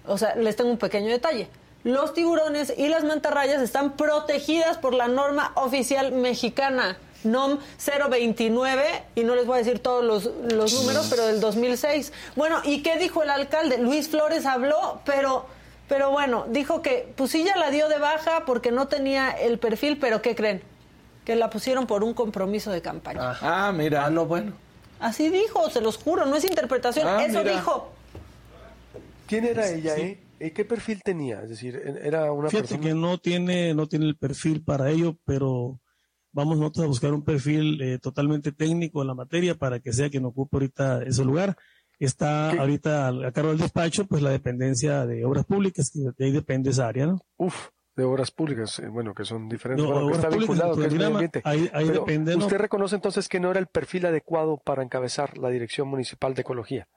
o 0.08 0.18
sea, 0.18 0.36
les 0.36 0.56
tengo 0.56 0.70
un 0.72 0.78
pequeño 0.78 1.10
detalle. 1.10 1.48
Los 1.84 2.14
tiburones 2.14 2.74
y 2.76 2.88
las 2.88 3.04
mantarrayas 3.04 3.62
están 3.62 3.94
protegidas 3.96 4.78
por 4.78 4.94
la 4.94 5.08
norma 5.08 5.52
oficial 5.56 6.12
mexicana. 6.12 6.98
NOM 7.24 7.58
029, 8.10 8.84
y 9.16 9.24
no 9.24 9.36
les 9.36 9.46
voy 9.48 9.56
a 9.56 9.58
decir 9.60 9.80
todos 9.80 10.04
los, 10.04 10.26
los 10.54 10.74
números, 10.74 11.08
pero 11.10 11.26
del 11.26 11.40
2006. 11.40 12.14
Bueno, 12.36 12.62
¿y 12.64 12.84
qué 12.84 12.98
dijo 12.98 13.24
el 13.24 13.30
alcalde? 13.32 13.78
Luis 13.80 14.10
Flores 14.10 14.46
habló, 14.46 15.02
pero 15.06 15.46
pero 15.88 16.10
bueno, 16.10 16.46
dijo 16.50 16.82
que 16.82 17.14
pues 17.16 17.30
sí 17.32 17.44
ya 17.44 17.56
la 17.58 17.70
dio 17.70 17.88
de 17.90 18.00
baja 18.00 18.44
porque 18.46 18.72
no 18.72 18.88
tenía 18.88 19.30
el 19.30 19.60
perfil, 19.60 19.98
pero 20.00 20.22
¿qué 20.22 20.36
creen? 20.36 20.64
Que 21.26 21.36
la 21.36 21.50
pusieron 21.52 21.86
por 21.88 22.04
un 22.04 22.14
compromiso 22.16 22.72
de 22.72 22.82
campaña. 22.82 23.38
Ah, 23.42 23.72
mira. 23.74 24.10
no, 24.10 24.26
bueno. 24.26 24.54
Así 25.00 25.30
dijo, 25.30 25.70
se 25.70 25.82
los 25.82 25.98
juro, 25.98 26.26
no 26.26 26.36
es 26.36 26.44
interpretación, 26.44 27.08
Ah, 27.08 27.24
eso 27.24 27.40
mira. 27.40 27.52
dijo. 27.54 27.92
¿Quién 29.28 29.46
era 29.46 29.68
ella, 29.70 29.96
sí. 29.96 30.02
eh? 30.02 30.20
¿Y 30.40 30.52
¿Qué 30.52 30.66
perfil 30.66 31.02
tenía? 31.04 31.42
Es 31.44 31.50
decir, 31.50 31.82
era 32.04 32.32
una 32.32 32.50
Fíjate 32.50 32.70
persona... 32.70 32.88
que 32.90 32.94
no 32.94 33.18
tiene, 33.18 33.74
no 33.74 33.88
tiene 33.88 34.06
el 34.06 34.18
perfil 34.18 34.64
para 34.64 34.90
ello, 34.92 35.18
pero 35.26 35.80
vamos 36.32 36.58
nosotros 36.58 36.84
a 36.84 36.88
buscar 36.88 37.14
un 37.14 37.24
perfil 37.24 37.82
eh, 37.82 38.00
totalmente 38.00 38.52
técnico 38.52 39.02
en 39.02 39.08
la 39.08 39.14
materia 39.16 39.56
para 39.56 39.80
que 39.80 39.94
sea 39.94 40.10
quien 40.10 40.26
ocupe 40.26 40.58
ahorita 40.58 41.04
ese 41.04 41.24
lugar. 41.24 41.56
Está 41.98 42.50
ahorita 42.52 43.08
a, 43.08 43.32
cargo 43.32 43.52
del 43.52 43.60
despacho, 43.60 44.06
pues 44.06 44.22
la 44.22 44.30
dependencia 44.32 45.06
de 45.06 45.24
obras 45.24 45.46
públicas, 45.46 45.90
que 45.90 46.00
de 46.18 46.26
ahí 46.26 46.32
depende 46.34 46.72
esa 46.72 46.88
área, 46.90 47.08
¿no? 47.08 47.22
Uf, 47.38 47.70
de 47.96 48.04
obras 48.04 48.32
públicas, 48.32 48.80
eh, 48.80 48.90
bueno, 48.90 49.14
que 49.14 49.24
son 49.24 49.48
diferentes, 49.48 49.86
No, 49.86 49.94
bueno, 49.94 50.08
que 50.10 50.14
está 50.16 50.28
públicas, 50.28 50.50
vinculado, 50.50 50.76
que 50.76 50.82
es 50.88 50.94
medio 50.94 50.98
Dinama, 50.98 51.16
ambiente. 51.16 51.42
ahí- 51.46 51.70
ahí 51.74 51.86
Pero 51.88 52.00
depende, 52.02 52.36
¿no? 52.36 52.46
¿Usted 52.46 52.58
reconoce 52.58 52.96
entonces 52.96 53.30
que 53.30 53.40
no 53.40 53.50
era 53.52 53.62
el 53.62 53.68
perfil 53.68 54.06
adecuado 54.08 54.58
para 54.58 54.84
encabezar 54.84 55.38
la 55.38 55.48
Dirección 55.50 55.88
Municipal 55.88 56.34
de 56.34 56.42
Ecología? 56.42 56.90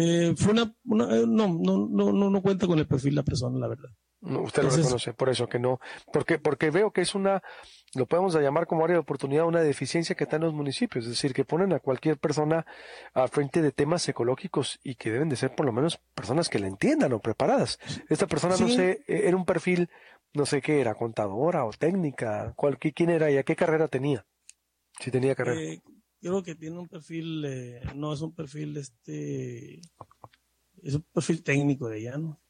Eh, 0.00 0.34
fue 0.36 0.52
una, 0.52 0.72
una- 0.84 1.12
eh, 1.16 1.24
no, 1.26 1.48
no, 1.48 1.88
no, 1.90 2.12
no, 2.12 2.30
no 2.30 2.42
cuenta 2.42 2.66
con 2.68 2.78
el 2.78 2.86
perfil 2.86 3.14
la 3.16 3.24
persona, 3.24 3.58
la 3.58 3.66
verdad. 3.66 3.88
No, 4.20 4.42
usted 4.42 4.62
Entonces- 4.62 4.78
lo 4.80 4.84
reconoce, 4.90 5.12
por 5.14 5.28
eso 5.28 5.48
que 5.48 5.58
no, 5.58 5.80
porque, 6.12 6.38
porque 6.38 6.70
veo 6.70 6.90
que 6.92 7.00
es 7.00 7.14
una, 7.14 7.42
lo 7.94 8.06
podemos 8.06 8.34
llamar 8.34 8.66
como 8.66 8.84
área 8.84 8.94
de 8.94 9.00
oportunidad, 9.00 9.44
una 9.46 9.60
deficiencia 9.60 10.14
que 10.16 10.24
está 10.24 10.36
en 10.36 10.42
los 10.42 10.52
municipios, 10.54 11.04
es 11.04 11.10
decir, 11.10 11.32
que 11.32 11.44
ponen 11.44 11.72
a 11.72 11.80
cualquier 11.80 12.16
persona 12.18 12.64
al 13.14 13.28
frente 13.28 13.60
de 13.62 13.70
temas 13.72 14.08
ecológicos 14.08 14.78
y 14.84 14.94
que 14.96 15.10
deben 15.10 15.28
de 15.28 15.36
ser 15.36 15.54
por 15.54 15.66
lo 15.66 15.72
menos 15.72 15.98
personas 16.14 16.48
que 16.48 16.58
la 16.58 16.66
entiendan 16.68 17.12
o 17.12 17.20
preparadas. 17.20 17.78
Esta 18.08 18.26
persona, 18.26 18.56
no 18.58 18.68
sé, 18.68 19.02
eh, 19.08 19.22
era 19.24 19.36
un 19.36 19.44
perfil, 19.44 19.88
no 20.34 20.46
sé 20.46 20.62
qué 20.62 20.80
era, 20.80 20.94
contadora 20.94 21.64
o 21.64 21.70
técnica, 21.70 22.52
cuál, 22.56 22.78
qué- 22.78 22.92
quién 22.92 23.10
era 23.10 23.30
y 23.30 23.36
a 23.36 23.42
qué 23.44 23.54
carrera 23.56 23.88
tenía, 23.88 24.26
si 25.00 25.10
tenía 25.10 25.34
carrera. 25.36 25.60
Eh, 25.60 25.80
creo 26.20 26.42
que 26.42 26.54
tiene 26.54 26.78
un 26.78 26.88
perfil, 26.88 27.44
eh, 27.46 27.80
no 27.94 28.12
es 28.12 28.20
un 28.20 28.34
perfil, 28.34 28.76
este, 28.76 29.80
es 30.82 30.94
un 30.94 31.02
perfil 31.12 31.42
técnico 31.42 31.88
de 31.88 31.98
ella, 32.00 32.18
¿no? 32.18 32.40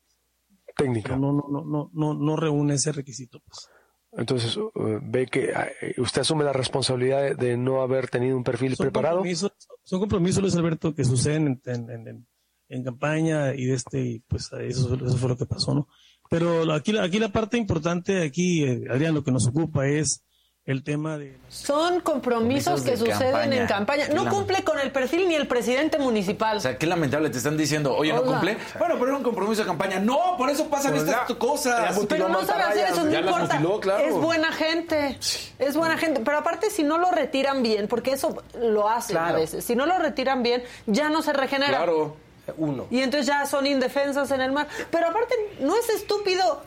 Técnica. 0.76 1.16
no, 1.16 1.32
no, 1.32 1.44
no, 1.50 1.64
no, 1.64 1.90
no, 1.92 2.14
no 2.14 2.36
reúne 2.36 2.74
ese 2.74 2.92
requisito, 2.92 3.40
pues. 3.40 3.68
Entonces, 4.12 4.56
uh, 4.56 4.70
ve 5.02 5.26
que 5.26 5.52
uh, 5.96 6.00
usted 6.02 6.22
asume 6.22 6.42
la 6.44 6.52
responsabilidad 6.52 7.22
de, 7.22 7.34
de 7.34 7.56
no 7.58 7.82
haber 7.82 8.08
tenido 8.08 8.36
un 8.36 8.44
perfil 8.44 8.74
son 8.74 8.84
preparado. 8.84 9.16
Compromisos, 9.16 9.52
son 9.82 10.00
compromisos, 10.00 10.40
Luis 10.42 10.54
Alberto, 10.56 10.94
que 10.94 11.04
suceden 11.04 11.60
en, 11.66 11.90
en- 11.90 12.08
en- 12.08 12.26
en 12.70 12.84
campaña 12.84 13.54
y 13.54 13.64
de 13.64 13.74
este, 13.74 14.00
y 14.00 14.18
pues 14.20 14.50
eso, 14.52 14.94
eso 14.94 15.16
fue 15.16 15.30
lo 15.30 15.36
que 15.38 15.46
pasó, 15.46 15.74
¿no? 15.74 15.88
Pero 16.30 16.70
aquí, 16.72 16.92
la- 16.92 17.02
aquí 17.04 17.18
la 17.18 17.30
parte 17.32 17.56
importante, 17.58 18.22
aquí, 18.22 18.62
eh, 18.64 18.84
Adrián, 18.90 19.14
lo 19.14 19.24
que 19.24 19.32
nos 19.32 19.46
ocupa 19.48 19.86
es 19.88 20.22
el 20.68 20.82
tema 20.84 21.16
de... 21.16 21.34
Son 21.48 22.00
compromisos 22.00 22.74
Compromisos 22.74 22.82
que 22.82 22.90
de 22.90 22.96
suceden 22.98 23.32
campaña. 23.32 23.56
en 23.56 23.66
campaña. 23.66 24.08
No 24.08 24.28
cumple 24.28 24.62
con 24.64 24.78
el 24.78 24.90
perfil 24.92 25.26
ni 25.26 25.34
el 25.34 25.48
presidente 25.48 25.98
municipal. 25.98 26.58
O 26.58 26.60
sea, 26.60 26.76
qué 26.76 26.86
lamentable, 26.86 27.30
te 27.30 27.38
están 27.38 27.56
diciendo, 27.56 27.96
oye, 27.96 28.12
¿no 28.12 28.20
Hola. 28.20 28.32
cumple? 28.32 28.58
Bueno, 28.78 28.94
pero 28.96 29.06
era 29.08 29.16
un 29.16 29.22
compromiso 29.22 29.62
de 29.62 29.66
campaña. 29.66 29.98
No, 29.98 30.36
por 30.36 30.50
eso 30.50 30.68
pasan 30.68 30.92
Pues 30.92 31.04
estas 31.04 31.34
cosas. 31.36 31.94
mutiló 31.96 32.26
Pero 32.26 32.28
no 32.28 32.44
sabe 32.44 32.62
hacer 32.64 32.86
eso, 32.90 33.02
no 33.02 33.18
importa. 33.18 33.54
mutiló, 33.54 33.80
claro. 33.80 34.04
Es 34.04 34.14
buena 34.14 34.52
gente. 34.52 35.18
Es 35.58 35.74
buena 35.74 35.96
gente. 35.96 36.20
Pero 36.22 36.36
aparte, 36.36 36.68
si 36.68 36.82
no 36.82 36.98
lo 36.98 37.10
retiran 37.12 37.62
bien, 37.62 37.88
porque 37.88 38.12
eso 38.12 38.36
lo 38.60 38.90
hacen 38.90 39.16
a 39.16 39.32
veces, 39.32 39.64
si 39.64 39.74
no 39.74 39.86
lo 39.86 39.96
retiran 39.98 40.42
bien, 40.42 40.62
ya 40.84 41.08
no 41.08 41.22
se 41.22 41.32
regenera. 41.32 41.78
Claro. 41.78 42.14
Uno. 42.58 42.86
Y 42.90 43.00
entonces 43.00 43.26
ya 43.26 43.46
son 43.46 43.66
indefensas 43.66 44.30
en 44.32 44.42
el 44.42 44.52
mar. 44.52 44.68
Pero 44.90 45.08
aparte, 45.08 45.34
no 45.60 45.74
es 45.76 45.88
estúpido 45.88 46.62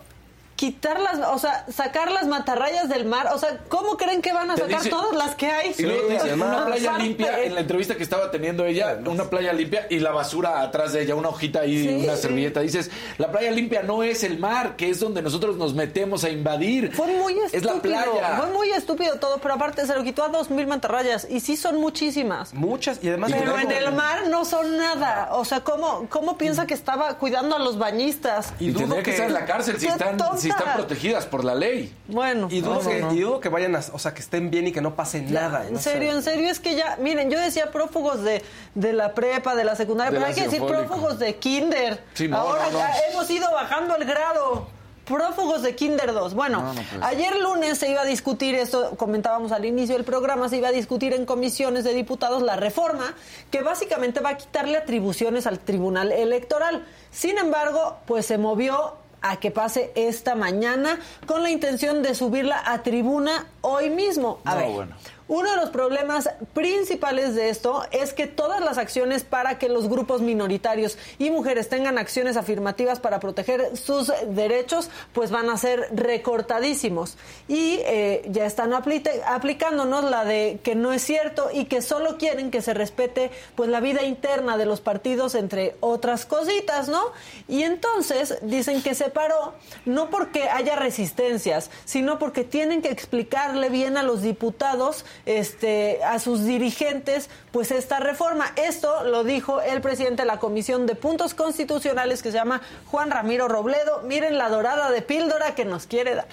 quitar 0.61 0.99
las, 0.99 1.17
o 1.27 1.39
sea, 1.39 1.65
sacar 1.75 2.11
las 2.11 2.27
matarrayas 2.27 2.87
del 2.87 3.03
mar. 3.05 3.29
O 3.33 3.39
sea, 3.39 3.57
¿cómo 3.67 3.97
creen 3.97 4.21
que 4.21 4.31
van 4.31 4.51
a 4.51 4.55
sacar 4.57 4.77
dice- 4.77 4.91
todas 4.91 5.15
las 5.15 5.33
que 5.33 5.47
hay? 5.47 5.73
Y 5.75 5.81
luego 5.81 6.07
dice, 6.07 6.35
una 6.35 6.67
playa 6.67 6.97
limpia, 6.99 7.43
en 7.43 7.55
la 7.55 7.61
entrevista 7.61 7.95
que 7.95 8.03
estaba 8.03 8.29
teniendo 8.29 8.63
ella, 8.67 8.99
una 9.03 9.23
playa 9.27 9.53
limpia 9.53 9.87
y 9.89 9.97
la 9.99 10.11
basura 10.11 10.61
atrás 10.61 10.93
de 10.93 11.01
ella, 11.01 11.15
una 11.15 11.29
hojita 11.29 11.61
ahí, 11.61 11.81
Sí. 11.87 12.03
una 12.05 12.15
servilleta. 12.15 12.59
Dices, 12.59 12.91
la 13.17 13.31
playa 13.31 13.49
limpia 13.49 13.81
no 13.81 14.03
es 14.03 14.23
el 14.23 14.37
mar, 14.37 14.75
que 14.75 14.91
es 14.91 14.99
donde 14.99 15.23
nosotros 15.23 15.57
nos 15.57 15.73
metemos 15.73 16.23
a 16.25 16.29
invadir. 16.29 16.91
Fue 16.93 17.07
muy 17.07 17.33
estúpido. 17.39 17.57
Es 17.57 17.63
la 17.65 17.81
playa. 17.81 18.37
Fue 18.37 18.51
muy 18.51 18.69
estúpido 18.69 19.15
todo, 19.15 19.39
pero 19.39 19.55
aparte 19.55 19.87
se 19.87 19.95
lo 19.95 20.03
quitó 20.03 20.23
a 20.23 20.29
dos 20.29 20.51
mil 20.51 20.67
mantarrayas. 20.67 21.25
Y 21.27 21.39
sí 21.39 21.57
son 21.57 21.77
muchísimas. 21.81 22.53
Muchas, 22.53 23.03
y 23.03 23.07
además... 23.07 23.31
Pero 23.33 23.57
en 23.57 23.71
el 23.71 23.91
mar 23.93 24.27
no 24.29 24.45
son 24.45 24.77
nada. 24.77 25.29
O 25.31 25.43
sea, 25.43 25.61
¿cómo, 25.61 26.05
cómo 26.07 26.37
piensa 26.37 26.67
que 26.67 26.75
estaba 26.75 27.17
cuidando 27.17 27.55
a 27.55 27.59
los 27.59 27.79
bañistas? 27.79 28.53
Y, 28.59 28.71
tendría 28.73 29.01
que 29.01 29.09
estar 29.09 29.25
en 29.25 29.33
la 29.33 29.45
cárcel 29.45 29.79
si 29.79 29.87
¡Qué 29.87 29.93
están, 29.93 30.19
si 30.37 30.50
están 30.51 30.75
protegidas 30.75 31.25
por 31.25 31.43
la 31.43 31.55
ley. 31.55 31.93
Bueno, 32.07 32.47
Y 32.51 32.61
dudo, 32.61 32.75
no, 32.83 32.89
que, 32.89 32.99
no, 33.01 33.13
y 33.13 33.19
dudo 33.21 33.39
que 33.39 33.49
vayan 33.49 33.75
a, 33.75 33.79
o 33.93 33.99
sea, 33.99 34.13
que 34.13 34.21
estén 34.21 34.49
bien 34.51 34.67
y 34.67 34.71
que 34.71 34.81
no 34.81 34.95
pase 34.95 35.21
nada. 35.21 35.65
En 35.67 35.73
no 35.73 35.79
sé. 35.79 35.91
serio, 35.91 36.11
en 36.11 36.21
serio, 36.23 36.49
es 36.49 36.59
que 36.59 36.75
ya, 36.75 36.97
miren, 37.01 37.29
yo 37.31 37.39
decía 37.39 37.71
prófugos 37.71 38.23
de, 38.23 38.41
de 38.75 38.93
la 38.93 39.13
prepa, 39.13 39.55
de 39.55 39.63
la 39.63 39.75
secundaria, 39.75 40.11
pero 40.11 40.25
hay 40.25 40.33
que 40.35 40.43
decir 40.43 40.63
prófugos 40.65 41.19
de 41.19 41.35
kinder. 41.37 42.03
Sí, 42.13 42.27
no, 42.27 42.37
Ahora 42.37 42.65
no, 42.67 42.71
no. 42.73 42.79
ya 42.79 42.93
hemos 43.11 43.29
ido 43.29 43.51
bajando 43.51 43.95
el 43.95 44.05
grado. 44.05 44.67
Prófugos 45.03 45.63
de 45.63 45.75
Kinder 45.75 46.13
2. 46.13 46.35
Bueno, 46.35 46.61
No, 46.61 46.73
no, 46.73 46.81
pues. 46.89 47.01
ayer 47.03 47.35
lunes 47.39 47.79
se 47.79 47.89
iba 47.89 48.01
a 48.01 48.05
discutir, 48.05 48.53
esto 48.55 48.95
comentábamos 48.97 49.51
al 49.51 49.65
inicio 49.65 49.95
del 49.95 50.05
programa, 50.05 50.47
se 50.47 50.57
iba 50.57 50.67
a 50.69 50.71
discutir 50.71 51.11
en 51.13 51.25
comisiones 51.25 51.83
de 51.83 51.93
diputados 51.93 52.43
la 52.43 52.55
reforma 52.55 53.13
que 53.49 53.61
básicamente 53.61 54.19
va 54.21 54.29
a 54.29 54.37
quitarle 54.37 54.77
atribuciones 54.77 55.47
al 55.47 55.59
Tribunal 55.59 56.11
Electoral. 56.13 56.85
Sin 57.09 57.37
embargo, 57.39 57.97
pues 58.05 58.27
se 58.27 58.37
movió 58.37 58.93
a 59.21 59.37
que 59.37 59.51
pase 59.51 59.91
esta 59.95 60.35
mañana 60.35 60.99
con 61.25 61.43
la 61.43 61.49
intención 61.51 62.01
de 62.01 62.15
subirla 62.15 62.61
a 62.65 62.83
tribuna 62.83 63.47
hoy 63.61 63.89
mismo. 63.89 64.39
A 64.45 64.55
No, 64.55 64.61
ver, 64.61 64.71
bueno. 64.71 64.95
Uno 65.31 65.49
de 65.49 65.55
los 65.55 65.69
problemas 65.69 66.29
principales 66.53 67.35
de 67.35 67.47
esto 67.47 67.85
es 67.91 68.11
que 68.13 68.27
todas 68.27 68.59
las 68.59 68.77
acciones 68.77 69.23
para 69.23 69.57
que 69.59 69.69
los 69.69 69.87
grupos 69.87 70.19
minoritarios 70.19 70.97
y 71.19 71.29
mujeres 71.29 71.69
tengan 71.69 71.97
acciones 71.97 72.35
afirmativas 72.35 72.99
para 72.99 73.21
proteger 73.21 73.77
sus 73.77 74.11
derechos, 74.27 74.89
pues 75.13 75.31
van 75.31 75.49
a 75.49 75.55
ser 75.55 75.87
recortadísimos. 75.93 77.17
Y 77.47 77.79
eh, 77.85 78.23
ya 78.29 78.45
están 78.45 78.71
apli- 78.73 79.09
aplicándonos 79.25 80.03
la 80.03 80.25
de 80.25 80.59
que 80.63 80.75
no 80.75 80.91
es 80.91 81.01
cierto 81.01 81.49
y 81.53 81.63
que 81.63 81.81
solo 81.81 82.17
quieren 82.17 82.51
que 82.51 82.61
se 82.61 82.73
respete 82.73 83.31
pues 83.55 83.69
la 83.69 83.79
vida 83.79 84.03
interna 84.03 84.57
de 84.57 84.65
los 84.65 84.81
partidos, 84.81 85.35
entre 85.35 85.77
otras 85.79 86.25
cositas, 86.25 86.89
¿no? 86.89 87.01
Y 87.47 87.63
entonces 87.63 88.37
dicen 88.41 88.81
que 88.83 88.95
se 88.95 89.09
paró 89.09 89.53
no 89.85 90.09
porque 90.09 90.49
haya 90.49 90.75
resistencias, 90.75 91.71
sino 91.85 92.19
porque 92.19 92.43
tienen 92.43 92.81
que 92.81 92.89
explicarle 92.89 93.69
bien 93.69 93.95
a 93.95 94.03
los 94.03 94.21
diputados, 94.21 95.05
este, 95.25 96.03
a 96.03 96.19
sus 96.19 96.45
dirigentes, 96.45 97.29
pues 97.51 97.71
esta 97.71 97.99
reforma. 97.99 98.53
Esto 98.55 99.03
lo 99.03 99.23
dijo 99.23 99.61
el 99.61 99.81
presidente 99.81 100.23
de 100.23 100.27
la 100.27 100.39
Comisión 100.39 100.87
de 100.87 100.95
Puntos 100.95 101.33
Constitucionales 101.33 102.21
que 102.21 102.31
se 102.31 102.37
llama 102.37 102.61
Juan 102.87 103.11
Ramiro 103.11 103.47
Robledo. 103.47 104.01
Miren 104.03 104.37
la 104.37 104.49
dorada 104.49 104.91
de 104.91 105.01
píldora 105.01 105.55
que 105.55 105.65
nos 105.65 105.87
quiere 105.87 106.15
dar. 106.15 106.27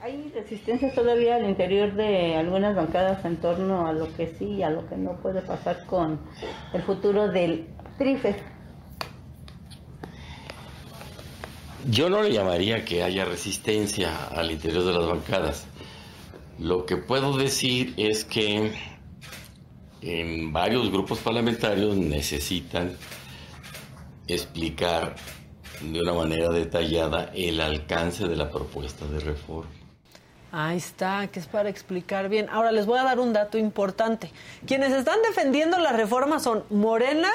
Hay 0.00 0.32
resistencia 0.34 0.92
todavía 0.92 1.36
al 1.36 1.48
interior 1.48 1.92
de 1.94 2.34
algunas 2.34 2.74
bancadas 2.74 3.24
en 3.24 3.36
torno 3.36 3.86
a 3.86 3.92
lo 3.92 4.12
que 4.16 4.34
sí 4.36 4.46
y 4.46 4.62
a 4.64 4.70
lo 4.70 4.88
que 4.88 4.96
no 4.96 5.12
puede 5.18 5.42
pasar 5.42 5.86
con 5.86 6.18
el 6.72 6.82
futuro 6.82 7.28
del 7.28 7.66
TRIFE. 7.98 8.34
Yo 11.88 12.10
no 12.10 12.22
le 12.22 12.32
llamaría 12.32 12.84
que 12.84 13.02
haya 13.02 13.24
resistencia 13.24 14.26
al 14.26 14.50
interior 14.50 14.84
de 14.84 14.92
las 14.92 15.06
bancadas. 15.06 15.66
Lo 16.62 16.86
que 16.86 16.96
puedo 16.96 17.36
decir 17.36 17.92
es 17.96 18.24
que 18.24 18.72
en 20.00 20.52
varios 20.52 20.92
grupos 20.92 21.18
parlamentarios 21.18 21.96
necesitan 21.96 22.96
explicar 24.28 25.16
de 25.80 26.00
una 26.00 26.12
manera 26.12 26.50
detallada 26.50 27.32
el 27.34 27.60
alcance 27.60 28.28
de 28.28 28.36
la 28.36 28.48
propuesta 28.48 29.04
de 29.06 29.18
reforma. 29.18 29.72
Ahí 30.52 30.76
está, 30.76 31.26
que 31.26 31.40
es 31.40 31.48
para 31.48 31.68
explicar 31.68 32.28
bien. 32.28 32.48
Ahora 32.48 32.70
les 32.70 32.86
voy 32.86 33.00
a 33.00 33.02
dar 33.02 33.18
un 33.18 33.32
dato 33.32 33.58
importante. 33.58 34.30
Quienes 34.64 34.92
están 34.92 35.20
defendiendo 35.22 35.78
la 35.78 35.90
reforma 35.90 36.38
son 36.38 36.62
Morena, 36.70 37.30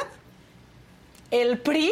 el 1.32 1.60
PRI 1.60 1.92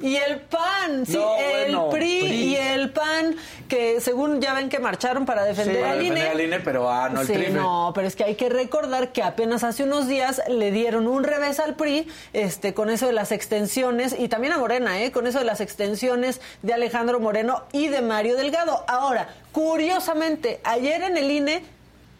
y 0.00 0.16
el 0.16 0.40
PAN. 0.40 1.06
Sí, 1.06 1.12
No, 1.16 1.36
el 1.38 1.62
bueno, 1.76 1.90
PRI, 1.90 2.20
PRI. 2.20 2.30
y 2.32 2.56
el 2.56 2.90
PAN, 2.90 3.36
que 3.68 4.00
según 4.00 4.40
ya 4.40 4.52
ven 4.54 4.68
que 4.68 4.78
marcharon 4.80 5.24
para 5.24 5.44
defender 5.44 5.80
Para 5.80 5.92
al 5.92 5.98
defender 6.00 6.24
INE. 6.24 6.30
al 6.30 6.40
INE, 6.40 6.60
pero 6.60 6.90
ah, 6.90 7.08
no 7.08 7.20
el 7.20 7.26
Sí, 7.26 7.34
no, 7.52 7.92
pero 7.94 8.06
es 8.08 8.16
que 8.16 8.24
hay 8.24 8.34
que 8.34 8.48
recordar 8.48 9.12
que 9.12 9.22
apenas 9.22 9.62
hace 9.64 9.84
unos 9.84 10.08
días 10.08 10.42
le 10.48 10.70
dieron 10.72 11.06
un 11.06 11.22
revés 11.24 11.60
al 11.60 11.76
PRI 11.76 12.08
este, 12.32 12.74
con 12.74 12.90
eso 12.90 13.06
de 13.06 13.12
las 13.12 13.30
extensiones, 13.32 14.16
y 14.18 14.28
también 14.28 14.52
a 14.52 14.58
Morena, 14.58 15.02
¿eh? 15.02 15.12
con 15.12 15.26
eso 15.26 15.38
de 15.38 15.44
las 15.44 15.60
extensiones 15.60 16.40
de 16.62 16.72
Alejandro 16.74 17.20
Moreno 17.20 17.62
y 17.72 17.88
de 17.88 18.02
Mario 18.02 18.36
Delgado. 18.36 18.84
Ahora, 18.88 19.28
curiosamente, 19.52 20.60
ayer 20.64 21.02
en 21.02 21.16
el 21.16 21.30
INE 21.30 21.62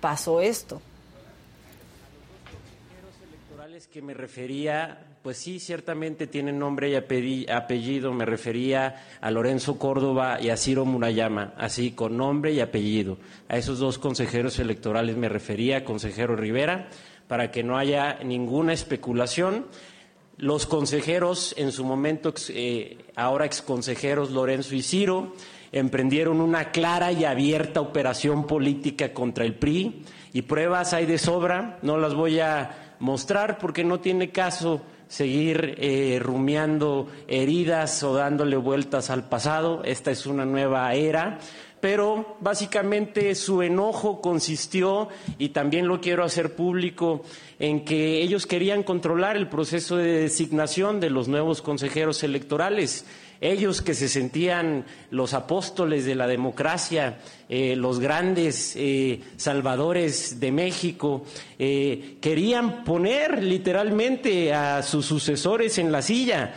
pasó 0.01 0.41
esto. 0.41 0.81
electorales 3.29 3.87
que 3.89 4.03
me 4.03 4.15
refería, 4.15 4.99
pues 5.23 5.37
sí, 5.39 5.61
ciertamente 5.61 6.27
tienen 6.27 6.59
nombre 6.59 6.91
y 6.91 6.95
apelli- 6.95 7.49
apellido. 7.49 8.13
Me 8.13 8.25
refería 8.25 9.05
a 9.21 9.31
Lorenzo 9.31 9.79
Córdoba 9.79 10.41
y 10.41 10.51
a 10.51 10.57
Ciro 10.57 10.85
Murayama, 10.85 11.55
así 11.57 11.93
con 11.93 12.17
nombre 12.17 12.53
y 12.53 12.61
apellido. 12.61 13.19
A 13.49 13.57
esos 13.57 13.79
dos 13.79 13.99
consejeros 13.99 14.59
electorales 14.59 15.17
me 15.17 15.29
refería, 15.29 15.85
consejero 15.85 16.35
Rivera, 16.35 16.89
para 17.29 17.51
que 17.53 17.63
no 17.63 17.79
haya 17.79 18.19
ninguna 18.25 18.73
especulación. 18.73 19.67
Los 20.39 20.67
consejeros, 20.67 21.55
en 21.57 21.71
su 21.71 21.85
momento, 21.85 22.35
eh, 22.49 22.99
ahora 23.15 23.47
exconsejeros 23.47 24.33
Lorenzo 24.33 24.75
y 24.75 24.83
Ciro, 24.83 25.35
emprendieron 25.71 26.41
una 26.41 26.73
clara 26.73 27.13
y 27.13 27.25
abierta 27.25 27.81
operación 27.81 28.47
política 28.47 29.13
contra 29.15 29.45
el 29.45 29.55
PRI 29.55 30.03
y 30.33 30.43
pruebas 30.43 30.93
hay 30.95 31.07
de 31.07 31.19
sobra, 31.19 31.79
no 31.83 31.97
las 31.97 32.15
voy 32.15 32.41
a 32.41 32.97
mostrar 32.99 33.59
porque 33.59 33.85
no 33.85 34.01
tiene 34.01 34.31
caso 34.31 34.83
seguir 35.13 35.75
eh, 35.77 36.19
rumiando 36.23 37.07
heridas 37.29 38.03
o 38.03 38.15
dándole 38.15 38.57
vueltas 38.57 39.11
al 39.11 39.29
pasado, 39.29 39.83
esta 39.85 40.11
es 40.11 40.25
una 40.25 40.47
nueva 40.47 40.95
era 40.95 41.39
pero 41.83 42.37
básicamente 42.39 43.35
su 43.35 43.61
enojo 43.61 44.21
consistió, 44.21 45.09
y 45.37 45.49
también 45.49 45.89
lo 45.89 46.01
quiero 46.01 46.23
hacer 46.23 46.55
público, 46.55 47.25
en 47.59 47.85
que 47.85 48.23
ellos 48.23 48.47
querían 48.47 48.85
controlar 48.85 49.37
el 49.37 49.49
proceso 49.49 49.97
de 49.97 50.21
designación 50.21 51.01
de 51.01 51.11
los 51.11 51.27
nuevos 51.27 51.61
consejeros 51.61 52.23
electorales. 52.23 53.05
Ellos 53.43 53.83
que 53.83 53.95
se 53.95 54.09
sentían 54.09 54.85
los 55.11 55.35
apóstoles 55.35 56.05
de 56.05 56.15
la 56.15 56.29
democracia, 56.29 57.19
eh, 57.49 57.75
los 57.75 57.99
grandes 57.99 58.75
eh, 58.77 59.21
salvadores 59.37 60.39
de 60.39 60.53
México, 60.53 61.25
eh, 61.59 62.19
querían 62.21 62.85
poner 62.85 63.43
literalmente 63.43 64.55
a 64.55 64.81
sus 64.85 65.07
sucesores 65.07 65.79
en 65.79 65.91
la 65.91 66.03
silla. 66.03 66.55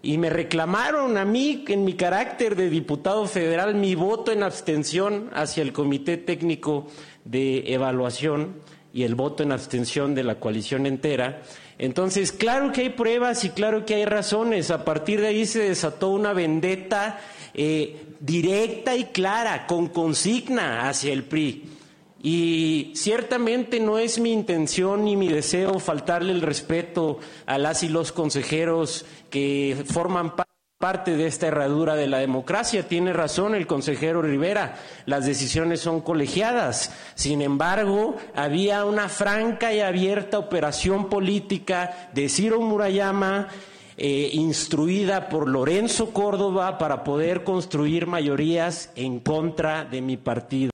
Y 0.00 0.16
me 0.16 0.30
reclamaron 0.30 1.18
a 1.18 1.26
mí, 1.26 1.66
en 1.68 1.84
mi 1.84 1.92
carácter 1.92 2.56
de 2.56 2.70
diputado 2.70 3.26
federal, 3.26 3.74
mi 3.74 3.94
voto 3.94 4.32
en 4.32 4.42
abstención 4.42 5.28
hacia 5.34 5.62
el 5.62 5.74
Comité 5.74 6.16
Técnico 6.16 6.86
de 7.26 7.74
evaluación 7.74 8.54
y 8.94 9.02
el 9.02 9.14
voto 9.14 9.42
en 9.42 9.52
abstención 9.52 10.14
de 10.14 10.24
la 10.24 10.36
coalición 10.36 10.86
entera. 10.86 11.42
Entonces, 11.82 12.30
claro 12.30 12.70
que 12.70 12.82
hay 12.82 12.90
pruebas 12.90 13.42
y 13.42 13.50
claro 13.50 13.84
que 13.84 13.96
hay 13.96 14.04
razones. 14.04 14.70
A 14.70 14.84
partir 14.84 15.20
de 15.20 15.26
ahí 15.26 15.46
se 15.46 15.64
desató 15.64 16.10
una 16.10 16.32
vendetta 16.32 17.18
eh, 17.54 18.14
directa 18.20 18.94
y 18.94 19.06
clara, 19.06 19.66
con 19.66 19.88
consigna 19.88 20.88
hacia 20.88 21.12
el 21.12 21.24
PRI. 21.24 21.64
Y 22.22 22.92
ciertamente 22.94 23.80
no 23.80 23.98
es 23.98 24.20
mi 24.20 24.32
intención 24.32 25.04
ni 25.04 25.16
mi 25.16 25.26
deseo 25.26 25.80
faltarle 25.80 26.32
el 26.32 26.42
respeto 26.42 27.18
a 27.46 27.58
las 27.58 27.82
y 27.82 27.88
los 27.88 28.12
consejeros 28.12 29.04
que 29.28 29.84
forman 29.84 30.36
parte 30.36 30.51
parte 30.82 31.16
de 31.16 31.28
esta 31.28 31.46
herradura 31.46 31.94
de 31.94 32.08
la 32.08 32.18
democracia. 32.18 32.88
Tiene 32.88 33.12
razón 33.12 33.54
el 33.54 33.68
consejero 33.68 34.20
Rivera, 34.20 34.74
las 35.06 35.24
decisiones 35.24 35.78
son 35.78 36.00
colegiadas. 36.00 36.92
Sin 37.14 37.40
embargo, 37.40 38.16
había 38.34 38.84
una 38.84 39.08
franca 39.08 39.72
y 39.72 39.78
abierta 39.78 40.40
operación 40.40 41.08
política 41.08 42.10
de 42.12 42.28
Ciro 42.28 42.60
Murayama, 42.60 43.46
eh, 43.96 44.30
instruida 44.32 45.28
por 45.28 45.48
Lorenzo 45.48 46.12
Córdoba 46.12 46.78
para 46.78 47.04
poder 47.04 47.44
construir 47.44 48.08
mayorías 48.08 48.90
en 48.96 49.20
contra 49.20 49.84
de 49.84 50.02
mi 50.02 50.16
partido. 50.16 50.72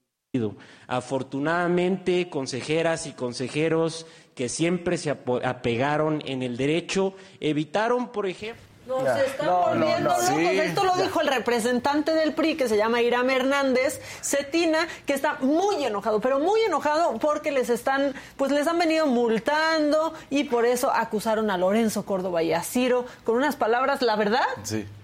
Afortunadamente, 0.87 2.31
consejeras 2.31 3.07
y 3.07 3.13
consejeros 3.13 4.07
que 4.35 4.49
siempre 4.49 4.97
se 4.97 5.11
apegaron 5.11 6.23
en 6.25 6.43
el 6.43 6.57
derecho 6.57 7.13
evitaron, 7.41 8.11
por 8.11 8.27
ejemplo, 8.27 8.68
no, 8.89 9.15
se 9.15 9.27
están 9.27 9.49
volviendo 9.49 10.09
locos. 10.09 10.31
Esto 10.31 10.85
lo 10.85 10.95
dijo 10.97 11.21
el 11.21 11.29
representante 11.29 12.15
del 12.15 12.33
PRI, 12.33 12.57
que 12.57 12.69
se 12.69 12.77
llama 12.77 13.03
Iram 13.03 13.29
Hernández, 13.29 14.01
Cetina, 14.23 14.89
que 15.07 15.13
está 15.13 15.37
muy 15.41 15.85
enojado, 15.85 16.21
pero 16.21 16.41
muy 16.41 16.61
enojado 16.63 17.19
porque 17.19 17.53
les 17.53 17.69
están, 17.69 18.15
pues 18.37 18.51
les 18.51 18.67
han 18.67 18.79
venido 18.79 19.07
multando 19.07 20.15
y 20.31 20.45
por 20.45 20.65
eso 20.65 20.91
acusaron 20.91 21.51
a 21.51 21.59
Lorenzo 21.59 22.07
Córdoba 22.07 22.43
y 22.43 22.53
a 22.53 22.63
Ciro 22.63 23.05
con 23.25 23.37
unas 23.37 23.57
palabras, 23.57 24.01
la 24.01 24.17
verdad, 24.17 24.47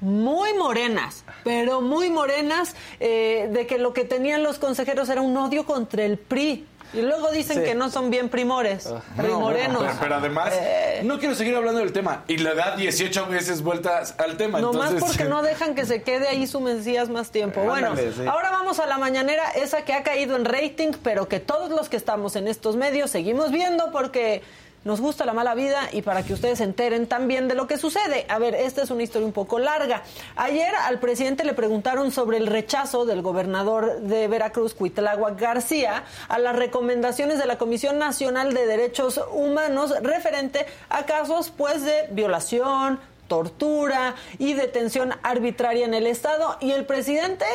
muy 0.01 0.55
morenas, 0.55 1.25
pero 1.45 1.83
muy 1.83 2.09
morenas, 2.09 2.75
eh, 3.01 3.51
de 3.53 3.67
que 3.67 3.79
lo 3.79 3.93
que 3.93 4.05
tenían 4.05 4.43
los 4.43 4.59
consejeros 4.59 5.11
era 5.11 5.21
un 5.21 5.37
odio 5.37 5.67
contra 5.67 6.05
el 6.05 6.17
PRI. 6.17 6.67
Y 6.93 7.03
luego 7.03 7.31
dicen 7.33 7.65
que 7.65 7.75
no 7.75 7.91
son 7.91 8.11
bien 8.11 8.29
primores, 8.29 8.89
primorenos. 9.17 9.85
pero, 10.01 10.17
además, 10.17 10.53
Eh. 10.57 11.01
no 11.05 11.19
quiero 11.19 11.35
seguir 11.35 11.57
hablando 11.57 11.81
del 11.81 11.93
tema. 11.93 12.23
Y 12.29 12.37
le 12.39 12.55
da 12.55 12.77
18 12.77 13.27
veces 13.27 13.63
vueltas 13.63 14.15
al 14.19 14.37
tema. 14.37 14.61
No 14.61 14.73
más 14.73 14.93
entonces... 14.93 15.17
porque 15.17 15.29
no 15.29 15.43
dejan 15.43 15.75
que 15.75 15.87
se 15.87 16.03
quede 16.03 16.29
ahí 16.29 16.47
su 16.47 16.61
Mesías 16.61 17.09
más 17.09 17.31
tiempo. 17.31 17.63
Bueno, 17.63 17.89
Ándale, 17.91 18.13
sí. 18.13 18.27
ahora 18.27 18.51
vamos 18.51 18.79
a 18.79 18.87
la 18.87 18.99
mañanera, 18.99 19.51
esa 19.57 19.83
que 19.85 19.93
ha 19.93 20.03
caído 20.03 20.37
en 20.37 20.45
rating, 20.45 20.93
pero 21.03 21.27
que 21.29 21.41
todos 21.41 21.71
los 21.71 21.89
que 21.89 21.97
estamos 21.97 22.37
en 22.37 22.47
estos 22.49 22.77
medios 22.77 23.11
seguimos 23.11 23.51
viendo 23.51 23.91
porque 23.91 24.43
nos 24.85 25.01
gusta 25.01 25.25
la 25.25 25.33
mala 25.33 25.55
vida 25.55 25.89
y 25.93 26.03
para 26.03 26.23
que 26.23 26.35
ustedes 26.35 26.59
se 26.59 26.65
enteren 26.65 27.07
también 27.07 27.49
de 27.49 27.55
lo 27.55 27.67
que 27.67 27.79
sucede. 27.79 28.27
A 28.29 28.39
ver, 28.39 28.55
esta 28.55 28.83
es 28.83 28.91
una 28.91 29.03
historia 29.03 29.27
un 29.27 29.33
poco 29.33 29.59
larga. 29.59 30.03
Ayer 30.37 30.75
al 30.75 31.01
presidente 31.01 31.45
le 31.45 31.55
preguntaron 31.55 32.13
sobre 32.13 32.37
el 32.37 32.47
rechazo 32.47 33.07
del 33.07 33.23
gobernador 33.23 34.01
de 34.01 34.29
Veracruz, 34.29 34.75
Cuitláhuac 34.75 35.41
García, 35.41 36.05
a 36.29 36.39
las 36.39 36.55
recomendaciones 36.55 37.39
de 37.39 37.47
la 37.47 37.59
Comisión 37.59 37.99
Nacional 37.99 38.53
de 38.53 38.67
Derechos 38.67 39.21
Humanos 39.33 39.95
referente 40.03 40.67
a 40.89 41.07
casos 41.07 41.51
pues 41.51 41.83
de 41.83 42.09
violación, 42.11 43.01
tortura 43.27 44.15
y 44.39 44.53
detención 44.53 45.15
arbitraria 45.23 45.87
en 45.87 45.95
el 45.95 46.07
Estado. 46.07 46.59
Y 46.61 46.73
el 46.73 46.85
presidente 46.85 47.47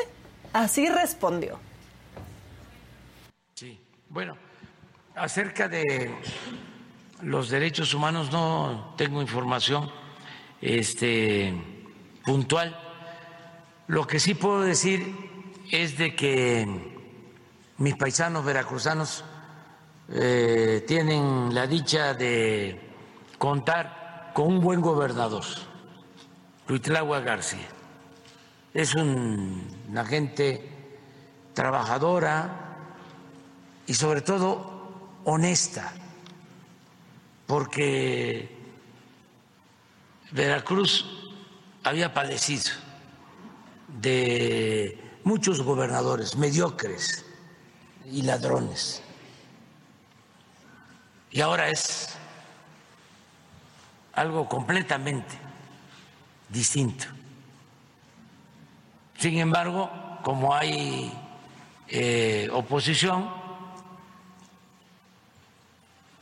así 0.54 0.90
respondió. 0.90 1.60
Sí, 3.54 3.80
bueno, 4.10 4.36
acerca 5.16 5.68
de 5.68 6.12
los 7.22 7.50
derechos 7.50 7.94
humanos 7.94 8.32
no 8.32 8.94
tengo 8.98 9.22
información 9.22 9.90
este, 10.62 11.54
puntual. 12.24 12.78
Lo 13.88 14.08
que 14.08 14.20
sí 14.20 14.36
puedo 14.36 14.62
decir 14.62 15.16
es 15.72 15.98
de 15.98 16.16
que 16.16 16.68
mis 17.78 17.96
paisanos 17.96 18.46
veracruzanos 18.46 19.24
eh, 20.10 20.84
tienen 20.88 21.54
la 21.54 21.68
dicha 21.68 22.14
de 22.14 22.80
contar 23.38 24.32
con 24.34 24.48
un 24.48 24.62
buen 24.62 24.82
gobernador, 24.82 25.44
Ruitlagua 26.68 27.20
García. 27.20 27.68
Es 28.74 28.96
un, 28.96 29.68
una 29.90 30.06
gente 30.06 30.70
trabajadora 31.54 32.78
y 33.88 33.94
sobre 33.94 34.22
todo 34.22 35.20
honesta 35.26 35.94
porque 37.50 38.48
Veracruz 40.30 41.04
había 41.84 42.14
padecido 42.14 42.70
de 43.88 45.18
muchos 45.24 45.64
gobernadores 45.64 46.36
mediocres 46.36 47.26
y 48.06 48.22
ladrones. 48.22 49.02
Y 51.32 51.42
ahora 51.42 51.70
es 51.70 52.10
algo 54.14 54.48
completamente 54.48 55.36
distinto. 56.50 57.06
Sin 59.18 59.40
embargo, 59.40 59.90
como 60.22 60.54
hay 60.54 61.12
eh, 61.88 62.48
oposición, 62.54 63.28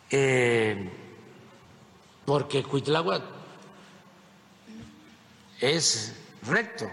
eh, 0.09 1.03
porque 2.27 2.61
Cuitláhuac 2.61 3.23
es 5.61 6.13
recto 6.45 6.85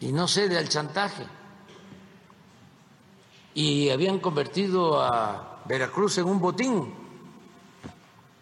y 0.00 0.12
no 0.12 0.28
cede 0.28 0.58
al 0.58 0.68
chantaje. 0.68 1.24
Y 3.54 3.88
habían 3.88 4.18
convertido 4.18 5.02
a 5.02 5.62
Veracruz 5.64 6.18
en 6.18 6.26
un 6.26 6.38
botín. 6.38 6.92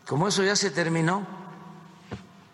Como 0.08 0.26
eso 0.26 0.42
ya 0.42 0.56
se 0.56 0.72
terminó, 0.72 1.24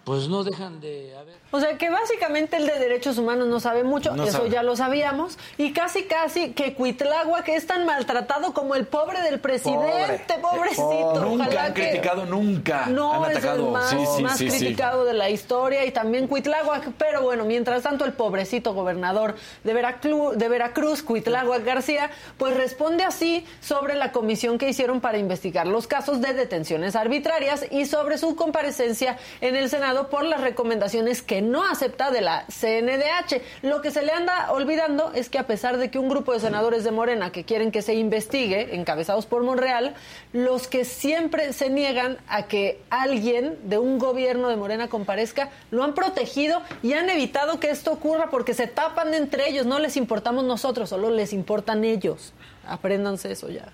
pues 0.05 0.29
no 0.29 0.45
dejan 0.45 0.79
de 0.79 1.17
haber. 1.17 1.40
O 1.53 1.59
sea, 1.61 1.77
que 1.79 1.91
básicamente 1.91 2.57
el 2.57 2.67
de 2.67 2.79
derechos 2.79 3.19
humanos 3.19 3.49
no 3.49 3.59
sabe 3.61 3.83
mucho, 3.83 4.15
No 4.15 4.23
eso 4.25 4.33
sabe. 4.39 4.51
ya 4.51 4.63
lo 4.63 4.77
sabíamos, 4.77 5.37
y 5.59 5.73
casi 5.73 6.05
casi 6.05 6.53
que 6.53 6.75
Cuitláhuac 6.75 7.49
es 7.49 7.67
tan 7.67 7.85
maltratado 7.87 8.55
como 8.55 8.75
el 8.77 8.87
pobre 8.87 9.21
del 9.23 9.41
presidente, 9.41 10.35
pobrecito. 10.41 11.15
Nunca 11.21 11.45
Ojalá 11.47 11.65
han 11.65 11.75
que- 11.75 11.89
criticado, 11.89 12.27
nunca 12.27 12.87
No, 12.87 13.25
han 13.25 13.33
es 13.33 13.39
atacado. 13.39 13.67
el 13.67 13.73
más, 13.73 13.91
sí, 13.91 13.97
sí, 14.17 14.23
más 14.23 14.39
sí, 14.39 14.49
criticado 14.49 15.05
de 15.05 15.13
la 15.15 15.29
historia 15.31 15.85
y 15.85 15.91
también 15.91 16.29
Cuitláhuac, 16.29 16.91
pero 16.99 17.23
bueno, 17.23 17.45
mientras 17.45 17.83
tanto 17.83 18.05
el 18.05 18.13
pobrecito 18.13 18.73
gobernador 18.73 19.35
de 19.65 19.75
Veracruz, 19.75 20.37
de 20.39 20.49
Veracruz, 20.49 21.03
Cuitláhuac 21.03 21.65
García, 21.65 22.11
pues 22.39 22.57
responde 22.57 23.05
así 23.05 23.45
sobre 23.61 23.95
la 23.97 24.13
comisión 24.13 24.57
que 24.59 24.69
hicieron 24.69 25.01
para 25.01 25.19
investigar 25.19 25.67
los 25.67 25.87
casos 25.87 26.21
de 26.21 26.33
detenciones 26.33 26.95
arbitrarias 26.97 27.67
y 27.71 27.87
sobre 27.87 28.19
su 28.19 28.37
comparecencia 28.37 29.19
en 29.41 29.57
el 29.57 29.69
Senado 29.69 30.09
por 30.11 30.25
las 30.25 30.41
recomendaciones 30.41 31.23
que 31.23 31.40
no 31.43 31.65
acepta 31.65 32.11
de 32.11 32.21
la 32.21 32.47
CNDH. 32.49 33.43
Lo 33.63 33.81
que 33.83 33.91
se 33.91 34.03
le 34.03 34.13
anda 34.13 34.53
olvidando 34.53 35.13
es 35.15 35.29
que 35.29 35.39
a 35.39 35.47
pesar 35.47 35.79
de 35.79 35.91
que 35.91 35.99
un 35.99 36.09
grupo 36.09 36.33
de 36.33 36.41
senadores 36.41 36.85
de 36.85 36.91
Morena 36.91 37.33
que 37.33 37.45
quieren 37.45 37.71
que 37.71 37.83
se 37.83 37.95
investigue, 37.95 38.75
encabezados 38.75 39.27
por 39.27 39.43
Monreal, 39.43 39.95
los 40.33 40.69
que 40.69 40.85
siempre 40.85 41.53
se 41.53 41.71
niegan 41.71 42.19
a 42.29 42.47
que 42.47 42.81
alguien 42.91 43.59
de 43.65 43.79
un 43.79 43.99
gobierno 43.99 44.49
de 44.49 44.57
Morena 44.57 44.89
comparezca, 44.89 45.51
lo 45.71 45.85
han 45.85 45.95
protegido 45.95 46.63
y 46.83 46.93
han 46.93 47.09
evitado 47.11 47.61
que 47.61 47.71
esto 47.71 47.93
ocurra 47.93 48.31
porque 48.31 48.55
se 48.55 48.67
tapan 48.67 49.15
entre 49.15 49.49
ellos, 49.49 49.67
no 49.67 49.79
les 49.79 49.97
importamos 49.97 50.45
nosotros, 50.45 50.89
solo 50.89 51.11
les 51.11 51.33
importan 51.33 51.85
ellos. 51.85 52.33
Apréndanse 52.67 53.33
eso 53.33 53.49
ya. 53.49 53.73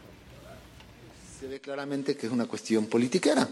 Se 1.38 1.46
ve 1.46 1.60
claramente 1.60 2.16
que 2.16 2.26
es 2.26 2.32
una 2.32 2.46
cuestión 2.46 2.86
politiquera. 2.86 3.46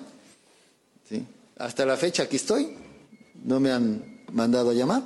¿sí? 1.09 1.27
Hasta 1.59 1.85
la 1.87 1.97
fecha 1.97 2.25
aquí 2.25 2.37
estoy, 2.37 2.77
no 3.45 3.61
me 3.61 3.71
han 3.71 4.23
mandado 4.33 4.71
a 4.71 4.75
llamar. 4.75 5.03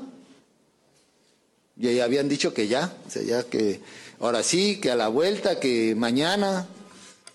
Y 1.77 2.01
habían 2.01 2.29
dicho 2.29 2.55
que 2.55 2.67
ya, 2.67 2.93
o 3.07 3.11
sea, 3.11 3.23
ya 3.23 3.43
que 3.45 3.81
ahora 4.19 4.43
sí, 4.43 4.81
que 4.81 4.91
a 4.91 4.97
la 4.97 5.09
vuelta, 5.09 5.61
que 5.61 5.95
mañana. 5.95 6.67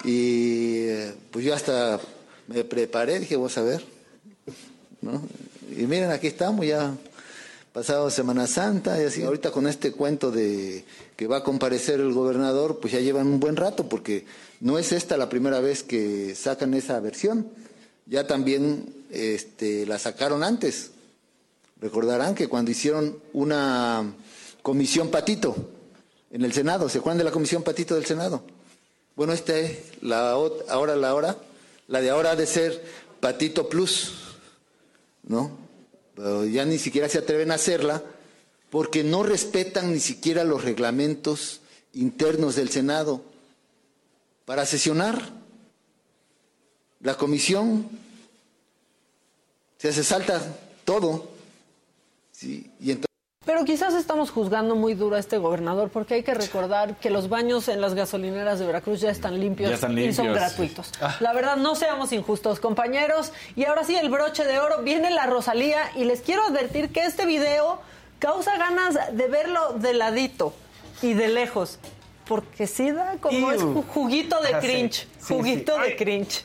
Y 0.04 0.80
eh, 0.80 1.14
pues 1.32 1.46
yo 1.46 1.54
hasta 1.54 2.00
me 2.48 2.64
preparé, 2.66 3.20
dije, 3.20 3.38
vamos 3.38 3.58
a 3.58 3.62
ver. 3.62 3.86
¿no? 5.02 5.22
Y 5.78 5.84
miren, 5.86 6.12
aquí 6.12 6.28
estamos 6.28 6.66
ya 6.66 6.94
pasado 7.72 8.10
Semana 8.10 8.48
Santa 8.48 9.02
y 9.02 9.06
así. 9.06 9.24
Ahorita 9.24 9.52
con 9.52 9.68
este 9.68 9.92
cuento 9.92 10.30
de 10.32 10.84
que 11.16 11.28
va 11.28 11.38
a 11.38 11.44
comparecer 11.44 12.00
el 12.00 12.14
gobernador, 12.14 12.80
pues 12.80 12.94
ya 12.94 13.00
llevan 13.00 13.28
un 13.28 13.40
buen 13.40 13.56
rato, 13.56 13.88
porque 13.88 14.26
no 14.60 14.78
es 14.78 14.92
esta 14.92 15.16
la 15.16 15.30
primera 15.30 15.60
vez 15.60 15.84
que 15.84 16.36
sacan 16.36 16.74
esa 16.74 17.00
versión. 17.00 17.48
Ya 18.06 18.28
también 18.28 18.94
este, 19.10 19.86
la 19.86 20.00
sacaron 20.00 20.44
antes. 20.44 20.92
Recordarán 21.84 22.34
que 22.34 22.48
cuando 22.48 22.72
hicieron 22.72 23.20
una 23.34 24.16
comisión 24.62 25.10
patito 25.10 25.54
en 26.32 26.46
el 26.46 26.54
Senado, 26.54 26.88
¿se 26.88 27.00
acuerdan 27.00 27.18
de 27.18 27.26
la 27.26 27.32
comisión 27.32 27.62
patito 27.62 27.96
del 27.96 28.06
Senado? 28.06 28.46
Bueno, 29.18 29.34
esta 29.34 29.60
es 29.60 29.80
la 30.02 30.32
ahora 30.32 30.96
la 30.96 31.14
hora, 31.14 31.36
la 31.90 32.00
de 32.00 32.10
ahora 32.10 32.32
ha 32.32 32.36
de 32.38 32.48
ser 32.48 32.82
Patito 33.20 33.68
Plus, 33.68 34.14
¿no? 35.24 35.58
Pero 36.16 36.46
ya 36.46 36.64
ni 36.64 36.78
siquiera 36.78 37.10
se 37.10 37.18
atreven 37.18 37.52
a 37.52 37.56
hacerla 37.56 38.02
porque 38.70 39.04
no 39.04 39.24
respetan 39.24 39.92
ni 39.92 40.00
siquiera 40.00 40.46
los 40.46 40.64
reglamentos 40.64 41.60
internos 41.92 42.56
del 42.56 42.70
Senado 42.70 43.24
para 44.46 44.66
sesionar 44.66 45.34
la 47.02 47.18
comisión. 47.18 47.90
Se 49.80 49.92
se 49.92 50.06
salta 50.06 50.42
todo. 50.86 51.33
Sí, 52.44 52.70
y 52.80 52.92
entonces 52.92 53.08
Pero 53.46 53.64
quizás 53.64 53.94
estamos 53.94 54.32
juzgando 54.32 54.76
muy 54.76 54.96
duro 54.96 55.16
a 55.16 55.20
este 55.20 55.38
gobernador 55.38 55.90
porque 55.90 56.16
hay 56.16 56.24
que 56.24 56.34
recordar 56.34 56.98
que 56.98 57.10
los 57.10 57.30
baños 57.30 57.68
en 57.70 57.80
las 57.80 57.94
gasolineras 57.94 58.60
de 58.60 58.66
Veracruz 58.66 59.00
ya 59.02 59.12
están 59.12 59.40
limpios, 59.40 59.70
Ya 59.70 59.76
están 59.76 59.98
y 59.98 60.12
son 60.14 60.34
gratuitos. 60.34 60.92
La 61.22 61.32
verdad, 61.34 61.56
no 61.58 61.76
seamos 61.76 62.12
injustos, 62.12 62.60
compañeros. 62.60 63.32
Y 63.56 63.64
ahora 63.66 63.84
sí, 63.86 63.96
el 63.96 64.10
broche 64.10 64.44
de 64.46 64.60
oro 64.60 64.82
viene 64.84 65.10
la 65.10 65.26
Rosalía 65.26 65.80
y 65.96 66.04
les 66.04 66.22
quiero 66.22 66.44
advertir 66.44 66.90
que 66.92 67.06
este 67.06 67.26
video 67.26 67.80
causa 68.20 68.58
ganas 68.58 68.98
de 69.16 69.28
verlo 69.28 69.74
de 69.74 69.94
ladito 69.94 70.54
y 71.02 71.14
de 71.14 71.30
lejos. 71.30 71.80
Porque 72.26 72.68
sí 72.68 72.92
da 72.92 73.16
como 73.22 73.52
es 73.52 73.62
ju- 73.62 73.84
juguito 73.88 74.42
de 74.42 74.54
Ah, 74.56 74.62
sí. 74.62 74.68
cringe. 74.68 74.94
Sí, 74.94 75.08
sí. 75.20 75.34
juguito 75.34 75.74
de 75.80 75.88
Ay. 75.88 75.96
cringe. 75.98 76.44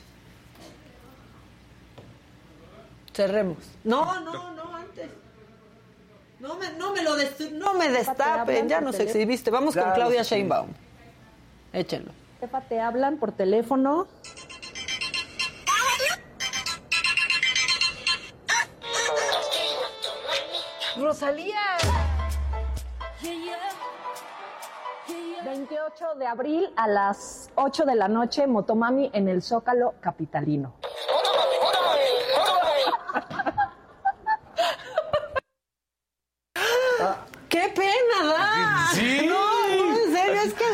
Cerremos. 3.14 3.58
No, 3.84 4.20
no, 4.20 4.52
no. 4.52 4.57
No 6.40 6.55
me, 6.56 6.73
no 6.73 6.93
me 6.93 7.02
lo 7.02 7.16
no 7.52 7.74
me 7.74 7.89
destapen, 7.89 8.69
ya 8.69 8.81
nos 8.81 8.98
exhibiste. 9.01 9.51
Vamos 9.51 9.74
con 9.74 9.90
Claudia 9.93 10.20
exhibiste. 10.20 10.36
Sheinbaum. 10.36 10.69
Échenlo. 11.73 12.12
Jefa, 12.40 12.60
te 12.60 12.81
hablan 12.81 13.16
por 13.19 13.32
teléfono. 13.32 14.06
Rosalía. 20.97 21.59
28 25.44 26.15
de 26.19 26.27
abril 26.27 26.69
a 26.77 26.89
las 26.89 27.51
8 27.55 27.85
de 27.85 27.94
la 27.94 28.09
noche, 28.09 28.47
Motomami 28.47 29.10
en 29.12 29.28
el 29.28 29.43
Zócalo 29.43 29.94
Capitalino. 30.01 30.74
¡Qué 37.48 37.72
pena 37.74 38.32
da! 38.32 38.88
Sí. 38.94 39.26
No, 39.28 39.68
no, 39.68 39.98
en 39.98 40.12
serio, 40.12 40.40
es 40.42 40.54
que, 40.54 40.64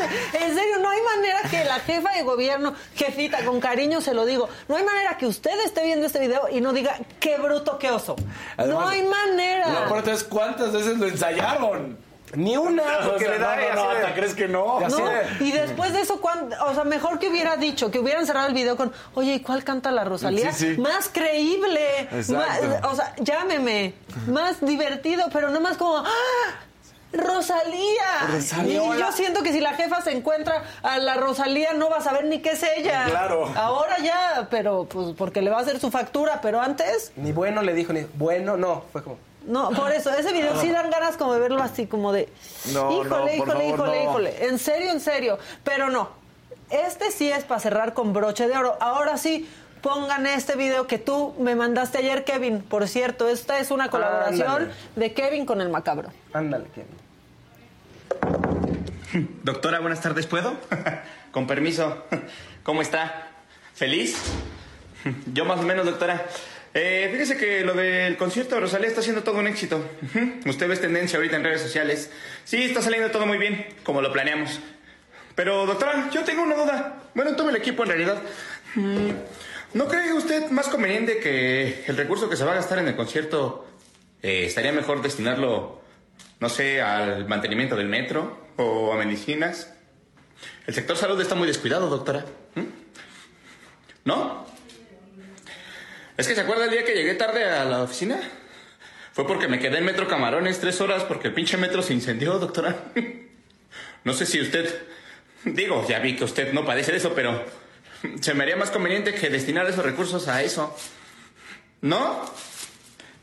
en 0.45 0.55
serio, 0.55 0.79
no 0.79 0.89
hay 0.89 0.99
manera 1.01 1.41
que 1.49 1.63
la 1.65 1.79
jefa 1.79 2.11
de 2.13 2.23
gobierno, 2.23 2.73
jefita, 2.95 3.43
con 3.43 3.59
cariño 3.59 4.01
se 4.01 4.13
lo 4.13 4.25
digo, 4.25 4.47
no 4.67 4.75
hay 4.77 4.83
manera 4.83 5.17
que 5.17 5.27
usted 5.27 5.51
esté 5.65 5.83
viendo 5.83 6.05
este 6.05 6.19
video 6.19 6.47
y 6.49 6.61
no 6.61 6.73
diga, 6.73 6.97
qué 7.19 7.37
bruto, 7.37 7.77
qué 7.77 7.91
oso. 7.91 8.15
no 8.57 8.87
hay 8.87 9.03
manera. 9.03 9.69
Lo 9.69 9.79
aparte 9.79 10.11
es 10.13 10.23
cuántas 10.23 10.71
veces 10.71 10.97
lo 10.97 11.07
ensayaron. 11.07 11.97
Ni 12.35 12.57
una, 12.57 12.83
O 13.05 13.09
porque 13.11 13.25
sea, 13.25 13.33
le 13.33 13.39
da 13.39 13.55
no, 13.75 13.89
de- 13.89 13.97
hasta 13.97 14.13
crees 14.13 14.33
que 14.33 14.47
no. 14.47 14.79
No, 14.79 14.97
de- 15.09 15.25
y 15.45 15.51
después 15.51 15.93
de 15.93 16.01
eso, 16.01 16.19
¿cuán- 16.21 16.49
o 16.67 16.73
sea, 16.73 16.83
mejor 16.83 17.19
que 17.19 17.29
hubiera 17.29 17.57
dicho, 17.57 17.91
que 17.91 17.99
hubieran 17.99 18.25
cerrado 18.25 18.47
el 18.47 18.53
video 18.53 18.75
con, 18.77 18.91
oye, 19.15 19.35
¿y 19.35 19.39
cuál 19.41 19.63
canta 19.63 19.91
la 19.91 20.03
Rosalía? 20.03 20.51
Sí, 20.53 20.75
sí. 20.75 20.81
Más 20.81 21.09
creíble. 21.11 22.07
Más- 22.11 22.59
o 22.83 22.95
sea, 22.95 23.13
llámeme. 23.19 23.93
Más 24.27 24.59
divertido, 24.61 25.25
pero 25.31 25.49
no 25.49 25.59
más 25.61 25.77
como, 25.77 25.97
¡ah! 25.97 26.05
Rosalía. 27.13 28.27
Rosalía. 28.29 28.73
Y 28.95 28.99
yo 28.99 29.11
siento 29.13 29.41
que 29.41 29.53
si 29.53 29.61
la 29.61 29.73
jefa 29.73 30.01
se 30.01 30.11
encuentra 30.11 30.63
a 30.83 30.97
la 30.97 31.15
Rosalía 31.15 31.73
no 31.73 31.89
va 31.89 31.97
a 31.97 32.01
saber 32.01 32.25
ni 32.25 32.39
qué 32.41 32.51
es 32.51 32.63
ella. 32.63 33.05
Claro. 33.07 33.49
Ahora 33.55 33.97
ya, 33.99 34.47
pero 34.49 34.85
pues 34.85 35.15
porque 35.17 35.41
le 35.41 35.49
va 35.49 35.59
a 35.59 35.61
hacer 35.61 35.79
su 35.79 35.91
factura, 35.91 36.39
pero 36.41 36.59
antes 36.61 37.13
Ni 37.15 37.31
bueno 37.31 37.61
le 37.61 37.73
dijo, 37.73 37.93
ni 37.93 38.05
bueno, 38.15 38.57
no. 38.57 38.83
Fue 38.91 39.01
como. 39.03 39.17
No, 39.47 39.69
por 39.71 39.91
eso, 39.91 40.11
ese 40.11 40.31
video 40.33 40.59
sí 40.59 40.69
dan 40.71 40.89
ganas 40.89 41.17
como 41.17 41.33
de 41.33 41.39
verlo 41.39 41.61
así, 41.61 41.87
como 41.87 42.11
de, 42.11 42.29
No, 42.73 42.91
híjole, 42.91 43.09
no, 43.09 43.33
híjole, 43.33 43.51
favor, 43.51 43.63
híjole, 43.65 43.97
no. 43.97 44.09
híjole, 44.09 44.45
en 44.47 44.59
serio, 44.59 44.91
en 44.91 44.99
serio, 44.99 45.39
pero 45.63 45.89
no, 45.89 46.09
este 46.69 47.11
sí 47.11 47.29
es 47.31 47.43
para 47.43 47.59
cerrar 47.59 47.93
con 47.93 48.13
broche 48.13 48.47
de 48.47 48.57
oro. 48.57 48.77
Ahora 48.79 49.17
sí, 49.17 49.49
pongan 49.81 50.25
este 50.25 50.55
video 50.55 50.87
que 50.87 50.97
tú 50.97 51.35
me 51.39 51.55
mandaste 51.55 51.99
ayer, 51.99 52.23
Kevin, 52.23 52.61
por 52.61 52.87
cierto, 52.87 53.27
esta 53.27 53.59
es 53.59 53.69
una 53.71 53.89
colaboración 53.89 54.47
Ándale. 54.49 54.71
de 54.95 55.13
Kevin 55.13 55.45
con 55.45 55.61
el 55.61 55.69
macabro. 55.69 56.09
Ándale, 56.33 56.65
Kevin. 56.73 57.05
Doctora, 59.43 59.79
buenas 59.79 60.01
tardes, 60.01 60.25
¿puedo? 60.27 60.55
Con 61.31 61.47
permiso. 61.47 62.03
¿Cómo 62.63 62.81
está? 62.81 63.27
¿Feliz? 63.73 64.17
Yo 65.33 65.45
más 65.45 65.59
o 65.59 65.63
menos, 65.63 65.85
doctora. 65.85 66.25
Eh, 66.77 67.07
fíjese 67.09 67.37
que 67.37 67.63
lo 67.63 67.73
del 67.73 68.17
concierto 68.17 68.55
de 68.55 68.61
Rosalía 68.61 68.89
está 68.89 69.01
siendo 69.01 69.23
todo 69.23 69.39
un 69.39 69.47
éxito. 69.47 69.81
Usted 70.45 70.67
ve 70.67 70.75
tendencia 70.75 71.15
ahorita 71.15 71.37
en 71.37 71.45
redes 71.45 71.61
sociales. 71.61 72.11
Sí, 72.43 72.63
está 72.63 72.81
saliendo 72.81 73.11
todo 73.11 73.25
muy 73.25 73.37
bien, 73.37 73.65
como 73.83 74.01
lo 74.01 74.11
planeamos. 74.11 74.59
Pero, 75.35 75.65
doctora, 75.65 76.09
yo 76.11 76.25
tengo 76.25 76.43
una 76.43 76.55
duda. 76.55 77.03
Bueno, 77.13 77.33
todo 77.37 77.49
el 77.49 77.55
equipo 77.55 77.83
en 77.83 77.89
realidad. 77.89 78.21
Mm, 78.75 79.09
¿No 79.73 79.87
cree 79.87 80.11
usted 80.11 80.49
más 80.51 80.67
conveniente 80.67 81.19
que 81.19 81.85
el 81.87 81.95
recurso 81.95 82.29
que 82.29 82.35
se 82.35 82.43
va 82.43 82.51
a 82.51 82.55
gastar 82.55 82.79
en 82.79 82.89
el 82.89 82.95
concierto 82.97 83.65
eh, 84.21 84.43
estaría 84.45 84.73
mejor 84.73 85.01
destinarlo, 85.01 85.81
no 86.41 86.49
sé, 86.49 86.81
al 86.81 87.25
mantenimiento 87.25 87.77
del 87.77 87.87
metro 87.87 88.49
o 88.57 88.91
a 88.91 88.97
medicinas? 88.97 89.73
El 90.67 90.73
sector 90.73 90.97
salud 90.97 91.21
está 91.21 91.35
muy 91.35 91.47
descuidado, 91.47 91.87
doctora. 91.89 92.25
¿Mm? 92.55 92.63
¿No? 94.03 94.44
Es 96.17 96.27
que 96.27 96.35
se 96.35 96.41
acuerda 96.41 96.65
el 96.65 96.71
día 96.71 96.85
que 96.85 96.93
llegué 96.93 97.13
tarde 97.15 97.43
a 97.43 97.65
la 97.65 97.81
oficina. 97.83 98.17
Fue 99.11 99.27
porque 99.27 99.47
me 99.47 99.59
quedé 99.59 99.79
en 99.79 99.85
Metro 99.85 100.07
Camarones 100.07 100.59
tres 100.59 100.79
horas 100.81 101.03
porque 101.03 101.29
el 101.29 101.33
pinche 101.33 101.57
metro 101.57 101.81
se 101.81 101.93
incendió, 101.93 102.37
doctora. 102.39 102.75
No 104.03 104.13
sé 104.13 104.27
si 104.27 104.39
usted... 104.39 104.83
Digo, 105.45 105.83
ya 105.89 105.97
vi 105.97 106.15
que 106.15 106.25
usted 106.25 106.53
no 106.53 106.63
padece 106.63 106.91
de 106.91 106.99
eso, 106.99 107.13
pero 107.15 107.43
se 108.21 108.35
me 108.35 108.43
haría 108.43 108.55
más 108.55 108.69
conveniente 108.69 109.15
que 109.15 109.29
destinar 109.29 109.67
esos 109.67 109.83
recursos 109.83 110.27
a 110.27 110.43
eso. 110.43 110.77
¿No? 111.81 112.23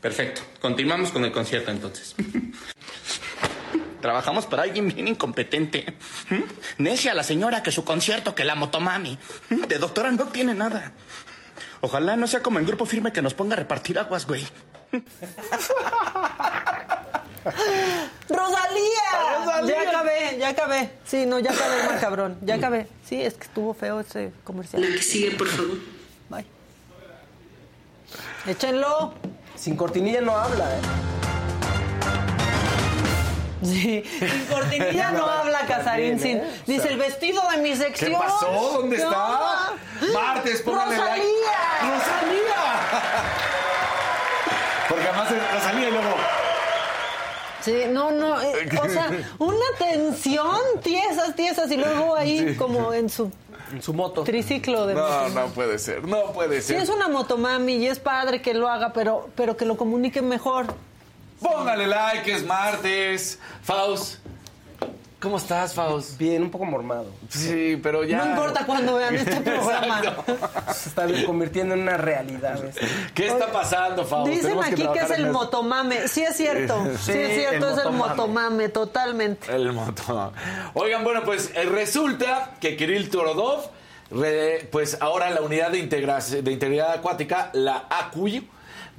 Perfecto. 0.01 0.41
Continuamos 0.59 1.11
con 1.11 1.23
el 1.23 1.31
concierto 1.31 1.71
entonces. 1.71 2.15
Trabajamos 4.01 4.45
para 4.45 4.63
alguien 4.63 4.89
bien 4.89 5.07
incompetente. 5.07 5.85
¿Mm? 6.29 6.83
Necia 6.83 7.13
la 7.13 7.23
señora 7.23 7.63
que 7.63 7.71
su 7.71 7.85
concierto, 7.85 8.35
que 8.35 8.43
la 8.43 8.55
motomami. 8.55 9.17
¿Mm? 9.49 9.61
De 9.61 9.77
doctora 9.77 10.11
no 10.11 10.25
tiene 10.25 10.53
nada. 10.53 10.91
Ojalá 11.85 12.15
no 12.15 12.27
sea 12.27 12.41
como 12.41 12.59
el 12.59 12.65
grupo 12.65 12.85
firme 12.85 13.11
que 13.11 13.21
nos 13.21 13.33
ponga 13.33 13.55
a 13.55 13.57
repartir 13.57 13.99
aguas, 13.99 14.25
güey. 14.25 14.47
¡Rosalía! 18.29 19.65
Ya 19.67 19.89
acabé, 19.89 20.37
ya 20.39 20.47
acabé. 20.47 20.91
Sí, 21.03 21.25
no, 21.25 21.39
ya 21.39 21.51
acabé 21.51 21.81
el 21.81 21.87
macabrón, 21.87 22.37
ya 22.41 22.55
acabé. 22.55 22.87
Sí, 23.05 23.21
es 23.21 23.33
que 23.33 23.43
estuvo 23.43 23.73
feo 23.73 23.99
ese 23.99 24.31
comercial. 24.45 24.81
La 24.81 24.87
que 24.87 25.01
sigue, 25.01 25.31
por 25.31 25.49
favor. 25.49 25.77
Bye. 26.29 26.45
Échenlo. 28.47 29.13
Sin 29.57 29.75
cortinilla 29.75 30.21
no 30.21 30.37
habla, 30.37 30.77
¿eh? 30.77 30.79
Sí, 33.65 34.03
sin 34.19 34.45
cortinilla 34.45 35.11
no 35.11 35.25
habla 35.29 35.59
Casarín. 35.67 36.17
También, 36.17 36.19
Sin, 36.19 36.37
¿eh? 36.37 36.43
O 36.43 36.65
dice 36.65 36.81
sea, 36.83 36.91
el 36.91 36.97
vestido 36.97 37.41
de 37.51 37.57
mi 37.57 37.75
sección. 37.75 38.11
¿Qué 38.11 38.17
pasó? 38.17 38.47
¿Dónde 38.79 38.95
¿Qué 38.97 39.01
está? 39.03 39.73
Martes, 40.13 40.61
póngale 40.61 40.97
like. 40.97 41.11
¡Rosalía! 41.11 41.59
¡Rosalía! 41.81 42.93
Porque 44.89 45.07
además 45.07 45.31
es 45.31 45.53
Rosalía 45.53 45.87
y 45.87 45.91
luego. 45.91 46.15
Sí, 47.61 47.73
no, 47.89 48.11
no, 48.11 48.41
eh, 48.41 48.69
o 48.83 48.89
sea, 48.89 49.09
una 49.39 49.65
tensión, 49.79 50.57
tiesas, 50.81 51.33
tiesas, 51.35 51.71
y 51.71 51.77
luego 51.77 52.15
ahí 52.15 52.49
Sí. 52.49 52.55
como 52.57 52.91
en 52.93 53.09
su 53.09 53.31
En 53.71 53.81
su 53.81 53.93
moto. 53.93 54.23
triciclo 54.23 54.85
de 54.85 54.95
No, 54.95 55.01
moto. 55.01 55.29
no 55.29 55.45
puede 55.47 55.79
ser, 55.79 56.03
no 56.05 56.25
puede 56.33 56.61
Sí, 56.61 56.73
ser. 56.73 56.81
es 56.83 56.89
una 56.89 57.07
motomami 57.07 57.75
y 57.77 57.87
es 57.87 57.99
padre 57.99 58.41
que 58.41 58.53
lo 58.53 58.67
haga, 58.67 58.91
pero, 58.91 59.29
pero 59.35 59.55
que 59.55 59.63
lo 59.65 59.77
comunique 59.77 60.21
mejor. 60.21 60.67
Póngale 61.43 61.87
like, 61.87 62.33
es 62.33 62.45
martes. 62.45 63.39
Faust. 63.63 64.19
¿Cómo 65.19 65.37
estás, 65.37 65.73
Faust? 65.73 66.17
Bien, 66.17 66.43
un 66.43 66.51
poco 66.51 66.65
mormado. 66.65 67.05
Sí, 67.29 67.79
pero 67.81 68.03
ya. 68.03 68.17
No 68.25 68.31
importa 68.31 68.65
cuándo 68.65 68.95
vean 68.95 69.15
este 69.15 69.39
programa. 69.41 70.01
Se 70.73 70.89
está 70.89 71.05
convirtiendo 71.25 71.75
en 71.75 71.83
una 71.83 71.95
realidad. 71.95 72.59
¿Qué 73.13 73.27
está 73.27 73.49
pasando, 73.49 74.03
Faust? 74.05 74.27
Dicen 74.27 74.43
Tenemos 74.43 74.65
aquí 74.65 74.85
que, 74.85 74.99
es 74.99 75.11
el 75.11 75.31
motomame. 75.31 76.09
Sí 76.09 76.23
es 76.23 76.35
cierto. 76.35 76.83
Sí, 76.99 77.13
Sí, 77.13 77.17
es 77.19 77.37
cierto, 77.39 77.67
el 77.69 77.73
es 77.79 77.85
el 77.85 77.91
motomame. 77.93 78.09
motomame, 78.17 78.69
totalmente. 78.69 79.55
El 79.55 79.71
moto. 79.71 80.33
Oigan, 80.73 81.05
bueno, 81.05 81.21
pues 81.23 81.51
eh, 81.55 81.63
resulta 81.63 82.55
que 82.59 82.75
Kirill 82.75 83.09
Torodov, 83.09 83.69
pues 84.71 84.97
ahora 84.99 85.29
la 85.29 85.41
unidad 85.41 85.69
de, 85.71 85.79
integra- 85.79 86.19
de 86.19 86.51
integridad 86.51 86.91
acuática, 86.91 87.49
la 87.53 87.85
ACUY, 87.89 88.49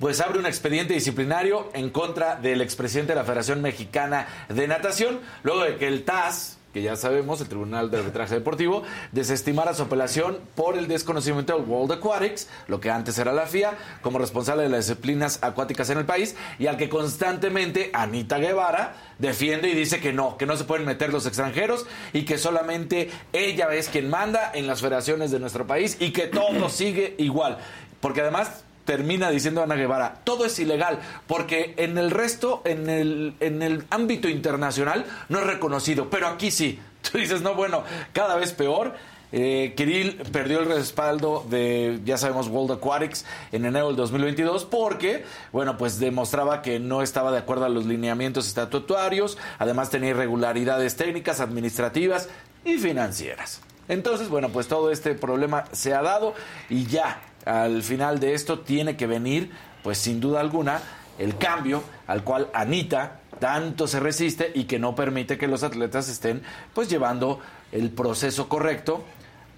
pues 0.00 0.20
abre 0.20 0.38
un 0.38 0.46
expediente 0.46 0.94
disciplinario 0.94 1.70
en 1.74 1.90
contra 1.90 2.36
del 2.36 2.60
expresidente 2.60 3.12
de 3.12 3.16
la 3.16 3.24
Federación 3.24 3.62
Mexicana 3.62 4.26
de 4.48 4.66
Natación, 4.66 5.20
luego 5.42 5.64
de 5.64 5.76
que 5.76 5.86
el 5.86 6.04
TAS 6.04 6.58
que 6.74 6.82
ya 6.82 6.96
sabemos, 6.96 7.40
el 7.40 7.48
Tribunal 7.48 7.88
de 7.88 7.98
Arbitraje 7.98 8.34
Deportivo, 8.34 8.82
desestimara 9.12 9.74
su 9.74 9.84
apelación 9.84 10.40
por 10.56 10.76
el 10.76 10.88
desconocimiento 10.88 11.56
del 11.56 11.64
World 11.66 11.92
Aquatics, 11.92 12.48
lo 12.66 12.80
que 12.80 12.90
antes 12.90 13.16
era 13.16 13.32
la 13.32 13.46
FIA, 13.46 13.78
como 14.02 14.18
responsable 14.18 14.64
de 14.64 14.68
las 14.68 14.88
disciplinas 14.88 15.38
acuáticas 15.40 15.88
en 15.90 15.98
el 15.98 16.04
país, 16.04 16.34
y 16.58 16.66
al 16.66 16.76
que 16.76 16.88
constantemente 16.88 17.90
Anita 17.94 18.38
Guevara 18.38 18.96
defiende 19.20 19.68
y 19.68 19.74
dice 19.74 20.00
que 20.00 20.12
no, 20.12 20.36
que 20.36 20.46
no 20.46 20.56
se 20.56 20.64
pueden 20.64 20.84
meter 20.84 21.12
los 21.12 21.26
extranjeros 21.26 21.86
y 22.12 22.24
que 22.24 22.38
solamente 22.38 23.08
ella 23.32 23.72
es 23.72 23.88
quien 23.88 24.10
manda 24.10 24.50
en 24.52 24.66
las 24.66 24.80
federaciones 24.80 25.30
de 25.30 25.38
nuestro 25.38 25.68
país 25.68 25.96
y 26.00 26.10
que 26.10 26.26
todo 26.26 26.68
sigue 26.68 27.14
igual. 27.18 27.58
Porque 28.00 28.22
además 28.22 28.64
termina 28.84 29.30
diciendo 29.30 29.62
Ana 29.62 29.74
Guevara, 29.74 30.20
todo 30.24 30.44
es 30.44 30.58
ilegal, 30.58 30.98
porque 31.26 31.74
en 31.76 31.98
el 31.98 32.10
resto, 32.10 32.62
en 32.64 32.88
el, 32.88 33.34
en 33.40 33.62
el 33.62 33.84
ámbito 33.90 34.28
internacional, 34.28 35.04
no 35.28 35.38
es 35.38 35.46
reconocido, 35.46 36.10
pero 36.10 36.28
aquí 36.28 36.50
sí. 36.50 36.78
Tú 37.10 37.18
dices, 37.18 37.42
no, 37.42 37.54
bueno, 37.54 37.82
cada 38.12 38.36
vez 38.36 38.52
peor. 38.52 38.94
Eh, 39.36 39.74
Kirill 39.76 40.14
perdió 40.30 40.60
el 40.60 40.66
respaldo 40.66 41.44
de, 41.50 41.98
ya 42.04 42.16
sabemos, 42.16 42.46
World 42.46 42.78
Aquatics 42.78 43.24
en 43.50 43.64
enero 43.64 43.88
del 43.88 43.96
2022 43.96 44.64
porque, 44.64 45.24
bueno, 45.50 45.76
pues 45.76 45.98
demostraba 45.98 46.62
que 46.62 46.78
no 46.78 47.02
estaba 47.02 47.32
de 47.32 47.38
acuerdo 47.38 47.64
a 47.64 47.68
los 47.68 47.84
lineamientos 47.84 48.46
estatutarios, 48.46 49.36
además 49.58 49.90
tenía 49.90 50.10
irregularidades 50.10 50.94
técnicas, 50.94 51.40
administrativas 51.40 52.28
y 52.64 52.78
financieras. 52.78 53.60
Entonces, 53.88 54.28
bueno, 54.28 54.50
pues 54.50 54.68
todo 54.68 54.92
este 54.92 55.14
problema 55.14 55.64
se 55.72 55.94
ha 55.94 56.02
dado 56.02 56.34
y 56.70 56.86
ya 56.86 57.20
al 57.44 57.82
final 57.82 58.20
de 58.20 58.34
esto 58.34 58.60
tiene 58.60 58.96
que 58.96 59.06
venir, 59.06 59.50
pues 59.82 59.98
sin 59.98 60.20
duda 60.20 60.40
alguna, 60.40 60.80
el 61.18 61.36
cambio 61.36 61.82
al 62.06 62.24
cual 62.24 62.48
Anita 62.52 63.20
tanto 63.38 63.86
se 63.86 64.00
resiste 64.00 64.52
y 64.54 64.64
que 64.64 64.78
no 64.78 64.94
permite 64.94 65.38
que 65.38 65.48
los 65.48 65.62
atletas 65.62 66.08
estén 66.08 66.42
pues 66.72 66.88
llevando 66.88 67.40
el 67.72 67.90
proceso 67.90 68.48
correcto 68.48 69.04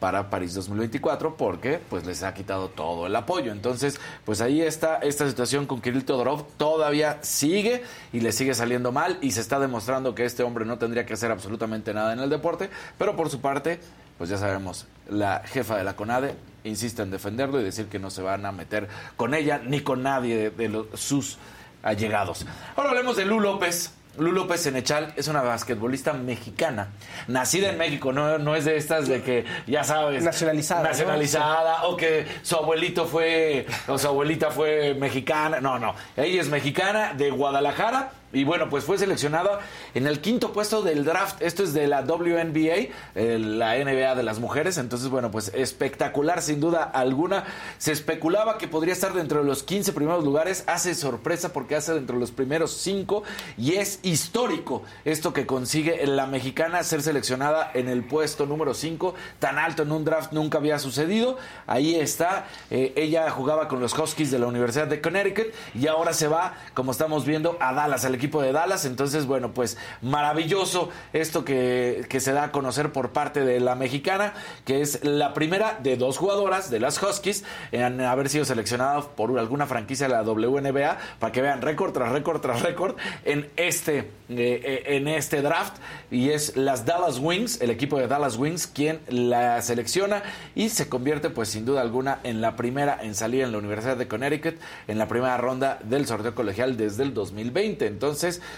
para 0.00 0.28
París 0.28 0.54
2024 0.54 1.36
porque 1.36 1.80
pues 1.88 2.04
les 2.04 2.22
ha 2.22 2.34
quitado 2.34 2.68
todo 2.68 3.06
el 3.06 3.16
apoyo. 3.16 3.52
Entonces, 3.52 3.98
pues 4.24 4.40
ahí 4.40 4.60
está 4.60 4.96
esta 4.96 5.28
situación 5.28 5.66
con 5.66 5.80
Kirill 5.80 6.04
Todorov 6.04 6.46
todavía 6.56 7.18
sigue 7.22 7.82
y 8.12 8.20
le 8.20 8.32
sigue 8.32 8.54
saliendo 8.54 8.92
mal 8.92 9.18
y 9.20 9.32
se 9.32 9.40
está 9.40 9.58
demostrando 9.58 10.14
que 10.14 10.24
este 10.24 10.42
hombre 10.42 10.64
no 10.64 10.78
tendría 10.78 11.06
que 11.06 11.14
hacer 11.14 11.30
absolutamente 11.30 11.94
nada 11.94 12.12
en 12.12 12.20
el 12.20 12.30
deporte, 12.30 12.70
pero 12.98 13.16
por 13.16 13.30
su 13.30 13.40
parte, 13.40 13.80
pues 14.18 14.30
ya 14.30 14.38
sabemos, 14.38 14.86
la 15.08 15.42
jefa 15.44 15.76
de 15.76 15.84
la 15.84 15.94
CONADE 15.96 16.34
insiste 16.64 17.02
en 17.02 17.10
defenderlo 17.10 17.60
y 17.60 17.64
decir 17.64 17.86
que 17.86 17.98
no 17.98 18.10
se 18.10 18.22
van 18.22 18.44
a 18.46 18.52
meter 18.52 18.88
con 19.16 19.34
ella 19.34 19.60
ni 19.64 19.80
con 19.80 20.02
nadie 20.02 20.50
de, 20.50 20.68
los, 20.68 20.86
sus 20.94 21.38
allegados. 21.82 22.46
Ahora 22.74 22.90
hablemos 22.90 23.16
de 23.16 23.24
Lu 23.24 23.40
López. 23.40 23.92
Lu 24.18 24.32
López 24.32 24.62
Senechal 24.62 25.12
es 25.16 25.28
una 25.28 25.42
basquetbolista 25.42 26.14
mexicana, 26.14 26.88
nacida 27.28 27.68
en 27.68 27.76
México, 27.76 28.14
no, 28.14 28.38
no 28.38 28.56
es 28.56 28.64
de 28.64 28.78
estas 28.78 29.08
de 29.08 29.22
que, 29.22 29.44
ya 29.66 29.84
sabes, 29.84 30.24
Nacionalizada, 30.24 30.82
¿no? 30.82 30.88
nacionalizada 30.88 31.82
o 31.84 31.98
que 31.98 32.26
su 32.42 32.56
abuelito 32.56 33.04
fue, 33.04 33.66
o 33.86 33.98
su 33.98 34.06
abuelita 34.06 34.50
fue 34.50 34.94
mexicana, 34.94 35.60
no, 35.60 35.78
no, 35.78 35.94
ella 36.16 36.40
es 36.40 36.48
mexicana 36.48 37.12
de 37.12 37.30
Guadalajara 37.30 38.12
y 38.36 38.44
bueno, 38.44 38.68
pues 38.68 38.84
fue 38.84 38.98
seleccionada 38.98 39.60
en 39.94 40.06
el 40.06 40.20
quinto 40.20 40.52
puesto 40.52 40.82
del 40.82 41.06
draft. 41.06 41.40
Esto 41.40 41.62
es 41.62 41.72
de 41.72 41.86
la 41.86 42.02
WNBA, 42.02 42.90
eh, 43.14 43.38
la 43.38 43.76
NBA 43.76 44.14
de 44.14 44.22
las 44.22 44.40
mujeres. 44.40 44.76
Entonces, 44.76 45.08
bueno, 45.08 45.30
pues 45.30 45.50
espectacular 45.54 46.42
sin 46.42 46.60
duda 46.60 46.82
alguna. 46.82 47.44
Se 47.78 47.92
especulaba 47.92 48.58
que 48.58 48.68
podría 48.68 48.92
estar 48.92 49.14
dentro 49.14 49.38
de 49.38 49.46
los 49.46 49.62
15 49.62 49.94
primeros 49.94 50.22
lugares. 50.22 50.64
Hace 50.66 50.94
sorpresa 50.94 51.54
porque 51.54 51.76
hace 51.76 51.94
dentro 51.94 52.16
de 52.16 52.20
los 52.20 52.30
primeros 52.30 52.72
5 52.72 53.22
y 53.56 53.76
es 53.76 54.00
histórico 54.02 54.82
esto 55.06 55.32
que 55.32 55.46
consigue 55.46 56.06
la 56.06 56.26
mexicana 56.26 56.82
ser 56.82 57.00
seleccionada 57.00 57.70
en 57.72 57.88
el 57.88 58.04
puesto 58.04 58.44
número 58.44 58.74
5. 58.74 59.14
Tan 59.38 59.58
alto 59.58 59.84
en 59.84 59.92
un 59.92 60.04
draft 60.04 60.32
nunca 60.32 60.58
había 60.58 60.78
sucedido. 60.78 61.38
Ahí 61.66 61.94
está. 61.94 62.48
Eh, 62.70 62.92
ella 62.96 63.30
jugaba 63.30 63.66
con 63.66 63.80
los 63.80 63.98
Huskies 63.98 64.30
de 64.30 64.38
la 64.38 64.46
Universidad 64.46 64.88
de 64.88 65.00
Connecticut 65.00 65.54
y 65.74 65.86
ahora 65.86 66.12
se 66.12 66.28
va, 66.28 66.52
como 66.74 66.92
estamos 66.92 67.24
viendo, 67.24 67.56
a 67.60 67.72
Dallas, 67.72 68.04
al 68.04 68.14
equipo 68.14 68.25
de 68.26 68.52
Dallas. 68.52 68.84
Entonces, 68.84 69.26
bueno, 69.26 69.52
pues 69.52 69.76
maravilloso 70.02 70.90
esto 71.12 71.44
que, 71.44 72.06
se 72.16 72.32
da 72.32 72.44
a 72.44 72.52
conocer 72.52 72.92
por 72.92 73.10
parte 73.10 73.44
de 73.44 73.60
la 73.60 73.74
mexicana, 73.74 74.32
que 74.64 74.80
es 74.80 75.04
la 75.04 75.34
primera 75.34 75.78
de 75.82 75.96
dos 75.96 76.16
jugadoras 76.16 76.70
de 76.70 76.80
las 76.80 77.02
Huskies 77.02 77.44
en 77.72 78.00
haber 78.00 78.28
sido 78.28 78.44
seleccionadas 78.44 79.04
por 79.04 79.38
alguna 79.38 79.66
franquicia 79.66 80.08
de 80.08 80.14
la 80.14 80.22
WNBA, 80.22 80.98
para 81.18 81.32
que 81.32 81.42
vean 81.42 81.62
récord 81.62 81.92
tras 81.92 82.10
récord 82.10 82.40
tras 82.40 82.62
récord 82.62 82.96
en 83.24 83.48
este, 83.56 83.98
eh, 83.98 84.06
eh, 84.28 84.82
en 84.96 85.08
este 85.08 85.42
draft. 85.42 85.74
Y 86.10 86.30
es 86.30 86.56
las 86.56 86.86
Dallas 86.86 87.18
Wings, 87.18 87.60
el 87.60 87.70
equipo 87.70 87.98
de 87.98 88.06
Dallas 88.06 88.36
Wings, 88.36 88.66
quien 88.66 89.00
la 89.08 89.60
selecciona 89.62 90.22
y 90.54 90.68
se 90.70 90.88
convierte, 90.88 91.30
pues 91.30 91.48
sin 91.50 91.64
duda 91.64 91.80
alguna, 91.80 92.20
en 92.24 92.40
la 92.40 92.56
primera 92.56 92.98
en 93.02 93.14
salir 93.14 93.42
en 93.42 93.52
la 93.52 93.58
Universidad 93.58 93.96
de 93.96 94.08
Connecticut 94.08 94.56
en 94.88 94.98
la 94.98 95.08
primera 95.08 95.36
ronda 95.36 95.78
del 95.84 96.06
sorteo 96.06 96.34
colegial 96.34 96.76
desde 96.76 97.02
el 97.02 97.14
2020. 97.14 97.86
Entonces, 97.86 98.05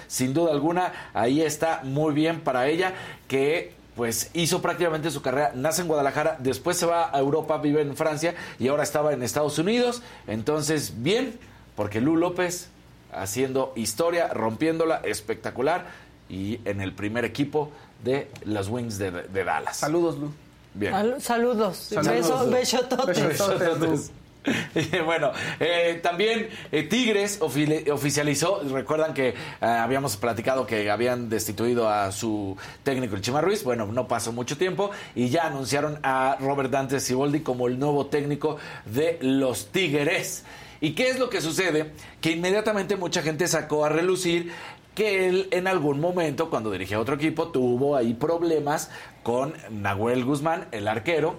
sin 0.07 0.35
duda 0.35 0.53
alguna, 0.53 0.93
ahí 1.15 1.43
está 1.43 1.81
muy 1.85 2.13
bien 2.15 2.41
para 2.41 2.67
ella 2.69 2.93
que 3.29 3.77
pues 3.97 4.31
hizo 4.33 4.63
prácticamente 4.63 5.11
su 5.11 5.23
carrera, 5.23 5.51
nace 5.57 5.83
en 5.83 5.89
Guadalajara, 5.89 6.37
después 6.39 6.77
se 6.77 6.87
va 6.87 7.11
a 7.13 7.19
Europa, 7.19 7.59
vive 7.59 7.81
en 7.83 7.97
Francia 7.97 8.35
y 8.61 8.69
ahora 8.69 8.85
estaba 8.85 9.13
en 9.13 9.25
Estados 9.25 9.59
Unidos. 9.59 10.03
Entonces, 10.29 10.93
bien, 11.03 11.37
porque 11.75 12.01
Lu 12.01 12.17
López 12.17 12.69
haciendo 13.13 13.73
historia, 13.75 14.29
rompiéndola, 14.29 15.01
espectacular 15.05 15.87
y 16.29 16.61
en 16.65 16.81
el 16.81 16.93
primer 16.93 17.25
equipo 17.25 17.73
de 18.05 18.31
los 18.45 18.69
Wings 18.69 18.99
de, 18.99 19.11
de 19.11 19.45
Dallas. 19.45 19.77
Saludos, 19.79 20.17
Lu. 20.19 20.31
Bien. 20.75 20.93
Sal- 20.93 21.21
saludos. 21.21 21.77
Saludos. 21.79 22.07
Beso, 22.15 22.51
besototes. 22.51 23.27
Besototes. 23.27 24.13
bueno, 25.05 25.33
eh, 25.61 26.01
también 26.03 26.49
eh, 26.73 26.83
Tigres 26.85 27.41
ofi- 27.41 27.91
oficializó, 27.91 28.63
recuerdan 28.71 29.15
que 29.15 29.29
eh, 29.29 29.35
habíamos 29.61 30.17
platicado 30.17 30.67
que 30.67 30.91
habían 30.91 31.29
destituido 31.29 31.89
a 31.89 32.13
su 32.13 32.57
técnico 32.83 33.15
el 33.17 33.21
Chima 33.23 33.41
Ruiz, 33.41 33.65
bueno, 33.65 33.87
no 33.87 34.09
pasó 34.09 34.33
mucho 34.33 34.57
tiempo 34.57 34.91
y 35.15 35.29
ya 35.29 35.47
anunciaron 35.47 35.99
a 36.03 36.37
Robert 36.41 36.71
Dante 36.71 37.01
Siboldi 37.01 37.41
como 37.41 37.67
el 37.69 37.79
nuevo 37.79 38.07
técnico 38.07 38.57
de 38.87 39.19
los 39.21 39.69
Tigres. 39.73 40.45
¿Y 40.81 40.93
qué 40.93 41.09
es 41.11 41.19
lo 41.19 41.29
que 41.29 41.41
sucede? 41.41 41.93
Que 42.21 42.31
inmediatamente 42.31 42.97
mucha 42.97 43.23
gente 43.23 43.49
sacó 43.49 43.85
a 43.85 43.89
relucir 43.89 44.53
que 44.95 45.29
él 45.29 45.49
en 45.51 45.67
algún 45.67 46.01
momento, 46.01 46.51
cuando 46.51 46.71
dirigía 46.71 47.01
otro 47.01 47.15
equipo, 47.17 47.49
tuvo 47.49 47.97
ahí 47.97 48.15
problemas 48.15 48.91
con 49.23 49.55
Nahuel 49.71 50.25
Guzmán, 50.25 50.67
el 50.73 50.89
arquero, 50.89 51.37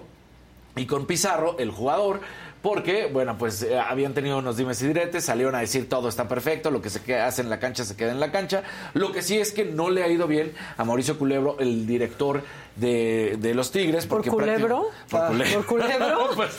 y 0.76 0.86
con 0.86 1.04
Pizarro, 1.06 1.58
el 1.58 1.70
jugador, 1.70 2.20
porque, 2.62 3.06
bueno, 3.06 3.36
pues 3.38 3.62
eh, 3.62 3.78
habían 3.78 4.12
tenido 4.14 4.38
unos 4.38 4.56
dimes 4.56 4.82
y 4.82 4.86
diretes, 4.88 5.24
salieron 5.24 5.54
a 5.54 5.60
decir 5.60 5.88
todo 5.88 6.08
está 6.08 6.28
perfecto, 6.28 6.70
lo 6.70 6.82
que 6.82 6.90
se 6.90 7.18
hace 7.18 7.40
en 7.42 7.48
la 7.50 7.58
cancha 7.58 7.84
se 7.84 7.96
queda 7.96 8.10
en 8.12 8.20
la 8.20 8.30
cancha. 8.30 8.62
Lo 8.94 9.12
que 9.12 9.22
sí 9.22 9.38
es 9.38 9.52
que 9.52 9.64
no 9.64 9.88
le 9.90 10.02
ha 10.02 10.08
ido 10.08 10.26
bien 10.26 10.52
a 10.76 10.84
Mauricio 10.84 11.18
Culebro, 11.18 11.56
el 11.58 11.86
director 11.86 12.42
de, 12.76 13.36
de 13.40 13.54
los 13.54 13.72
Tigres. 13.72 14.06
¿Por 14.06 14.18
porque 14.18 14.30
culebro? 14.30 14.86
Por 15.10 15.20
Ah, 15.20 15.28
culebro. 15.28 15.54
¿por 15.62 15.66
culebro? 15.66 16.30
pues, 16.36 16.50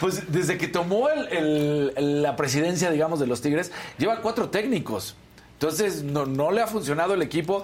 pues 0.00 0.32
desde 0.32 0.58
que 0.58 0.68
tomó 0.68 1.08
el- 1.08 1.92
el- 1.96 2.22
la 2.22 2.36
presidencia, 2.36 2.90
digamos, 2.90 3.18
de 3.20 3.26
los 3.26 3.40
Tigres, 3.40 3.72
lleva 3.98 4.20
cuatro 4.20 4.50
técnicos. 4.50 5.16
Entonces, 5.62 6.02
no, 6.02 6.26
no 6.26 6.50
le 6.50 6.60
ha 6.60 6.66
funcionado 6.66 7.14
el 7.14 7.22
equipo. 7.22 7.62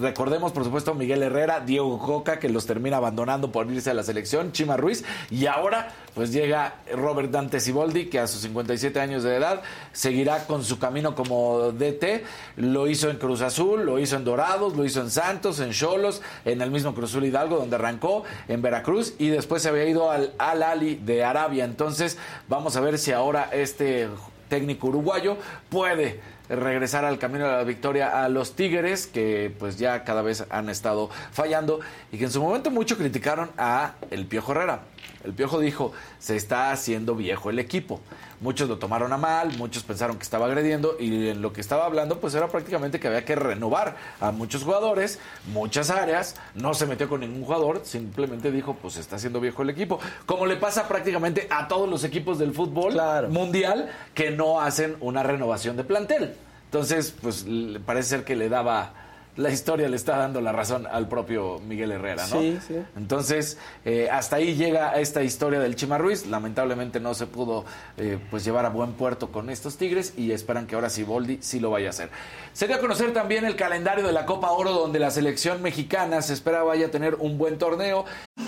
Recordemos, 0.00 0.52
por 0.52 0.64
supuesto, 0.64 0.92
a 0.92 0.94
Miguel 0.94 1.22
Herrera, 1.22 1.60
Diego 1.60 1.98
Coca, 1.98 2.38
que 2.38 2.48
los 2.48 2.64
termina 2.64 2.96
abandonando 2.96 3.52
por 3.52 3.70
irse 3.70 3.90
a 3.90 3.94
la 3.94 4.02
selección, 4.02 4.52
Chima 4.52 4.78
Ruiz, 4.78 5.04
y 5.30 5.44
ahora, 5.44 5.92
pues 6.14 6.32
llega 6.32 6.76
Robert 6.90 7.30
Dante 7.30 7.60
Siboldi, 7.60 8.06
que 8.06 8.18
a 8.18 8.26
sus 8.28 8.40
57 8.40 8.98
años 8.98 9.24
de 9.24 9.36
edad 9.36 9.60
seguirá 9.92 10.46
con 10.46 10.64
su 10.64 10.78
camino 10.78 11.14
como 11.14 11.70
DT. 11.72 12.24
Lo 12.56 12.88
hizo 12.88 13.10
en 13.10 13.18
Cruz 13.18 13.42
Azul, 13.42 13.84
lo 13.84 13.98
hizo 13.98 14.16
en 14.16 14.24
Dorados, 14.24 14.74
lo 14.74 14.86
hizo 14.86 15.02
en 15.02 15.10
Santos, 15.10 15.60
en 15.60 15.72
Cholos, 15.72 16.22
en 16.46 16.62
el 16.62 16.70
mismo 16.70 16.94
Cruz 16.94 17.10
Azul 17.10 17.26
Hidalgo, 17.26 17.58
donde 17.58 17.76
arrancó, 17.76 18.24
en 18.48 18.62
Veracruz, 18.62 19.16
y 19.18 19.28
después 19.28 19.60
se 19.60 19.68
había 19.68 19.84
ido 19.84 20.10
al 20.10 20.32
Al 20.38 20.62
Ali 20.62 20.94
de 20.94 21.22
Arabia. 21.24 21.66
Entonces, 21.66 22.16
vamos 22.48 22.74
a 22.76 22.80
ver 22.80 22.98
si 22.98 23.12
ahora 23.12 23.50
este 23.52 24.08
técnico 24.48 24.86
uruguayo 24.86 25.36
puede 25.68 26.20
regresar 26.48 27.04
al 27.04 27.18
camino 27.18 27.46
de 27.46 27.52
la 27.52 27.64
victoria 27.64 28.22
a 28.22 28.28
los 28.28 28.54
Tigres, 28.54 29.06
que 29.06 29.54
pues 29.58 29.78
ya 29.78 30.04
cada 30.04 30.22
vez 30.22 30.44
han 30.50 30.68
estado 30.68 31.10
fallando 31.32 31.80
y 32.12 32.18
que 32.18 32.24
en 32.24 32.30
su 32.30 32.42
momento 32.42 32.70
mucho 32.70 32.96
criticaron 32.96 33.50
a 33.56 33.94
el 34.10 34.26
Piojo 34.26 34.52
Herrera. 34.52 34.82
El 35.24 35.32
Piojo 35.32 35.58
dijo, 35.58 35.92
se 36.18 36.36
está 36.36 36.70
haciendo 36.70 37.14
viejo 37.14 37.50
el 37.50 37.58
equipo. 37.58 38.00
Muchos 38.40 38.68
lo 38.68 38.78
tomaron 38.78 39.12
a 39.12 39.16
mal, 39.16 39.56
muchos 39.56 39.82
pensaron 39.82 40.16
que 40.16 40.22
estaba 40.22 40.46
agrediendo 40.46 40.96
y 41.00 41.28
en 41.28 41.40
lo 41.40 41.52
que 41.52 41.60
estaba 41.60 41.86
hablando 41.86 42.20
pues 42.20 42.34
era 42.34 42.48
prácticamente 42.48 43.00
que 43.00 43.08
había 43.08 43.24
que 43.24 43.34
renovar 43.36 43.96
a 44.20 44.32
muchos 44.32 44.64
jugadores, 44.64 45.18
muchas 45.52 45.88
áreas, 45.88 46.36
no 46.54 46.74
se 46.74 46.86
metió 46.86 47.08
con 47.08 47.20
ningún 47.20 47.44
jugador, 47.44 47.80
simplemente 47.84 48.50
dijo 48.50 48.76
pues 48.80 48.94
se 48.94 49.00
está 49.00 49.16
haciendo 49.16 49.40
viejo 49.40 49.62
el 49.62 49.70
equipo, 49.70 49.98
como 50.26 50.46
le 50.46 50.56
pasa 50.56 50.86
prácticamente 50.88 51.46
a 51.50 51.68
todos 51.68 51.88
los 51.88 52.04
equipos 52.04 52.38
del 52.38 52.52
fútbol 52.52 52.94
mundial 53.30 53.90
que 54.12 54.30
no 54.30 54.60
hacen 54.60 54.96
una 55.00 55.22
renovación 55.22 55.76
de 55.76 55.84
plantel. 55.84 56.34
Entonces 56.66 57.14
pues 57.22 57.46
parece 57.86 58.08
ser 58.10 58.24
que 58.24 58.36
le 58.36 58.48
daba 58.48 59.03
la 59.36 59.50
historia 59.50 59.88
le 59.88 59.96
está 59.96 60.16
dando 60.16 60.40
la 60.40 60.52
razón 60.52 60.86
al 60.86 61.08
propio 61.08 61.58
Miguel 61.60 61.92
Herrera, 61.92 62.26
¿no? 62.28 62.40
Sí, 62.40 62.58
sí. 62.66 62.74
Entonces, 62.96 63.58
eh, 63.84 64.08
hasta 64.10 64.36
ahí 64.36 64.54
llega 64.54 64.92
esta 64.92 65.22
historia 65.22 65.60
del 65.60 65.76
Chima 65.76 65.98
Ruiz. 65.98 66.26
Lamentablemente 66.26 67.00
no 67.00 67.14
se 67.14 67.26
pudo 67.26 67.64
eh, 67.96 68.18
pues 68.30 68.44
llevar 68.44 68.64
a 68.66 68.68
buen 68.68 68.92
puerto 68.92 69.32
con 69.32 69.50
estos 69.50 69.76
Tigres 69.76 70.14
y 70.16 70.32
esperan 70.32 70.66
que 70.66 70.74
ahora 70.74 70.90
sí 70.90 71.02
Boldi 71.02 71.38
sí 71.40 71.60
lo 71.60 71.70
vaya 71.70 71.88
a 71.88 71.90
hacer. 71.90 72.10
Se 72.52 72.66
dio 72.66 72.76
a 72.76 72.80
conocer 72.80 73.12
también 73.12 73.44
el 73.44 73.56
calendario 73.56 74.06
de 74.06 74.12
la 74.12 74.26
Copa 74.26 74.50
Oro, 74.50 74.72
donde 74.72 74.98
la 74.98 75.10
selección 75.10 75.62
mexicana 75.62 76.22
se 76.22 76.32
espera 76.32 76.62
vaya 76.62 76.86
a 76.86 76.90
tener 76.90 77.16
un 77.16 77.36
buen 77.38 77.58
torneo. 77.58 78.04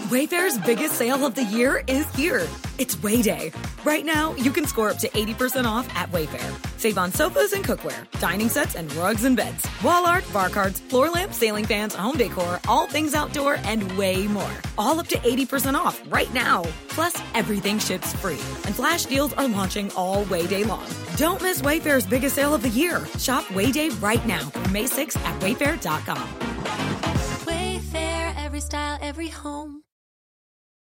Wayfair's 0.06 0.56
biggest 0.58 0.94
sale 0.94 1.26
of 1.26 1.34
the 1.34 1.42
year 1.42 1.82
is 1.88 2.06
here. 2.14 2.46
It's 2.78 2.94
Wayday. 2.94 3.52
Right 3.84 4.04
now, 4.04 4.36
you 4.36 4.52
can 4.52 4.64
score 4.64 4.90
up 4.90 4.98
to 4.98 5.08
80% 5.08 5.64
off 5.64 5.92
at 5.96 6.12
Wayfair. 6.12 6.78
Save 6.78 6.96
on 6.96 7.10
sofas 7.10 7.52
and 7.52 7.64
cookware, 7.64 8.06
dining 8.20 8.48
sets 8.48 8.76
and 8.76 8.92
rugs 8.94 9.24
and 9.24 9.36
beds, 9.36 9.66
wall 9.82 10.06
art, 10.06 10.24
bar 10.32 10.48
cards, 10.48 10.78
floor 10.78 11.10
lamps, 11.10 11.36
ceiling 11.38 11.64
fans, 11.64 11.92
home 11.92 12.16
decor, 12.16 12.60
all 12.68 12.86
things 12.86 13.14
outdoor, 13.14 13.56
and 13.64 13.90
way 13.98 14.28
more. 14.28 14.52
All 14.78 15.00
up 15.00 15.08
to 15.08 15.16
80% 15.16 15.74
off 15.74 16.00
right 16.06 16.32
now. 16.32 16.62
Plus, 16.86 17.20
everything 17.34 17.80
ships 17.80 18.12
free. 18.20 18.38
And 18.64 18.76
flash 18.76 19.06
deals 19.06 19.32
are 19.32 19.48
launching 19.48 19.90
all 19.92 20.24
Wayday 20.26 20.62
long. 20.68 20.86
Don't 21.16 21.42
miss 21.42 21.62
Wayfair's 21.62 22.06
biggest 22.06 22.36
sale 22.36 22.54
of 22.54 22.62
the 22.62 22.68
year. 22.68 23.04
Shop 23.18 23.42
Wayday 23.46 23.90
right 24.00 24.24
now 24.24 24.52
May 24.70 24.84
6th 24.84 25.16
at 25.24 25.40
wayfair.com. 25.40 26.28
Wayfair, 27.42 28.44
every 28.44 28.60
style, 28.60 28.98
every 29.00 29.28
home. 29.28 29.82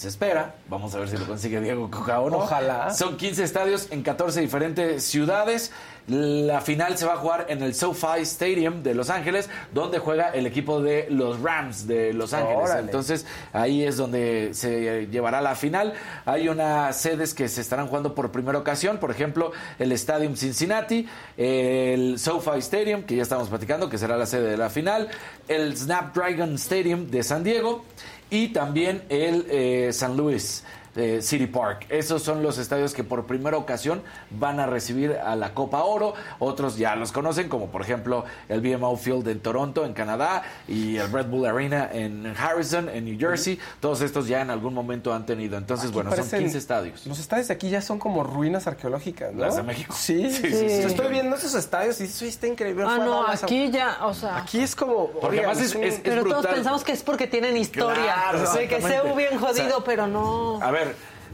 Se 0.00 0.08
espera, 0.08 0.54
vamos 0.66 0.94
a 0.94 0.98
ver 0.98 1.10
si 1.10 1.18
lo 1.18 1.26
consigue 1.26 1.60
Diego 1.60 1.90
Coca 1.90 2.20
o 2.20 2.30
no. 2.30 2.38
Ojalá. 2.38 2.88
Son 2.88 3.18
15 3.18 3.44
estadios 3.44 3.88
en 3.90 4.02
14 4.02 4.40
diferentes 4.40 5.04
ciudades. 5.04 5.72
La 6.06 6.62
final 6.62 6.96
se 6.96 7.04
va 7.04 7.12
a 7.12 7.16
jugar 7.18 7.44
en 7.50 7.62
el 7.62 7.74
SoFi 7.74 8.22
Stadium 8.22 8.82
de 8.82 8.94
Los 8.94 9.10
Ángeles, 9.10 9.50
donde 9.74 9.98
juega 9.98 10.30
el 10.30 10.46
equipo 10.46 10.80
de 10.80 11.06
los 11.10 11.42
Rams 11.42 11.86
de 11.86 12.14
Los 12.14 12.32
Ángeles. 12.32 12.62
Órale. 12.62 12.80
Entonces, 12.80 13.26
ahí 13.52 13.84
es 13.84 13.98
donde 13.98 14.54
se 14.54 15.06
llevará 15.08 15.42
la 15.42 15.54
final. 15.54 15.92
Hay 16.24 16.48
unas 16.48 16.96
sedes 16.96 17.34
que 17.34 17.46
se 17.48 17.60
estarán 17.60 17.86
jugando 17.86 18.14
por 18.14 18.32
primera 18.32 18.58
ocasión, 18.58 18.96
por 18.96 19.10
ejemplo, 19.10 19.52
el 19.78 19.92
Stadium 19.92 20.34
Cincinnati, 20.34 21.06
el 21.36 22.18
SoFi 22.18 22.58
Stadium, 22.60 23.02
que 23.02 23.16
ya 23.16 23.22
estamos 23.22 23.50
platicando, 23.50 23.90
que 23.90 23.98
será 23.98 24.16
la 24.16 24.24
sede 24.24 24.48
de 24.48 24.56
la 24.56 24.70
final, 24.70 25.08
el 25.46 25.76
Snapdragon 25.76 26.54
Stadium 26.54 27.08
de 27.08 27.22
San 27.22 27.44
Diego 27.44 27.84
y 28.30 28.48
también 28.48 29.02
el 29.08 29.46
eh, 29.50 29.90
San 29.92 30.16
Luis 30.16 30.64
eh, 30.96 31.20
City 31.22 31.46
Park. 31.46 31.86
Esos 31.88 32.22
son 32.22 32.42
los 32.42 32.58
estadios 32.58 32.94
que 32.94 33.04
por 33.04 33.24
primera 33.26 33.56
ocasión 33.56 34.02
van 34.30 34.58
a 34.60 34.66
recibir 34.66 35.12
a 35.12 35.36
la 35.36 35.54
Copa 35.54 35.82
Oro. 35.84 36.14
Otros 36.38 36.76
ya 36.76 36.96
los 36.96 37.12
conocen, 37.12 37.48
como 37.48 37.66
por 37.68 37.82
ejemplo 37.82 38.24
el 38.48 38.60
BMO 38.60 38.96
Field 38.96 39.26
en 39.28 39.40
Toronto, 39.40 39.84
en 39.84 39.92
Canadá, 39.92 40.42
y 40.68 40.96
el 40.96 41.10
Red 41.12 41.26
Bull 41.26 41.46
Arena 41.46 41.88
en 41.92 42.34
Harrison, 42.38 42.88
en 42.88 43.04
New 43.04 43.18
Jersey. 43.18 43.58
Todos 43.80 44.00
estos 44.00 44.26
ya 44.26 44.40
en 44.40 44.50
algún 44.50 44.74
momento 44.74 45.12
han 45.14 45.26
tenido. 45.26 45.56
Entonces, 45.58 45.86
Aquí 45.86 45.94
bueno, 45.94 46.10
son 46.10 46.18
parecen- 46.20 46.38
15 46.40 46.58
estadios. 46.58 47.06
Los 47.06 47.18
estadios 47.18 47.48
de 47.48 47.54
aquí 47.54 47.70
ya 47.70 47.80
son 47.82 47.98
como 47.98 48.24
ruinas 48.24 48.66
arqueológicas, 48.66 49.32
¿no? 49.32 49.40
Las 49.42 49.56
de 49.56 49.62
México. 49.62 49.94
Sí, 49.96 50.30
Sí, 50.30 50.42
sí, 50.42 50.50
sí, 50.50 50.68
sí. 50.68 50.82
Estoy 50.82 51.08
viendo 51.08 51.36
esos 51.36 51.54
estadios 51.54 52.00
y 52.00 52.04
eso 52.04 52.24
está 52.24 52.46
increíble. 52.46 52.84
Ah, 52.86 52.98
no, 52.98 53.26
a- 53.26 53.32
aquí 53.32 53.70
ya, 53.70 53.98
o 54.06 54.14
sea. 54.14 54.36
Aquí 54.38 54.60
es 54.60 54.74
como. 54.74 55.08
Porque 55.08 55.38
oigan, 55.38 55.50
además 55.50 55.64
es- 55.64 55.74
un- 55.74 55.84
es- 55.84 56.00
pero 56.02 56.24
todos 56.24 56.46
pensamos 56.46 56.82
que 56.84 56.92
es 56.92 57.02
porque 57.02 57.26
tienen 57.26 57.56
historia. 57.56 58.14
Claro, 58.30 58.52
que 58.68 58.80
sea 58.80 59.02
bien 59.14 59.38
jodido, 59.38 59.50
O 59.50 59.54
sea, 59.54 59.84
pero 59.84 60.06
no. 60.06 60.60
A 60.62 60.70
ver, 60.70 60.79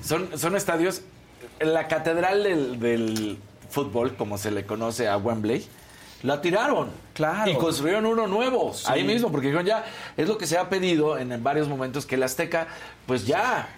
son, 0.02 0.38
son 0.38 0.56
estadios. 0.56 1.02
La 1.60 1.88
catedral 1.88 2.42
del, 2.42 2.80
del 2.80 3.38
fútbol, 3.70 4.14
como 4.16 4.38
se 4.38 4.50
le 4.50 4.66
conoce 4.66 5.08
a 5.08 5.16
Wembley, 5.16 5.66
la 6.22 6.40
tiraron. 6.40 6.90
Claro. 7.14 7.50
Y 7.50 7.54
construyeron 7.54 8.06
uno 8.06 8.26
nuevo. 8.26 8.74
Ahí 8.86 9.04
mismo, 9.04 9.30
porque 9.30 9.48
dijeron 9.48 9.66
ya, 9.66 9.84
es 10.16 10.28
lo 10.28 10.36
que 10.38 10.46
se 10.46 10.58
ha 10.58 10.68
pedido 10.68 11.18
en, 11.18 11.32
en 11.32 11.42
varios 11.42 11.68
momentos 11.68 12.04
que 12.04 12.16
el 12.16 12.22
Azteca, 12.22 12.68
pues 13.06 13.26
ya. 13.26 13.68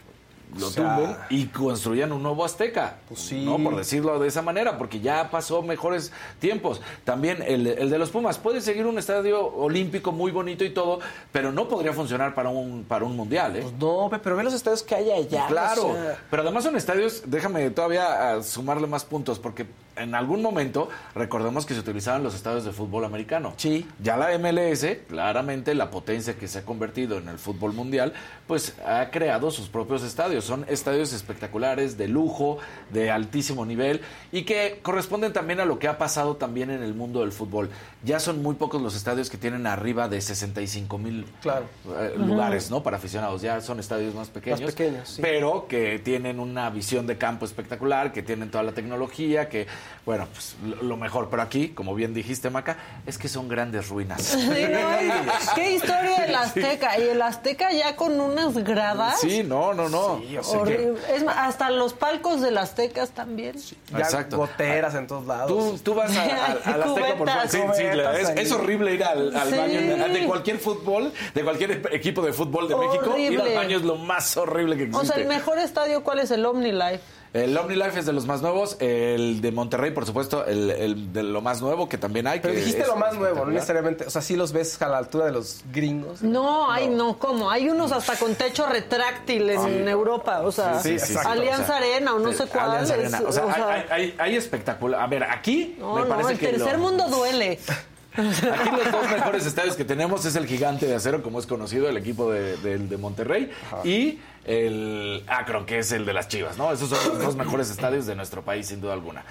Lo 0.57 0.69
O 0.69 0.70
sea, 0.70 1.27
y 1.31 1.47
construyan 1.47 2.12
un 2.12 2.23
nuevo 2.23 2.45
Azteca. 2.45 2.97
Pues 3.09 3.20
sí. 3.20 3.45
No, 3.45 3.59
por 3.59 3.77
decirlo 3.77 4.19
de 4.19 4.29
esa 4.29 4.41
manera, 4.43 4.79
porque 4.79 5.01
ya 5.01 5.31
pasó 5.31 5.62
mejores 5.62 6.12
tiempos. 6.39 6.81
También 7.05 7.43
el, 7.47 7.66
el 7.66 7.91
de 7.91 7.99
los 7.99 8.11
Pumas 8.11 8.39
puede 8.39 8.61
seguir 8.61 8.87
un 8.87 8.99
estadio 8.99 9.47
olímpico 9.47 10.12
muy 10.12 10.33
bonito 10.33 10.65
y 10.65 10.70
todo, 10.70 11.01
pero 11.33 11.53
no 11.53 11.69
podría 11.69 11.93
funcionar 11.93 12.35
para 12.35 12.49
un, 12.49 12.85
para 12.89 13.05
un 13.05 13.16
mundial, 13.16 13.57
¿eh? 13.57 13.61
Pues 13.62 13.75
no, 13.75 14.09
pe- 14.11 14.19
pero 14.20 14.37
ve 14.37 14.45
los 14.45 14.55
estadios 14.55 14.83
que 14.83 14.95
hay 14.95 15.11
allá. 15.11 15.47
Claro, 15.49 15.89
o 15.89 15.95
sea, 15.95 16.19
pero 16.31 16.43
además 16.43 16.65
son 16.65 16.77
estadios, 16.77 17.23
déjame 17.27 17.70
todavía 17.70 18.33
ah, 18.37 18.43
sumarle 18.43 18.87
más 18.87 19.05
puntos, 19.05 19.39
porque 19.39 19.66
en 19.99 20.15
algún 20.15 20.43
momento 20.43 20.89
recordemos 21.15 21.66
que 21.66 21.75
se 21.75 21.81
utilizaban 21.81 22.23
los 22.23 22.35
estadios 22.35 22.65
de 22.65 22.73
fútbol 22.73 23.05
americano. 23.05 23.55
Sí. 23.57 23.87
Ya 24.03 24.16
la 24.16 24.37
MLS, 24.39 24.87
claramente 25.09 25.75
la 25.75 25.91
potencia 25.91 26.35
que 26.37 26.49
se 26.49 26.61
ha 26.61 26.65
convertido 26.65 27.19
en 27.19 27.29
el 27.29 27.39
fútbol 27.39 27.73
mundial, 27.73 28.12
pues 28.47 28.75
ha 28.87 29.11
creado 29.11 29.51
sus 29.51 29.69
propios 29.69 30.03
estadios. 30.03 30.45
Son 30.45 30.65
estadios 30.69 31.12
espectaculares, 31.12 31.97
de 31.99 32.09
lujo, 32.09 32.59
de 32.91 33.11
altísimo 33.11 33.65
nivel 33.66 34.01
y 34.33 34.43
que 34.43 34.81
corresponden 34.83 35.33
también 35.33 35.61
a 35.61 35.65
lo 35.65 35.79
que 35.79 35.89
ha 35.89 35.99
pasado 35.99 36.37
también 36.37 36.70
en 36.70 36.83
el 36.83 36.95
mundo 36.95 37.20
del 37.20 37.33
fútbol. 37.33 37.70
Ya 38.05 38.20
son 38.20 38.43
muy 38.43 38.55
pocos 38.55 38.81
los 38.81 38.95
estadios 38.97 39.29
que 39.31 39.37
tienen 39.39 39.66
arriba 39.66 40.09
de 40.09 40.20
65 40.20 40.99
mil 40.99 41.27
Claro. 41.43 41.66
eh, 41.99 42.15
lugares, 42.16 42.70
¿no? 42.70 42.83
Para 42.83 42.97
aficionados. 42.97 43.43
Ya 43.43 43.61
son 43.61 43.81
estadios 43.81 44.15
más 44.15 44.29
pequeños. 44.29 44.61
Más 44.61 44.73
pequeños, 44.73 45.09
sí. 45.09 45.23
Pero 45.23 45.66
que 45.69 45.99
tienen 45.99 46.41
una 46.41 46.70
visión 46.70 47.07
de 47.07 47.19
campo 47.19 47.45
espectacular, 47.45 48.12
que 48.12 48.23
tienen 48.23 48.51
toda 48.51 48.62
la 48.65 48.73
tecnología, 48.73 49.49
que, 49.49 49.66
bueno, 50.06 50.27
pues 50.32 50.56
lo 50.65 50.82
lo 50.82 50.97
mejor. 50.97 51.28
Pero 51.31 51.43
aquí, 51.43 51.69
como 51.70 51.94
bien 51.94 52.15
dijiste, 52.15 52.51
Maca, 52.51 52.77
es 53.06 53.19
que 53.19 53.28
son 53.28 53.48
grandes 53.48 53.89
ruinas. 53.89 54.23
Sí, 54.23 54.39
no, 54.39 55.55
qué 55.55 55.73
historia 55.74 56.24
el 56.27 56.35
Azteca. 56.35 56.98
Y 56.98 57.02
el 57.09 57.20
Azteca 57.23 57.73
ya 57.73 57.94
con 57.97 58.20
unas 58.20 58.55
gradas. 58.59 59.20
Sí, 59.20 59.43
no, 59.43 59.74
no, 59.74 59.89
no. 59.89 60.20
Sí, 60.27 60.36
o 60.39 60.43
sea 60.43 60.52
que- 60.52 60.59
horrible. 60.74 61.01
Es 61.15 61.24
más, 61.24 61.36
hasta 61.39 61.70
los 61.70 61.93
palcos 61.93 62.40
del 62.40 62.56
Aztecas 62.59 63.10
también. 63.10 63.56
ya 63.90 63.98
Exacto. 63.98 64.39
goteras 64.39 64.94
en 64.94 65.06
todos 65.06 65.27
lados. 65.27 65.48
Tú, 65.48 65.78
tú 65.82 65.94
vas 65.94 66.16
al 66.16 66.31
Azteca 66.65 66.85
por 67.16 67.28
Cubetas. 67.28 67.51
sí, 67.51 67.59
sí, 67.77 67.82
la- 67.94 68.19
es, 68.19 68.28
es 68.31 68.52
horrible 68.52 68.94
ir 68.94 69.05
al, 69.05 69.36
al 69.36 69.51
Sí. 69.51 69.56
baño 69.59 69.81
de, 69.81 70.09
de 70.20 70.27
cualquier 70.27 70.59
fútbol, 70.59 71.12
de 71.35 71.44
cualquier 71.44 71.82
equipo 71.93 72.23
de 72.23 72.32
fútbol 72.32 72.69
de 72.69 72.77
México. 72.77 73.16
Ir 73.19 73.32
al 73.35 73.40
Horrible. 73.43 73.55
baño 73.56 73.77
es 73.78 73.82
lo 73.85 73.97
más 73.97 74.36
horrible 74.36 74.77
que 74.77 74.85
existe. 74.85 75.05
O 75.05 75.06
sea, 75.06 75.16
el 75.23 75.28
mejor 75.28 75.59
estadio, 75.59 76.02
¿cuál 76.02 76.20
es 76.20 76.31
el 76.31 76.44
OmniLife? 76.47 77.01
El 77.34 77.56
OmniLife 77.56 77.98
es 78.00 78.06
de 78.06 78.12
los 78.12 78.26
más 78.26 78.40
nuevos. 78.42 78.76
El 78.80 79.40
de 79.40 79.52
Monterrey, 79.52 79.90
por 79.90 80.06
supuesto, 80.06 80.46
el, 80.46 80.70
el 80.70 81.12
de 81.12 81.22
lo 81.22 81.40
más 81.42 81.60
nuevo 81.60 81.88
que 81.88 81.98
también 81.98 82.26
hay. 82.26 82.40
Pero 82.40 82.55
que 82.55 82.60
dijiste 82.60 82.86
lo 82.86 82.96
más 82.96 83.14
nuevo, 83.14 83.44
no 83.44 83.50
necesariamente. 83.50 84.05
O 84.06 84.10
sea, 84.10 84.22
sí 84.22 84.34
los 84.36 84.52
ves 84.52 84.80
a 84.80 84.88
la 84.88 84.98
altura 84.98 85.26
de 85.26 85.32
los 85.32 85.62
gringos. 85.72 86.22
No, 86.22 86.70
hay 86.70 86.88
no, 86.88 87.18
¿cómo? 87.18 87.50
Hay 87.50 87.68
unos 87.68 87.92
hasta 87.92 88.16
con 88.16 88.34
techo 88.34 88.66
retráctil 88.66 89.50
en 89.50 89.88
Europa, 89.88 90.40
o 90.42 90.50
sea, 90.52 90.80
Sí, 90.80 90.98
sí, 90.98 91.06
sí, 91.06 91.12
exacto. 91.12 91.28
Alianza 91.30 91.62
O 91.62 91.66
sea, 91.66 91.76
Arena 91.76 92.14
o 92.14 92.18
no 92.18 92.30
el- 92.30 92.36
sé 92.36 92.46
cuál. 92.46 92.70
Alianza 92.70 92.94
es, 92.96 93.00
Arena. 93.14 93.28
O 93.28 93.32
sea, 93.32 93.44
o 93.46 93.52
sea, 93.52 93.70
hay, 93.72 93.84
hay- 93.90 94.14
hay 94.18 94.36
espectacular. 94.36 95.00
A 95.02 95.06
ver, 95.06 95.24
aquí 95.24 95.76
no, 95.78 95.94
me 95.96 96.00
no, 96.02 96.09
parece 96.09 96.32
el 96.32 96.38
que 96.38 96.46
tercer 96.48 96.72
lo- 96.74 96.78
mundo 96.78 97.09
duele. 97.09 97.59
Aquí 98.19 98.70
los 98.77 98.90
dos 98.93 99.11
mejores 99.11 99.47
estadios 99.47 99.77
que 99.77 99.85
tenemos 99.85 100.24
es 100.24 100.35
el 100.36 100.47
Gigante 100.47 100.86
de 100.86 100.95
Acero, 100.95 101.23
como 101.23 101.39
es 101.39 101.47
conocido, 101.47 101.89
el 101.89 101.97
equipo 101.97 102.31
de, 102.32 102.57
de- 102.59 102.78
de 102.78 102.97
Monterrey, 102.97 103.51
y 103.85 104.19
el 104.45 105.23
Akron, 105.28 105.66
que 105.66 105.78
es 105.78 105.93
el 105.93 106.05
de 106.07 106.12
las 106.12 106.28
Chivas, 106.28 106.57
¿no? 106.59 106.73
Esos 106.73 106.89
son 106.89 106.99
los 107.15 107.19
dos 107.24 107.36
mejores 107.36 107.70
estadios 107.70 108.07
de 108.07 108.15
nuestro 108.16 108.43
país, 108.43 108.66
sin 108.66 108.81
duda 108.81 108.93
alguna. 108.95 109.24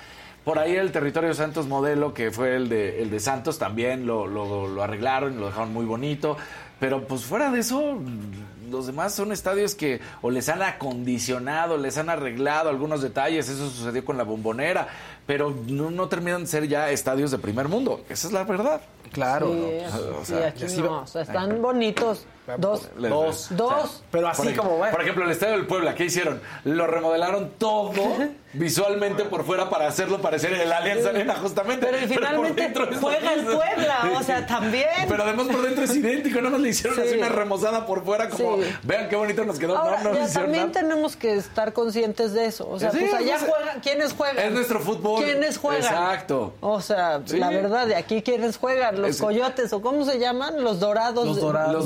Por 0.44 0.60
ahí 0.60 0.76
el 0.76 0.92
territorio 0.94 1.34
Santos 1.34 1.68
modelo, 1.68 2.14
que 2.14 2.32
fue 2.32 2.56
el 2.56 2.70
de, 2.70 3.02
el 3.02 3.10
de 3.10 3.20
Santos, 3.20 3.60
también 3.60 4.06
lo, 4.08 4.28
lo- 4.28 4.68
lo 4.68 4.82
arreglaron, 4.84 5.38
lo 5.40 5.48
dejaron 5.48 5.74
muy 5.74 5.86
bonito. 5.86 6.38
Pero 6.80 7.08
pues 7.08 7.24
fuera 7.26 7.50
de 7.52 7.60
eso, 7.62 7.98
los 8.70 8.86
demás 8.86 9.16
son 9.16 9.32
estadios 9.32 9.74
que 9.74 10.00
o 10.22 10.30
les 10.30 10.48
han 10.48 10.62
acondicionado, 10.62 11.76
les 11.78 11.98
han 11.98 12.08
arreglado 12.10 12.70
algunos 12.70 13.02
detalles. 13.02 13.50
Eso 13.50 13.68
sucedió 13.70 14.06
con 14.06 14.16
la 14.16 14.24
bombonera. 14.24 14.88
Pero 15.28 15.54
no, 15.68 15.92
no 15.92 16.08
terminan 16.08 16.42
de 16.42 16.48
ser 16.48 16.68
ya 16.68 16.90
estadios 16.90 17.30
de 17.32 17.38
primer 17.38 17.68
mundo. 17.68 18.02
Esa 18.10 18.28
es 18.28 18.34
la 18.34 18.44
verdad. 18.46 18.82
Claro, 19.12 19.52
Sí, 19.52 19.60
¿no? 19.60 19.68
aquí, 19.68 20.08
O 20.22 20.26
sí, 20.26 20.34
aquí 20.66 20.82
no, 20.82 21.02
o 21.02 21.08
sea, 21.08 21.22
están 21.22 21.62
bonitos. 21.62 22.26
Dos. 22.58 22.88
Les- 22.98 23.10
Dos. 23.12 23.48
Dos. 23.52 24.04
Pero 24.12 24.28
así 24.30 24.54
como 24.54 24.80
va. 24.80 24.92
Por 24.92 25.02
ejemplo, 25.02 25.26
el 25.26 25.32
estadio 25.32 25.54
del 25.58 25.68
Puebla, 25.68 25.96
¿qué 25.96 26.06
hicieron? 26.06 26.42
Lo 26.64 26.88
remodelaron 26.88 27.52
todo 27.58 27.92
visualmente 28.54 29.24
por 29.26 29.46
fuera 29.46 29.70
para 29.70 29.88
hacerlo 29.88 30.20
parecer 30.22 30.54
el 30.54 30.72
Alianza 30.72 31.10
Arena, 31.10 31.36
justamente. 31.36 31.86
Pero 31.90 32.08
finalmente 32.08 32.74
juega 33.00 33.34
el. 33.34 33.46
Puebla, 33.46 34.12
o 34.18 34.24
sea, 34.24 34.46
también. 34.48 34.88
Pero 35.08 35.24
además 35.24 35.48
por 35.48 35.62
dentro 35.62 35.84
es 35.84 35.96
idéntico, 35.96 36.42
no 36.42 36.50
nos 36.50 36.62
le 36.62 36.70
hicieron 36.70 36.98
Sí. 37.00 37.06
así 37.08 37.18
una 37.18 37.30
remozada 37.30 37.86
por 37.86 38.04
fuera, 38.06 38.30
como 38.30 38.58
Sí. 38.58 38.64
vean 38.84 39.10
qué 39.10 39.16
bonito 39.16 39.44
nos 39.46 39.60
quedó. 39.60 39.78
Ahora, 39.78 39.98
no, 40.04 40.10
no 40.10 40.16
ya 40.16 40.20
nos 40.22 40.30
hicieron 40.30 40.52
también 40.52 40.68
nada. 40.70 40.80
tenemos 40.82 41.16
que 41.16 41.36
estar 41.36 41.74
conscientes 41.74 42.34
de 42.34 42.46
eso. 42.46 42.68
O 42.70 42.80
sea, 42.80 42.92
Sí, 42.92 43.00
pues 43.00 43.14
allá 43.14 43.38
pues, 43.40 43.52
juegan. 43.52 43.80
¿Quiénes 43.82 44.14
juegan? 44.14 44.38
Es 44.46 44.52
nuestro 44.52 44.80
fútbol. 44.80 45.24
¿Quiénes 45.24 45.58
juegan? 45.58 45.82
Exacto. 45.84 46.54
O 46.62 46.82
sea, 46.82 47.22
Sí. 47.26 47.38
la 47.38 47.50
verdad, 47.50 47.88
de 47.88 47.96
aquí 47.96 48.22
quiénes 48.22 48.58
juegan, 48.58 49.02
los 49.02 49.12
Es- 49.12 49.22
coyotes, 49.22 49.72
o 49.74 49.82
cómo 49.82 50.06
se 50.06 50.20
llaman, 50.20 50.64
los 50.64 50.80
dorados. 50.80 51.26
Los 51.28 51.36
de- 51.36 51.42
dorados. 51.42 51.74
Los 51.74 51.86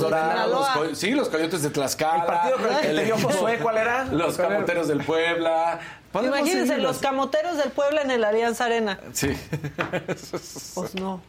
Sinaloa. 0.58 0.96
sí, 0.96 1.12
los 1.12 1.30
coyotes 1.30 1.62
de 1.64 1.70
Tlaxcala. 1.70 2.22
El 2.22 2.26
partido 2.26 2.58
con 2.58 2.66
el 2.72 2.82
que 2.82 2.88
te 2.88 3.04
dio 3.06 3.18
Josué, 3.18 3.58
¿cuál 3.60 3.78
era? 3.78 4.06
Los 4.06 4.38
camoteros 4.38 4.88
del 4.88 5.04
Puebla. 5.04 5.80
Imagínense, 6.14 6.78
los 6.78 6.98
camoteros 7.00 7.58
del 7.58 7.72
Puebla 7.72 8.02
en 8.02 8.12
el 8.12 8.24
Alianza 8.24 8.66
Arena. 8.66 9.00
Sí. 9.14 9.30
Pues 10.76 10.96
no. 10.96 11.22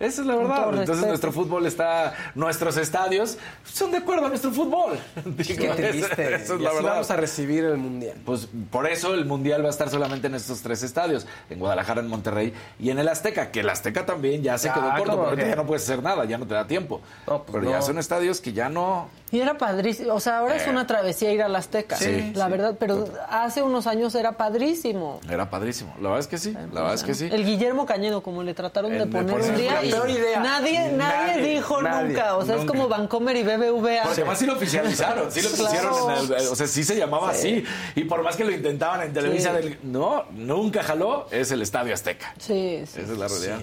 Esa 0.00 0.20
es 0.20 0.26
la 0.26 0.36
verdad. 0.36 0.58
Entonces 0.68 0.86
respeto. 0.88 1.06
nuestro 1.08 1.32
fútbol 1.32 1.66
está, 1.66 2.14
nuestros 2.34 2.76
estadios 2.76 3.36
son 3.64 3.90
de 3.90 3.98
acuerdo 3.98 4.26
a 4.26 4.28
nuestro 4.28 4.52
fútbol. 4.52 4.98
Digo, 5.24 5.74
Qué 5.76 5.82
triste. 5.82 6.34
esa 6.34 6.54
es 6.54 6.60
Y 6.60 6.62
la 6.62 6.68
así 6.70 6.76
verdad. 6.78 6.90
vamos 6.92 7.10
a 7.10 7.16
recibir 7.16 7.64
el 7.64 7.78
mundial. 7.78 8.16
Pues 8.24 8.48
por 8.70 8.86
eso 8.88 9.14
el 9.14 9.24
Mundial 9.24 9.62
va 9.62 9.68
a 9.68 9.70
estar 9.70 9.90
solamente 9.90 10.26
en 10.28 10.34
estos 10.36 10.60
tres 10.62 10.82
estadios, 10.82 11.26
en 11.50 11.58
Guadalajara, 11.58 12.00
en 12.00 12.08
Monterrey 12.08 12.52
y 12.78 12.90
en 12.90 12.98
el 12.98 13.08
Azteca, 13.08 13.50
que 13.50 13.60
el 13.60 13.68
Azteca 13.70 14.06
también 14.06 14.42
ya 14.42 14.56
se 14.58 14.68
Ya, 14.68 14.74
quedó 14.74 14.90
corto, 14.90 15.10
¿cómo 15.12 15.24
porque 15.24 15.42
que? 15.42 15.48
ya 15.48 15.56
no 15.56 15.66
puedes 15.66 15.82
hacer 15.82 16.02
nada, 16.02 16.24
ya 16.24 16.38
no 16.38 16.46
te 16.46 16.54
da 16.54 16.66
tiempo. 16.66 17.00
No, 17.26 17.42
pues 17.42 17.58
Pero 17.58 17.70
ya 17.70 17.82
son 17.82 17.98
estadios 17.98 18.40
que 18.40 18.52
ya 18.52 18.68
no... 18.68 19.08
Y 19.30 19.40
era 19.40 19.58
padrísimo. 19.58 20.14
O 20.14 20.20
sea, 20.20 20.38
ahora 20.38 20.56
es 20.56 20.66
Eh. 20.66 20.70
una 20.70 20.86
travesía 20.86 21.30
ir 21.32 21.42
al 21.42 21.54
Azteca. 21.54 21.96
Sí, 21.96 22.32
la 22.34 22.46
sí. 22.46 22.50
verdad, 22.50 22.76
pero 22.78 23.08
hace 23.28 23.62
unos 23.62 23.86
años 23.86 24.14
era 24.18 24.32
padrísimo. 24.36 25.20
Era 25.30 25.48
padrísimo. 25.50 25.92
La 25.96 26.10
verdad 26.10 26.18
es 26.20 26.26
que 26.26 26.38
sí, 26.38 26.52
la 26.52 26.80
verdad 26.80 26.94
es 26.94 27.02
que 27.02 27.14
sí. 27.14 27.28
El 27.30 27.44
Guillermo 27.44 27.86
Cañedo, 27.86 28.22
como 28.22 28.42
le 28.42 28.54
trataron 28.54 28.90
de 28.92 28.98
El 28.98 29.10
de 29.10 29.18
poner 29.18 29.40
un 29.40 29.56
día. 29.56 29.72
la 29.74 29.84
y 29.84 29.90
peor 29.90 30.10
idea. 30.10 30.40
Nadie, 30.40 30.92
nadie, 30.92 31.36
Nadie, 31.36 31.54
dijo 31.54 31.82
nadie, 31.82 32.08
nunca. 32.08 32.36
O 32.36 32.44
sea, 32.44 32.56
es 32.56 32.64
como 32.64 32.88
Vancomer 32.88 33.36
y 33.36 33.42
BBVA. 33.42 34.02
Porque 34.04 34.20
además 34.20 34.38
sí 34.38 34.46
lo 34.46 34.52
oficializaron, 34.54 35.30
sí 35.32 35.42
lo 35.42 35.48
Claro. 35.50 35.64
pusieron 35.90 36.10
en 36.12 36.24
el, 36.40 36.48
o 36.48 36.54
sea, 36.56 36.66
sí 36.66 36.84
se 36.84 36.96
llamaba 36.96 37.30
así. 37.30 37.64
Y 37.94 38.04
por 38.04 38.22
más 38.22 38.36
que 38.36 38.44
lo 38.44 38.50
intentaban 38.52 39.02
en 39.02 39.12
Televisa, 39.12 39.50
Sí. 39.56 39.68
del- 39.68 39.78
no, 39.82 40.24
nunca 40.32 40.82
jaló, 40.82 41.26
es 41.30 41.50
el 41.50 41.62
Estadio 41.62 41.94
Azteca. 41.94 42.34
Sí, 42.38 42.82
sí. 42.86 43.00
Esa 43.00 43.12
es 43.12 43.18
la 43.18 43.28
realidad. 43.28 43.60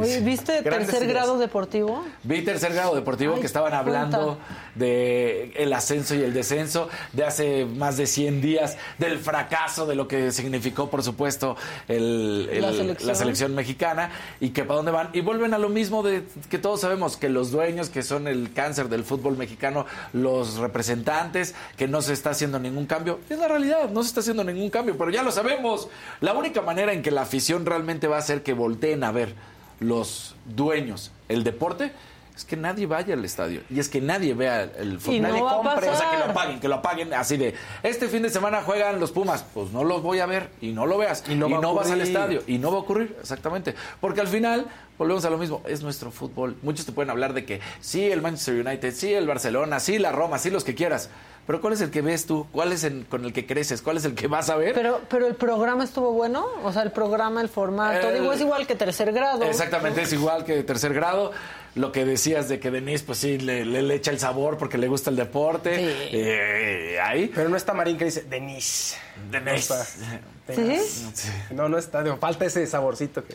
Oye, 0.00 0.20
¿viste 0.20 0.62
Grandes 0.62 0.88
tercer 0.88 1.04
ideas. 1.08 1.14
grado 1.26 1.38
deportivo? 1.38 2.04
Vi 2.22 2.42
tercer 2.42 2.72
grado 2.74 2.94
deportivo 2.94 3.34
Ay, 3.34 3.40
que 3.40 3.46
estaban 3.46 3.72
hablando 3.74 4.38
cuenta. 4.38 4.44
de 4.74 5.52
el 5.56 5.72
ascenso 5.72 6.14
y 6.14 6.22
el 6.22 6.32
descenso 6.32 6.88
de 7.12 7.24
hace 7.24 7.64
más 7.64 7.96
de 7.96 8.06
100 8.06 8.40
días, 8.40 8.76
del 8.98 9.18
fracaso 9.18 9.86
de 9.86 9.91
lo 9.94 10.08
que 10.08 10.32
significó, 10.32 10.90
por 10.90 11.02
supuesto, 11.02 11.56
el, 11.88 12.48
el- 12.52 12.60
La 12.62 12.70
la, 12.70 12.76
selección. 12.76 13.16
selección. 13.16 13.54
mexicana 13.54 14.10
y 14.40 14.50
que 14.50 14.64
para 14.64 14.76
dónde 14.76 14.92
van. 14.92 15.10
Y 15.12 15.20
vuelven 15.20 15.54
a 15.54 15.58
lo 15.58 15.68
mismo 15.68 16.02
de 16.02 16.22
que 16.50 16.58
todos 16.58 16.80
sabemos, 16.80 17.16
que 17.16 17.28
los 17.28 17.50
dueños, 17.50 17.88
que 17.90 18.02
son 18.02 18.26
el 18.28 18.52
cáncer 18.52 18.88
del 18.88 19.04
fútbol 19.04 19.36
mexicano, 19.36 19.86
los 20.12 20.56
representantes, 20.58 21.54
que 21.76 21.88
no 21.88 22.02
se 22.02 22.12
está 22.12 22.30
haciendo 22.30 22.58
ningún 22.58 22.86
cambio. 22.86 23.20
Es 23.28 23.38
la 23.38 23.48
realidad, 23.48 23.90
no 23.90 24.02
se 24.02 24.08
está 24.08 24.20
haciendo 24.20 24.44
ningún 24.44 24.70
cambio, 24.70 24.96
pero 24.98 25.10
ya 25.10 25.22
lo 25.22 25.30
sabemos. 25.32 25.88
La 26.20 26.32
única 26.34 26.62
manera 26.62 26.92
en 26.92 27.02
que 27.02 27.10
la 27.10 27.22
afición 27.22 27.66
realmente 27.66 28.06
va 28.08 28.16
a 28.16 28.20
hacer 28.20 28.42
que 28.42 28.52
volteen 28.52 29.04
a 29.04 29.12
ver 29.12 29.34
los 29.80 30.34
dueños 30.46 31.10
el 31.28 31.42
deporte 31.44 31.92
es 32.34 32.44
que 32.44 32.56
nadie 32.56 32.86
vaya 32.86 33.14
al 33.14 33.24
estadio 33.24 33.60
y 33.68 33.78
es 33.78 33.88
que 33.88 34.00
nadie 34.00 34.34
vea 34.34 34.62
el 34.62 34.98
fútbol. 34.98 35.14
Y 35.14 35.20
no 35.20 35.28
Nadie 35.28 35.40
compre, 35.40 35.88
O 35.90 35.96
sea, 35.96 36.10
que 36.10 36.26
lo 36.26 36.34
paguen, 36.34 36.60
que 36.60 36.68
lo 36.68 36.82
paguen 36.82 37.14
así 37.14 37.36
de 37.36 37.54
este 37.82 38.08
fin 38.08 38.22
de 38.22 38.30
semana 38.30 38.62
juegan 38.62 38.98
los 39.00 39.12
Pumas, 39.12 39.44
pues 39.52 39.70
no 39.70 39.84
los 39.84 40.02
voy 40.02 40.20
a 40.20 40.26
ver 40.26 40.50
y 40.60 40.72
no 40.72 40.86
lo 40.86 40.98
veas 40.98 41.24
y 41.28 41.34
no, 41.34 41.48
no 41.48 41.74
va 41.74 41.82
vas 41.82 41.90
al 41.90 42.00
estadio 42.00 42.42
y 42.46 42.58
no 42.58 42.70
va 42.70 42.78
a 42.78 42.80
ocurrir, 42.80 43.16
exactamente. 43.20 43.74
Porque 44.00 44.20
al 44.20 44.28
final 44.28 44.66
volvemos 44.98 45.24
a 45.24 45.30
lo 45.30 45.38
mismo, 45.38 45.62
es 45.66 45.82
nuestro 45.82 46.10
fútbol. 46.10 46.56
Muchos 46.62 46.86
te 46.86 46.92
pueden 46.92 47.10
hablar 47.10 47.34
de 47.34 47.44
que 47.44 47.60
sí, 47.80 48.10
el 48.10 48.22
Manchester 48.22 48.66
United, 48.66 48.94
sí, 48.94 49.12
el 49.12 49.26
Barcelona, 49.26 49.80
sí, 49.80 49.98
la 49.98 50.12
Roma, 50.12 50.38
sí, 50.38 50.50
los 50.50 50.64
que 50.64 50.74
quieras. 50.74 51.10
Pero 51.46 51.60
¿cuál 51.60 51.72
es 51.72 51.80
el 51.80 51.90
que 51.90 52.02
ves 52.02 52.24
tú? 52.26 52.46
¿Cuál 52.52 52.72
es 52.72 52.84
el 52.84 53.04
con 53.06 53.24
el 53.24 53.32
que 53.32 53.46
creces? 53.46 53.82
¿Cuál 53.82 53.96
es 53.96 54.04
el 54.04 54.14
que 54.14 54.28
vas 54.28 54.48
a 54.48 54.56
ver? 54.56 54.74
Pero, 54.74 55.00
pero 55.08 55.26
el 55.26 55.34
programa 55.34 55.82
estuvo 55.84 56.12
bueno. 56.12 56.46
O 56.62 56.72
sea, 56.72 56.82
el 56.82 56.92
programa, 56.92 57.40
el 57.40 57.48
formato. 57.48 58.08
El- 58.10 58.20
Digo, 58.20 58.32
es 58.32 58.40
igual 58.40 58.66
que 58.66 58.76
tercer 58.76 59.12
grado. 59.12 59.42
Exactamente, 59.44 60.02
es 60.02 60.12
igual 60.12 60.44
que 60.44 60.62
tercer 60.62 60.94
grado. 60.94 61.32
Lo 61.74 61.90
que 61.90 62.04
decías 62.04 62.48
de 62.48 62.60
que 62.60 62.70
Denise, 62.70 63.02
pues 63.04 63.18
sí, 63.18 63.38
le, 63.38 63.64
le- 63.64 63.82
le 63.82 63.94
echa 63.94 64.10
el 64.12 64.18
sabor 64.20 64.56
porque 64.58 64.78
le 64.78 64.86
gusta 64.88 65.10
el 65.10 65.16
deporte. 65.16 65.76
Sí. 65.78 66.16
Eh, 66.16 66.98
ahí. 67.02 67.30
Pero 67.34 67.48
no 67.48 67.56
está 67.56 67.72
Marín 67.74 67.96
que 67.98 68.04
dice 68.04 68.22
Denise. 68.22 68.96
Denise. 69.30 69.74
No 69.74 70.16
¿Sí? 70.48 71.12
No, 71.50 71.68
no 71.68 71.78
está. 71.78 72.02
digo, 72.02 72.16
falta 72.16 72.44
ese 72.44 72.66
saborcito 72.66 73.24
que 73.24 73.34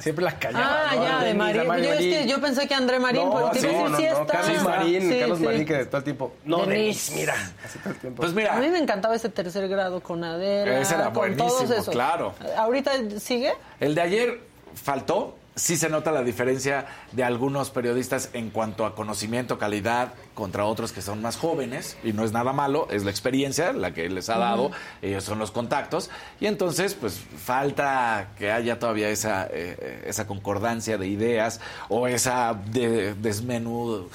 siempre 0.00 0.24
la 0.24 0.38
callaba. 0.38 0.90
Ah, 0.90 0.94
¿no? 0.96 1.04
ya, 1.04 1.20
de 1.24 1.34
Marín. 1.34 1.62
Yo, 1.64 1.92
es 1.92 1.98
que 1.98 2.10
Marín. 2.14 2.28
yo 2.28 2.40
pensé 2.40 2.66
que 2.66 2.74
André 2.74 2.98
Marín, 2.98 3.24
No, 3.24 3.30
porque 3.30 3.60
sí, 3.60 3.66
no, 3.66 3.96
sí 3.96 4.02
no, 4.04 4.20
está. 4.22 4.26
Carlos 4.26 4.62
Marín, 4.64 5.02
Sí, 5.02 5.18
Carlos 5.20 5.38
sí. 5.38 5.44
Marín 5.44 5.64
que 5.66 5.74
de 5.74 5.86
todo 5.86 5.98
el 5.98 6.04
tiempo. 6.04 6.32
No, 6.44 6.64
Denise. 6.64 7.12
Denise, 7.12 7.14
mira. 7.14 7.34
Así 7.64 7.78
todo 7.78 7.90
el 7.92 7.98
tiempo. 8.00 8.22
Pues 8.22 8.32
A 8.32 8.34
mira, 8.34 8.56
mí 8.56 8.68
me 8.68 8.78
encantaba 8.78 9.14
ese 9.14 9.28
tercer 9.28 9.68
grado 9.68 10.00
con 10.00 10.24
Adela. 10.24 10.80
Ese 10.80 10.94
era 10.94 11.04
con 11.04 11.14
buenísimo, 11.14 11.48
todos 11.48 11.70
esos. 11.70 11.88
claro. 11.90 12.34
¿Ahorita 12.56 12.92
sigue? 13.20 13.52
el 13.80 13.94
de 13.94 14.00
ayer 14.00 14.40
faltó. 14.74 15.36
Sí 15.58 15.78
se 15.78 15.88
nota 15.88 16.12
la 16.12 16.22
diferencia 16.22 16.84
de 17.12 17.24
algunos 17.24 17.70
periodistas 17.70 18.28
en 18.34 18.50
cuanto 18.50 18.84
a 18.84 18.94
conocimiento, 18.94 19.58
calidad, 19.58 20.12
contra 20.34 20.66
otros 20.66 20.92
que 20.92 21.00
son 21.00 21.22
más 21.22 21.38
jóvenes, 21.38 21.96
y 22.04 22.12
no 22.12 22.24
es 22.24 22.32
nada 22.32 22.52
malo, 22.52 22.88
es 22.90 23.04
la 23.04 23.10
experiencia 23.10 23.72
la 23.72 23.94
que 23.94 24.10
les 24.10 24.28
ha 24.28 24.36
dado, 24.36 24.70
ellos 25.00 25.24
son 25.24 25.38
los 25.38 25.50
contactos, 25.50 26.10
y 26.40 26.46
entonces 26.46 26.92
pues 26.92 27.18
falta 27.42 28.28
que 28.38 28.52
haya 28.52 28.78
todavía 28.78 29.08
esa, 29.08 29.46
eh, 29.50 30.04
esa 30.06 30.26
concordancia 30.26 30.98
de 30.98 31.08
ideas 31.08 31.58
o 31.88 32.06
esa 32.06 32.52
de, 32.52 33.14
desmenú, 33.14 34.10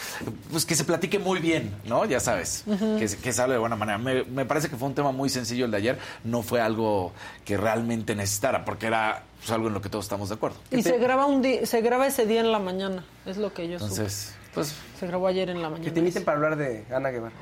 pues 0.51 0.63
que 0.63 0.75
se 0.75 0.83
platique 0.83 1.17
muy 1.17 1.39
bien, 1.39 1.73
¿no? 1.85 2.05
Ya 2.05 2.19
sabes, 2.19 2.65
que, 2.99 3.17
que 3.17 3.33
se 3.33 3.41
hable 3.41 3.55
de 3.55 3.59
buena 3.59 3.75
manera. 3.75 3.97
Me, 3.97 4.23
me 4.25 4.45
parece 4.45 4.69
que 4.69 4.75
fue 4.77 4.87
un 4.87 4.93
tema 4.93 5.11
muy 5.11 5.29
sencillo 5.29 5.65
el 5.65 5.71
de 5.71 5.77
ayer, 5.77 5.99
no 6.23 6.43
fue 6.43 6.61
algo 6.61 7.13
que 7.45 7.57
realmente 7.57 8.13
necesitara, 8.13 8.63
porque 8.63 8.85
era 8.85 9.23
pues, 9.41 9.51
algo 9.51 9.67
en 9.67 9.73
lo 9.73 9.81
que 9.81 9.89
todos 9.89 10.05
estamos 10.05 10.29
de 10.29 10.35
acuerdo. 10.35 10.57
Y 10.71 10.81
se 10.83 10.97
graba 10.97 11.25
un 11.25 11.41
di- 11.41 11.65
se 11.65 11.81
graba 11.81 12.07
ese 12.07 12.25
día 12.25 12.39
en 12.41 12.51
la 12.51 12.59
mañana, 12.59 13.03
es 13.25 13.37
lo 13.37 13.53
que 13.53 13.67
yo 13.67 13.73
Entonces, 13.73 14.33
pues. 14.53 14.73
Se 14.99 15.07
grabó 15.07 15.27
ayer 15.27 15.49
en 15.49 15.61
la 15.61 15.69
mañana. 15.69 15.83
Que 15.85 15.91
te 15.91 15.99
inviten 15.99 16.23
para 16.23 16.37
hablar 16.37 16.55
de 16.57 16.85
Ana 16.93 17.09
Guevara. 17.09 17.33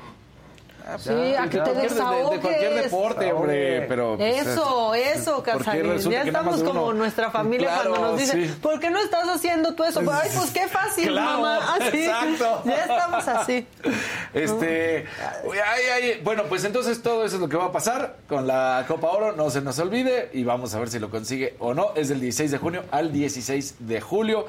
Sí, 0.98 1.10
a 1.10 1.42
que 1.44 1.58
te 1.58 1.58
cualquier- 1.58 1.74
de- 1.76 1.82
desahogues. 1.82 2.30
de 2.30 2.38
cualquier 2.40 2.74
deporte, 2.82 3.32
hombre, 3.32 3.86
pero 3.88 4.16
pues, 4.16 4.46
Eso, 4.46 4.94
eso, 4.94 5.34
¿por 5.36 5.44
qué 5.44 5.50
Casarín. 5.58 5.98
Ya 6.10 6.22
estamos 6.22 6.62
como 6.62 6.84
uno? 6.86 6.92
nuestra 6.94 7.30
familia 7.30 7.68
Claro, 7.68 7.90
cuando 7.90 8.08
nos 8.12 8.20
dicen, 8.20 8.46
sí. 8.48 8.54
¿por 8.60 8.80
qué 8.80 8.90
no 8.90 8.98
estás 8.98 9.28
haciendo 9.28 9.74
tú 9.74 9.84
eso? 9.84 10.00
Ay, 10.00 10.30
pues 10.34 10.50
qué 10.50 10.66
fácil, 10.68 11.08
Claro, 11.08 11.40
mamá. 11.40 11.74
Así. 11.80 12.04
exacto. 12.04 12.62
Ya 12.64 12.82
estamos 12.82 13.28
así. 13.28 13.66
Este, 14.34 15.06
ay, 15.44 15.82
ay, 15.94 16.20
bueno, 16.22 16.44
pues 16.48 16.64
entonces 16.64 17.02
todo 17.02 17.24
eso 17.24 17.36
es 17.36 17.40
lo 17.40 17.48
que 17.48 17.56
va 17.56 17.66
a 17.66 17.72
pasar 17.72 18.16
con 18.28 18.46
la 18.46 18.84
Copa 18.88 19.08
Oro, 19.08 19.32
no 19.32 19.50
se 19.50 19.60
nos 19.60 19.78
olvide 19.78 20.30
y 20.32 20.44
vamos 20.44 20.74
a 20.74 20.78
ver 20.78 20.88
si 20.90 20.98
lo 20.98 21.10
consigue 21.10 21.56
o 21.58 21.74
no. 21.74 21.92
Es 21.94 22.08
del 22.08 22.20
16 22.20 22.50
de 22.50 22.58
junio 22.58 22.84
al 22.90 23.12
16 23.12 23.76
de 23.80 24.00
julio 24.00 24.46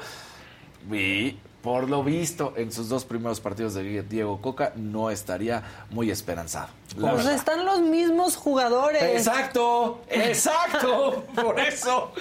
y 0.90 1.36
por 1.62 1.88
lo 1.88 2.02
visto 2.02 2.52
en 2.56 2.72
sus 2.72 2.88
dos 2.88 3.04
primeros 3.04 3.40
partidos 3.40 3.74
de 3.74 4.02
Diego 4.02 4.40
Coca 4.40 4.72
no 4.74 5.10
estaría 5.10 5.62
muy 5.90 6.10
esperanzado. 6.10 6.68
Pues 7.00 7.16
verdad. 7.16 7.34
están 7.34 7.64
los 7.64 7.80
mismos 7.80 8.36
jugadores. 8.36 9.02
Exacto, 9.02 10.02
exacto. 10.08 11.24
Por 11.34 11.58
eso, 11.58 12.12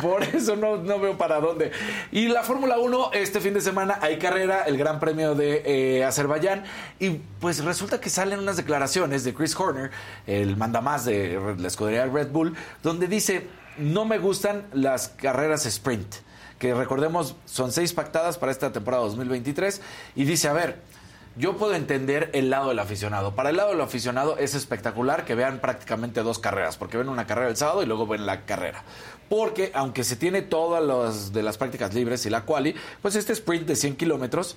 por 0.00 0.22
eso 0.22 0.56
no, 0.56 0.76
no 0.76 0.98
veo 0.98 1.18
para 1.18 1.40
dónde. 1.40 1.70
Y 2.10 2.28
la 2.28 2.42
Fórmula 2.42 2.78
1, 2.78 3.10
este 3.12 3.40
fin 3.40 3.52
de 3.54 3.60
semana 3.60 3.98
hay 4.00 4.18
carrera, 4.18 4.64
el 4.64 4.78
Gran 4.78 5.00
Premio 5.00 5.34
de 5.34 5.62
eh, 5.64 6.04
Azerbaiyán. 6.04 6.64
Y 6.98 7.10
pues 7.40 7.62
resulta 7.62 8.00
que 8.00 8.10
salen 8.10 8.38
unas 8.38 8.56
declaraciones 8.56 9.24
de 9.24 9.34
Chris 9.34 9.58
Horner, 9.58 9.90
el 10.26 10.56
mandamás 10.56 11.04
de 11.04 11.56
la 11.58 11.68
escudería 11.68 12.06
Red 12.06 12.30
Bull, 12.30 12.56
donde 12.82 13.06
dice: 13.06 13.48
No 13.78 14.04
me 14.04 14.18
gustan 14.18 14.66
las 14.72 15.08
carreras 15.08 15.66
sprint. 15.66 16.23
Que 16.58 16.74
recordemos, 16.74 17.36
son 17.44 17.72
seis 17.72 17.92
pactadas 17.92 18.38
para 18.38 18.52
esta 18.52 18.72
temporada 18.72 19.02
2023. 19.04 19.80
Y 20.16 20.24
dice: 20.24 20.48
A 20.48 20.52
ver. 20.52 20.94
Yo 21.36 21.56
puedo 21.56 21.74
entender 21.74 22.30
el 22.32 22.48
lado 22.48 22.68
del 22.68 22.78
aficionado. 22.78 23.34
Para 23.34 23.50
el 23.50 23.56
lado 23.56 23.70
del 23.70 23.80
aficionado 23.80 24.38
es 24.38 24.54
espectacular 24.54 25.24
que 25.24 25.34
vean 25.34 25.58
prácticamente 25.58 26.22
dos 26.22 26.38
carreras, 26.38 26.76
porque 26.76 26.96
ven 26.96 27.08
una 27.08 27.26
carrera 27.26 27.48
el 27.48 27.56
sábado 27.56 27.82
y 27.82 27.86
luego 27.86 28.06
ven 28.06 28.24
la 28.24 28.42
carrera. 28.42 28.84
Porque 29.28 29.72
aunque 29.74 30.04
se 30.04 30.14
tiene 30.14 30.42
todas 30.42 30.84
las 30.84 31.32
de 31.32 31.42
las 31.42 31.58
prácticas 31.58 31.92
libres 31.92 32.24
y 32.24 32.30
la 32.30 32.42
quali, 32.42 32.76
pues 33.02 33.16
este 33.16 33.32
sprint 33.32 33.66
de 33.66 33.74
100 33.74 33.96
kilómetros, 33.96 34.56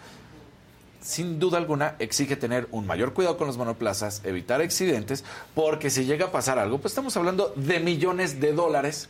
sin 1.02 1.40
duda 1.40 1.58
alguna, 1.58 1.96
exige 1.98 2.36
tener 2.36 2.68
un 2.70 2.86
mayor 2.86 3.14
cuidado 3.14 3.38
con 3.38 3.48
los 3.48 3.58
monoplazas, 3.58 4.22
evitar 4.24 4.62
accidentes, 4.62 5.24
porque 5.56 5.90
si 5.90 6.06
llega 6.06 6.28
a 6.28 6.32
pasar 6.32 6.60
algo, 6.60 6.78
pues 6.78 6.92
estamos 6.92 7.18
hablando 7.18 7.54
de 7.56 7.80
millones 7.80 8.40
de 8.40 8.54
dólares 8.54 9.10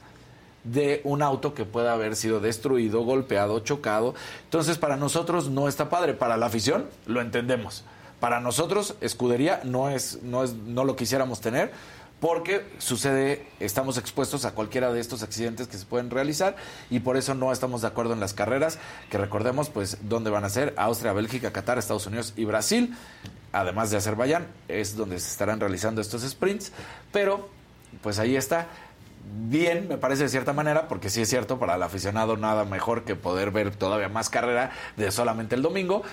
de 0.71 1.01
un 1.03 1.21
auto 1.21 1.53
que 1.53 1.65
pueda 1.65 1.93
haber 1.93 2.15
sido 2.15 2.39
destruido, 2.39 3.03
golpeado, 3.03 3.59
chocado. 3.59 4.15
Entonces, 4.43 4.77
para 4.77 4.97
nosotros 4.97 5.49
no 5.49 5.67
está 5.67 5.89
padre. 5.89 6.13
Para 6.13 6.37
la 6.37 6.47
afición, 6.47 6.85
lo 7.05 7.21
entendemos. 7.21 7.83
Para 8.19 8.39
nosotros, 8.39 8.95
escudería 9.01 9.61
no 9.63 9.89
es, 9.89 10.23
no 10.23 10.43
es, 10.43 10.53
no 10.53 10.85
lo 10.85 10.95
quisiéramos 10.95 11.39
tener, 11.39 11.71
porque 12.19 12.65
sucede, 12.79 13.45
estamos 13.59 13.97
expuestos 13.97 14.43
a 14.45 14.55
cualquiera 14.55 14.91
de 14.91 14.99
estos 14.99 15.21
accidentes 15.21 15.67
que 15.67 15.77
se 15.77 15.85
pueden 15.85 16.09
realizar 16.09 16.55
y 16.89 16.99
por 16.99 17.15
eso 17.15 17.35
no 17.35 17.51
estamos 17.51 17.81
de 17.81 17.87
acuerdo 17.87 18.13
en 18.13 18.19
las 18.19 18.33
carreras, 18.33 18.79
que 19.11 19.19
recordemos, 19.19 19.69
pues, 19.69 19.99
dónde 20.01 20.31
van 20.31 20.43
a 20.43 20.49
ser, 20.49 20.73
Austria, 20.77 21.13
Bélgica, 21.13 21.53
Qatar, 21.53 21.77
Estados 21.77 22.07
Unidos 22.07 22.33
y 22.35 22.45
Brasil, 22.45 22.95
además 23.51 23.91
de 23.91 23.97
Azerbaiyán, 23.97 24.47
es 24.67 24.95
donde 24.95 25.19
se 25.19 25.29
estarán 25.29 25.59
realizando 25.59 26.01
estos 26.01 26.23
sprints, 26.23 26.71
pero, 27.11 27.49
pues 28.01 28.17
ahí 28.17 28.35
está. 28.35 28.67
Bien, 29.29 29.87
me 29.87 29.97
parece 29.97 30.23
de 30.23 30.29
cierta 30.29 30.53
manera, 30.53 30.87
porque 30.87 31.09
sí 31.09 31.21
es 31.21 31.29
cierto, 31.29 31.59
para 31.59 31.75
el 31.75 31.83
aficionado 31.83 32.37
nada 32.37 32.65
mejor 32.65 33.03
que 33.03 33.15
poder 33.15 33.51
ver 33.51 33.75
todavía 33.75 34.09
más 34.09 34.29
carrera 34.29 34.71
de 34.95 35.11
solamente 35.11 35.55
el 35.55 35.61
domingo, 35.61 36.03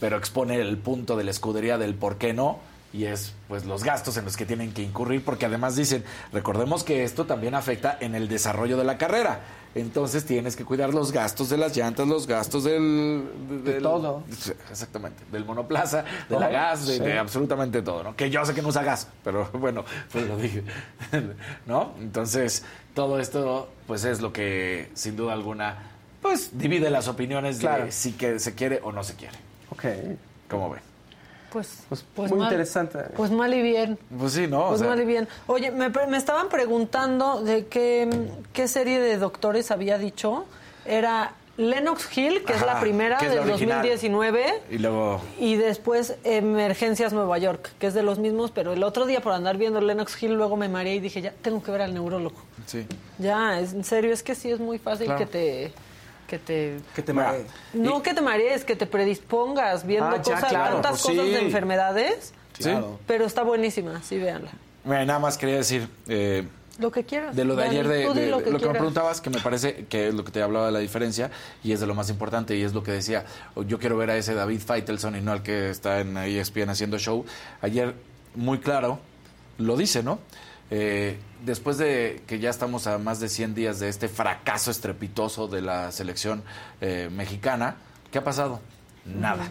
pero 0.00 0.16
expone 0.16 0.56
el 0.60 0.78
punto 0.78 1.16
de 1.16 1.24
la 1.24 1.30
escudería 1.30 1.78
del 1.78 1.94
por 1.94 2.16
qué 2.16 2.32
no, 2.32 2.58
y 2.92 3.04
es 3.04 3.34
pues 3.48 3.66
los 3.66 3.84
gastos 3.84 4.16
en 4.16 4.24
los 4.24 4.36
que 4.36 4.46
tienen 4.46 4.72
que 4.72 4.82
incurrir 4.82 5.22
porque 5.24 5.46
además 5.46 5.76
dicen, 5.76 6.04
recordemos 6.32 6.82
que 6.82 7.04
esto 7.04 7.26
también 7.26 7.54
afecta 7.54 7.96
en 8.00 8.14
el 8.14 8.28
desarrollo 8.28 8.76
de 8.76 8.84
la 8.84 8.96
carrera. 8.96 9.40
Entonces 9.76 10.24
tienes 10.24 10.56
que 10.56 10.64
cuidar 10.64 10.94
los 10.94 11.12
gastos 11.12 11.50
de 11.50 11.58
las 11.58 11.76
llantas, 11.76 12.08
los 12.08 12.26
gastos 12.26 12.64
del... 12.64 13.24
del- 13.62 13.82
todo. 13.82 14.22
Exactamente, 14.70 15.22
del 15.30 15.44
monoplaza, 15.44 16.02
de 16.30 16.40
la 16.40 16.48
gas, 16.48 16.86
de, 16.86 16.94
sí. 16.94 17.00
de 17.02 17.18
absolutamente 17.18 17.82
todo, 17.82 18.02
¿no? 18.02 18.16
Que 18.16 18.30
yo 18.30 18.42
sé 18.46 18.54
que 18.54 18.62
no 18.62 18.68
usa 18.68 18.82
gas, 18.82 19.06
pero 19.22 19.50
bueno, 19.52 19.84
pues 20.10 20.26
lo 20.26 20.36
dije, 20.38 20.62
¿no? 21.66 21.92
Entonces, 22.00 22.64
todo 22.94 23.20
esto 23.20 23.68
pues 23.86 24.04
es 24.04 24.22
lo 24.22 24.32
que 24.32 24.88
sin 24.94 25.14
duda 25.14 25.34
alguna 25.34 25.76
pues 26.22 26.56
divide 26.58 26.88
las 26.88 27.06
opiniones 27.08 27.58
Claro. 27.58 27.84
de 27.84 27.92
si 27.92 28.12
que 28.12 28.38
se 28.38 28.54
quiere 28.54 28.80
o 28.82 28.92
no 28.92 29.04
se 29.04 29.14
quiere. 29.14 29.36
Ok. 29.70 29.84
¿Cómo 30.48 30.70
ven? 30.70 30.80
Pues, 31.88 32.04
muy 32.16 32.38
mal. 32.38 32.48
interesante. 32.48 32.98
Pues 33.16 33.30
mal 33.30 33.52
y 33.54 33.62
bien. 33.62 33.98
Pues 34.18 34.32
sí, 34.32 34.46
¿no? 34.46 34.64
O 34.64 34.68
Pues 34.68 34.80
sea, 34.80 34.88
mal 34.90 35.00
y 35.00 35.04
bien. 35.04 35.28
Oye, 35.46 35.70
me, 35.70 35.90
pre- 35.90 36.06
me 36.06 36.16
estaban 36.16 36.48
preguntando 36.48 37.40
de 37.42 37.66
qué, 37.66 38.08
qué 38.52 38.68
serie 38.68 39.00
de 39.00 39.16
doctores 39.18 39.70
había 39.70 39.98
dicho. 39.98 40.44
Era 40.84 41.32
Lennox 41.56 42.16
Hill, 42.16 42.44
que 42.44 42.52
es 42.52 42.60
la 42.60 42.78
primera 42.80 43.16
es 43.16 43.30
del 43.30 43.38
original. 43.40 43.78
2019. 43.78 44.44
Y 44.70 44.78
luego... 44.78 45.20
Y 45.38 45.56
después 45.56 46.16
Emergencias 46.24 47.12
Nueva 47.14 47.38
York, 47.38 47.70
que 47.78 47.86
es 47.86 47.94
de 47.94 48.02
los 48.02 48.18
mismos, 48.18 48.50
pero 48.50 48.72
el 48.74 48.82
otro 48.82 49.06
día 49.06 49.20
por 49.20 49.32
andar 49.32 49.56
viendo 49.56 49.80
Lennox 49.80 50.22
Hill 50.22 50.34
luego 50.34 50.56
me 50.56 50.68
mareé 50.68 50.96
y 50.96 51.00
dije, 51.00 51.22
ya 51.22 51.32
tengo 51.42 51.62
que 51.62 51.70
ver 51.70 51.80
al 51.82 51.94
neurólogo. 51.94 52.36
Sí. 52.66 52.86
Ya, 53.18 53.58
es, 53.58 53.72
en 53.72 53.84
serio, 53.84 54.12
es 54.12 54.22
que 54.22 54.34
sí 54.34 54.50
es 54.50 54.60
muy 54.60 54.78
fácil 54.78 55.06
Claro. 55.06 55.18
que 55.20 55.26
te... 55.26 55.72
Que 56.26 56.38
te, 56.38 56.78
Que 56.94 57.02
te 57.02 57.12
maree. 57.12 57.46
no 57.72 58.02
que 58.02 58.12
te 58.14 58.20
marees, 58.20 58.64
que 58.64 58.74
te 58.76 58.86
predispongas 58.86 59.86
viendo 59.86 60.06
Ah, 60.08 60.22
ya, 60.22 60.34
cosas, 60.34 60.50
claro, 60.50 60.72
tantas 60.74 60.90
pues 60.92 61.02
cosas 61.02 61.24
sí. 61.26 61.30
de 61.32 61.40
enfermedades, 61.40 62.32
Sí. 62.58 62.70
pero 63.06 63.24
está 63.26 63.42
buenísima, 63.42 64.02
sí, 64.02 64.18
véanla. 64.18 64.50
Mira, 64.84 65.04
nada 65.04 65.18
más 65.18 65.36
quería 65.38 65.56
decir, 65.56 65.88
eh, 66.08 66.46
Lo 66.78 66.90
que 66.90 67.04
quieras. 67.04 67.34
de 67.36 67.44
lo 67.44 67.54
de 67.54 67.62
Dani, 67.64 67.74
ayer, 67.78 67.88
de, 67.88 68.04
tú 68.06 68.14
di 68.14 68.20
de- 68.22 68.26
lo 68.30 68.38
lo 68.40 68.44
que 68.44 68.50
que, 68.58 68.66
me 68.66 68.72
preguntabas, 68.74 69.20
que 69.20 69.30
me 69.30 69.40
parece 69.40 69.86
que 69.88 70.08
es 70.08 70.14
lo 70.14 70.24
que 70.24 70.32
te 70.32 70.42
hablaba 70.42 70.66
de 70.66 70.72
la 70.72 70.78
diferencia 70.80 71.30
y 71.62 71.72
es 71.72 71.80
de 71.80 71.86
lo 71.86 71.94
más 71.94 72.10
importante 72.10 72.56
y 72.56 72.62
es 72.62 72.72
lo 72.74 72.82
que 72.82 72.92
decía, 72.92 73.24
yo 73.66 73.78
quiero 73.78 73.96
ver 73.96 74.10
a 74.10 74.16
ese 74.16 74.34
David 74.34 74.60
Feitelson 74.60 75.16
y 75.16 75.20
no 75.20 75.32
al 75.32 75.42
que 75.42 75.70
está 75.70 76.00
en 76.00 76.16
ESPN 76.16 76.70
haciendo 76.70 76.98
show. 76.98 77.24
Ayer, 77.62 77.94
muy 78.34 78.58
claro, 78.58 78.98
lo 79.58 79.76
dice, 79.76 80.02
¿no? 80.02 80.18
Eh, 80.70 81.18
después 81.44 81.78
de 81.78 82.22
que 82.26 82.38
ya 82.40 82.50
estamos 82.50 82.86
a 82.86 82.98
más 82.98 83.20
de 83.20 83.28
100 83.28 83.54
días 83.54 83.78
de 83.78 83.88
este 83.88 84.08
fracaso 84.08 84.70
estrepitoso 84.70 85.46
de 85.48 85.62
la 85.62 85.92
selección 85.92 86.42
eh, 86.80 87.08
mexicana, 87.12 87.76
¿qué 88.10 88.18
ha 88.18 88.24
pasado? 88.24 88.60
Nada. 89.04 89.44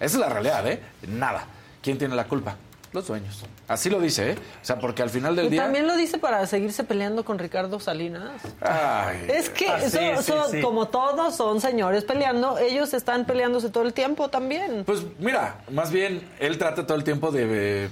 Esa 0.00 0.16
es 0.16 0.20
la 0.20 0.28
realidad, 0.28 0.66
¿eh? 0.66 0.80
Nada. 1.06 1.46
¿Quién 1.82 1.98
tiene 1.98 2.16
la 2.16 2.24
culpa? 2.26 2.56
Los 2.92 3.08
dueños. 3.08 3.44
Así 3.66 3.90
lo 3.90 4.00
dice, 4.00 4.30
¿eh? 4.32 4.34
O 4.62 4.64
sea, 4.64 4.78
porque 4.78 5.02
al 5.02 5.10
final 5.10 5.34
del 5.34 5.46
Y 5.46 5.50
día... 5.50 5.62
también 5.64 5.86
lo 5.88 5.96
dice 5.96 6.18
para 6.18 6.46
seguirse 6.46 6.84
peleando 6.84 7.24
con 7.24 7.38
Ricardo 7.40 7.80
Salinas. 7.80 8.40
Ay, 8.60 9.26
Es 9.28 9.50
que 9.50 9.68
Ah, 9.68 9.80
sí, 9.80 9.90
son- 9.90 10.16
sí, 10.22 10.32
son- 10.32 10.50
sí. 10.52 10.60
como 10.60 10.86
todos 10.86 11.34
son 11.36 11.60
señores 11.60 12.04
peleando, 12.04 12.56
ellos 12.58 12.94
están 12.94 13.24
peleándose 13.24 13.68
todo 13.70 13.84
el 13.84 13.92
tiempo 13.92 14.28
también. 14.30 14.84
Pues 14.84 15.02
mira, 15.18 15.58
más 15.72 15.90
bien 15.90 16.22
él 16.38 16.56
trata 16.56 16.86
todo 16.86 16.96
el 16.96 17.02
tiempo 17.04 17.32
de 17.32 17.86
eh, 17.86 17.88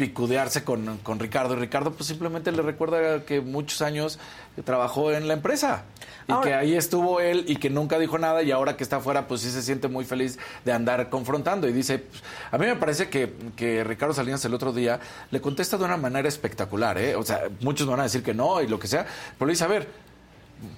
picudearse 0.00 0.64
con, 0.64 0.96
con 1.02 1.18
Ricardo. 1.18 1.52
Y 1.54 1.58
Ricardo 1.58 1.92
pues 1.92 2.06
simplemente 2.08 2.50
le 2.52 2.62
recuerda 2.62 3.22
que 3.26 3.42
muchos 3.42 3.82
años 3.82 4.18
trabajó 4.64 5.12
en 5.12 5.28
la 5.28 5.34
empresa. 5.34 5.82
Y 6.26 6.32
Ahora- 6.32 6.48
que 6.48 6.54
ahí 6.54 6.74
estuvo 6.74 7.20
él 7.20 7.44
y 7.46 7.56
que 7.56 7.68
nunca 7.68 7.98
dijo 7.98 8.16
nada. 8.16 8.42
Y 8.42 8.50
ahora 8.50 8.78
que 8.78 8.82
está 8.82 8.96
afuera 8.96 9.28
pues 9.28 9.42
sí 9.42 9.50
se 9.50 9.60
siente 9.60 9.88
muy 9.88 10.06
feliz 10.06 10.38
de 10.64 10.72
andar 10.72 11.10
confrontando. 11.10 11.68
Y 11.68 11.72
dice, 11.74 11.98
pues, 11.98 12.22
a 12.50 12.56
mí 12.56 12.64
me 12.64 12.76
parece 12.76 13.10
que, 13.10 13.30
que 13.56 13.84
Ricardo 13.84 14.14
Salinas 14.14 14.42
el 14.46 14.54
otro 14.54 14.72
día 14.72 15.00
le 15.30 15.42
contesta 15.42 15.76
de 15.76 15.84
una 15.84 15.98
manera 15.98 16.26
espectacular, 16.28 16.96
¿eh? 16.96 17.14
o 17.14 17.22
sea, 17.22 17.42
muchos 17.60 17.86
van 17.86 18.00
a 18.00 18.04
decir 18.04 18.22
que 18.22 18.32
no 18.32 18.62
y 18.62 18.68
lo 18.68 18.78
que 18.78 18.88
sea, 18.88 19.04
pero 19.38 19.48
le 19.48 19.52
dice, 19.52 19.64
a 19.64 19.68
ver, 19.68 19.86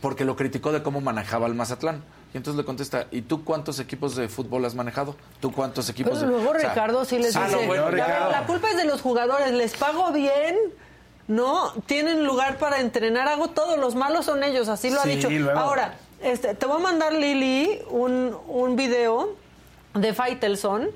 porque 0.00 0.24
lo 0.24 0.34
criticó 0.34 0.72
de 0.72 0.82
cómo 0.82 1.00
manejaba 1.00 1.46
el 1.46 1.54
Mazatlán. 1.54 2.02
Y 2.34 2.38
entonces 2.38 2.56
le 2.58 2.64
contesta, 2.64 3.06
¿y 3.10 3.22
tú 3.22 3.44
cuántos 3.44 3.78
equipos 3.78 4.16
de 4.16 4.28
fútbol 4.28 4.64
has 4.64 4.74
manejado? 4.74 5.16
¿Tú 5.40 5.52
cuántos 5.52 5.88
equipos 5.90 6.18
Pero 6.18 6.30
de 6.32 6.38
luego 6.38 6.50
o 6.56 6.58
sea, 6.58 6.70
Ricardo 6.70 7.04
sí 7.04 7.18
les 7.18 7.36
ah, 7.36 7.44
dice, 7.46 7.60
no, 7.60 7.66
bueno, 7.66 7.82
"A 7.82 7.90
ver, 7.90 7.94
Ricardo. 7.94 8.30
la 8.30 8.46
culpa 8.46 8.70
es 8.70 8.76
de 8.78 8.84
los 8.86 9.02
jugadores, 9.02 9.52
les 9.52 9.74
pago 9.76 10.10
bien, 10.12 10.56
no, 11.28 11.72
tienen 11.86 12.24
lugar 12.24 12.56
para 12.58 12.80
entrenar, 12.80 13.28
hago 13.28 13.48
todo, 13.48 13.76
los 13.76 13.94
malos 13.94 14.24
son 14.24 14.42
ellos, 14.44 14.68
así 14.68 14.90
lo 14.90 15.00
ha 15.00 15.04
Sí, 15.04 15.10
dicho. 15.16 15.28
luego- 15.30 15.58
Ahora, 15.58 15.94
este, 16.22 16.54
te 16.54 16.66
voy 16.66 16.76
a 16.76 16.82
mandar, 16.82 17.12
Lili, 17.12 17.80
un, 17.90 18.34
un 18.48 18.76
video 18.76 19.36
de 19.94 20.14
Faitelson, 20.14 20.88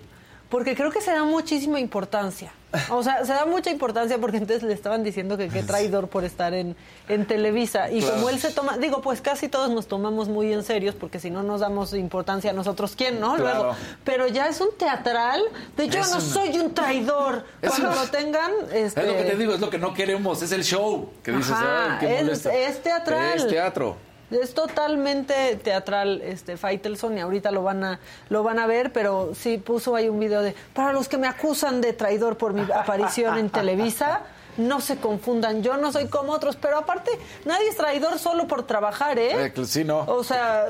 porque 0.49 0.75
creo 0.75 0.91
que 0.91 1.01
se 1.03 1.11
da 1.13 1.25
muchísima 1.25 1.81
importancia. 1.81 2.51
O 2.91 3.03
sea, 3.03 3.25
se 3.25 3.33
da 3.33 3.45
mucha 3.47 3.71
importancia 3.71 4.19
porque 4.19 4.39
entonces 4.39 4.63
le 4.63 4.73
estaban 4.75 5.03
diciendo 5.05 5.37
que 5.37 5.49
qué 5.49 5.63
traidor 5.63 6.09
por 6.09 6.25
estar 6.25 6.55
en, 6.55 6.77
en 7.09 7.27
Televisa. 7.27 7.91
Y 7.91 8.03
como 8.03 8.29
él 8.31 8.39
se 8.39 8.51
toma, 8.53 8.79
digo, 8.79 9.01
pues 9.03 9.21
casi 9.21 9.49
todos 9.49 9.71
nos 9.71 9.87
tomamos 9.87 10.29
muy 10.29 10.53
en 10.53 10.63
serios 10.63 10.95
porque 10.95 11.19
si 11.21 11.31
no 11.31 11.43
nos 11.43 11.61
damos 11.61 11.93
importancia 11.95 12.51
a 12.51 12.55
nosotros, 12.55 12.95
¿quién, 12.97 13.21
no? 13.21 13.37
Claro. 13.37 13.59
Luego, 13.65 13.77
pero 14.05 14.27
ya 14.29 14.49
es 14.49 14.61
un 14.61 14.69
teatral 14.77 15.43
de 15.77 15.89
yo 15.89 16.01
Es 16.01 16.11
no 16.15 16.21
soy 16.21 16.59
un 16.59 16.75
traidor. 16.75 17.45
Cuando 17.67 17.95
lo 17.95 18.07
tengan, 18.11 18.51
este, 18.73 19.01
Es 19.01 19.07
lo 19.07 19.17
que 19.17 19.25
te 19.25 19.37
digo, 19.37 19.55
es 19.55 19.61
lo 19.61 19.71
que 19.71 19.79
no 19.79 19.95
queremos, 19.95 20.43
es 20.43 20.53
el 20.53 20.65
show. 20.65 21.11
Que 21.23 21.33
dices, 21.33 21.51
Ajá, 21.53 21.93
"Ay, 22.01 22.07
qué 22.07 22.17
es- 22.17 22.23
molesta". 22.23 22.55
es 22.55 22.83
teatral. 22.83 23.37
Es 23.39 23.49
teatro. 23.49 23.97
Es 24.31 24.55
totalmente 24.55 25.57
teatral 25.57 26.21
este 26.23 26.57
Faitelson 26.57 27.17
y 27.17 27.21
ahorita 27.21 27.51
lo 27.53 27.63
van 27.63 27.85
a 27.85 28.01
lo 28.29 28.43
van 28.43 28.59
a 28.59 28.67
ver, 28.67 28.93
pero 28.93 29.33
sí 29.35 29.59
puso 29.59 29.95
ahí 29.95 30.09
un 30.09 30.19
video 30.19 30.43
de 30.43 30.55
para 30.75 30.93
los 30.93 31.09
que 31.09 31.17
me 31.19 31.29
acusan 31.29 31.81
de 31.81 31.93
traidor 31.93 32.37
por 32.37 32.53
mi 32.53 32.63
aparición 32.73 33.39
en 33.39 33.51
Televisa, 33.51 34.23
no 34.57 34.81
se 34.81 34.97
confundan, 34.97 35.63
yo 35.63 35.77
no 35.77 35.93
soy 35.93 36.07
como 36.09 36.33
otros, 36.33 36.57
pero 36.57 36.79
aparte 36.79 37.11
nadie 37.45 37.69
es 37.69 37.77
traidor 37.77 38.19
solo 38.19 38.47
por 38.49 38.65
trabajar, 38.67 39.19
¿eh? 39.19 39.53
Eh, 39.55 39.67
sí, 39.67 39.85
no. 39.85 40.01
O 40.07 40.25
sea, 40.25 40.67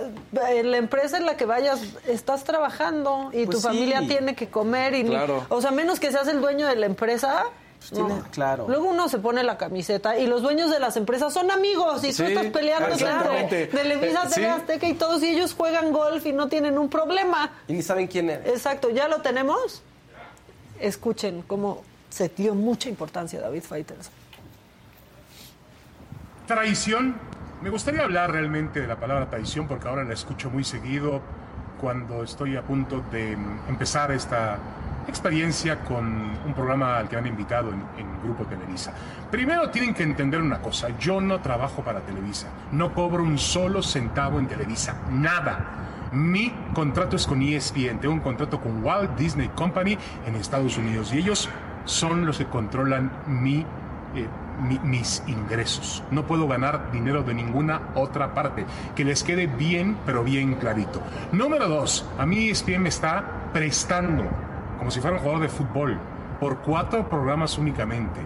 en 0.50 0.70
la 0.70 0.76
empresa 0.76 1.16
en 1.16 1.24
la 1.24 1.36
que 1.36 1.46
vayas 1.46 1.80
estás 2.06 2.44
trabajando 2.44 3.30
y 3.32 3.46
Pues 3.46 3.56
tu 3.56 3.62
familia 3.62 4.00
tiene 4.06 4.34
que 4.34 4.48
comer 4.48 4.94
y 4.94 5.04
Claro. 5.04 5.46
o 5.48 5.60
sea, 5.62 5.70
menos 5.70 5.98
que 6.00 6.10
seas 6.10 6.28
el 6.28 6.40
dueño 6.40 6.66
de 6.66 6.76
la 6.76 6.86
empresa. 6.86 7.44
Tiene- 7.92 8.08
no. 8.08 8.24
claro. 8.30 8.66
Luego 8.68 8.86
uno 8.90 9.08
se 9.08 9.18
pone 9.18 9.42
la 9.42 9.56
camiseta 9.58 10.18
y 10.18 10.26
los 10.26 10.42
dueños 10.42 10.70
de 10.70 10.78
las 10.80 10.96
empresas 10.96 11.32
son 11.32 11.50
amigos 11.50 12.02
y 12.04 12.12
tú 12.12 12.22
estás 12.24 12.46
peleando 12.46 12.96
claro, 12.96 13.32
exactamente. 13.32 13.66
Televisa, 13.66 14.22
Eh, 14.24 14.28
TV. 14.34 14.48
Azteca 14.48 14.86
y 14.88 14.94
todos 14.94 15.22
y 15.22 15.28
ellos 15.30 15.54
juegan 15.54 15.92
golf 15.92 16.24
y 16.26 16.32
no 16.32 16.48
tienen 16.48 16.78
un 16.78 16.88
problema. 16.88 17.50
Y 17.68 17.74
ni 17.74 17.82
saben 17.82 18.06
quién 18.06 18.30
eres. 18.30 18.46
Exacto, 18.48 18.90
¿ya 18.90 19.08
lo 19.08 19.20
tenemos? 19.22 19.82
Escuchen 20.80 21.42
cómo 21.46 21.82
se 22.10 22.28
dio 22.28 22.54
mucha 22.54 22.88
importancia 22.88 23.38
a 23.38 23.42
David 23.42 23.62
Fighters. 23.62 24.10
Traición. 26.46 27.14
Me 27.62 27.70
gustaría 27.70 28.02
hablar 28.02 28.30
realmente 28.32 28.80
de 28.80 28.86
la 28.86 28.96
palabra 28.96 29.28
traición 29.30 29.66
porque 29.66 29.88
ahora 29.88 30.04
la 30.04 30.14
escucho 30.14 30.50
muy 30.50 30.62
seguido 30.64 31.20
cuando 31.80 32.22
estoy 32.22 32.56
a 32.56 32.62
punto 32.62 33.02
de 33.10 33.32
empezar 33.68 34.10
esta 34.12 34.58
experiencia 35.08 35.80
con 35.80 36.04
un 36.46 36.54
programa 36.54 36.98
al 36.98 37.08
que 37.08 37.16
han 37.16 37.26
invitado 37.26 37.70
en, 37.70 37.82
en 37.98 38.22
Grupo 38.22 38.44
Televisa. 38.44 38.92
Primero 39.30 39.70
tienen 39.70 39.94
que 39.94 40.02
entender 40.02 40.40
una 40.40 40.58
cosa, 40.58 40.88
yo 40.98 41.20
no 41.20 41.40
trabajo 41.40 41.82
para 41.82 42.00
Televisa, 42.00 42.48
no 42.72 42.92
cobro 42.94 43.22
un 43.22 43.38
solo 43.38 43.82
centavo 43.82 44.38
en 44.38 44.46
Televisa, 44.46 44.96
nada. 45.10 45.82
Mi 46.12 46.52
contrato 46.72 47.16
es 47.16 47.26
con 47.26 47.42
ESPN, 47.42 47.98
tengo 48.00 48.14
un 48.14 48.20
contrato 48.20 48.60
con 48.60 48.82
Walt 48.84 49.16
Disney 49.18 49.48
Company 49.48 49.98
en 50.26 50.36
Estados 50.36 50.78
Unidos 50.78 51.12
y 51.12 51.18
ellos 51.18 51.48
son 51.84 52.24
los 52.26 52.38
que 52.38 52.46
controlan 52.46 53.10
eh, 53.44 54.26
mi- 54.62 54.78
mis 54.84 55.22
ingresos. 55.26 56.02
No 56.10 56.24
puedo 56.26 56.46
ganar 56.48 56.90
dinero 56.92 57.22
de 57.22 57.34
ninguna 57.34 57.80
otra 57.94 58.32
parte. 58.34 58.64
Que 58.94 59.04
les 59.04 59.22
quede 59.22 59.46
bien, 59.46 59.96
pero 60.06 60.24
bien 60.24 60.54
clarito. 60.54 61.02
Número 61.32 61.68
dos, 61.68 62.08
a 62.18 62.24
mí 62.24 62.48
ESPN 62.48 62.78
me 62.82 62.88
está 62.88 63.22
prestando, 63.52 64.24
como 64.78 64.90
si 64.90 65.00
fuera 65.00 65.16
un 65.16 65.22
jugador 65.22 65.42
de 65.42 65.48
fútbol, 65.48 65.98
por 66.40 66.58
cuatro 66.58 67.08
programas 67.08 67.58
únicamente. 67.58 68.20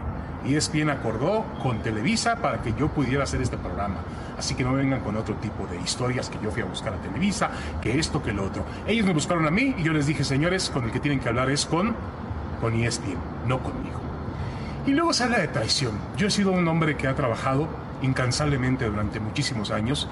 Y 0.44 0.54
ESPN 0.54 0.88
acordó 0.90 1.44
con 1.62 1.82
Televisa 1.82 2.36
para 2.36 2.62
que 2.62 2.72
yo 2.72 2.88
pudiera 2.88 3.24
hacer 3.24 3.42
este 3.42 3.58
programa. 3.58 3.96
Así 4.38 4.54
que 4.54 4.64
no 4.64 4.72
vengan 4.72 5.00
con 5.00 5.16
otro 5.16 5.34
tipo 5.34 5.66
de 5.66 5.78
historias 5.78 6.30
que 6.30 6.38
yo 6.42 6.50
fui 6.50 6.62
a 6.62 6.64
buscar 6.64 6.94
a 6.94 6.96
Televisa, 6.96 7.50
que 7.82 7.98
esto, 7.98 8.22
que 8.22 8.32
lo 8.32 8.44
otro. 8.44 8.64
Ellos 8.86 9.06
me 9.06 9.12
buscaron 9.12 9.46
a 9.46 9.50
mí 9.50 9.74
y 9.76 9.82
yo 9.82 9.92
les 9.92 10.06
dije, 10.06 10.24
señores, 10.24 10.70
con 10.70 10.84
el 10.84 10.92
que 10.92 11.00
tienen 11.00 11.20
que 11.20 11.28
hablar 11.28 11.50
es 11.50 11.66
con, 11.66 11.94
con 12.60 12.74
ESPN, 12.74 13.18
no 13.46 13.58
conmigo. 13.58 14.00
Y 14.86 14.92
luego 14.92 15.12
se 15.12 15.24
habla 15.24 15.40
de 15.40 15.48
traición. 15.48 15.92
Yo 16.16 16.28
he 16.28 16.30
sido 16.30 16.52
un 16.52 16.66
hombre 16.68 16.96
que 16.96 17.06
ha 17.06 17.14
trabajado 17.14 17.68
incansablemente 18.00 18.86
durante 18.86 19.20
muchísimos 19.20 19.70
años 19.70 20.08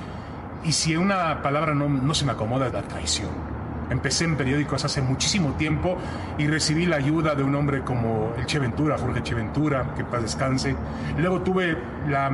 y 0.63 0.73
si 0.73 0.97
una 0.97 1.41
palabra 1.43 1.75
no, 1.75 1.89
no 1.89 2.15
se 2.15 2.27
me 2.27 2.33
acomoda 2.33 2.67
es 2.67 2.73
la 2.73 2.83
traición. 2.83 3.58
Empecé 3.91 4.25
en 4.25 4.37
periódicos 4.37 4.85
hace 4.85 5.01
muchísimo 5.03 5.53
tiempo 5.55 5.97
y 6.37 6.47
recibí 6.47 6.87
la 6.87 6.97
ayuda 6.97 7.35
de 7.35 7.43
un 7.43 7.55
hombre 7.55 7.81
como 7.83 8.33
el 8.39 8.47
Che 8.47 8.59
Ventura, 8.59 8.99
Jorge 8.99 9.23
Che 9.23 9.35
Ventura, 9.35 9.95
que 9.97 10.05
paz 10.05 10.23
descanse. 10.23 10.75
Luego 11.19 11.41
tuve 11.43 11.77
la, 12.09 12.29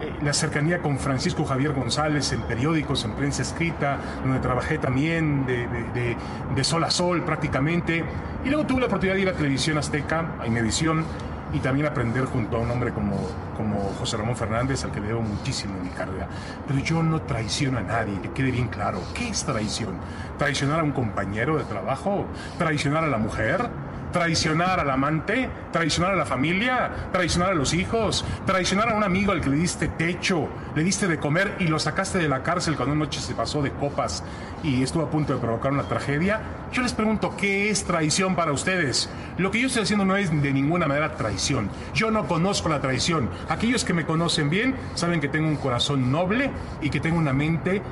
eh, 0.00 0.12
la 0.22 0.32
cercanía 0.32 0.78
con 0.80 0.98
Francisco 0.98 1.44
Javier 1.44 1.72
González 1.72 2.32
en 2.32 2.42
periódicos, 2.42 3.04
en 3.04 3.12
prensa 3.12 3.42
escrita, 3.42 3.98
donde 4.22 4.38
trabajé 4.40 4.78
también 4.78 5.44
de, 5.46 5.66
de- 5.68 5.84
de- 5.94 6.16
de 6.54 6.64
sol 6.64 6.84
a 6.84 6.90
sol 6.90 7.22
prácticamente. 7.24 8.04
Y 8.44 8.48
luego 8.48 8.64
tuve 8.66 8.80
la 8.80 8.86
oportunidad 8.86 9.14
de 9.16 9.22
ir 9.22 9.28
a 9.28 9.32
Televisión 9.32 9.78
Azteca, 9.78 10.32
a 10.40 10.46
Imevisión, 10.46 11.04
y 11.52 11.58
también 11.58 11.86
aprender 11.86 12.24
junto 12.24 12.56
a 12.56 12.60
un 12.60 12.70
hombre 12.70 12.92
como, 12.92 13.16
como 13.56 13.80
José 13.98 14.16
Ramón 14.16 14.36
Fernández, 14.36 14.84
al 14.84 14.92
que 14.92 15.00
le 15.00 15.08
debo 15.08 15.22
muchísimo 15.22 15.76
en 15.76 15.84
mi 15.84 15.90
carrera. 15.90 16.28
Pero 16.66 16.78
yo 16.80 17.02
no 17.02 17.22
traiciono 17.22 17.78
a 17.78 17.82
nadie, 17.82 18.20
que 18.20 18.30
quede 18.30 18.50
bien 18.50 18.68
claro. 18.68 19.00
¿Qué 19.14 19.28
es 19.28 19.44
traición? 19.44 19.96
¿Traicionar 20.38 20.80
a 20.80 20.82
un 20.82 20.92
compañero 20.92 21.58
de 21.58 21.64
trabajo? 21.64 22.26
¿Traicionar 22.58 23.04
a 23.04 23.08
la 23.08 23.18
mujer? 23.18 23.68
Traicionar 24.12 24.78
al 24.78 24.90
amante, 24.90 25.48
traicionar 25.72 26.12
a 26.12 26.16
la 26.16 26.26
familia, 26.26 27.08
traicionar 27.12 27.50
a 27.50 27.54
los 27.54 27.74
hijos, 27.74 28.24
traicionar 28.46 28.90
a 28.90 28.94
un 28.94 29.02
amigo 29.02 29.32
al 29.32 29.40
que 29.40 29.50
le 29.50 29.56
diste 29.56 29.88
techo, 29.88 30.48
le 30.74 30.84
diste 30.84 31.08
de 31.08 31.18
comer 31.18 31.56
y 31.58 31.64
lo 31.64 31.78
sacaste 31.78 32.18
de 32.18 32.28
la 32.28 32.42
cárcel 32.42 32.76
cuando 32.76 32.94
una 32.94 33.04
noche 33.04 33.20
se 33.20 33.34
pasó 33.34 33.62
de 33.62 33.72
copas 33.72 34.22
y 34.62 34.82
estuvo 34.82 35.02
a 35.02 35.10
punto 35.10 35.34
de 35.34 35.40
provocar 35.40 35.72
una 35.72 35.84
tragedia. 35.84 36.40
Yo 36.72 36.82
les 36.82 36.92
pregunto, 36.92 37.34
¿qué 37.36 37.70
es 37.70 37.84
traición 37.84 38.36
para 38.36 38.52
ustedes? 38.52 39.10
Lo 39.38 39.50
que 39.50 39.60
yo 39.60 39.66
estoy 39.66 39.82
haciendo 39.82 40.04
no 40.04 40.16
es 40.16 40.30
de 40.30 40.52
ninguna 40.52 40.86
manera 40.86 41.14
traición. 41.16 41.70
Yo 41.94 42.10
no 42.10 42.26
conozco 42.26 42.68
la 42.68 42.80
traición. 42.80 43.28
Aquellos 43.48 43.84
que 43.84 43.94
me 43.94 44.06
conocen 44.06 44.50
bien 44.50 44.76
saben 44.94 45.20
que 45.20 45.28
tengo 45.28 45.48
un 45.48 45.56
corazón 45.56 46.12
noble 46.12 46.50
y 46.80 46.90
que 46.90 47.00
tengo 47.00 47.18
una 47.18 47.32
mente 47.32 47.82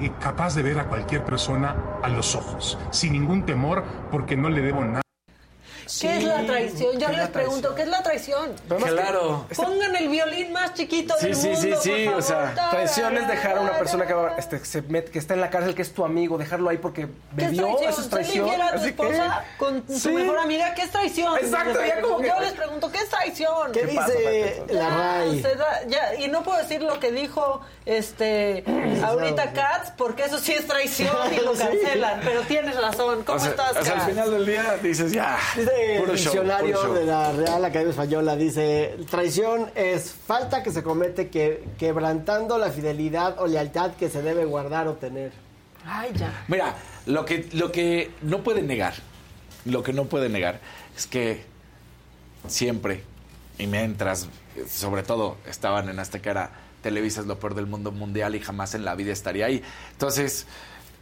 eh, 0.00 0.12
capaz 0.20 0.54
de 0.54 0.62
ver 0.62 0.78
a 0.78 0.88
cualquier 0.88 1.24
persona 1.24 1.74
a 2.02 2.08
los 2.08 2.34
ojos, 2.34 2.78
sin 2.90 3.14
ningún 3.14 3.46
temor, 3.46 3.82
porque 4.10 4.36
no 4.36 4.50
le 4.50 4.60
debo 4.60 4.84
nada. 4.84 5.05
¿Qué 6.00 6.16
es 6.18 6.24
la 6.24 6.44
traición? 6.44 6.98
Yo 6.98 7.06
¿Qué 7.06 7.12
es 7.12 7.18
les 7.18 7.28
pregunto, 7.28 7.74
¿qué 7.74 7.82
es 7.82 7.88
la 7.88 8.02
traición? 8.02 8.54
Claro. 8.68 9.46
Pongan 9.56 9.94
el 9.96 10.08
violín 10.08 10.52
más 10.52 10.74
chiquito 10.74 11.14
Sí, 11.18 11.26
del 11.26 11.36
sí, 11.36 11.48
mundo, 11.48 11.80
sí, 11.80 11.90
sí, 11.96 12.04
por 12.06 12.14
o 12.16 12.22
sea. 12.22 12.54
Traición 12.70 13.16
es 13.16 13.28
dejar 13.28 13.58
a 13.58 13.60
una 13.60 13.78
persona 13.78 14.06
que, 14.06 14.14
va- 14.14 14.34
este, 14.36 14.64
se 14.64 14.82
met- 14.84 15.10
que 15.10 15.18
está 15.18 15.34
en 15.34 15.40
la 15.40 15.50
cárcel, 15.50 15.74
que 15.74 15.82
es 15.82 15.92
tu 15.94 16.04
amigo, 16.04 16.38
dejarlo 16.38 16.70
ahí 16.70 16.78
porque 16.78 17.02
¿Qué 17.06 17.44
es 17.44 17.50
bebió, 17.50 17.66
traición? 17.66 17.90
eso 17.92 18.00
es 18.00 18.08
traición. 18.10 18.48
¿Ser 18.48 18.58
infiel 18.58 18.62
a 18.62 18.72
tu 18.76 18.82
que- 18.82 18.88
esposa 18.88 19.44
con 19.58 19.82
tu 19.82 19.98
Sí. 19.98 20.08
mejor 20.10 20.38
amiga? 20.38 20.74
¿Qué 20.74 20.82
es 20.82 20.90
traición? 20.90 21.38
Exacto, 21.38 21.78
ya 21.86 22.00
como 22.00 22.18
que- 22.18 22.28
Yo 22.28 22.40
les 22.40 22.52
pregunto, 22.52 22.90
¿qué 22.90 22.98
es 22.98 23.08
traición? 23.08 23.72
¿Qué 23.72 23.86
dice 23.86 24.64
la 24.68 24.88
RAI? 24.90 25.42
se 25.42 25.54
da- 25.54 25.82
ya, 25.86 26.14
y 26.16 26.28
no 26.28 26.42
puedo 26.42 26.58
decir 26.58 26.82
lo 26.82 26.98
que 26.98 27.12
dijo 27.12 27.60
este 27.84 28.64
ahorita 29.04 29.52
Katz, 29.52 29.92
porque 29.96 30.24
eso 30.24 30.38
sí 30.38 30.52
es 30.52 30.66
traición 30.66 31.32
y 31.32 31.36
lo 31.40 31.54
Sí. 31.56 31.62
cancelan. 31.62 32.20
Pero 32.24 32.40
tienes 32.42 32.76
razón. 32.80 33.22
¿Cómo 33.24 33.36
O 33.36 33.40
sea, 33.40 33.50
estás, 33.50 33.70
o 33.76 33.84
sea, 33.84 33.92
al 33.92 33.98
Katz? 34.00 34.08
final 34.10 34.30
del 34.32 34.46
día 34.46 34.76
dices, 34.82 35.12
ya, 35.12 35.38
Dice 35.54 35.75
el 35.76 36.00
puro 36.00 36.12
diccionario 36.12 36.82
show. 36.82 36.94
de 36.94 37.04
la 37.04 37.32
Real 37.32 37.64
Academia 37.64 37.90
Española, 37.90 38.36
dice, 38.36 38.96
traición 39.10 39.70
es 39.74 40.12
falta 40.12 40.62
que 40.62 40.70
se 40.72 40.82
comete 40.82 41.28
que, 41.28 41.64
quebrantando 41.78 42.58
la 42.58 42.70
fidelidad 42.70 43.38
o 43.38 43.46
lealtad 43.46 43.92
que 43.92 44.08
se 44.08 44.22
debe 44.22 44.44
guardar 44.44 44.88
o 44.88 44.94
tener. 44.94 45.32
Ay, 45.84 46.10
ya. 46.14 46.44
Mira, 46.48 46.74
lo 47.06 47.24
que, 47.24 47.48
lo 47.52 47.70
que 47.70 48.10
no 48.22 48.42
puede 48.42 48.62
negar, 48.62 48.94
lo 49.64 49.82
que 49.82 49.92
no 49.92 50.06
puede 50.06 50.28
negar 50.28 50.60
es 50.96 51.06
que 51.06 51.44
siempre, 52.48 53.02
y 53.58 53.66
mientras, 53.66 54.28
sobre 54.68 55.02
todo, 55.02 55.36
estaban 55.46 55.88
en 55.88 55.98
Azteca, 55.98 56.30
era 56.30 56.50
Televisa 56.82 57.20
es 57.20 57.26
lo 57.26 57.38
peor 57.38 57.56
del 57.56 57.66
mundo 57.66 57.90
mundial 57.90 58.36
y 58.36 58.40
jamás 58.40 58.74
en 58.74 58.84
la 58.84 58.94
vida 58.94 59.12
estaría 59.12 59.46
ahí. 59.46 59.60
Entonces, 59.90 60.46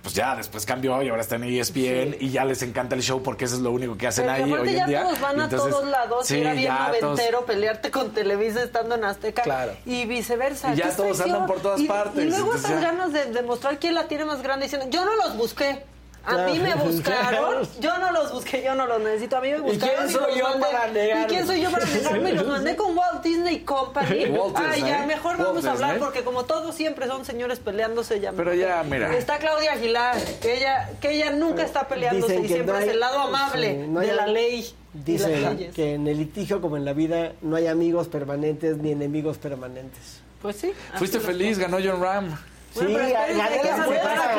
pues 0.04 0.14
ya, 0.14 0.36
después 0.36 0.64
cambió 0.66 1.02
y 1.02 1.08
ahora 1.08 1.22
está 1.22 1.36
en 1.36 1.44
ESPN 1.44 2.16
y 2.20 2.28
ya 2.30 2.44
les 2.44 2.62
encanta 2.62 2.94
el 2.94 3.02
show 3.02 3.22
porque 3.22 3.46
eso 3.46 3.56
es 3.56 3.62
lo 3.62 3.72
único 3.72 3.96
que 3.96 4.06
hacen 4.06 4.26
Pero 4.26 4.44
ahí 4.44 4.52
hoy 4.52 4.72
ya 4.74 4.82
en 4.82 4.86
día. 4.90 5.02
todos 5.02 5.20
van 5.20 5.40
a 5.40 5.44
entonces, 5.44 5.70
todos 5.70 5.88
lados 5.88 6.26
sí, 6.26 6.36
y 6.36 6.40
era 6.42 6.52
bien 6.52 6.72
todos- 6.76 7.00
noventero 7.02 7.46
pelearte 7.46 7.90
con 7.90 8.10
Televisa 8.12 8.62
estando 8.62 8.94
en 8.96 9.04
Azteca 9.04 9.42
Claro. 9.42 9.72
y 9.86 10.04
viceversa. 10.04 10.74
Y 10.74 10.76
ya 10.76 10.84
¿Qué 10.84 10.90
es 10.90 10.96
todos 10.96 11.20
andan 11.22 11.46
por 11.46 11.60
todas 11.60 11.80
Y- 11.80 11.86
partes, 11.88 12.22
Y 12.22 12.28
luego 12.28 12.44
entonces 12.44 12.70
estas 12.70 12.82
ya- 12.82 12.90
ganas 12.92 13.12
de 13.14 13.24
demostrar 13.32 13.78
quién 13.78 13.94
la 13.94 14.06
tiene 14.06 14.26
más 14.26 14.42
grande 14.42 14.66
diciendo, 14.66 14.86
yo 14.90 15.04
no 15.06 15.16
los 15.16 15.36
busqué. 15.38 15.82
A 16.26 16.38
mí 16.46 16.58
me 16.58 16.74
buscaron, 16.74 17.68
yo 17.80 17.98
no 17.98 18.10
los 18.12 18.32
busqué, 18.32 18.62
yo 18.64 18.74
no 18.74 18.86
los 18.86 19.00
necesito, 19.02 19.36
a 19.36 19.40
mí 19.40 19.50
me 19.50 19.58
¿Y 19.58 19.60
buscaron. 19.60 19.96
quién 19.96 20.10
soy 20.10 20.26
los 20.28 20.36
yo 20.38 20.44
mandé. 20.48 20.60
para 20.66 20.86
negarme? 20.90 21.22
¿Y 21.22 21.26
quién 21.26 21.46
soy 21.46 21.60
yo 21.60 21.70
para 21.70 21.84
negarme? 21.86 22.30
Y 22.30 22.34
los 22.34 22.46
mandé 22.54 22.76
con 22.76 22.96
Walt 22.96 23.22
Disney 23.22 23.60
Company. 23.60 24.24
Walt 24.30 24.56
Ay, 24.58 24.80
ya, 24.82 25.04
mejor 25.06 25.36
Walt 25.36 25.48
vamos 25.48 25.64
a 25.66 25.72
hablar 25.72 25.98
porque 25.98 26.24
como 26.24 26.44
todos 26.44 26.74
siempre 26.74 27.06
son 27.06 27.24
señores 27.24 27.58
peleándose 27.58 28.20
ya. 28.20 28.32
Pero 28.32 28.54
ya, 28.54 28.82
mira. 28.84 29.14
Está 29.16 29.38
Claudia 29.38 29.72
Aguilar, 29.72 30.16
que 30.40 30.56
ella, 30.56 30.90
que 31.00 31.10
ella 31.12 31.30
nunca 31.32 31.62
está 31.62 31.88
peleándose 31.88 32.32
Dicen 32.32 32.44
y 32.44 32.48
que 32.48 32.54
siempre 32.54 32.72
no 32.74 32.78
es 32.80 32.84
hay- 32.84 32.90
el 32.94 33.00
lado 33.00 33.18
amable 33.20 33.70
sí, 33.82 33.86
no 33.88 34.00
hay- 34.00 34.06
de 34.08 34.14
la 34.14 34.26
ley. 34.26 34.74
y 35.06 35.18
leyes. 35.18 35.74
que 35.74 35.94
en 35.94 36.06
el 36.06 36.16
litigio 36.18 36.60
como 36.60 36.76
en 36.76 36.84
la 36.84 36.92
vida 36.92 37.32
no 37.42 37.56
hay 37.56 37.66
amigos 37.66 38.08
permanentes 38.08 38.78
ni 38.78 38.92
enemigos 38.92 39.38
permanentes. 39.38 40.20
Pues 40.40 40.56
sí. 40.56 40.72
Fuiste 40.96 41.20
feliz, 41.20 41.58
ganó 41.58 41.78
John 41.84 42.00
Ram. 42.02 42.36
Sí, 42.74 42.80
Bueno, 42.80 42.98
pero 42.98 43.42
hay 43.42 43.60
que 43.60 43.70
a. 43.70 43.84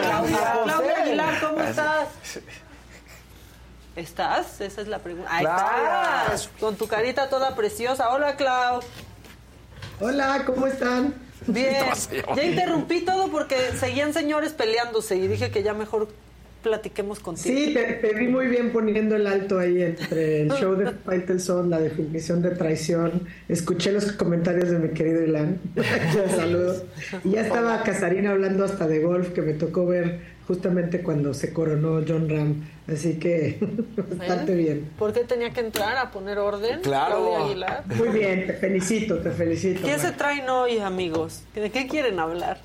Claudia. 0.02 0.98
Aguilar, 0.98 1.40
¿cómo 1.40 1.62
estás? 1.62 2.08
¿Estás? 3.96 4.60
Esa 4.60 4.82
es 4.82 4.88
la 4.90 5.00
pregunta. 5.00 5.30
Ahí 5.34 5.46
estás, 5.46 6.50
con 6.60 6.76
tu 6.76 6.86
carita 6.88 7.30
toda 7.30 7.56
preciosa. 7.56 8.10
Hola, 8.10 8.36
Clau. 8.36 8.82
Hola, 10.02 10.44
¿cómo 10.46 10.68
están? 10.68 11.16
Bien. 11.48 11.86
Ya 12.36 12.44
interrumpí 12.44 13.02
todo 13.02 13.30
porque 13.30 13.72
seguían 13.80 14.14
señores 14.14 14.52
peleándose 14.52 15.16
y 15.16 15.28
dije 15.28 15.50
que 15.52 15.64
ya 15.64 15.74
mejor 15.74 16.10
platiquemos 16.66 17.20
contigo. 17.20 17.56
Sí, 17.56 17.76
te, 17.76 17.84
te 17.94 18.16
vi 18.16 18.28
muy 18.28 18.48
bien 18.48 18.72
poniendo 18.72 19.16
el 19.16 19.28
alto 19.28 19.60
ahí 19.60 19.84
entre 19.84 20.42
el 20.42 20.52
show 20.52 20.74
de 20.76 20.92
Faitelson, 21.06 21.70
la 21.70 21.80
definición 21.80 22.42
de 22.42 22.50
traición. 22.50 23.28
Escuché 23.48 23.92
los 23.92 24.12
comentarios 24.14 24.72
de 24.72 24.80
mi 24.80 24.90
querido 24.90 25.22
Ilan. 25.22 25.60
Saludos. 26.36 26.84
Y 27.24 27.32
ya 27.32 27.42
estaba 27.42 27.84
Casarina 27.84 28.32
hablando 28.32 28.66
hasta 28.66 28.88
de 28.88 29.00
golf, 29.00 29.30
que 29.30 29.44
me 29.44 29.54
tocó 29.54 29.86
ver 29.86 30.22
justamente 30.48 31.02
cuando 31.02 31.36
se 31.36 31.54
coronó 31.54 32.04
John 32.08 32.30
Ram. 32.30 32.64
Así 32.92 33.20
que 33.20 33.60
bastante 34.18 34.56
bien. 34.56 34.90
¿Por 34.98 35.14
qué 35.14 35.20
tenía 35.20 35.52
que 35.52 35.60
entrar 35.60 35.98
a 35.98 36.10
poner 36.10 36.40
orden? 36.40 36.80
Claro. 36.82 37.48
Muy 37.96 38.10
bien, 38.10 38.48
te 38.48 38.54
felicito, 38.54 39.20
te 39.20 39.30
felicito. 39.30 39.86
¿Qué 39.86 40.00
se 40.00 40.08
Mar. 40.08 40.18
traen 40.18 40.50
hoy, 40.50 40.80
amigos? 40.80 41.44
¿De 41.54 41.70
qué 41.70 41.86
quieren 41.86 42.20
hablar? 42.20 42.58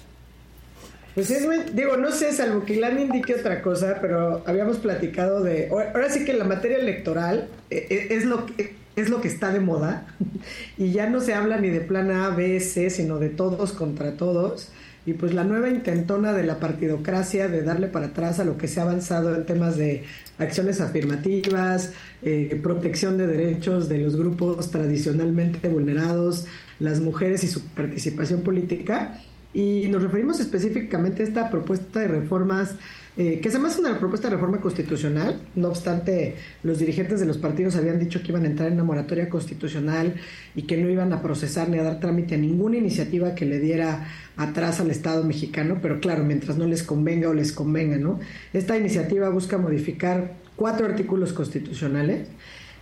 Pues 1.15 1.31
es 1.31 1.74
digo, 1.74 1.97
no 1.97 2.12
sé, 2.12 2.32
salvo 2.32 2.65
que 2.65 2.74
Ilan 2.74 3.01
indique 3.01 3.35
otra 3.35 3.62
cosa, 3.62 3.99
pero 4.01 4.43
habíamos 4.47 4.78
platicado 4.78 5.43
de. 5.43 5.69
Ahora 5.69 6.09
sí 6.11 6.24
que 6.24 6.32
la 6.32 6.45
materia 6.45 6.78
electoral 6.78 7.49
eh, 7.70 7.87
eh, 7.91 8.07
es 8.11 8.24
lo 8.24 8.47
que. 8.47 8.78
Es 8.97 9.09
lo 9.09 9.20
que 9.20 9.28
está 9.28 9.53
de 9.53 9.61
moda 9.61 10.05
y 10.77 10.91
ya 10.91 11.09
no 11.09 11.20
se 11.20 11.32
habla 11.32 11.59
ni 11.59 11.70
de 11.70 11.81
plan 11.81 12.11
A, 12.11 12.31
B, 12.31 12.59
C, 12.59 12.91
sino 12.91 13.19
de 13.19 13.28
todos 13.31 13.73
contra 13.73 14.16
todos. 14.16 14.73
Y 15.07 15.15
pues 15.15 15.32
la 15.32 15.45
nueva 15.45 15.70
intentona 15.70 16.32
de 16.32 16.43
la 16.43 16.59
partidocracia 16.59 17.49
de 17.49 17.62
darle 17.62 17.87
para 17.87 18.07
atrás 18.07 18.41
a 18.41 18.45
lo 18.45 18.59
que 18.59 18.69
se 18.69 18.81
ha 18.81 18.82
avanzado 18.82 19.35
en 19.35 19.47
temas 19.47 19.77
de 19.77 20.05
acciones 20.39 20.81
afirmativas, 20.81 21.93
eh, 22.23 22.61
protección 22.62 23.16
de 23.16 23.27
derechos 23.27 23.89
de 23.89 23.99
los 23.99 24.16
grupos 24.16 24.70
tradicionalmente 24.70 25.69
vulnerados, 25.69 26.47
las 26.81 27.01
mujeres 27.01 27.45
y 27.45 27.47
su 27.47 27.62
participación 27.69 28.43
política. 28.43 29.19
Y 29.52 29.89
nos 29.89 30.02
referimos 30.02 30.39
específicamente 30.39 31.22
a 31.22 31.27
esta 31.27 31.51
propuesta 31.51 32.01
de 32.01 32.06
reformas, 32.06 32.77
eh, 33.16 33.40
que 33.40 33.48
además 33.48 33.74
es 33.74 33.81
una 33.81 33.98
propuesta 33.98 34.28
de 34.28 34.36
reforma 34.36 34.60
constitucional. 34.60 35.40
No 35.56 35.68
obstante, 35.68 36.36
los 36.62 36.78
dirigentes 36.78 37.18
de 37.18 37.27
los 37.27 37.36
partidos 37.36 37.74
habían 37.74 37.98
dicho 37.98 38.22
que 38.22 38.28
iban 38.28 38.44
a 38.44 38.47
entrar 38.47 38.68
en 38.68 38.74
una 38.74 38.85
moratoria 38.85 39.28
constitucional 39.28 40.14
y 40.55 40.62
que 40.62 40.77
no 40.77 40.89
iban 40.89 41.12
a 41.12 41.20
procesar 41.20 41.68
ni 41.68 41.78
a 41.78 41.82
dar 41.82 41.98
trámite 41.98 42.36
a 42.36 42.39
ninguna 42.39 42.77
iniciativa 42.77 43.35
que 43.35 43.44
le 43.44 43.59
diera 43.59 44.06
atrás 44.36 44.78
al 44.78 44.90
Estado 44.90 45.24
mexicano, 45.24 45.78
pero 45.82 45.98
claro, 45.98 46.22
mientras 46.22 46.56
no 46.56 46.66
les 46.66 46.85
convenga 46.85 47.28
o 47.28 47.35
les 47.35 47.52
convenga, 47.52 47.97
¿no? 47.97 48.20
Esta 48.52 48.78
iniciativa 48.78 49.28
busca 49.31 49.59
modificar 49.59 50.35
cuatro 50.55 50.86
artículos 50.86 51.32
constitucionales. 51.32 52.28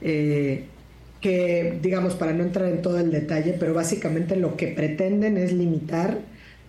eh, 0.02 0.66
que, 1.20 1.78
digamos, 1.82 2.14
para 2.14 2.32
no 2.32 2.44
entrar 2.44 2.68
en 2.68 2.80
todo 2.80 3.00
el 3.00 3.10
detalle, 3.10 3.56
pero 3.58 3.74
básicamente 3.74 4.36
lo 4.36 4.56
que 4.56 4.68
pretenden 4.68 5.36
es 5.36 5.52
limitar 5.52 6.20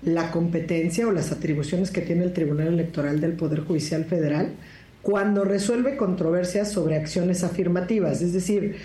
la 0.01 0.31
competencia 0.31 1.07
o 1.07 1.11
las 1.11 1.31
atribuciones 1.31 1.91
que 1.91 2.01
tiene 2.01 2.23
el 2.23 2.33
Tribunal 2.33 2.67
Electoral 2.67 3.19
del 3.19 3.33
Poder 3.33 3.61
Judicial 3.61 4.05
Federal 4.05 4.53
cuando 5.01 5.43
resuelve 5.43 5.97
controversias 5.97 6.71
sobre 6.71 6.95
acciones 6.95 7.43
afirmativas. 7.43 8.21
Es 8.21 8.33
decir, 8.33 8.75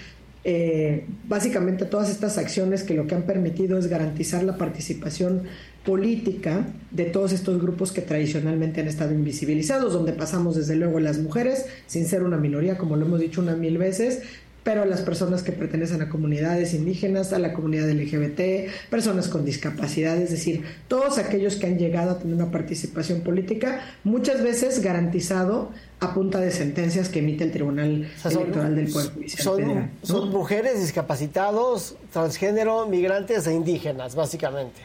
eh, 0.46 1.06
básicamente 1.26 1.86
todas 1.86 2.10
estas 2.10 2.36
acciones 2.36 2.82
que 2.82 2.94
lo 2.94 3.06
que 3.06 3.14
han 3.14 3.22
permitido 3.22 3.78
es 3.78 3.86
garantizar 3.86 4.42
la 4.44 4.58
participación 4.58 5.44
política 5.86 6.66
de 6.90 7.04
todos 7.04 7.32
estos 7.32 7.60
grupos 7.60 7.92
que 7.92 8.02
tradicionalmente 8.02 8.80
han 8.80 8.88
estado 8.88 9.12
invisibilizados, 9.12 9.92
donde 9.92 10.12
pasamos 10.12 10.56
desde 10.56 10.76
luego 10.76 11.00
las 11.00 11.18
mujeres, 11.18 11.66
sin 11.86 12.06
ser 12.06 12.22
una 12.22 12.36
minoría, 12.36 12.76
como 12.76 12.96
lo 12.96 13.06
hemos 13.06 13.20
dicho 13.20 13.40
una 13.40 13.56
mil 13.56 13.78
veces, 13.78 14.22
pero 14.64 14.84
las 14.86 15.02
personas 15.02 15.42
que 15.42 15.52
pertenecen 15.52 16.00
a 16.02 16.08
comunidades 16.08 16.72
indígenas, 16.74 17.32
a 17.34 17.38
la 17.38 17.52
comunidad 17.52 17.88
LGBT, 17.90 18.70
personas 18.90 19.28
con 19.28 19.44
discapacidad, 19.44 20.16
es 20.16 20.30
decir, 20.30 20.64
todos 20.88 21.18
aquellos 21.18 21.56
que 21.56 21.66
han 21.66 21.78
llegado 21.78 22.12
a 22.12 22.18
tener 22.18 22.34
una 22.34 22.50
participación 22.50 23.20
política, 23.20 23.82
muchas 24.04 24.42
veces 24.42 24.80
garantizado 24.82 25.70
a 26.00 26.14
punta 26.14 26.40
de 26.40 26.50
sentencias 26.50 27.10
que 27.10 27.18
emite 27.18 27.44
el 27.44 27.52
Tribunal 27.52 28.08
O 28.16 28.20
sea, 28.20 28.30
son- 28.30 28.42
Electoral 28.42 28.74
del 28.76 28.88
Poder 28.90 29.10
Judicial 29.12 29.42
Son, 29.42 29.56
Federal. 29.58 29.90
¿no? 30.02 30.06
son 30.06 30.30
mujeres, 30.30 30.80
discapacitados, 30.80 31.96
transgénero, 32.12 32.86
migrantes 32.88 33.46
e 33.46 33.52
indígenas, 33.52 34.14
básicamente. 34.14 34.80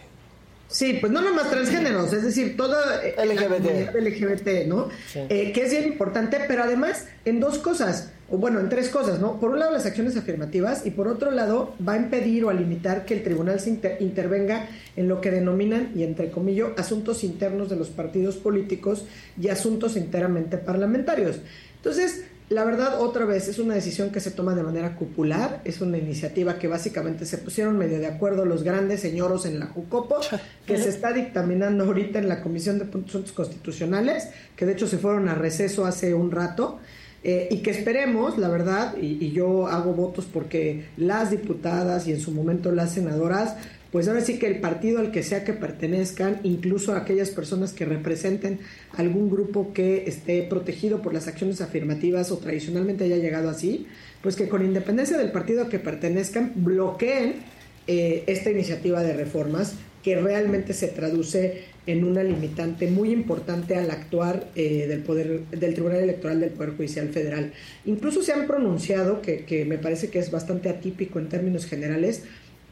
Sí, 0.68 0.98
pues 1.02 1.12
no 1.12 1.22
nomás 1.22 1.50
transgéneros, 1.50 2.14
es 2.14 2.24
decir, 2.24 2.56
toda 2.56 3.04
eh, 3.04 3.16
la 3.18 3.26
LGBT. 3.26 3.48
comunidad 3.92 3.98
LGBT, 3.98 4.68
¿no? 4.68 4.90
Eh, 5.16 5.52
que 5.52 5.64
es 5.64 5.72
bien 5.72 5.86
importante, 5.86 6.38
pero 6.48 6.64
además 6.64 7.06
en 7.26 7.40
dos 7.40 7.58
cosas, 7.58 8.12
bueno, 8.38 8.60
en 8.60 8.70
tres 8.70 8.90
cosas, 8.90 9.20
¿no? 9.20 9.40
Por 9.40 9.52
un 9.52 9.60
lado 9.60 9.72
las 9.72 9.86
acciones 9.86 10.16
afirmativas 10.16 10.86
y 10.86 10.92
por 10.92 11.08
otro 11.08 11.32
lado 11.32 11.74
va 11.86 11.94
a 11.94 11.98
impedir 11.98 12.46
o 12.46 12.50
a 12.50 12.54
limitar 12.54 13.06
que 13.06 13.16
el 13.16 13.24
tribunal 13.24 13.60
se 13.60 13.72
inter- 13.72 13.98
intervenga 14.02 14.68
en 14.96 15.08
lo 15.08 15.20
que 15.22 15.32
denominan, 15.32 15.92
y 15.96 16.04
entre 16.04 16.30
comillas, 16.30 16.70
asuntos 16.78 17.24
internos 17.24 17.70
de 17.70 17.76
los 17.76 17.90
partidos 17.90 18.38
políticos 18.38 19.06
y 19.42 19.48
asuntos 19.48 19.96
enteramente 19.96 20.58
parlamentarios. 20.58 21.40
Entonces, 21.78 22.26
la 22.50 22.64
verdad, 22.64 23.00
otra 23.00 23.26
vez, 23.26 23.48
es 23.48 23.60
una 23.60 23.76
decisión 23.76 24.10
que 24.10 24.20
se 24.20 24.32
toma 24.32 24.56
de 24.56 24.64
manera 24.64 24.96
cupular, 24.96 25.62
es 25.66 25.82
una 25.82 26.00
iniciativa 26.00 26.58
que 26.58 26.68
básicamente 26.68 27.28
se 27.28 27.38
pusieron 27.38 27.78
medio 27.78 28.00
de 28.00 28.08
acuerdo 28.08 28.44
los 28.44 28.64
grandes 28.64 29.02
señoros 29.02 29.46
en 29.46 29.60
la 29.60 29.68
Jucopo, 29.68 30.20
que 30.66 30.78
se 30.78 30.90
está 30.90 31.14
dictaminando 31.14 31.84
ahorita 31.84 32.18
en 32.18 32.28
la 32.28 32.42
Comisión 32.42 32.80
de 32.80 32.86
Asuntos 32.86 33.32
Constitucionales, 33.34 34.30
que 34.56 34.66
de 34.66 34.72
hecho 34.72 34.88
se 34.88 34.98
fueron 34.98 35.30
a 35.30 35.36
receso 35.36 35.86
hace 35.86 36.16
un 36.16 36.32
rato, 36.32 36.80
eh, 37.24 37.50
y 37.52 37.58
que 37.58 37.72
esperemos, 37.72 38.38
la 38.38 38.48
verdad, 38.48 38.96
y, 39.00 39.32
yo 39.32 39.68
hago 39.68 39.94
votos 39.94 40.26
porque 40.32 40.86
las 40.98 41.32
diputadas 41.32 42.08
y 42.08 42.14
en 42.14 42.20
su 42.20 42.32
momento 42.32 42.72
las 42.72 42.94
senadoras, 42.94 43.56
pues 43.92 44.08
ahora 44.08 44.22
sí 44.22 44.40
que 44.40 44.48
el 44.48 44.60
partido 44.60 45.00
al 45.00 45.12
que 45.12 45.24
sea 45.24 45.44
que 45.44 45.54
pertenezcan, 45.54 46.40
incluso 46.44 46.94
aquellas 46.94 47.30
personas 47.32 47.74
que 47.74 47.86
representen 47.86 48.60
algún 48.96 49.30
grupo 49.30 49.74
que 49.74 50.06
esté 50.08 50.44
protegido 50.44 51.02
por 51.02 51.14
las 51.14 51.28
acciones 51.28 51.60
afirmativas 51.60 52.32
o 52.32 52.38
tradicionalmente 52.38 53.04
haya 53.04 53.18
llegado 53.18 53.50
así, 53.50 53.88
pues 54.22 54.36
que 54.36 54.48
con 54.48 54.64
independencia 54.64 55.18
del 55.18 55.32
partido 55.32 55.64
al 55.64 55.70
que 55.70 55.80
pertenezcan 55.80 56.54
bloqueen 56.56 57.36
eh, 57.88 58.24
esta 58.28 58.52
iniciativa 58.52 59.02
de 59.02 59.14
reformas 59.14 59.74
que 60.04 60.16
realmente 60.16 60.74
se 60.74 60.88
traduce 60.88 61.64
en 61.88 62.04
una 62.04 62.24
limitante 62.24 62.88
muy 62.88 63.12
importante 63.12 63.76
al 63.76 63.90
actuar 63.90 64.48
eh, 64.56 64.86
del 64.88 65.02
poder 65.02 65.42
del 65.50 65.74
Tribunal 65.74 66.00
Electoral 66.00 66.40
del 66.40 66.52
Poder 66.52 66.76
Judicial 66.76 67.10
Federal. 67.10 67.52
Incluso 67.86 68.22
se 68.22 68.32
han 68.32 68.46
pronunciado, 68.48 69.22
que, 69.22 69.46
que 69.46 69.66
me 69.66 69.78
parece 69.78 70.10
que 70.10 70.20
es 70.20 70.30
bastante 70.30 70.70
atípico 70.70 71.20
en 71.20 71.30
términos 71.30 71.66
generales, 71.66 72.24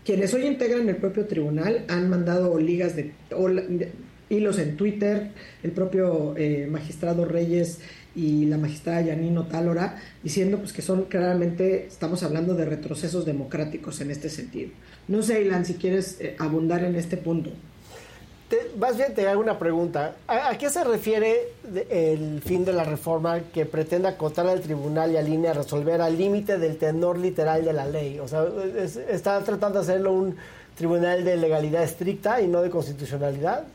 quienes 0.06 0.34
hoy 0.34 0.46
integran 0.46 0.88
el 0.88 0.98
propio 0.98 1.26
tribunal 1.26 1.84
han 1.88 2.10
mandado 2.10 2.58
ligas 2.60 2.96
de, 2.96 3.12
o 3.36 3.50
de- 3.50 3.90
hilos 4.30 4.60
en 4.60 4.76
Twitter, 4.78 5.30
el 5.64 5.72
propio 5.72 6.36
eh, 6.38 6.68
magistrado 6.70 7.26
Reyes 7.26 7.80
y 8.18 8.46
la 8.46 8.58
magistrada 8.58 9.02
Yanino 9.02 9.46
Tálora, 9.46 10.02
diciendo 10.24 10.58
pues 10.58 10.74
que 10.74 10.82
son 10.82 11.04
claramente, 11.04 11.86
estamos 11.86 12.24
hablando 12.24 12.56
de 12.56 12.66
retrocesos 12.66 13.26
democráticos 13.26 14.02
en 14.02 14.10
este 14.12 14.30
sentido. 14.30 14.72
No 15.08 15.22
sé, 15.22 15.44
Ilan, 15.44 15.66
si 15.66 15.76
quieres 15.76 16.18
eh, 16.20 16.36
abundar 16.40 16.84
en 16.84 16.96
este 16.96 17.16
punto. 17.16 17.52
Te- 18.50 18.72
más 18.80 18.98
bien 18.98 19.14
te 19.14 19.28
hago 19.28 19.40
una 19.42 19.60
pregunta. 19.60 20.16
¿A, 20.28 20.50
a 20.50 20.58
qué 20.58 20.70
se 20.70 20.84
refiere 20.84 21.36
de- 21.64 22.14
el 22.14 22.42
fin 22.42 22.66
de 22.66 22.74
la 22.74 22.84
reforma 22.86 23.42
que 23.54 23.66
pretende 23.66 24.08
acotar 24.08 24.48
al 24.48 24.62
tribunal 24.62 25.12
y 25.12 25.18
al 25.18 25.28
INE 25.30 25.50
a 25.50 25.54
resolver 25.54 26.02
al 26.02 26.18
límite 26.18 26.58
del 26.58 26.78
tenor 26.78 27.18
literal 27.20 27.64
de 27.66 27.74
la 27.74 27.86
ley? 27.86 28.20
O 28.20 28.28
sea, 28.28 28.46
es- 28.78 28.96
está 28.96 29.44
tratando 29.44 29.80
de 29.80 29.84
hacerlo 29.84 30.12
un 30.14 30.36
tribunal 30.76 31.24
de 31.24 31.38
legalidad 31.38 31.84
estricta 31.84 32.42
y 32.42 32.48
no 32.48 32.62
de 32.62 32.70
constitucionalidad. 32.70 33.66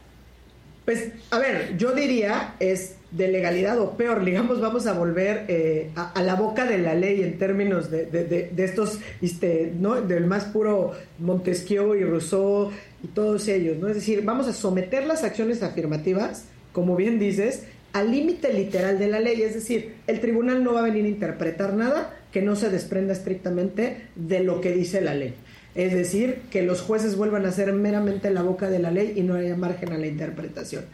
Pues, 0.84 1.10
a 1.30 1.38
ver, 1.38 1.76
yo 1.76 1.92
diría 1.92 2.54
es 2.58 2.94
de 3.12 3.28
legalidad 3.28 3.78
o 3.78 3.90
peor, 3.96 4.24
digamos, 4.24 4.60
vamos 4.60 4.86
a 4.86 4.94
volver 4.94 5.44
eh, 5.48 5.90
a, 5.96 6.22
la 6.22 6.34
boca 6.34 6.64
de 6.64 6.78
la 6.78 6.94
ley 6.94 7.22
en 7.22 7.38
términos 7.38 7.90
de, 7.90 8.06
de- 8.06 8.24
de- 8.24 8.50
de 8.54 8.64
estos, 8.64 8.98
este, 9.20 9.72
¿no? 9.78 10.00
Del 10.00 10.26
más 10.26 10.44
puro 10.44 10.92
Montesquieu 11.18 11.94
y 11.94 12.04
Rousseau 12.04 12.70
y 13.04 13.08
todos 13.08 13.48
ellos, 13.48 13.76
¿no? 13.78 13.88
Es 13.88 13.96
decir, 13.96 14.22
vamos 14.24 14.48
a 14.48 14.52
someter 14.52 15.06
las 15.06 15.24
acciones 15.24 15.62
afirmativas, 15.62 16.46
como 16.72 16.96
bien 16.96 17.18
dices, 17.18 17.64
al 17.92 18.10
límite 18.10 18.52
literal 18.54 18.98
de 18.98 19.08
la 19.08 19.20
ley, 19.20 19.42
es 19.42 19.52
decir, 19.54 19.94
el 20.06 20.20
tribunal 20.20 20.64
no 20.64 20.72
va 20.72 20.80
a 20.80 20.84
venir 20.84 21.04
a 21.04 21.08
interpretar 21.08 21.74
nada 21.74 22.16
que 22.32 22.40
no 22.40 22.56
se 22.56 22.70
desprenda 22.70 23.12
estrictamente 23.12 24.06
de 24.16 24.40
lo 24.40 24.62
que 24.62 24.72
dice 24.72 25.02
la 25.02 25.14
ley. 25.14 25.34
Es 25.74 25.92
decir, 25.92 26.36
que 26.50 26.62
los 26.62 26.80
jueces 26.80 27.16
vuelvan 27.16 27.44
a 27.44 27.52
ser 27.52 27.72
meramente 27.74 28.30
la 28.30 28.42
boca 28.42 28.70
de 28.70 28.78
la 28.78 28.90
ley 28.90 29.12
y 29.16 29.22
no 29.22 29.34
haya 29.34 29.56
margen 29.56 29.92
a 29.92 29.98
la 29.98 30.06
interpretación. 30.06 30.84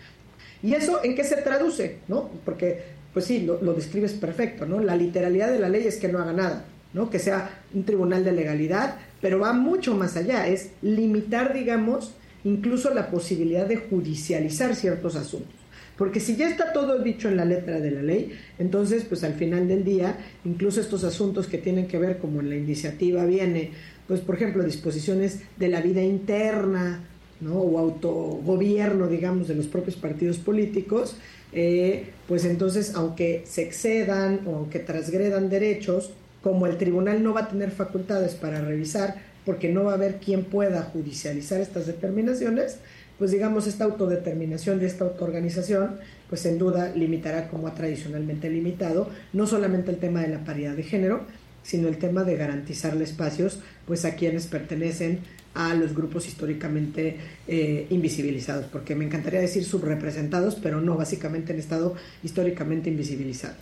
¿Y 0.63 0.75
eso 0.75 1.03
en 1.05 1.15
qué 1.15 1.25
se 1.25 1.37
traduce? 1.37 1.99
¿no? 2.09 2.31
Porque, 2.45 2.83
pues 3.13 3.25
sí, 3.25 3.41
lo, 3.41 3.63
lo 3.63 3.75
describes 3.75 4.13
perfecto, 4.13 4.67
¿no? 4.67 4.81
La 4.81 4.97
literalidad 4.97 5.51
de 5.51 5.59
la 5.59 5.69
ley 5.69 5.87
es 5.87 5.97
que 5.97 6.09
no 6.09 6.19
haga 6.19 6.33
nada, 6.33 6.65
¿no? 6.93 7.11
Que 7.11 7.19
sea 7.19 7.63
un 7.75 7.85
tribunal 7.85 8.25
de 8.25 8.33
legalidad, 8.33 8.97
pero 9.21 9.39
va 9.39 9.53
mucho 9.53 9.95
más 9.95 10.17
allá, 10.17 10.47
es 10.47 10.71
limitar, 10.83 11.55
digamos, 11.55 12.13
incluso 12.45 12.93
la 12.93 13.11
posibilidad 13.11 13.67
de 13.67 13.77
judicializar 13.77 14.75
ciertos 14.75 15.17
asuntos. 15.17 15.55
Porque 15.97 16.21
si 16.21 16.37
ya 16.37 16.49
está 16.49 16.73
todo 16.73 17.01
dicho 17.01 17.29
en 17.29 17.37
la 17.37 17.45
letra 17.45 17.81
de 17.81 17.91
la 17.91 18.03
ley, 18.03 18.33
entonces, 18.61 19.05
pues 19.05 19.25
al 19.25 19.35
final 19.35 19.67
del 19.67 19.85
día, 19.85 20.17
incluso 20.45 20.81
estos 20.81 21.03
asuntos 21.03 21.49
que 21.49 21.59
tienen 21.59 21.89
que 21.89 21.99
ver, 21.99 22.19
como 22.19 22.41
en 22.41 22.51
la 22.51 22.57
iniciativa 22.57 23.25
viene, 23.27 23.73
pues 24.07 24.21
por 24.21 24.37
ejemplo, 24.37 24.63
disposiciones 24.63 25.41
de 25.57 25.69
la 25.69 25.81
vida 25.81 26.01
interna, 26.01 27.03
¿no? 27.41 27.55
o 27.55 27.79
autogobierno, 27.79 29.07
digamos, 29.09 29.49
de 29.49 29.55
los 29.55 29.67
propios 29.67 29.97
partidos 29.97 30.39
políticos, 30.39 31.17
eh, 31.53 32.11
pues 32.27 32.45
entonces, 32.45 32.95
aunque 32.95 33.43
se 33.47 33.63
excedan 33.63 34.41
o 34.47 34.57
aunque 34.57 34.79
transgredan 34.79 35.49
derechos, 35.49 36.13
como 36.43 36.67
el 36.67 36.77
tribunal 36.77 37.23
no 37.23 37.35
va 37.35 37.43
a 37.43 37.49
tener 37.49 37.71
facultades 37.71 38.35
para 38.35 38.61
revisar, 38.61 39.17
porque 39.45 39.73
no 39.73 39.85
va 39.85 39.93
a 39.93 39.95
haber 39.95 40.17
quien 40.17 40.45
pueda 40.45 40.83
judicializar 40.83 41.61
estas 41.61 41.87
determinaciones, 41.87 42.79
pues 43.19 43.31
digamos, 43.31 43.67
esta 43.67 43.85
autodeterminación 43.85 44.79
de 44.79 44.87
esta 44.87 45.05
autoorganización, 45.05 45.97
pues 46.29 46.43
sin 46.43 46.59
duda 46.59 46.93
limitará 46.95 47.49
como 47.49 47.67
ha 47.67 47.75
tradicionalmente 47.75 48.51
limitado, 48.51 49.09
no 49.33 49.47
solamente 49.47 49.91
el 49.91 49.97
tema 49.97 50.21
de 50.21 50.29
la 50.29 50.45
paridad 50.45 50.75
de 50.75 50.85
género, 50.85 51.23
sino 51.63 51.89
el 51.89 51.99
tema 51.99 52.25
de 52.25 52.37
garantizarle 52.37 53.05
espacios 53.05 53.61
pues 53.87 54.05
a 54.05 54.15
quienes 54.15 54.47
pertenecen 54.47 55.21
a 55.59 55.75
los 55.75 55.93
grupos 55.93 56.29
históricamente 56.29 57.19
eh, 57.49 57.89
invisibilizados, 57.91 58.67
porque 58.67 58.95
me 58.95 59.05
encantaría 59.05 59.41
decir 59.41 59.65
subrepresentados, 59.65 60.55
pero 60.55 60.81
no, 60.81 60.97
básicamente 60.97 61.53
han 61.53 61.59
estado 61.59 61.97
históricamente 62.23 62.89
invisibilizados. 62.89 63.57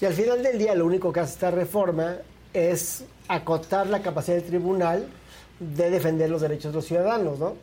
Y 0.00 0.04
al 0.04 0.14
final 0.14 0.42
del 0.42 0.58
día 0.58 0.74
lo 0.74 0.84
único 0.84 1.12
que 1.12 1.20
hace 1.20 1.34
esta 1.34 1.52
reforma 1.52 2.16
es 2.52 3.04
acotar 3.28 3.86
la 3.86 4.02
capacidad 4.02 4.36
del 4.36 4.46
tribunal 4.46 5.06
de 5.60 5.90
defender 5.90 6.28
los 6.28 6.42
derechos 6.42 6.72
de 6.72 6.76
los 6.76 6.86
ciudadanos, 6.86 7.38
¿no? 7.38 7.54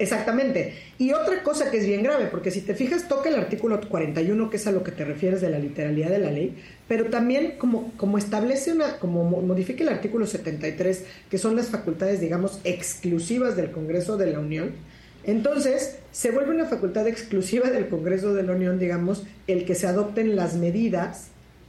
Exactamente. 0.00 0.74
Y 0.98 1.12
otra 1.12 1.42
cosa 1.42 1.70
que 1.72 1.78
es 1.78 1.86
bien 1.86 2.04
grave, 2.04 2.26
porque 2.26 2.52
si 2.52 2.60
te 2.60 2.74
fijas, 2.74 3.08
toca 3.08 3.28
el 3.30 3.34
artículo 3.34 3.80
41, 3.80 4.48
que 4.48 4.56
es 4.56 4.66
a 4.68 4.72
lo 4.72 4.84
que 4.84 4.92
te 4.92 5.04
refieres 5.04 5.40
de 5.40 5.50
la 5.50 5.58
literalidad 5.58 6.10
de 6.10 6.20
la 6.20 6.30
ley, 6.30 6.56
pero 6.86 7.06
también 7.06 7.54
como, 7.58 7.92
como 7.96 8.16
establece 8.16 8.72
una, 8.72 8.98
como 8.98 9.24
mo- 9.24 9.42
modifica 9.42 9.82
el 9.82 9.88
artículo 9.88 10.26
73, 10.26 11.04
que 11.28 11.38
son 11.38 11.56
las 11.56 11.66
facultades, 11.70 12.20
digamos, 12.20 12.60
exclusivas 12.62 13.56
del 13.56 13.72
Congreso 13.72 14.16
de 14.16 14.26
la 14.32 14.38
Unión, 14.38 14.70
entonces 15.24 15.98
se 16.12 16.30
vuelve 16.30 16.52
una 16.54 16.66
facultad 16.66 17.06
exclusiva 17.08 17.68
del 17.70 17.88
Congreso 17.88 18.34
de 18.34 18.44
la 18.44 18.52
Unión, 18.52 18.78
digamos, 18.78 19.24
el 19.48 19.64
que 19.64 19.74
se 19.74 19.88
adopten 19.88 20.36
las 20.36 20.54
medidas 20.54 21.28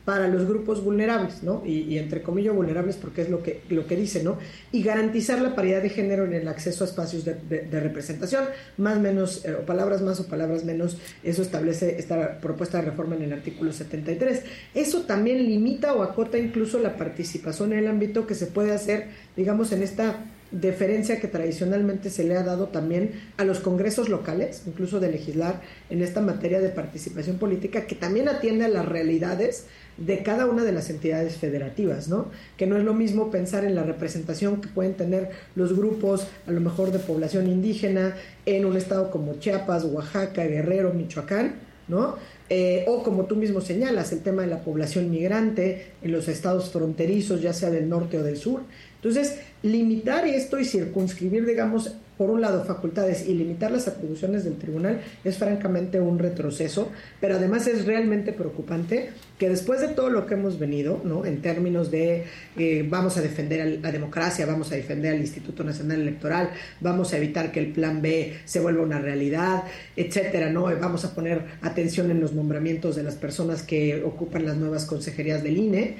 para 0.09 0.27
los 0.27 0.47
grupos 0.47 0.83
vulnerables, 0.83 1.43
¿no? 1.43 1.61
Y, 1.63 1.99
entre 1.99 2.23
comillas 2.23 2.55
vulnerables 2.55 2.95
porque 2.95 3.21
es 3.21 3.29
lo 3.29 3.43
que, 3.43 3.61
lo 3.69 3.85
que 3.85 3.95
dice, 3.95 4.23
¿no? 4.23 4.39
Y 4.71 4.81
garantizar 4.81 5.39
la 5.39 5.53
paridad 5.53 5.83
de 5.83 5.89
género 5.89 6.25
en 6.25 6.33
el 6.33 6.47
acceso 6.47 6.83
a 6.83 6.87
espacios 6.87 7.25
de 7.25 7.79
representación, 7.79 8.45
más 8.77 8.97
o 8.97 9.01
menos, 9.01 9.45
eh, 9.45 9.53
o 9.53 9.67
palabras 9.67 10.01
más 10.01 10.19
o 10.19 10.25
palabras 10.25 10.65
menos, 10.65 10.97
eso 11.23 11.43
establece 11.43 11.99
esta 11.99 12.41
propuesta 12.41 12.79
de 12.79 12.85
reforma 12.85 13.17
en 13.17 13.21
el 13.21 13.33
artículo 13.33 13.71
73. 13.71 14.41
Eso 14.73 15.01
también 15.01 15.45
limita 15.45 15.93
o 15.93 16.01
acota 16.01 16.39
incluso 16.39 16.79
la 16.79 16.97
participación 16.97 17.73
en 17.73 17.77
el 17.77 17.87
ámbito 17.87 18.25
que 18.25 18.33
se 18.33 18.47
puede 18.47 18.71
hacer, 18.71 19.09
digamos, 19.35 19.71
en 19.73 19.83
esta 19.83 20.25
deferencia 20.51 21.19
que 21.19 21.27
tradicionalmente 21.27 22.09
se 22.09 22.23
le 22.23 22.35
ha 22.35 22.43
dado 22.43 22.67
también 22.67 23.11
a 23.37 23.43
los 23.43 23.59
congresos 23.59 24.09
locales, 24.09 24.63
incluso 24.65 24.99
de 24.99 25.11
legislar 25.11 25.61
en 25.89 26.01
esta 26.01 26.21
materia 26.21 26.59
de 26.59 26.69
participación 26.69 27.37
política, 27.37 27.85
que 27.85 27.95
también 27.95 28.27
atiende 28.27 28.65
a 28.65 28.69
las 28.69 28.85
realidades 28.85 29.65
de 29.97 30.23
cada 30.23 30.45
una 30.45 30.63
de 30.63 30.71
las 30.71 30.89
entidades 30.89 31.35
federativas, 31.35 32.07
¿no? 32.07 32.29
Que 32.57 32.65
no 32.65 32.77
es 32.77 32.83
lo 32.83 32.93
mismo 32.93 33.29
pensar 33.29 33.65
en 33.65 33.75
la 33.75 33.83
representación 33.83 34.61
que 34.61 34.69
pueden 34.69 34.95
tener 34.95 35.29
los 35.55 35.75
grupos, 35.75 36.27
a 36.47 36.51
lo 36.51 36.61
mejor 36.61 36.91
de 36.91 36.99
población 36.99 37.47
indígena, 37.47 38.15
en 38.45 38.65
un 38.65 38.77
estado 38.77 39.11
como 39.11 39.35
Chiapas, 39.39 39.83
Oaxaca, 39.83 40.45
Guerrero, 40.45 40.93
Michoacán, 40.93 41.55
¿no? 41.89 42.15
Eh, 42.49 42.85
o 42.87 43.03
como 43.03 43.25
tú 43.25 43.35
mismo 43.35 43.61
señalas, 43.61 44.11
el 44.11 44.21
tema 44.21 44.43
de 44.43 44.47
la 44.47 44.63
población 44.63 45.11
migrante 45.11 45.91
en 46.01 46.11
los 46.11 46.27
estados 46.27 46.71
fronterizos, 46.71 47.41
ya 47.41 47.53
sea 47.53 47.69
del 47.69 47.89
norte 47.89 48.17
o 48.17 48.23
del 48.23 48.37
sur. 48.37 48.61
Entonces, 48.95 49.39
limitar 49.63 50.25
esto 50.27 50.59
y 50.59 50.65
circunscribir, 50.65 51.45
digamos, 51.45 51.95
por 52.19 52.31
un 52.31 52.41
lado, 52.41 52.65
facultades 52.65 53.29
y 53.29 53.33
limitar 53.33 53.71
las 53.71 53.87
atribuciones 53.87 54.43
del 54.43 54.57
tribunal 54.57 54.99
es 55.23 55.37
francamente 55.37 56.01
un 56.01 56.19
retroceso, 56.19 56.91
pero 57.21 57.37
además 57.37 57.65
es 57.65 57.85
realmente 57.85 58.33
preocupante 58.33 59.11
que 59.37 59.47
después 59.47 59.79
de 59.79 59.87
todo 59.87 60.09
lo 60.09 60.25
que 60.25 60.33
hemos 60.33 60.59
venido, 60.59 60.99
¿no? 61.05 61.25
en 61.25 61.41
términos 61.41 61.91
de 61.91 62.25
eh, 62.57 62.85
vamos 62.89 63.15
a 63.15 63.21
defender 63.21 63.79
la 63.81 63.93
democracia, 63.93 64.45
vamos 64.45 64.69
a 64.73 64.75
defender 64.75 65.13
al 65.13 65.21
Instituto 65.21 65.63
Nacional 65.63 66.01
Electoral, 66.01 66.49
vamos 66.81 67.13
a 67.13 67.17
evitar 67.17 67.53
que 67.53 67.61
el 67.61 67.71
Plan 67.71 68.01
B 68.01 68.35
se 68.43 68.59
vuelva 68.59 68.83
una 68.83 68.99
realidad, 68.99 69.63
etcétera, 69.95 70.49
¿no? 70.49 70.63
vamos 70.63 71.05
a 71.05 71.15
poner 71.15 71.41
atención 71.61 72.11
en 72.11 72.19
los 72.19 72.33
nombramientos 72.33 72.97
de 72.97 73.03
las 73.03 73.15
personas 73.15 73.63
que 73.63 74.03
ocupan 74.03 74.45
las 74.45 74.57
nuevas 74.57 74.83
consejerías 74.83 75.41
del 75.41 75.55
INE, 75.55 75.95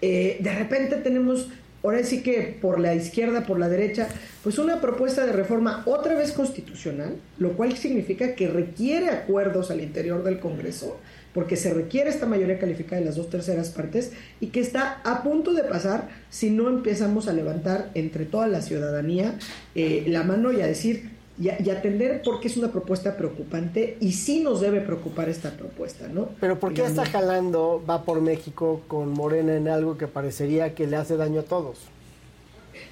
eh, 0.00 0.38
de 0.40 0.54
repente 0.54 0.94
tenemos 0.96 1.48
ahora 1.86 2.04
sí 2.04 2.22
que 2.22 2.56
por 2.60 2.80
la 2.80 2.94
izquierda, 2.94 3.44
por 3.44 3.58
la 3.58 3.68
derecha, 3.68 4.08
pues 4.42 4.58
una 4.58 4.80
propuesta 4.80 5.24
de 5.24 5.32
reforma 5.32 5.82
otra 5.86 6.14
vez 6.14 6.32
constitucional, 6.32 7.16
lo 7.38 7.52
cual 7.52 7.76
significa 7.76 8.34
que 8.34 8.48
requiere 8.48 9.08
acuerdos 9.08 9.70
al 9.70 9.80
interior 9.80 10.24
del 10.24 10.40
Congreso, 10.40 10.98
porque 11.32 11.56
se 11.56 11.72
requiere 11.72 12.10
esta 12.10 12.26
mayoría 12.26 12.58
calificada 12.58 13.00
de 13.00 13.06
las 13.06 13.16
dos 13.16 13.30
terceras 13.30 13.70
partes 13.70 14.12
y 14.40 14.48
que 14.48 14.60
está 14.60 15.00
a 15.04 15.22
punto 15.22 15.52
de 15.52 15.62
pasar 15.62 16.08
si 16.30 16.50
no 16.50 16.68
empezamos 16.68 17.28
a 17.28 17.32
levantar 17.32 17.90
entre 17.94 18.24
toda 18.24 18.48
la 18.48 18.62
ciudadanía 18.62 19.38
eh, 19.74 20.04
la 20.08 20.22
mano 20.22 20.50
y 20.52 20.62
a 20.62 20.66
decir 20.66 21.15
y, 21.38 21.70
atender 21.70 22.22
por 22.22 22.40
qué 22.40 22.48
es 22.48 22.56
una 22.56 22.72
propuesta 22.72 23.16
preocupante 23.16 23.96
y 24.00 24.12
sí 24.12 24.40
nos 24.40 24.60
debe 24.60 24.80
preocupar 24.80 25.28
esta 25.28 25.50
propuesta, 25.50 26.08
¿no? 26.08 26.30
Pero 26.40 26.58
¿por 26.58 26.72
qué 26.72 26.84
está 26.84 27.04
jalando, 27.04 27.82
va 27.88 28.04
por 28.04 28.20
México 28.20 28.80
con 28.88 29.10
Morena 29.10 29.56
en 29.56 29.68
algo 29.68 29.98
que 29.98 30.06
parecería 30.06 30.74
que 30.74 30.86
le 30.86 30.96
hace 30.96 31.16
daño 31.16 31.40
a 31.40 31.44
todos? 31.44 31.78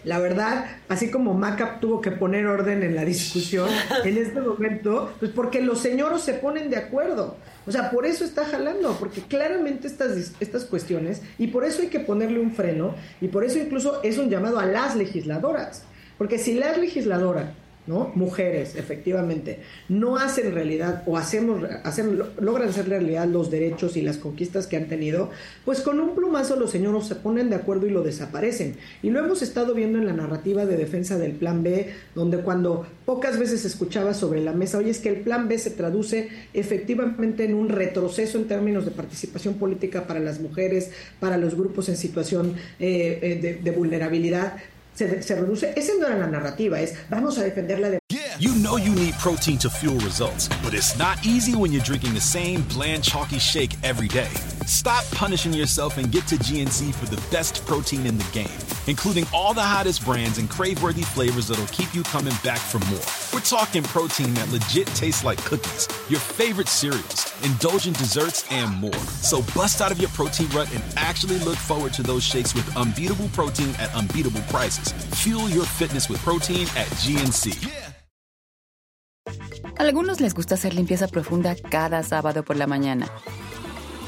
La 0.04 0.18
verdad, 0.18 0.66
así 0.88 1.10
como 1.10 1.34
Macap 1.34 1.80
tuvo 1.80 2.00
que 2.00 2.10
poner 2.10 2.46
orden 2.46 2.82
en 2.82 2.94
la 2.94 3.04
discusión 3.04 3.68
en 4.04 4.18
este 4.18 4.40
momento, 4.40 5.12
pues 5.18 5.30
porque 5.30 5.62
los 5.62 5.80
señoros 5.80 6.22
se 6.22 6.34
ponen 6.34 6.70
de 6.70 6.76
acuerdo. 6.76 7.36
O 7.66 7.72
sea, 7.72 7.90
por 7.90 8.04
eso 8.04 8.24
está 8.24 8.44
jalando, 8.44 8.96
porque 8.98 9.22
claramente 9.22 9.86
estas, 9.86 10.32
estas 10.40 10.64
cuestiones, 10.64 11.22
y 11.38 11.46
por 11.46 11.64
eso 11.64 11.80
hay 11.80 11.88
que 11.88 12.00
ponerle 12.00 12.38
un 12.38 12.52
freno, 12.52 12.94
y 13.22 13.28
por 13.28 13.44
eso 13.44 13.58
incluso 13.58 14.02
es 14.02 14.18
un 14.18 14.28
llamado 14.28 14.58
a 14.58 14.66
las 14.66 14.96
legisladoras. 14.96 15.84
Porque 16.18 16.38
si 16.38 16.54
las 16.54 16.76
legisladoras 16.76 17.50
¿no? 17.86 18.12
Mujeres, 18.14 18.76
efectivamente, 18.76 19.60
no 19.88 20.16
hacen 20.16 20.54
realidad 20.54 21.02
o 21.06 21.18
hacemos, 21.18 21.62
hacen, 21.84 22.18
logran 22.40 22.70
hacer 22.70 22.88
realidad 22.88 23.26
los 23.26 23.50
derechos 23.50 23.96
y 23.96 24.02
las 24.02 24.16
conquistas 24.16 24.66
que 24.66 24.76
han 24.76 24.88
tenido, 24.88 25.30
pues 25.64 25.80
con 25.80 26.00
un 26.00 26.14
plumazo 26.14 26.56
los 26.56 26.70
señores 26.70 27.06
se 27.06 27.14
ponen 27.16 27.50
de 27.50 27.56
acuerdo 27.56 27.86
y 27.86 27.90
lo 27.90 28.02
desaparecen. 28.02 28.76
Y 29.02 29.10
lo 29.10 29.20
hemos 29.20 29.42
estado 29.42 29.74
viendo 29.74 29.98
en 29.98 30.06
la 30.06 30.12
narrativa 30.12 30.66
de 30.66 30.76
defensa 30.76 31.18
del 31.18 31.32
Plan 31.32 31.62
B, 31.62 31.92
donde 32.14 32.38
cuando 32.38 32.86
pocas 33.04 33.38
veces 33.38 33.64
escuchaba 33.64 34.14
sobre 34.14 34.42
la 34.42 34.52
mesa, 34.52 34.78
oye, 34.78 34.90
es 34.90 34.98
que 34.98 35.08
el 35.08 35.20
Plan 35.20 35.48
B 35.48 35.58
se 35.58 35.70
traduce 35.70 36.28
efectivamente 36.52 37.44
en 37.44 37.54
un 37.54 37.68
retroceso 37.68 38.38
en 38.38 38.46
términos 38.46 38.84
de 38.84 38.90
participación 38.90 39.54
política 39.54 40.06
para 40.06 40.20
las 40.20 40.40
mujeres, 40.40 40.90
para 41.20 41.36
los 41.36 41.54
grupos 41.54 41.88
en 41.88 41.96
situación 41.96 42.54
eh, 42.78 43.18
eh, 43.22 43.38
de, 43.40 43.54
de 43.54 43.70
vulnerabilidad, 43.70 44.56
se, 44.94 45.22
se 45.22 45.34
reduce. 45.34 45.72
Esa 45.76 45.92
no 45.98 46.06
era 46.06 46.16
la 46.18 46.26
narrativa, 46.26 46.80
es 46.80 46.94
vamos 47.10 47.38
a 47.38 47.44
defender 47.44 47.78
la 47.80 47.98
You 48.40 48.52
know 48.54 48.76
you 48.76 48.94
need 48.94 49.14
protein 49.14 49.58
to 49.58 49.70
fuel 49.70 49.98
results, 50.00 50.48
but 50.62 50.74
it's 50.74 50.98
not 50.98 51.24
easy 51.24 51.54
when 51.54 51.72
you're 51.72 51.84
drinking 51.84 52.14
the 52.14 52.20
same 52.20 52.62
bland, 52.62 53.04
chalky 53.04 53.38
shake 53.38 53.76
every 53.84 54.08
day. 54.08 54.28
Stop 54.66 55.04
punishing 55.10 55.52
yourself 55.52 55.98
and 55.98 56.10
get 56.10 56.26
to 56.26 56.36
GNC 56.36 56.94
for 56.94 57.04
the 57.06 57.20
best 57.30 57.66
protein 57.66 58.06
in 58.06 58.16
the 58.16 58.24
game, 58.32 58.58
including 58.86 59.26
all 59.32 59.52
the 59.52 59.62
hottest 59.62 60.02
brands 60.04 60.38
and 60.38 60.48
crave-worthy 60.48 61.02
flavors 61.02 61.48
that'll 61.48 61.66
keep 61.66 61.94
you 61.94 62.02
coming 62.02 62.32
back 62.42 62.58
for 62.58 62.78
more. 62.90 63.04
We're 63.32 63.44
talking 63.44 63.82
protein 63.82 64.32
that 64.34 64.50
legit 64.50 64.86
tastes 64.88 65.22
like 65.22 65.36
cookies, 65.44 65.86
your 66.08 66.20
favorite 66.20 66.68
cereals, 66.68 67.30
indulgent 67.44 67.98
desserts, 67.98 68.46
and 68.50 68.74
more. 68.80 69.04
So 69.20 69.42
bust 69.54 69.82
out 69.82 69.92
of 69.92 69.98
your 69.98 70.10
protein 70.10 70.48
rut 70.50 70.72
and 70.74 70.82
actually 70.96 71.38
look 71.40 71.56
forward 71.58 71.92
to 71.94 72.02
those 72.02 72.24
shakes 72.24 72.54
with 72.54 72.74
unbeatable 72.74 73.28
protein 73.34 73.74
at 73.78 73.94
unbeatable 73.94 74.42
prices. 74.48 74.92
Fuel 75.20 75.50
your 75.50 75.66
fitness 75.66 76.08
with 76.08 76.20
protein 76.20 76.62
at 76.74 76.88
GNC. 77.04 77.68
Algunos 79.76 80.20
les 80.20 80.32
gusta 80.32 80.54
hacer 80.54 80.72
limpieza 80.72 81.08
profunda 81.08 81.54
cada 81.56 82.02
sábado 82.02 82.44
por 82.44 82.56
la 82.56 82.66
mañana. 82.66 83.10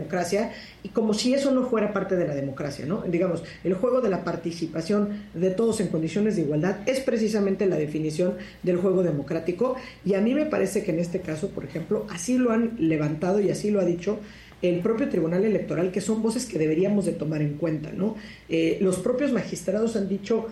democracia 0.00 0.52
y 0.82 0.88
como 0.88 1.14
si 1.14 1.34
eso 1.34 1.50
no 1.52 1.68
fuera 1.68 1.92
parte 1.92 2.16
de 2.16 2.26
la 2.26 2.34
democracia, 2.34 2.86
¿no? 2.86 3.02
Digamos, 3.02 3.42
el 3.62 3.74
juego 3.74 4.00
de 4.00 4.08
la 4.08 4.24
participación 4.24 5.24
de 5.34 5.50
todos 5.50 5.80
en 5.80 5.88
condiciones 5.88 6.36
de 6.36 6.42
igualdad 6.42 6.78
es 6.86 7.00
precisamente 7.00 7.66
la 7.66 7.76
definición 7.76 8.34
del 8.62 8.78
juego 8.78 9.02
democrático 9.02 9.76
y 10.04 10.14
a 10.14 10.20
mí 10.20 10.34
me 10.34 10.46
parece 10.46 10.82
que 10.82 10.92
en 10.92 10.98
este 10.98 11.20
caso, 11.20 11.50
por 11.50 11.64
ejemplo, 11.64 12.06
así 12.10 12.38
lo 12.38 12.52
han 12.52 12.76
levantado 12.78 13.40
y 13.40 13.50
así 13.50 13.70
lo 13.70 13.80
ha 13.80 13.84
dicho 13.84 14.18
el 14.62 14.80
propio 14.80 15.08
Tribunal 15.08 15.44
Electoral, 15.44 15.90
que 15.90 16.00
son 16.00 16.22
voces 16.22 16.44
que 16.44 16.58
deberíamos 16.58 17.06
de 17.06 17.12
tomar 17.12 17.40
en 17.40 17.54
cuenta, 17.54 17.92
¿no? 17.92 18.16
Eh, 18.48 18.76
los 18.82 18.98
propios 18.98 19.32
magistrados 19.32 19.96
han 19.96 20.06
dicho, 20.06 20.48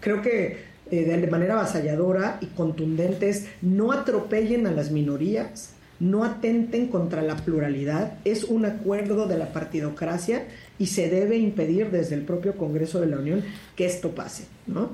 creo 0.00 0.20
que 0.20 0.70
eh, 0.90 1.04
de 1.04 1.26
manera 1.26 1.54
avasalladora 1.54 2.38
y 2.42 2.46
contundentes, 2.46 3.46
no 3.62 3.92
atropellen 3.92 4.66
a 4.66 4.72
las 4.72 4.90
minorías, 4.90 5.70
no 6.00 6.24
atenten 6.24 6.88
contra 6.88 7.22
la 7.22 7.36
pluralidad, 7.36 8.14
es 8.24 8.44
un 8.44 8.64
acuerdo 8.64 9.26
de 9.26 9.38
la 9.38 9.52
partidocracia 9.52 10.46
y 10.78 10.86
se 10.86 11.10
debe 11.10 11.36
impedir 11.36 11.90
desde 11.90 12.14
el 12.14 12.22
propio 12.22 12.56
Congreso 12.56 13.00
de 13.00 13.06
la 13.06 13.18
Unión 13.18 13.44
que 13.76 13.84
esto 13.84 14.10
pase, 14.14 14.44
¿no? 14.66 14.90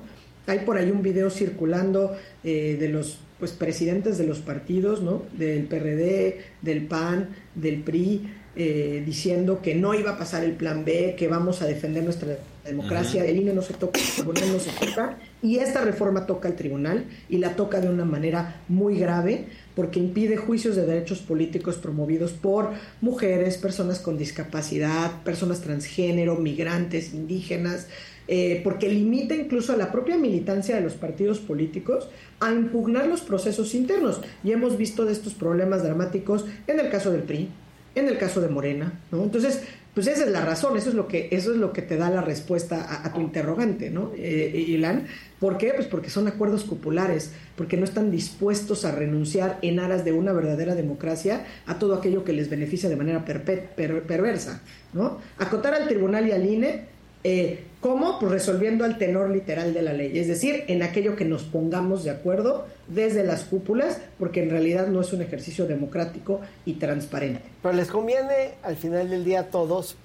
Hay 0.48 0.60
por 0.60 0.76
ahí 0.76 0.90
un 0.90 1.02
video 1.02 1.30
circulando 1.30 2.16
eh, 2.44 2.76
de 2.78 2.88
los 2.88 3.18
pues, 3.38 3.52
presidentes 3.52 4.18
de 4.18 4.26
los 4.26 4.40
partidos, 4.40 5.02
¿no? 5.02 5.22
Del 5.36 5.64
PRD, 5.64 6.40
del 6.62 6.86
PAN, 6.86 7.30
del 7.54 7.82
PRI, 7.82 8.28
eh, 8.54 9.02
diciendo 9.04 9.60
que 9.60 9.74
no 9.74 9.94
iba 9.94 10.12
a 10.12 10.18
pasar 10.18 10.44
el 10.44 10.52
plan 10.52 10.84
B, 10.84 11.14
que 11.18 11.28
vamos 11.28 11.62
a 11.62 11.66
defender 11.66 12.04
nuestra 12.04 12.38
democracia, 12.66 13.24
el 13.24 13.36
INE 13.36 13.52
no 13.52 13.62
se 13.62 13.74
toca, 13.74 13.98
el 13.98 14.06
tribunal 14.06 14.52
no 14.52 14.58
se 14.58 14.70
toca, 14.70 15.18
y 15.42 15.58
esta 15.58 15.80
reforma 15.80 16.26
toca 16.26 16.48
al 16.48 16.56
tribunal 16.56 17.04
y 17.28 17.38
la 17.38 17.56
toca 17.56 17.80
de 17.80 17.88
una 17.88 18.04
manera 18.04 18.62
muy 18.68 18.98
grave 18.98 19.46
porque 19.74 20.00
impide 20.00 20.36
juicios 20.36 20.76
de 20.76 20.86
derechos 20.86 21.20
políticos 21.20 21.76
promovidos 21.76 22.32
por 22.32 22.72
mujeres, 23.00 23.58
personas 23.58 24.00
con 24.00 24.18
discapacidad, 24.18 25.22
personas 25.22 25.60
transgénero, 25.60 26.36
migrantes, 26.36 27.14
indígenas, 27.14 27.86
eh, 28.28 28.60
porque 28.64 28.88
limita 28.88 29.36
incluso 29.36 29.72
a 29.72 29.76
la 29.76 29.92
propia 29.92 30.16
militancia 30.16 30.74
de 30.74 30.80
los 30.80 30.94
partidos 30.94 31.38
políticos 31.38 32.08
a 32.40 32.52
impugnar 32.52 33.06
los 33.06 33.20
procesos 33.20 33.74
internos. 33.74 34.20
Y 34.42 34.52
hemos 34.52 34.76
visto 34.76 35.04
de 35.04 35.12
estos 35.12 35.34
problemas 35.34 35.82
dramáticos 35.82 36.44
en 36.66 36.80
el 36.80 36.90
caso 36.90 37.12
del 37.12 37.22
PRI, 37.22 37.48
en 37.94 38.08
el 38.08 38.18
caso 38.18 38.40
de 38.40 38.48
Morena, 38.48 39.00
¿no? 39.12 39.22
Entonces, 39.22 39.62
pues 39.96 40.08
esa 40.08 40.24
es 40.24 40.30
la 40.30 40.42
razón, 40.42 40.76
eso 40.76 40.90
es 40.90 40.94
lo 40.94 41.08
que, 41.08 41.28
eso 41.32 41.52
es 41.52 41.56
lo 41.56 41.72
que 41.72 41.80
te 41.80 41.96
da 41.96 42.10
la 42.10 42.20
respuesta 42.20 43.02
a, 43.02 43.14
tu 43.14 43.22
interrogante, 43.22 43.88
¿no, 43.88 44.12
eh, 44.14 44.66
Ilan? 44.68 45.06
¿Por 45.40 45.56
qué? 45.56 45.72
Pues 45.74 45.86
porque 45.86 46.10
son 46.10 46.28
acuerdos 46.28 46.64
populares, 46.64 47.32
porque 47.56 47.78
no 47.78 47.84
están 47.84 48.10
dispuestos 48.10 48.84
a 48.84 48.92
renunciar 48.92 49.58
en 49.62 49.80
aras 49.80 50.04
de 50.04 50.12
una 50.12 50.34
verdadera 50.34 50.74
democracia 50.74 51.46
a 51.64 51.78
todo 51.78 51.94
aquello 51.94 52.24
que 52.24 52.34
les 52.34 52.50
beneficia 52.50 52.90
de 52.90 52.96
manera 52.96 53.24
perversa, 53.24 54.60
¿no? 54.92 55.16
Acotar 55.38 55.72
al 55.72 55.88
tribunal 55.88 56.28
y 56.28 56.32
al 56.32 56.44
INE 56.44 56.84
Eh, 57.28 57.64
¿Cómo? 57.80 58.20
Pues 58.20 58.30
resolviendo 58.30 58.84
al 58.84 58.98
tenor 58.98 59.30
literal 59.30 59.74
de 59.74 59.82
la 59.82 59.92
ley, 59.92 60.16
es 60.16 60.28
decir, 60.28 60.62
en 60.68 60.84
aquello 60.84 61.16
que 61.16 61.24
nos 61.24 61.42
pongamos 61.42 62.04
de 62.04 62.10
acuerdo 62.10 62.66
desde 62.86 63.24
las 63.24 63.42
cúpulas, 63.42 64.00
porque 64.16 64.44
en 64.44 64.50
realidad 64.50 64.86
no 64.86 65.00
es 65.00 65.12
un 65.12 65.22
ejercicio 65.22 65.66
democrático 65.66 66.40
y 66.64 66.74
transparente. 66.74 67.42
Pero 67.62 67.74
les 67.74 67.88
conviene 67.88 68.52
al 68.62 68.76
final 68.76 69.10
del 69.10 69.24
día 69.24 69.40
a 69.40 69.44
todos, 69.46 69.96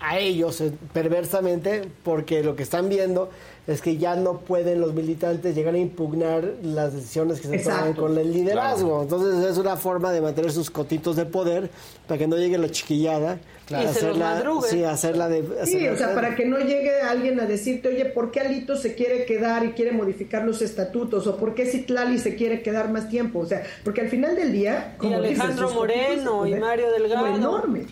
a 0.00 0.18
ellos 0.18 0.62
eh, 0.62 0.72
perversamente, 0.94 1.82
porque 2.02 2.42
lo 2.42 2.56
que 2.56 2.62
están 2.62 2.88
viendo 2.88 3.30
es 3.70 3.80
que 3.80 3.96
ya 3.96 4.16
no 4.16 4.40
pueden 4.40 4.80
los 4.80 4.94
militantes 4.94 5.54
llegar 5.54 5.74
a 5.74 5.78
impugnar 5.78 6.44
las 6.62 6.92
decisiones 6.92 7.40
que 7.40 7.48
se 7.48 7.56
Exacto. 7.56 7.80
toman 7.80 7.94
con 7.94 8.18
el 8.18 8.32
liderazgo. 8.32 9.02
Entonces 9.02 9.44
es 9.48 9.58
una 9.58 9.76
forma 9.76 10.10
de 10.10 10.20
mantener 10.20 10.50
sus 10.50 10.70
cotitos 10.70 11.14
de 11.14 11.24
poder 11.24 11.70
para 12.08 12.18
que 12.18 12.26
no 12.26 12.36
llegue 12.36 12.58
la 12.58 12.68
chiquillada. 12.68 13.38
Claro. 13.66 13.88
Y 13.88 13.94
se 13.94 14.08
los 14.08 14.18
madrugue. 14.18 14.68
sí, 14.68 14.82
hacerla 14.82 15.28
de... 15.28 15.42
Sí, 15.64 15.86
hacerla 15.86 15.92
o 15.92 15.96
sea, 15.96 16.14
para 16.14 16.34
que 16.34 16.44
no 16.44 16.58
llegue 16.58 17.00
alguien 17.00 17.38
a 17.38 17.46
decirte, 17.46 17.88
oye, 17.88 18.06
¿por 18.06 18.32
qué 18.32 18.40
Alito 18.40 18.76
se 18.76 18.96
quiere 18.96 19.24
quedar 19.24 19.64
y 19.64 19.72
quiere 19.72 19.92
modificar 19.92 20.44
los 20.44 20.60
estatutos? 20.62 21.28
¿O 21.28 21.36
por 21.36 21.54
qué 21.54 21.66
Citlali 21.66 22.18
se 22.18 22.34
quiere 22.34 22.62
quedar 22.62 22.90
más 22.90 23.08
tiempo? 23.08 23.38
O 23.38 23.46
sea, 23.46 23.62
porque 23.84 24.00
al 24.00 24.08
final 24.08 24.34
del 24.34 24.50
día... 24.52 24.96
Y 25.00 25.12
Alejandro 25.12 25.70
Moreno 25.70 26.44
y 26.46 26.56
Mario 26.56 26.90
Delgado. 26.90 27.28
enormes, 27.28 27.86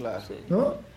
¿no? 0.48 0.87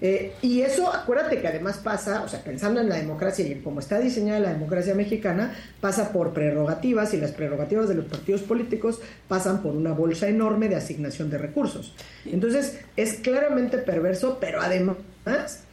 Eh, 0.00 0.32
y 0.42 0.60
eso, 0.60 0.92
acuérdate 0.94 1.40
que 1.40 1.48
además 1.48 1.78
pasa, 1.78 2.22
o 2.22 2.28
sea, 2.28 2.42
pensando 2.42 2.80
en 2.80 2.88
la 2.88 2.96
democracia 2.96 3.46
y 3.46 3.52
en 3.52 3.62
cómo 3.62 3.80
está 3.80 3.98
diseñada 3.98 4.38
la 4.38 4.52
democracia 4.52 4.94
mexicana, 4.94 5.54
pasa 5.80 6.12
por 6.12 6.32
prerrogativas 6.32 7.14
y 7.14 7.16
las 7.16 7.32
prerrogativas 7.32 7.88
de 7.88 7.94
los 7.94 8.04
partidos 8.04 8.42
políticos 8.42 9.00
pasan 9.26 9.62
por 9.62 9.74
una 9.74 9.92
bolsa 9.92 10.28
enorme 10.28 10.68
de 10.68 10.76
asignación 10.76 11.30
de 11.30 11.38
recursos. 11.38 11.94
Entonces, 12.24 12.78
es 12.96 13.14
claramente 13.14 13.78
perverso, 13.78 14.38
pero 14.40 14.60
además 14.60 14.96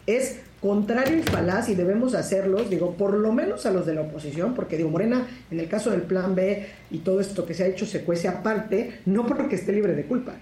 es 0.08 0.38
contrario 0.60 1.18
y 1.18 1.22
falaz 1.22 1.70
y 1.70 1.76
debemos 1.76 2.16
hacerlos, 2.16 2.70
digo, 2.72 2.96
por 2.96 3.14
lo 3.14 3.32
menos 3.32 3.68
a 3.68 3.72
los 3.72 3.86
de 3.86 3.94
la 3.94 4.02
oposición, 4.02 4.56
porque 4.56 4.78
digo, 4.78 4.90
Morena, 4.90 5.28
en 5.52 5.60
el 5.60 5.70
caso 5.70 5.92
del 5.92 6.02
plan 6.02 6.34
B 6.34 6.66
y 6.90 7.00
todo 7.00 7.20
esto 7.20 7.46
que 7.46 7.54
se 7.54 7.64
ha 7.64 7.68
hecho 7.68 7.86
se 7.86 8.04
cuece 8.04 8.28
aparte, 8.28 9.02
no 9.06 9.28
porque 9.28 9.56
esté 9.56 9.74
libre 9.74 9.94
de 9.94 10.06
culpa, 10.06 10.34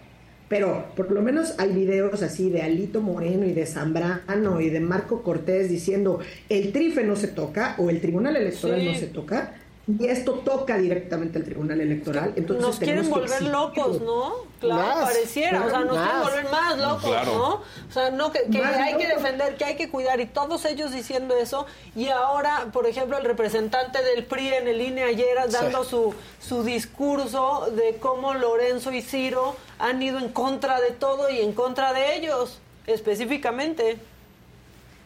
pero 0.49 0.85
por 0.95 1.11
lo 1.11 1.21
menos 1.21 1.53
hay 1.57 1.69
videos 1.71 2.21
así 2.21 2.49
de 2.49 2.61
Alito 2.61 3.01
Moreno 3.01 3.45
y 3.45 3.53
de 3.53 3.65
Zambrano 3.65 4.59
y 4.61 4.69
de 4.69 4.79
Marco 4.79 5.23
Cortés 5.23 5.69
diciendo 5.69 6.19
el 6.49 6.71
trife 6.71 7.03
no 7.03 7.15
se 7.15 7.27
toca 7.27 7.75
o 7.77 7.89
el 7.89 8.01
Tribunal 8.01 8.35
Electoral 8.35 8.79
Sí. 8.79 8.85
no 8.87 8.95
se 8.95 9.07
toca 9.07 9.55
y 9.85 10.05
esto 10.07 10.35
toca 10.45 10.77
directamente 10.77 11.37
al 11.39 11.43
Tribunal 11.43 11.81
Electoral. 11.81 12.31
Entonces 12.37 12.65
Nos 12.65 12.79
quieren 12.79 13.09
volver 13.09 13.41
locos, 13.41 13.99
¿no? 14.01 14.31
Claro, 14.61 14.81
Más, 14.81 15.09
pareciera. 15.11 15.65
o 15.65 15.69
sea, 15.69 15.79
nos 15.81 15.89
claro, 15.97 15.99
quieren 15.99 16.11
más. 16.13 16.23
volver 16.23 16.51
más 16.51 16.77
locos, 16.79 17.09
Claro. 17.09 17.33
¿no? 17.33 17.49
O 17.55 17.91
sea, 17.91 18.09
no, 18.11 18.31
que, 18.31 18.43
que 18.49 18.61
Más 18.61 18.77
hay 18.77 18.95
que 18.95 19.07
defender, 19.07 19.55
que 19.57 19.65
hay 19.65 19.75
que 19.75 19.89
cuidar. 19.89 20.21
Y 20.21 20.25
todos 20.27 20.63
ellos 20.63 20.93
diciendo 20.93 21.35
eso. 21.35 21.65
Y 21.97 22.07
ahora, 22.07 22.67
por 22.71 22.87
ejemplo, 22.87 23.17
el 23.17 23.25
representante 23.25 24.01
del 24.01 24.23
PRI 24.25 24.53
en 24.53 24.69
el 24.69 24.79
INE 24.79 25.03
ayer 25.03 25.35
dando 25.51 25.83
su, 25.83 26.13
su 26.39 26.63
discurso 26.63 27.67
de 27.75 27.97
cómo 27.99 28.33
Lorenzo 28.35 28.93
y 28.93 29.01
Ciro 29.01 29.57
han 29.83 30.01
ido 30.01 30.17
en 30.17 30.29
contra 30.29 30.79
de 30.79 30.91
todo 30.91 31.29
y 31.29 31.39
en 31.39 31.51
contra 31.51 31.91
de 31.91 32.15
ellos, 32.15 32.59
específicamente. 32.87 33.97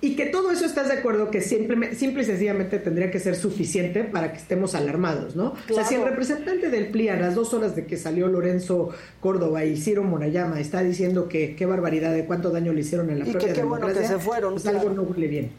Y 0.02 0.16
que 0.16 0.28
todo 0.28 0.52
eso 0.52 0.66
estás 0.66 0.88
de 0.88 0.94
acuerdo 0.94 1.32
que 1.32 1.42
simple, 1.42 1.96
simple 1.96 2.22
y 2.22 2.26
sencillamente 2.28 2.78
tendría 2.78 3.10
que 3.10 3.20
ser 3.20 3.36
suficiente 3.36 4.04
para 4.04 4.32
que 4.32 4.38
estemos 4.38 4.76
alarmados, 4.76 5.36
¿no? 5.36 5.56
O 5.68 5.74
sea, 5.74 5.84
si 5.84 5.96
el 5.96 6.04
representante 6.04 6.70
del 6.70 6.90
PRI 6.90 7.10
a 7.10 7.16
las 7.16 7.34
dos 7.34 7.56
horas 7.56 7.76
de 7.76 7.88
que 7.88 7.98
salió 7.98 8.28
Lorenzo 8.28 8.90
Córdoba 9.20 9.66
y 9.66 9.76
Ciro 9.78 10.04
Morayama 10.04 10.60
está 10.60 10.84
diciendo 10.84 11.28
que 11.28 11.56
qué 11.56 11.66
barbaridad 11.66 12.14
de 12.14 12.26
cuánto 12.26 12.52
daño 12.52 12.72
le 12.74 12.82
hicieron 12.82 13.10
en 13.10 13.18
la 13.18 13.26
Y 13.26 13.30
que 13.30 13.38
propia 13.40 13.54
qué 13.54 13.64
bueno 13.64 13.88
que 13.88 13.94
democracia, 13.94 14.20
se 14.20 14.24
fueron, 14.24 14.54
pues 14.54 14.64
claro. 14.64 14.80
algo 14.82 14.92
no 14.92 15.02
huele 15.02 15.28
bien. 15.28 15.52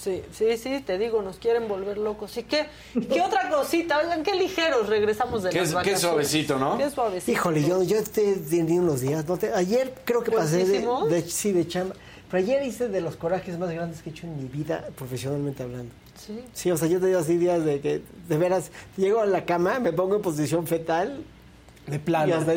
Sí, 0.00 0.22
sí, 0.32 0.56
sí, 0.56 0.80
te 0.80 0.96
digo, 0.96 1.20
nos 1.20 1.36
quieren 1.36 1.68
volver 1.68 1.98
locos. 1.98 2.34
¿Y 2.38 2.44
qué, 2.44 2.66
qué 3.12 3.20
otra 3.20 3.50
cosita? 3.50 3.98
Oigan, 3.98 4.22
qué 4.22 4.34
ligeros 4.34 4.88
regresamos 4.88 5.42
de 5.42 5.50
Qué- 5.50 5.60
las 5.60 5.74
qué 5.84 5.96
suavecito, 5.98 6.58
¿no? 6.58 6.78
Qué 6.78 6.88
suavecito. 6.90 7.32
Híjole, 7.32 7.62
yo, 7.62 7.82
yo 7.82 8.02
te 8.04 8.34
tenido 8.36 8.82
unos 8.82 9.02
días. 9.02 9.26
¿no? 9.28 9.36
Te- 9.36 9.52
ayer 9.52 9.92
creo 10.06 10.22
que 10.22 10.30
pasé 10.30 10.64
de, 10.64 10.86
de- 11.10 11.22
sí, 11.28 11.52
de 11.52 11.68
chamba. 11.68 11.94
Pero 12.30 12.42
ayer 12.44 12.62
hice 12.64 12.88
de 12.88 13.00
los 13.02 13.16
corajes 13.16 13.58
más 13.58 13.70
grandes 13.72 14.00
que 14.00 14.08
he 14.08 14.12
hecho 14.12 14.26
en 14.26 14.36
mi 14.38 14.48
vida, 14.48 14.88
profesionalmente 14.96 15.64
hablando. 15.64 15.92
Sí. 16.16 16.40
Sí, 16.54 16.70
o 16.70 16.76
sea, 16.78 16.88
yo 16.88 16.96
he 16.96 17.00
tenido 17.00 17.18
así 17.18 17.36
días 17.36 17.62
de 17.64 17.80
que, 17.80 18.00
de 18.28 18.38
veras, 18.38 18.70
llego 18.96 19.20
a 19.20 19.26
la 19.26 19.44
cama, 19.44 19.80
me 19.80 19.92
pongo 19.92 20.16
en 20.16 20.22
posición 20.22 20.66
fetal. 20.66 21.22
De 21.86 21.98
plano. 21.98 22.28
Y 22.28 22.32
hasta. 22.32 22.54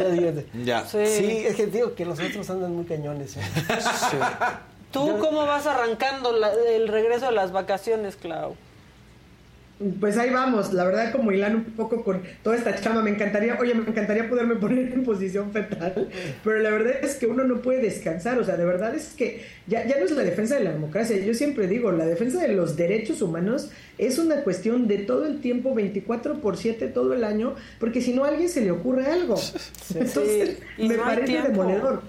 Ya. 0.64 0.86
Sí. 0.86 0.98
es 1.00 1.56
que 1.56 1.66
digo 1.68 1.96
que 1.96 2.06
los 2.06 2.20
otros 2.20 2.50
andan 2.50 2.74
muy 2.76 2.86
cañones. 2.86 3.36
¿eh? 3.38 3.42
¿Tú 4.94 5.18
cómo 5.20 5.46
vas 5.46 5.66
arrancando 5.68 6.32
la- 6.32 6.54
el 6.54 6.88
regreso 6.88 7.26
de 7.28 7.32
las 7.34 7.52
vacaciones, 7.52 8.16
Clau? 8.16 8.56
Pues 10.00 10.18
ahí 10.18 10.30
vamos, 10.30 10.72
la 10.72 10.86
verdad 10.86 11.12
como 11.12 11.32
hilando 11.32 11.58
un 11.58 11.66
poco 11.66 12.04
con 12.06 12.22
toda 12.42 12.56
esta 12.56 12.80
chama, 12.80 13.02
me 13.02 13.10
encantaría, 13.10 13.58
oye, 13.60 13.74
me 13.74 13.90
encantaría 13.90 14.30
poderme 14.30 14.56
poner 14.56 14.94
en 14.94 15.04
posición 15.04 15.52
fetal, 15.52 16.08
pero 16.44 16.60
la 16.60 16.70
verdad 16.70 16.94
es 17.02 17.16
que 17.16 17.26
uno 17.26 17.44
no 17.44 17.58
puede 17.62 17.82
descansar, 17.82 18.40
o 18.40 18.46
sea, 18.46 18.56
de 18.56 18.64
verdad 18.66 18.96
es 18.96 19.08
que 19.10 19.44
ya, 19.68 19.86
ya 19.86 19.98
no 19.98 20.06
es 20.06 20.12
la 20.12 20.24
defensa 20.24 20.56
de 20.56 20.64
la 20.64 20.72
democracia, 20.72 21.18
yo 21.18 21.34
siempre 21.34 21.68
digo, 21.68 21.92
la 21.92 22.06
defensa 22.06 22.40
de 22.40 22.50
los 22.50 22.78
derechos 22.78 23.22
humanos 23.22 23.72
es 23.98 24.20
una 24.20 24.44
cuestión 24.44 24.88
de 24.88 25.00
todo 25.00 25.26
el 25.26 25.42
tiempo, 25.42 25.74
24 25.74 26.36
por 26.40 26.56
7 26.56 26.88
todo 26.88 27.14
el 27.14 27.24
año, 27.26 27.56
porque 27.80 28.00
si 28.00 28.14
no 28.14 28.24
a 28.24 28.30
alguien 28.30 28.50
se 28.50 28.62
le 28.62 28.72
ocurre 28.72 29.08
algo. 29.08 29.36
Entonces, 29.96 30.60
me 30.78 30.96
no 30.96 31.04
parece 31.04 31.42
demoledor. 31.42 32.04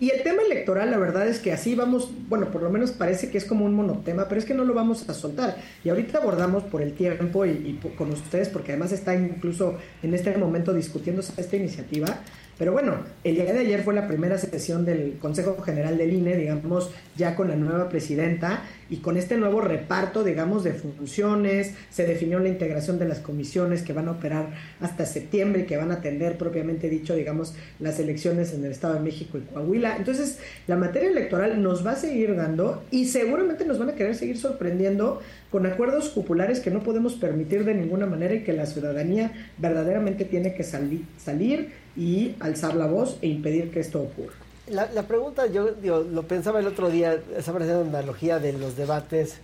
Y 0.00 0.10
el 0.10 0.22
tema 0.22 0.42
electoral, 0.42 0.90
la 0.90 0.98
verdad 0.98 1.28
es 1.28 1.38
que 1.38 1.52
así 1.52 1.74
vamos, 1.74 2.10
bueno, 2.28 2.50
por 2.50 2.62
lo 2.62 2.70
menos 2.70 2.90
parece 2.90 3.30
que 3.30 3.38
es 3.38 3.44
como 3.44 3.64
un 3.64 3.74
monotema, 3.74 4.28
pero 4.28 4.40
es 4.40 4.44
que 4.44 4.54
no 4.54 4.64
lo 4.64 4.74
vamos 4.74 5.08
a 5.08 5.14
soltar. 5.14 5.56
Y 5.84 5.88
ahorita 5.88 6.18
abordamos 6.18 6.64
por 6.64 6.82
el 6.82 6.94
tiempo 6.94 7.46
y, 7.46 7.50
y 7.50 7.80
con 7.96 8.10
ustedes, 8.10 8.48
porque 8.48 8.72
además 8.72 8.92
está 8.92 9.14
incluso 9.14 9.78
en 10.02 10.14
este 10.14 10.36
momento 10.36 10.74
discutiéndose 10.74 11.40
esta 11.40 11.56
iniciativa. 11.56 12.20
Pero 12.58 12.72
bueno, 12.72 12.94
el 13.24 13.34
día 13.34 13.52
de 13.52 13.58
ayer 13.58 13.82
fue 13.82 13.94
la 13.94 14.06
primera 14.06 14.38
sesión 14.38 14.84
del 14.84 15.18
Consejo 15.18 15.60
General 15.62 15.98
del 15.98 16.12
INE, 16.12 16.36
digamos, 16.36 16.90
ya 17.16 17.34
con 17.34 17.48
la 17.48 17.56
nueva 17.56 17.88
presidenta 17.88 18.62
y 18.88 18.98
con 18.98 19.16
este 19.16 19.36
nuevo 19.36 19.60
reparto, 19.60 20.22
digamos, 20.22 20.62
de 20.62 20.72
funciones. 20.72 21.74
Se 21.90 22.06
definió 22.06 22.38
la 22.38 22.48
integración 22.48 22.98
de 23.00 23.08
las 23.08 23.18
comisiones 23.18 23.82
que 23.82 23.92
van 23.92 24.06
a 24.06 24.12
operar 24.12 24.50
hasta 24.80 25.04
septiembre 25.04 25.62
y 25.62 25.64
que 25.66 25.76
van 25.76 25.90
a 25.90 25.94
atender, 25.94 26.38
propiamente 26.38 26.88
dicho, 26.88 27.16
digamos, 27.16 27.54
las 27.80 27.98
elecciones 27.98 28.54
en 28.54 28.64
el 28.64 28.70
Estado 28.70 28.94
de 28.94 29.00
México 29.00 29.36
y 29.36 29.40
Coahuila. 29.52 29.96
Entonces, 29.96 30.38
la 30.68 30.76
materia 30.76 31.10
electoral 31.10 31.60
nos 31.60 31.84
va 31.84 31.92
a 31.92 31.96
seguir 31.96 32.36
dando 32.36 32.84
y 32.92 33.06
seguramente 33.06 33.64
nos 33.64 33.80
van 33.80 33.88
a 33.88 33.94
querer 33.94 34.14
seguir 34.14 34.38
sorprendiendo 34.38 35.20
con 35.50 35.66
acuerdos 35.66 36.08
populares 36.08 36.60
que 36.60 36.70
no 36.70 36.82
podemos 36.84 37.14
permitir 37.14 37.64
de 37.64 37.74
ninguna 37.74 38.06
manera 38.06 38.34
y 38.34 38.44
que 38.44 38.52
la 38.52 38.66
ciudadanía 38.66 39.32
verdaderamente 39.58 40.24
tiene 40.24 40.54
que 40.54 40.62
sali- 40.62 41.04
salir 41.16 41.83
y 41.96 42.34
alzar 42.40 42.74
la 42.74 42.86
voz 42.86 43.18
e 43.22 43.28
impedir 43.28 43.70
que 43.70 43.80
esto 43.80 44.00
ocurra. 44.00 44.34
La, 44.66 44.90
la 44.92 45.02
pregunta, 45.02 45.46
yo 45.46 45.72
digo, 45.72 46.00
lo 46.00 46.22
pensaba 46.22 46.60
el 46.60 46.66
otro 46.66 46.88
día, 46.90 47.18
estaba 47.36 47.58
haciendo 47.58 47.82
una 47.82 47.98
analogía 47.98 48.38
de 48.38 48.54
los 48.54 48.76
debates 48.76 49.36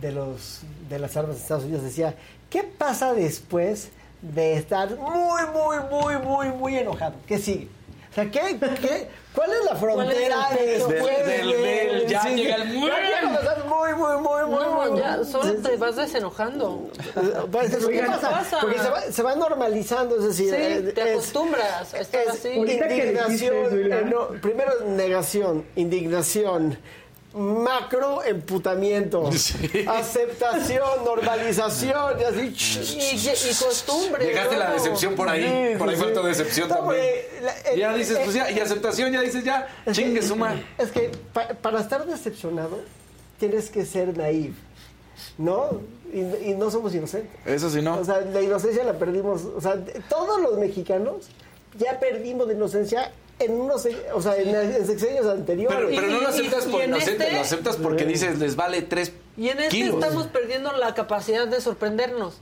de, 0.00 0.12
los, 0.12 0.60
de 0.88 0.98
las 0.98 1.16
armas 1.16 1.36
de 1.36 1.42
Estados 1.42 1.64
Unidos. 1.64 1.82
Decía, 1.82 2.14
¿qué 2.50 2.62
pasa 2.62 3.12
después 3.12 3.90
de 4.22 4.54
estar 4.54 4.96
muy, 4.96 5.42
muy, 5.52 5.76
muy, 5.90 6.24
muy, 6.24 6.48
muy 6.56 6.76
enojado? 6.76 7.16
¿Qué 7.26 7.38
sigue? 7.38 7.68
Sea, 8.18 8.30
¿qué, 8.32 8.58
qué, 8.80 9.08
¿cuál 9.34 9.50
es 9.52 9.64
la 9.64 9.76
frontera 9.76 10.36
¿Cuál 10.48 10.58
es 10.58 10.60
el 10.60 10.74
techo? 10.74 10.86
después 10.88 11.16
Del- 11.18 11.26
del- 11.26 11.50
de- 11.50 11.62
del- 11.62 12.06
ya 12.08 12.24
llega 12.30 12.54
el 12.56 12.68
muy 12.68 12.90
muy, 13.68 13.94
muy, 13.94 14.16
muy, 14.16 14.42
muy, 14.46 14.50
No, 14.50 14.90
muy, 14.90 14.98
ya, 15.00 15.24
solo 15.24 15.54
te 15.56 15.76
vas 15.76 15.94
desenojando. 15.96 16.88
Pues, 17.52 17.76
¿qué 17.76 17.84
Oigan, 17.86 18.20
pasa? 18.20 18.58
Porque 18.60 18.78
se 18.78 18.88
va, 18.90 19.00
se 19.02 19.22
va 19.22 19.34
normalizando, 19.36 20.16
es 20.16 20.24
decir, 20.24 20.50
Sí, 20.50 20.56
eh, 20.60 20.92
te 20.94 21.02
es- 21.02 21.10
acostumbras 21.12 21.94
a 21.94 21.98
estar 22.00 22.22
es 22.22 22.28
así. 22.28 22.48
indignación, 22.48 23.92
eh, 23.92 24.02
no, 24.10 24.28
primero 24.40 24.72
negación, 24.86 25.64
indignación, 25.76 26.76
macro 27.34 28.22
emputamiento, 28.24 29.28
aceptación, 29.88 31.04
normalización, 31.04 32.20
y 32.20 32.24
así. 32.24 32.96
Y, 32.98 33.50
y 33.50 33.54
costumbre. 33.54 34.24
Llegaste 34.26 34.54
a 34.54 34.58
la 34.58 34.68
¿no? 34.68 34.74
decepción 34.74 35.14
por 35.14 35.28
ahí. 35.28 35.42
Sí, 35.72 35.78
por 35.78 35.88
ahí 35.88 35.96
sí, 35.96 36.02
faltó 36.02 36.22
sí. 36.22 36.28
decepción 36.28 36.68
No, 36.68 36.76
también. 36.76 37.04
la- 37.42 37.58
el- 37.70 37.78
ya 37.78 37.94
dices, 37.94 38.16
eh, 38.16 38.20
pues 38.24 38.34
ya, 38.34 38.50
y 38.50 38.58
aceptación, 38.60 39.12
ya 39.12 39.20
dices, 39.20 39.44
ya, 39.44 39.68
chingue 39.92 40.22
su 40.22 40.36
madre. 40.36 40.64
Es 40.78 40.90
que 40.90 41.10
pa- 41.32 41.48
para 41.48 41.80
estar 41.80 42.04
decepcionado 42.06 42.80
tienes 43.38 43.70
que 43.70 43.84
ser 43.84 44.16
naive, 44.16 44.54
¿no? 45.36 45.80
Y, 46.12 46.20
y 46.50 46.54
no 46.56 46.70
somos 46.70 46.94
inocentes. 46.94 47.30
Eso 47.44 47.68
sí, 47.70 47.82
no. 47.82 47.98
O 47.98 48.04
sea, 48.04 48.20
la 48.22 48.40
inocencia 48.40 48.82
la 48.84 48.94
perdimos. 48.94 49.44
O 49.44 49.60
sea, 49.60 49.76
todos 50.08 50.40
los 50.40 50.56
mexicanos 50.58 51.28
ya 51.78 52.00
perdimos 52.00 52.46
la 52.46 52.54
inocencia 52.54 53.12
en 53.38 53.52
unos, 53.52 53.86
o 54.14 54.20
sea, 54.22 54.36
en, 54.36 54.48
en 54.54 54.86
sexenios 54.86 55.26
anteriores. 55.26 55.76
Pero, 55.78 55.88
pero 55.94 56.06
no 56.12 56.20
lo 56.20 56.28
aceptas 56.28 56.66
y 56.66 56.70
por 56.70 56.82
inocente, 56.84 57.22
este- 57.24 57.34
lo 57.36 57.40
aceptas 57.40 57.76
porque 57.76 58.04
dices, 58.04 58.38
les 58.38 58.56
vale 58.56 58.82
tres 58.82 59.12
Y 59.36 59.48
en 59.48 59.58
este 59.60 59.68
kilos. 59.76 59.94
estamos 59.94 60.26
perdiendo 60.28 60.72
la 60.76 60.94
capacidad 60.94 61.46
de 61.46 61.60
sorprendernos. 61.60 62.40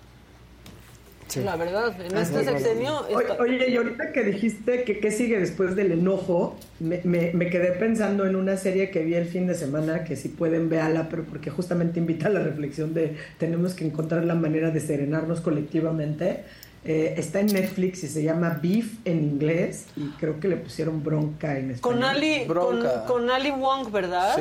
La 1.45 1.57
verdad, 1.57 1.93
en 2.01 2.17
Ah, 2.17 2.23
este 2.23 2.45
sexenio... 2.45 3.05
Oye, 3.41 3.69
y 3.69 3.77
ahorita 3.77 4.13
que 4.13 4.23
dijiste 4.23 4.85
que 4.85 5.01
qué 5.01 5.11
sigue 5.11 5.39
después 5.41 5.75
del 5.75 5.91
enojo, 5.93 6.57
me, 6.79 7.01
me- 7.05 7.33
me 7.35 7.51
quedé 7.51 7.73
pensando 7.73 8.25
en 8.27 8.37
una 8.37 8.57
serie 8.57 8.91
que 8.91 9.01
vi 9.03 9.15
el 9.15 9.27
fin 9.27 9.47
de 9.49 9.55
semana, 9.57 10.05
que 10.05 10.15
si 10.17 10.29
pueden 10.29 10.69
véala, 10.71 11.09
pero 11.11 11.25
porque 11.25 11.51
justamente 11.51 11.99
invita 11.99 12.29
a 12.29 12.31
la 12.31 12.41
reflexión 12.41 12.95
de 12.95 13.17
tenemos 13.39 13.75
que 13.75 13.85
encontrar 13.85 14.25
la 14.25 14.35
manera 14.37 14.71
de 14.71 14.79
serenarnos 14.81 15.41
colectivamente. 15.41 16.45
Eh, 16.89 17.15
está 17.17 17.41
en 17.41 17.47
Netflix 17.47 18.05
y 18.05 18.07
se 18.07 18.23
llama 18.23 18.61
Beef 18.63 18.99
en 19.05 19.21
inglés 19.25 19.87
y 19.97 20.07
creo 20.21 20.39
que 20.39 20.47
le 20.47 20.57
pusieron 20.57 21.03
bronca 21.03 21.59
en 21.59 21.73
español. 21.73 21.99
Con 21.99 22.05
Ali, 22.05 22.47
con, 22.47 22.87
con 23.09 23.29
Ali 23.29 23.51
Wong, 23.51 23.91
¿verdad? 23.91 24.39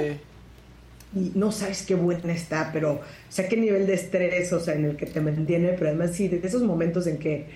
Y 1.16 1.32
no 1.34 1.52
sabes 1.52 1.82
qué 1.82 1.96
buena 1.96 2.32
está, 2.32 2.70
pero, 2.72 2.92
o 2.92 3.02
sea, 3.30 3.48
qué 3.48 3.58
nivel 3.58 3.88
de 3.88 3.96
estrés, 3.96 4.54
o 4.54 4.60
sea, 4.60 4.76
en 4.76 4.86
el 4.86 4.96
que 4.96 5.08
te 5.08 5.22
mantiene, 5.22 5.70
pero 5.70 5.88
además 5.88 6.12
sí, 6.12 6.28
de 6.28 6.46
esos 6.46 6.62
momentos 6.62 7.08
en 7.08 7.18
que, 7.18 7.48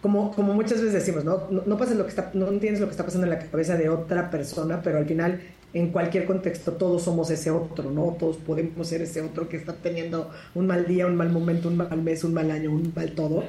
como, 0.00 0.30
como 0.30 0.54
muchas 0.54 0.78
veces 0.78 0.92
decimos, 0.92 1.24
¿no? 1.24 1.48
No, 1.50 1.62
no 1.66 1.76
pasa 1.76 1.94
lo 1.94 2.04
que 2.04 2.10
está, 2.10 2.30
no 2.34 2.46
entiendes 2.52 2.80
lo 2.80 2.86
que 2.86 2.92
está 2.92 3.04
pasando 3.04 3.26
en 3.26 3.30
la 3.30 3.38
cabeza 3.40 3.76
de 3.76 3.88
otra 3.88 4.30
persona, 4.30 4.80
pero 4.80 4.98
al 4.98 5.06
final, 5.06 5.40
en 5.74 5.90
cualquier 5.90 6.24
contexto, 6.26 6.74
todos 6.74 7.02
somos 7.02 7.30
ese 7.30 7.50
otro, 7.50 7.90
¿no? 7.90 8.16
Todos 8.16 8.36
podemos 8.36 8.86
ser 8.86 9.02
ese 9.02 9.22
otro 9.22 9.48
que 9.48 9.56
está 9.56 9.72
teniendo 9.72 10.30
un 10.54 10.68
mal 10.68 10.86
día, 10.86 11.08
un 11.08 11.16
mal 11.16 11.30
momento, 11.30 11.66
un 11.66 11.78
mal 11.78 12.00
mes, 12.00 12.22
un 12.22 12.32
mal 12.32 12.48
año, 12.52 12.70
un 12.70 12.92
mal 12.94 13.10
todo. 13.12 13.42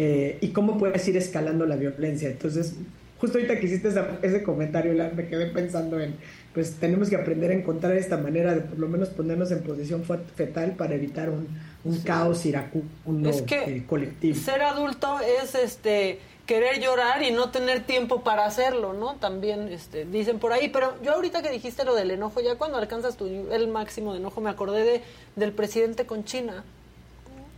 Eh, 0.00 0.38
y 0.40 0.48
cómo 0.50 0.78
puedes 0.78 1.06
ir 1.08 1.16
escalando 1.16 1.66
la 1.66 1.74
violencia. 1.74 2.28
Entonces, 2.30 2.74
justo 3.20 3.36
ahorita 3.38 3.58
que 3.58 3.66
hiciste 3.66 3.88
esa- 3.88 4.18
ese 4.22 4.44
comentario, 4.44 4.92
la- 4.94 5.08
me 5.10 5.26
quedé 5.26 5.46
pensando 5.46 5.98
en, 5.98 6.14
pues 6.54 6.74
tenemos 6.74 7.10
que 7.10 7.16
aprender 7.16 7.50
a 7.50 7.54
encontrar 7.54 7.96
esta 7.96 8.16
manera 8.16 8.54
de 8.54 8.60
por 8.60 8.78
lo 8.78 8.86
menos 8.88 9.08
ponernos 9.08 9.50
en 9.50 9.60
posición 9.64 10.04
fe- 10.04 10.20
fetal 10.36 10.76
para 10.76 10.94
evitar 10.94 11.30
un, 11.30 11.48
un 11.84 11.98
caos 12.02 12.46
iracundo 12.46 13.28
Es 13.28 13.42
que 13.42 13.56
eh, 13.64 13.84
colectivo. 13.88 14.38
ser 14.38 14.62
adulto 14.62 15.18
es 15.20 15.56
este 15.56 16.20
querer 16.46 16.80
llorar 16.80 17.22
y 17.24 17.32
no 17.32 17.50
tener 17.50 17.84
tiempo 17.84 18.22
para 18.22 18.46
hacerlo, 18.46 18.92
¿no? 18.94 19.16
También 19.16 19.68
este, 19.68 20.04
dicen 20.06 20.38
por 20.38 20.52
ahí, 20.52 20.68
pero 20.68 20.94
yo 21.02 21.12
ahorita 21.12 21.42
que 21.42 21.50
dijiste 21.50 21.84
lo 21.84 21.96
del 21.96 22.12
enojo, 22.12 22.40
ya 22.40 22.54
cuando 22.54 22.78
alcanzas 22.78 23.16
tu 23.16 23.26
nivel 23.26 23.66
máximo 23.66 24.12
de 24.12 24.20
enojo, 24.20 24.40
me 24.40 24.48
acordé 24.48 24.84
de, 24.84 25.02
del 25.34 25.50
presidente 25.52 26.06
con 26.06 26.24
China. 26.24 26.62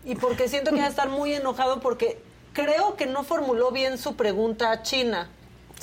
Y 0.06 0.14
porque 0.14 0.48
siento 0.48 0.70
que 0.72 0.78
va 0.78 0.86
a 0.86 0.88
estar 0.88 1.10
muy 1.10 1.34
enojado 1.34 1.80
porque 1.80 2.16
creo 2.52 2.96
que 2.96 3.06
no 3.06 3.24
formuló 3.24 3.70
bien 3.70 3.98
su 3.98 4.16
pregunta 4.16 4.70
a 4.70 4.82
China. 4.82 5.30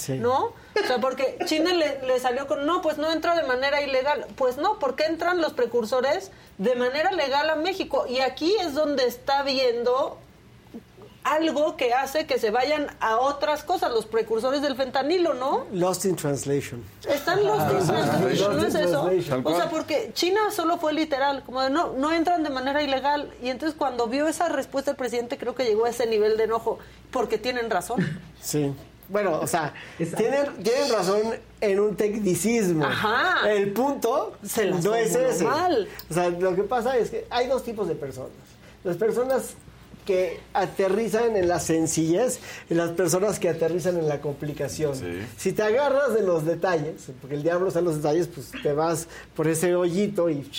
¿No? 0.10 0.54
O 0.76 0.88
sea, 0.88 1.00
porque 1.00 1.40
China 1.46 1.74
le, 1.74 2.06
le 2.06 2.20
salió 2.20 2.46
con, 2.46 2.68
no, 2.68 2.84
pues 2.84 3.00
no 3.00 3.12
entra 3.12 3.36
de 3.36 3.42
manera 3.48 3.82
ilegal. 3.82 4.28
Pues 4.36 4.58
no, 4.58 4.78
porque 4.78 5.06
entran 5.06 5.42
los 5.42 5.54
precursores 5.54 6.32
de 6.60 6.76
manera 6.76 7.12
legal 7.12 7.50
a 7.50 7.56
México. 7.56 8.06
Y 8.08 8.20
aquí 8.20 8.56
es 8.62 8.76
donde 8.76 9.08
está 9.08 9.42
viendo 9.42 10.20
algo 11.34 11.76
que 11.78 11.94
hace 11.94 12.26
que 12.26 12.40
se 12.40 12.52
vayan 12.52 12.88
a 13.00 13.18
otras 13.20 13.64
cosas, 13.64 13.92
los 13.92 14.06
precursores 14.06 14.62
del 14.62 14.76
fentanilo, 14.76 15.34
¿no? 15.34 15.66
Lost 15.72 16.06
in 16.06 16.16
Translation. 16.16 16.84
Están 17.08 17.44
los 17.46 17.60
Ah, 17.60 17.68
translation, 17.70 18.22
¿no 18.58 18.64
es 18.66 18.74
Lost 18.74 18.76
in 18.76 18.82
eso? 18.84 19.42
O 19.44 19.56
sea, 19.56 19.70
porque 19.70 20.12
China 20.14 20.40
solo 20.52 20.78
fue 20.78 20.94
literal, 20.94 21.44
como 21.44 21.62
de 21.62 21.70
no, 21.70 21.94
no 21.94 22.12
entran 22.14 22.44
de 22.44 22.50
manera 22.50 22.82
ilegal. 22.82 23.32
Y 23.42 23.50
entonces 23.50 23.78
cuando 23.78 24.08
vio 24.08 24.28
esa 24.28 24.50
respuesta 24.50 24.92
el 24.92 24.98
presidente 24.98 25.38
creo 25.38 25.56
que 25.56 25.66
llegó 25.66 25.86
a 25.86 25.90
ese 25.90 26.06
nivel 26.08 26.38
de 26.38 26.44
enojo, 26.46 26.80
porque 27.12 27.38
tienen 27.38 27.70
razón. 27.70 27.98
Sí. 28.42 28.74
Bueno, 29.10 29.40
o 29.42 29.48
sea, 29.48 29.74
tienen, 30.18 30.54
tienen 30.64 30.92
razón 30.92 31.22
en 31.62 31.80
un 31.80 31.96
tecnicismo. 31.96 32.86
Ajá. 32.86 33.50
El 33.50 33.72
punto 33.72 34.34
Se 34.44 34.66
no 34.70 34.94
es 34.96 35.16
ese. 35.16 35.46
mal. 35.46 35.88
O 36.10 36.14
sea, 36.14 36.30
lo 36.30 36.54
que 36.56 36.64
pasa 36.64 36.98
es 36.98 37.10
que 37.10 37.26
hay 37.30 37.48
dos 37.48 37.64
tipos 37.64 37.88
de 37.88 37.96
personas. 37.96 38.32
Las 38.84 38.98
personas 38.98 39.54
que 40.08 40.40
aterrizan 40.54 41.36
en 41.36 41.48
la 41.48 41.60
sencillez 41.60 42.40
y 42.70 42.74
las 42.74 42.90
personas 42.92 43.38
que 43.40 43.50
aterrizan 43.50 43.98
en 43.98 44.08
la 44.08 44.22
complicación. 44.22 44.94
Si 45.38 45.52
te 45.52 45.62
agarras 45.62 46.14
de 46.16 46.24
los 46.24 46.46
detalles, 46.46 47.12
porque 47.22 47.36
el 47.36 47.44
diablo 47.44 47.68
está 47.68 47.80
en 47.80 47.86
los 47.86 47.98
detalles, 47.98 48.28
pues 48.28 48.50
te 48.64 48.74
vas 48.74 49.08
por 49.36 49.48
ese 49.48 49.76
hoyito 49.76 50.30
y 50.30 50.50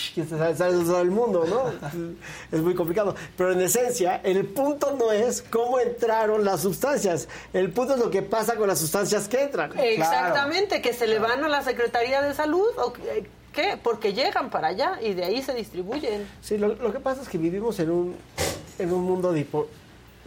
sales 0.57 0.87
del 0.89 1.11
mundo, 1.11 1.45
¿no? 1.49 1.73
Es 2.53 2.61
muy 2.61 2.75
complicado. 2.75 3.17
Pero 3.37 3.53
en 3.53 3.61
esencia, 3.63 4.21
el 4.23 4.45
punto 4.45 4.95
no 4.99 5.11
es 5.11 5.43
cómo 5.43 5.81
entraron 5.81 6.45
las 6.45 6.61
sustancias. 6.61 7.27
El 7.53 7.73
punto 7.73 7.95
es 7.95 8.01
lo 8.01 8.11
que 8.11 8.23
pasa 8.23 8.55
con 8.57 8.69
las 8.69 8.79
sustancias 8.79 9.27
que 9.29 9.41
entran. 9.43 9.73
Exactamente, 9.79 10.83
que 10.83 10.93
se 10.93 11.07
le 11.07 11.19
van 11.19 11.43
a 11.43 11.49
la 11.49 11.63
Secretaría 11.63 12.21
de 12.23 12.35
Salud 12.35 12.69
o 12.77 12.93
que- 12.93 13.27
qué, 13.53 13.79
porque 13.83 14.13
llegan 14.13 14.51
para 14.51 14.69
allá 14.69 14.99
y 15.03 15.15
de 15.15 15.25
ahí 15.25 15.43
se 15.43 15.55
distribuyen. 15.55 16.27
Sí, 16.43 16.59
lo, 16.59 16.69
lo 16.69 16.93
que 16.93 17.01
pasa 17.01 17.23
es 17.23 17.29
que 17.29 17.39
vivimos 17.39 17.81
en 17.81 17.91
un, 17.91 18.17
en 18.79 18.93
un 18.93 19.03
mundo 19.03 19.33
de... 19.33 19.47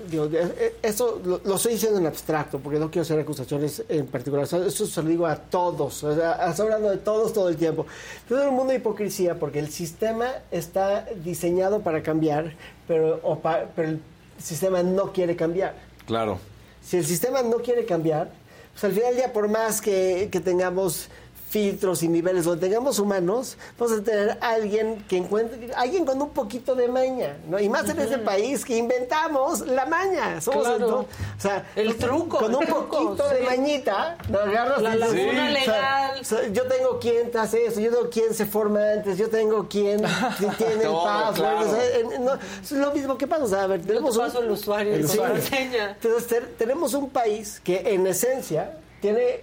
digo, 0.10 0.26
eh, 0.34 0.76
eso 0.82 1.22
lo, 1.24 1.42
lo 1.44 1.56
estoy 1.56 1.74
diciendo 1.74 2.00
en 2.00 2.08
abstracto, 2.08 2.60
porque 2.60 2.80
no 2.80 2.90
quiero 2.90 3.04
hacer 3.04 3.20
acusaciones 3.20 3.84
en 3.88 4.08
particular. 4.08 4.46
Eso, 4.46 4.64
eso 4.66 4.86
se 4.88 5.04
lo 5.04 5.10
digo 5.10 5.26
a 5.28 5.36
todos. 5.36 6.04
O 6.04 6.16
sea, 6.16 6.50
estoy 6.50 6.66
hablando 6.66 6.90
de 6.90 6.98
todos 6.98 7.34
todo 7.34 7.50
el 7.50 7.58
tiempo. 7.58 7.86
Pero 8.28 8.42
es 8.42 8.48
un 8.48 8.56
mundo 8.56 8.72
de 8.72 8.80
hipocresía, 8.80 9.38
porque 9.40 9.60
el 9.60 9.70
sistema 9.70 10.28
está 10.52 11.06
diseñado 11.24 11.82
para 11.82 12.02
cambiar, 12.02 12.54
pero, 12.88 13.20
o 13.24 13.40
pa- 13.40 13.66
pero 13.76 13.90
el 13.90 14.00
sistema 14.42 14.82
no 14.84 15.12
quiere 15.14 15.36
cambiar. 15.36 15.76
Claro. 16.06 16.40
Si 16.84 16.98
el 16.98 17.06
sistema 17.06 17.44
no 17.44 17.58
quiere 17.58 17.86
cambiar, 17.86 18.32
pues 18.74 18.84
al 18.86 18.92
final 18.94 19.10
del 19.10 19.18
día, 19.18 19.34
por 19.34 19.48
más 19.50 19.82
que, 19.82 20.30
que 20.32 20.40
tengamos 20.40 21.10
filtros 21.52 22.02
y 22.02 22.08
niveles 22.08 22.46
donde 22.46 22.66
tengamos 22.66 22.98
humanos, 22.98 23.58
vamos 23.78 24.00
a 24.00 24.02
tener 24.02 24.38
alguien 24.40 25.04
que 25.10 25.18
encuentre, 25.18 25.70
alguien 25.76 26.06
con 26.06 26.22
un 26.22 26.30
poquito 26.30 26.76
de 26.76 26.88
maña, 26.88 27.36
¿no? 27.50 27.60
Y 27.60 27.68
más 27.68 27.90
en 27.90 28.00
ese 28.00 28.18
país 28.20 28.64
que 28.64 28.78
inventamos 28.78 29.60
la 29.68 29.86
maña. 29.86 30.40
Somos 30.40 30.66
Claro. 30.66 30.88
el, 30.88 30.94
o 30.94 31.06
sea, 31.38 31.66
El 31.76 31.98
truco, 31.98 32.38
Con 32.38 32.56
un 32.56 32.66
truco, 32.66 32.88
poquito 32.88 33.28
de 33.28 33.42
mañita, 33.42 34.18
¿no? 34.30 34.40
agarras 34.40 34.82
La 34.82 34.96
y 34.96 34.98
dices, 34.98 35.10
laguna 35.14 35.42
o 35.42 35.52
sea, 35.52 35.52
legal. 35.52 36.20
o 36.22 36.24
sea, 36.24 36.48
yo 36.48 36.64
tengo 36.68 37.00
quien 37.00 37.32
te 37.32 37.38
hace 37.38 37.66
eso, 37.66 37.82
yo 37.82 37.92
tengo 37.92 38.10
quien 38.10 38.34
se 38.34 38.46
forma 38.46 38.92
antes, 38.94 39.18
yo 39.18 39.30
tengo 39.30 39.68
quien 39.68 40.02
tiene 40.58 40.74
el 40.76 40.82
Todo, 40.84 41.04
password. 41.04 41.36
claro. 41.36 41.60
o 41.70 41.76
sea, 41.76 42.00
en- 42.00 42.24
no, 42.26 42.32
es 42.64 42.72
lo 42.72 42.92
mismo 42.94 43.18
que 43.18 43.28
pasa. 43.28 43.44
O 43.44 43.48
sea, 43.48 43.64
a 43.64 43.68
ver, 43.68 43.82
tenemos 43.82 44.18
paso 44.18 44.40
el 44.42 44.52
usuario 44.52 45.06
Sí. 45.06 45.20
enseña. 45.20 45.98
Entonces 46.02 46.28
te- 46.28 46.42
tenemos 46.58 46.94
un 46.94 47.10
país 47.10 47.60
que 47.62 47.82
en 47.94 48.08
esencia 48.08 48.78
tiene 49.02 49.42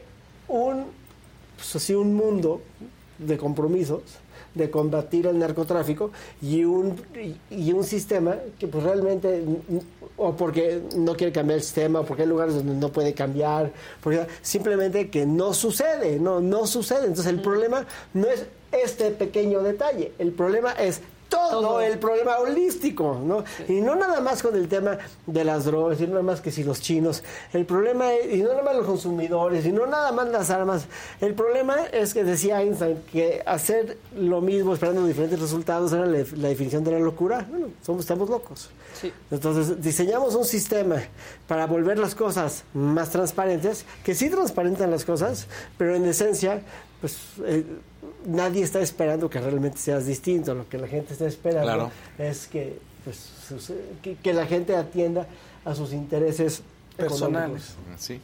un, 0.48 0.86
pues 1.58 1.76
así, 1.76 1.94
un 1.94 2.14
mundo 2.14 2.62
de 3.18 3.36
compromisos 3.36 4.02
de 4.54 4.70
combatir 4.70 5.26
el 5.26 5.38
narcotráfico 5.38 6.10
y 6.40 6.64
un 6.64 6.96
y, 7.50 7.72
un 7.72 7.84
sistema 7.84 8.36
que 8.58 8.66
pues 8.66 8.82
realmente 8.82 9.44
o 10.16 10.34
porque 10.34 10.82
no 10.96 11.14
quiere 11.14 11.32
cambiar 11.32 11.58
el 11.58 11.62
sistema 11.62 12.00
o 12.00 12.04
porque 12.04 12.22
hay 12.22 12.28
lugares 12.28 12.54
donde 12.54 12.74
no 12.74 12.90
puede 12.90 13.12
cambiar 13.14 13.72
porque 14.02 14.26
simplemente 14.42 15.10
que 15.10 15.26
no 15.26 15.52
sucede 15.52 16.18
no 16.18 16.40
no 16.40 16.66
sucede. 16.66 17.06
Entonces 17.06 17.26
el 17.26 17.40
problema 17.40 17.86
no 18.14 18.26
es 18.26 18.46
este 18.72 19.10
pequeño 19.10 19.62
detalle 19.62 20.12
el 20.18 20.32
problema 20.32 20.72
es 20.72 21.00
todo, 21.28 21.80
el 21.80 21.98
problema 21.98 22.38
holístico, 22.38 23.20
¿no? 23.24 23.44
Y 23.68 23.80
no 23.80 23.94
nada 23.94 24.20
más 24.20 24.42
con 24.42 24.54
el 24.56 24.68
tema 24.68 24.98
de 25.26 25.44
las 25.44 25.64
drogas, 25.64 26.00
y 26.00 26.04
no 26.04 26.10
nada 26.10 26.22
más 26.22 26.40
que 26.40 26.50
si 26.50 26.64
los 26.64 26.80
chinos. 26.80 27.22
El 27.52 27.66
problema, 27.66 28.12
es- 28.14 28.34
y 28.34 28.42
no 28.42 28.48
nada 28.50 28.62
más 28.62 28.76
los 28.76 28.86
consumidores, 28.86 29.66
y 29.66 29.72
no 29.72 29.86
nada 29.86 30.12
más 30.12 30.28
las 30.28 30.50
armas. 30.50 30.86
El 31.20 31.34
problema 31.34 31.76
es 31.92 32.14
que 32.14 32.24
decía 32.24 32.62
Einstein 32.62 32.98
que 33.12 33.42
hacer 33.46 33.98
lo 34.16 34.40
mismo 34.40 34.72
esperando 34.74 35.06
diferentes 35.06 35.40
resultados 35.40 35.92
era 35.92 36.06
la, 36.06 36.24
la 36.36 36.48
definición 36.48 36.82
de 36.84 36.92
la 36.92 36.98
locura. 36.98 37.46
Bueno, 37.48 37.68
somos, 37.84 38.00
estamos 38.02 38.28
locos. 38.28 38.70
Entonces 39.30 39.80
diseñamos 39.80 40.34
un 40.34 40.44
sistema 40.44 40.96
para 41.46 41.66
volver 41.66 41.98
las 41.98 42.14
cosas 42.16 42.64
más 42.74 43.10
transparentes, 43.10 43.84
que 44.02 44.14
sí 44.14 44.28
transparentan 44.28 44.90
las 44.90 45.04
cosas, 45.04 45.46
pero 45.76 45.94
en 45.94 46.04
esencia, 46.06 46.62
pues 47.00 47.16
eh, 47.44 47.64
nadie 48.26 48.62
está 48.62 48.80
esperando 48.80 49.28
que 49.30 49.40
realmente 49.40 49.78
seas 49.78 50.06
distinto. 50.06 50.54
Lo 50.54 50.68
que 50.68 50.78
la 50.78 50.88
gente 50.88 51.12
está 51.12 51.26
esperando 51.26 51.62
Claro. 51.62 51.90
es 52.18 52.46
que, 52.46 52.78
pues, 53.04 53.16
sus- 53.48 53.72
que, 54.02 54.16
que 54.16 54.32
la 54.32 54.46
gente 54.46 54.76
atienda 54.76 55.26
a 55.64 55.74
sus 55.74 55.92
intereses 55.92 56.62
Personales. 56.96 57.70
económicos. 57.70 58.02
Sí. 58.02 58.20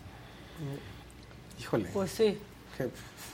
Híjole. 1.60 1.88
Pues 1.92 2.10
sí. 2.10 2.38
Qué- 2.76 2.88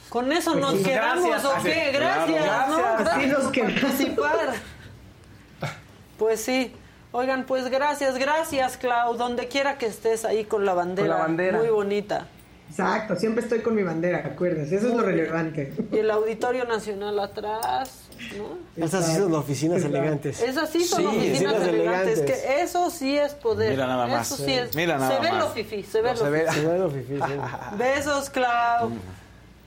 Con 0.08 0.32
eso 0.32 0.52
Pues 0.52 0.62
nos 0.62 0.74
sí, 0.78 0.82
quedamos, 0.84 1.24
gracias. 1.28 1.44
¿o 1.52 1.62
qué? 1.62 1.88
Claro. 1.96 2.32
Gracias, 2.32 2.68
¿no? 2.68 2.76
Gracias. 2.76 2.98
Gracias 3.00 3.16
Así 3.16 3.26
nos 3.26 3.72
participar. 3.72 4.54
Pues 6.18 6.40
sí. 6.42 6.72
Oigan, 7.12 7.44
pues 7.44 7.68
gracias, 7.70 8.18
gracias, 8.18 8.76
Clau. 8.76 9.16
Donde 9.16 9.48
quiera 9.48 9.78
que 9.78 9.86
estés 9.86 10.24
ahí 10.26 10.44
con 10.44 10.64
la 10.66 10.74
bandera. 10.74 11.08
Con 11.08 11.16
la 11.16 11.22
bandera. 11.24 11.58
Muy 11.58 11.68
bonita. 11.68 12.26
Exacto, 12.70 13.16
siempre 13.16 13.42
estoy 13.42 13.60
con 13.60 13.74
mi 13.74 13.82
bandera, 13.82 14.18
acuérdense, 14.24 14.76
eso 14.76 14.88
es 14.88 14.94
lo 14.94 15.02
relevante. 15.02 15.72
Y 15.92 15.98
el 15.98 16.10
Auditorio 16.10 16.64
Nacional 16.64 17.18
atrás, 17.18 18.04
¿no? 18.38 18.58
Esas 18.84 19.06
sí 19.06 19.16
son 19.16 19.34
oficinas 19.34 19.82
elegantes. 19.84 20.40
Esas 20.40 20.70
sí 20.70 20.84
son 20.84 21.00
Sí, 21.00 21.06
oficinas 21.06 21.54
oficinas 21.54 21.68
elegantes. 21.68 22.18
elegantes. 22.18 22.44
Que 22.46 22.62
eso 22.62 22.90
sí 22.90 23.18
es 23.18 23.34
poder. 23.34 23.70
Mira 23.72 23.86
nada 23.86 24.06
más. 24.06 24.30
Eso 24.32 24.44
sí 24.44 24.52
es. 24.52 24.74
Mira 24.76 24.98
nada 24.98 25.16
se 25.16 25.22
ve 25.22 25.30
más. 25.32 25.40
lo 25.44 25.48
fifí, 25.50 25.82
se 25.82 26.00
ve 26.00 26.08
No, 26.10 26.14
lo 26.18 26.24
se 26.24 26.30
ve- 26.30 26.40
fifí. 26.46 26.60
se 26.60 26.66
ve 26.66 26.78
lo 26.78 26.90
fifí, 26.90 27.16
sí. 27.16 27.32
Besos, 27.76 28.30
Clau. 28.30 28.90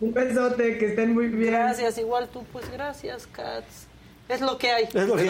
Un 0.01 0.13
besote, 0.13 0.77
que 0.77 0.87
estén 0.87 1.13
muy 1.13 1.27
bien. 1.27 1.53
Gracias, 1.53 1.97
igual 1.97 2.27
tú, 2.29 2.43
pues 2.51 2.69
gracias, 2.71 3.27
Katz. 3.27 3.87
Es 4.29 4.41
lo 4.41 4.57
que 4.57 4.71
hay. 4.71 4.85
Es 4.85 5.07
lo 5.07 5.15
que 5.15 5.29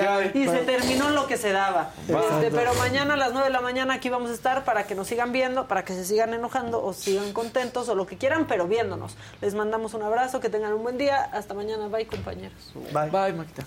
hay. 0.00 0.30
Y 0.34 0.46
se 0.46 0.58
terminó 0.58 1.10
lo 1.10 1.26
que 1.26 1.36
se 1.36 1.52
daba. 1.52 1.90
Este, 2.06 2.50
pero 2.50 2.74
mañana 2.74 3.14
a 3.14 3.16
las 3.16 3.32
9 3.32 3.48
de 3.48 3.52
la 3.52 3.60
mañana 3.60 3.94
aquí 3.94 4.08
vamos 4.08 4.30
a 4.30 4.34
estar 4.34 4.64
para 4.64 4.86
que 4.86 4.94
nos 4.94 5.08
sigan 5.08 5.32
viendo, 5.32 5.66
para 5.66 5.84
que 5.84 5.94
se 5.94 6.04
sigan 6.04 6.32
enojando 6.32 6.82
o 6.82 6.92
sigan 6.92 7.32
contentos 7.32 7.88
o 7.88 7.94
lo 7.94 8.06
que 8.06 8.16
quieran, 8.16 8.46
pero 8.46 8.68
viéndonos. 8.68 9.16
Les 9.40 9.54
mandamos 9.54 9.94
un 9.94 10.02
abrazo, 10.02 10.40
que 10.40 10.48
tengan 10.48 10.72
un 10.72 10.82
buen 10.82 10.96
día. 10.96 11.22
Hasta 11.32 11.54
mañana. 11.54 11.88
Bye, 11.88 12.06
compañeros. 12.06 12.72
Bye. 12.92 13.10
Bye, 13.10 13.32
Maquita. 13.32 13.64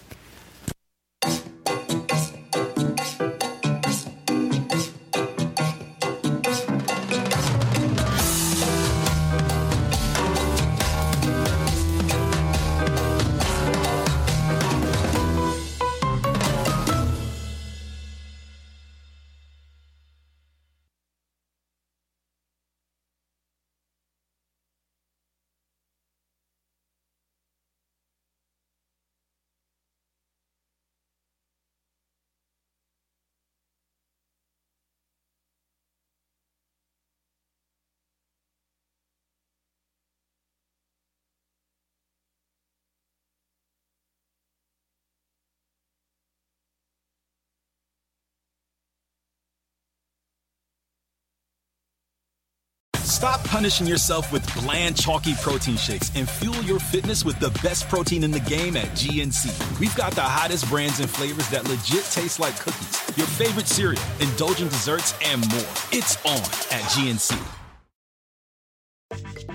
Stop 53.15 53.41
punishing 53.45 53.87
yourself 53.87 54.29
with 54.33 54.43
bland, 54.53 54.97
chalky 54.97 55.35
protein 55.35 55.77
shakes 55.77 56.11
and 56.15 56.29
fuel 56.29 56.61
your 56.63 56.79
fitness 56.79 57.23
with 57.23 57.39
the 57.39 57.49
best 57.63 57.87
protein 57.87 58.25
in 58.25 58.31
the 58.31 58.41
game 58.41 58.75
at 58.75 58.87
GNC. 58.87 59.79
We've 59.79 59.95
got 59.95 60.11
the 60.15 60.21
hottest 60.21 60.69
brands 60.69 60.99
and 60.99 61.09
flavors 61.09 61.47
that 61.47 61.63
legit 61.63 62.03
taste 62.11 62.41
like 62.41 62.59
cookies, 62.59 62.91
your 63.15 63.25
favorite 63.25 63.67
cereal, 63.67 64.03
indulgent 64.19 64.69
desserts, 64.69 65.15
and 65.23 65.39
more. 65.47 65.71
It's 65.93 66.17
on 66.25 66.43
at 66.75 66.83
GNC. 66.91 67.37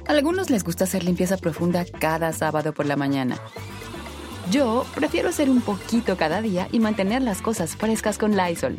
Algunos 0.06 0.48
les 0.48 0.64
gusta 0.64 0.84
hacer 0.84 1.04
limpieza 1.04 1.36
profunda 1.36 1.84
cada 1.84 2.32
sábado 2.32 2.72
por 2.72 2.86
la 2.86 2.96
mañana. 2.96 3.36
Yo 4.50 4.86
prefiero 4.94 5.28
hacer 5.28 5.50
un 5.50 5.60
poquito 5.60 6.16
cada 6.16 6.40
día 6.40 6.66
y 6.72 6.78
mantener 6.80 7.20
las 7.20 7.42
cosas 7.42 7.76
frescas 7.76 8.16
con 8.16 8.38
Lysol. 8.38 8.78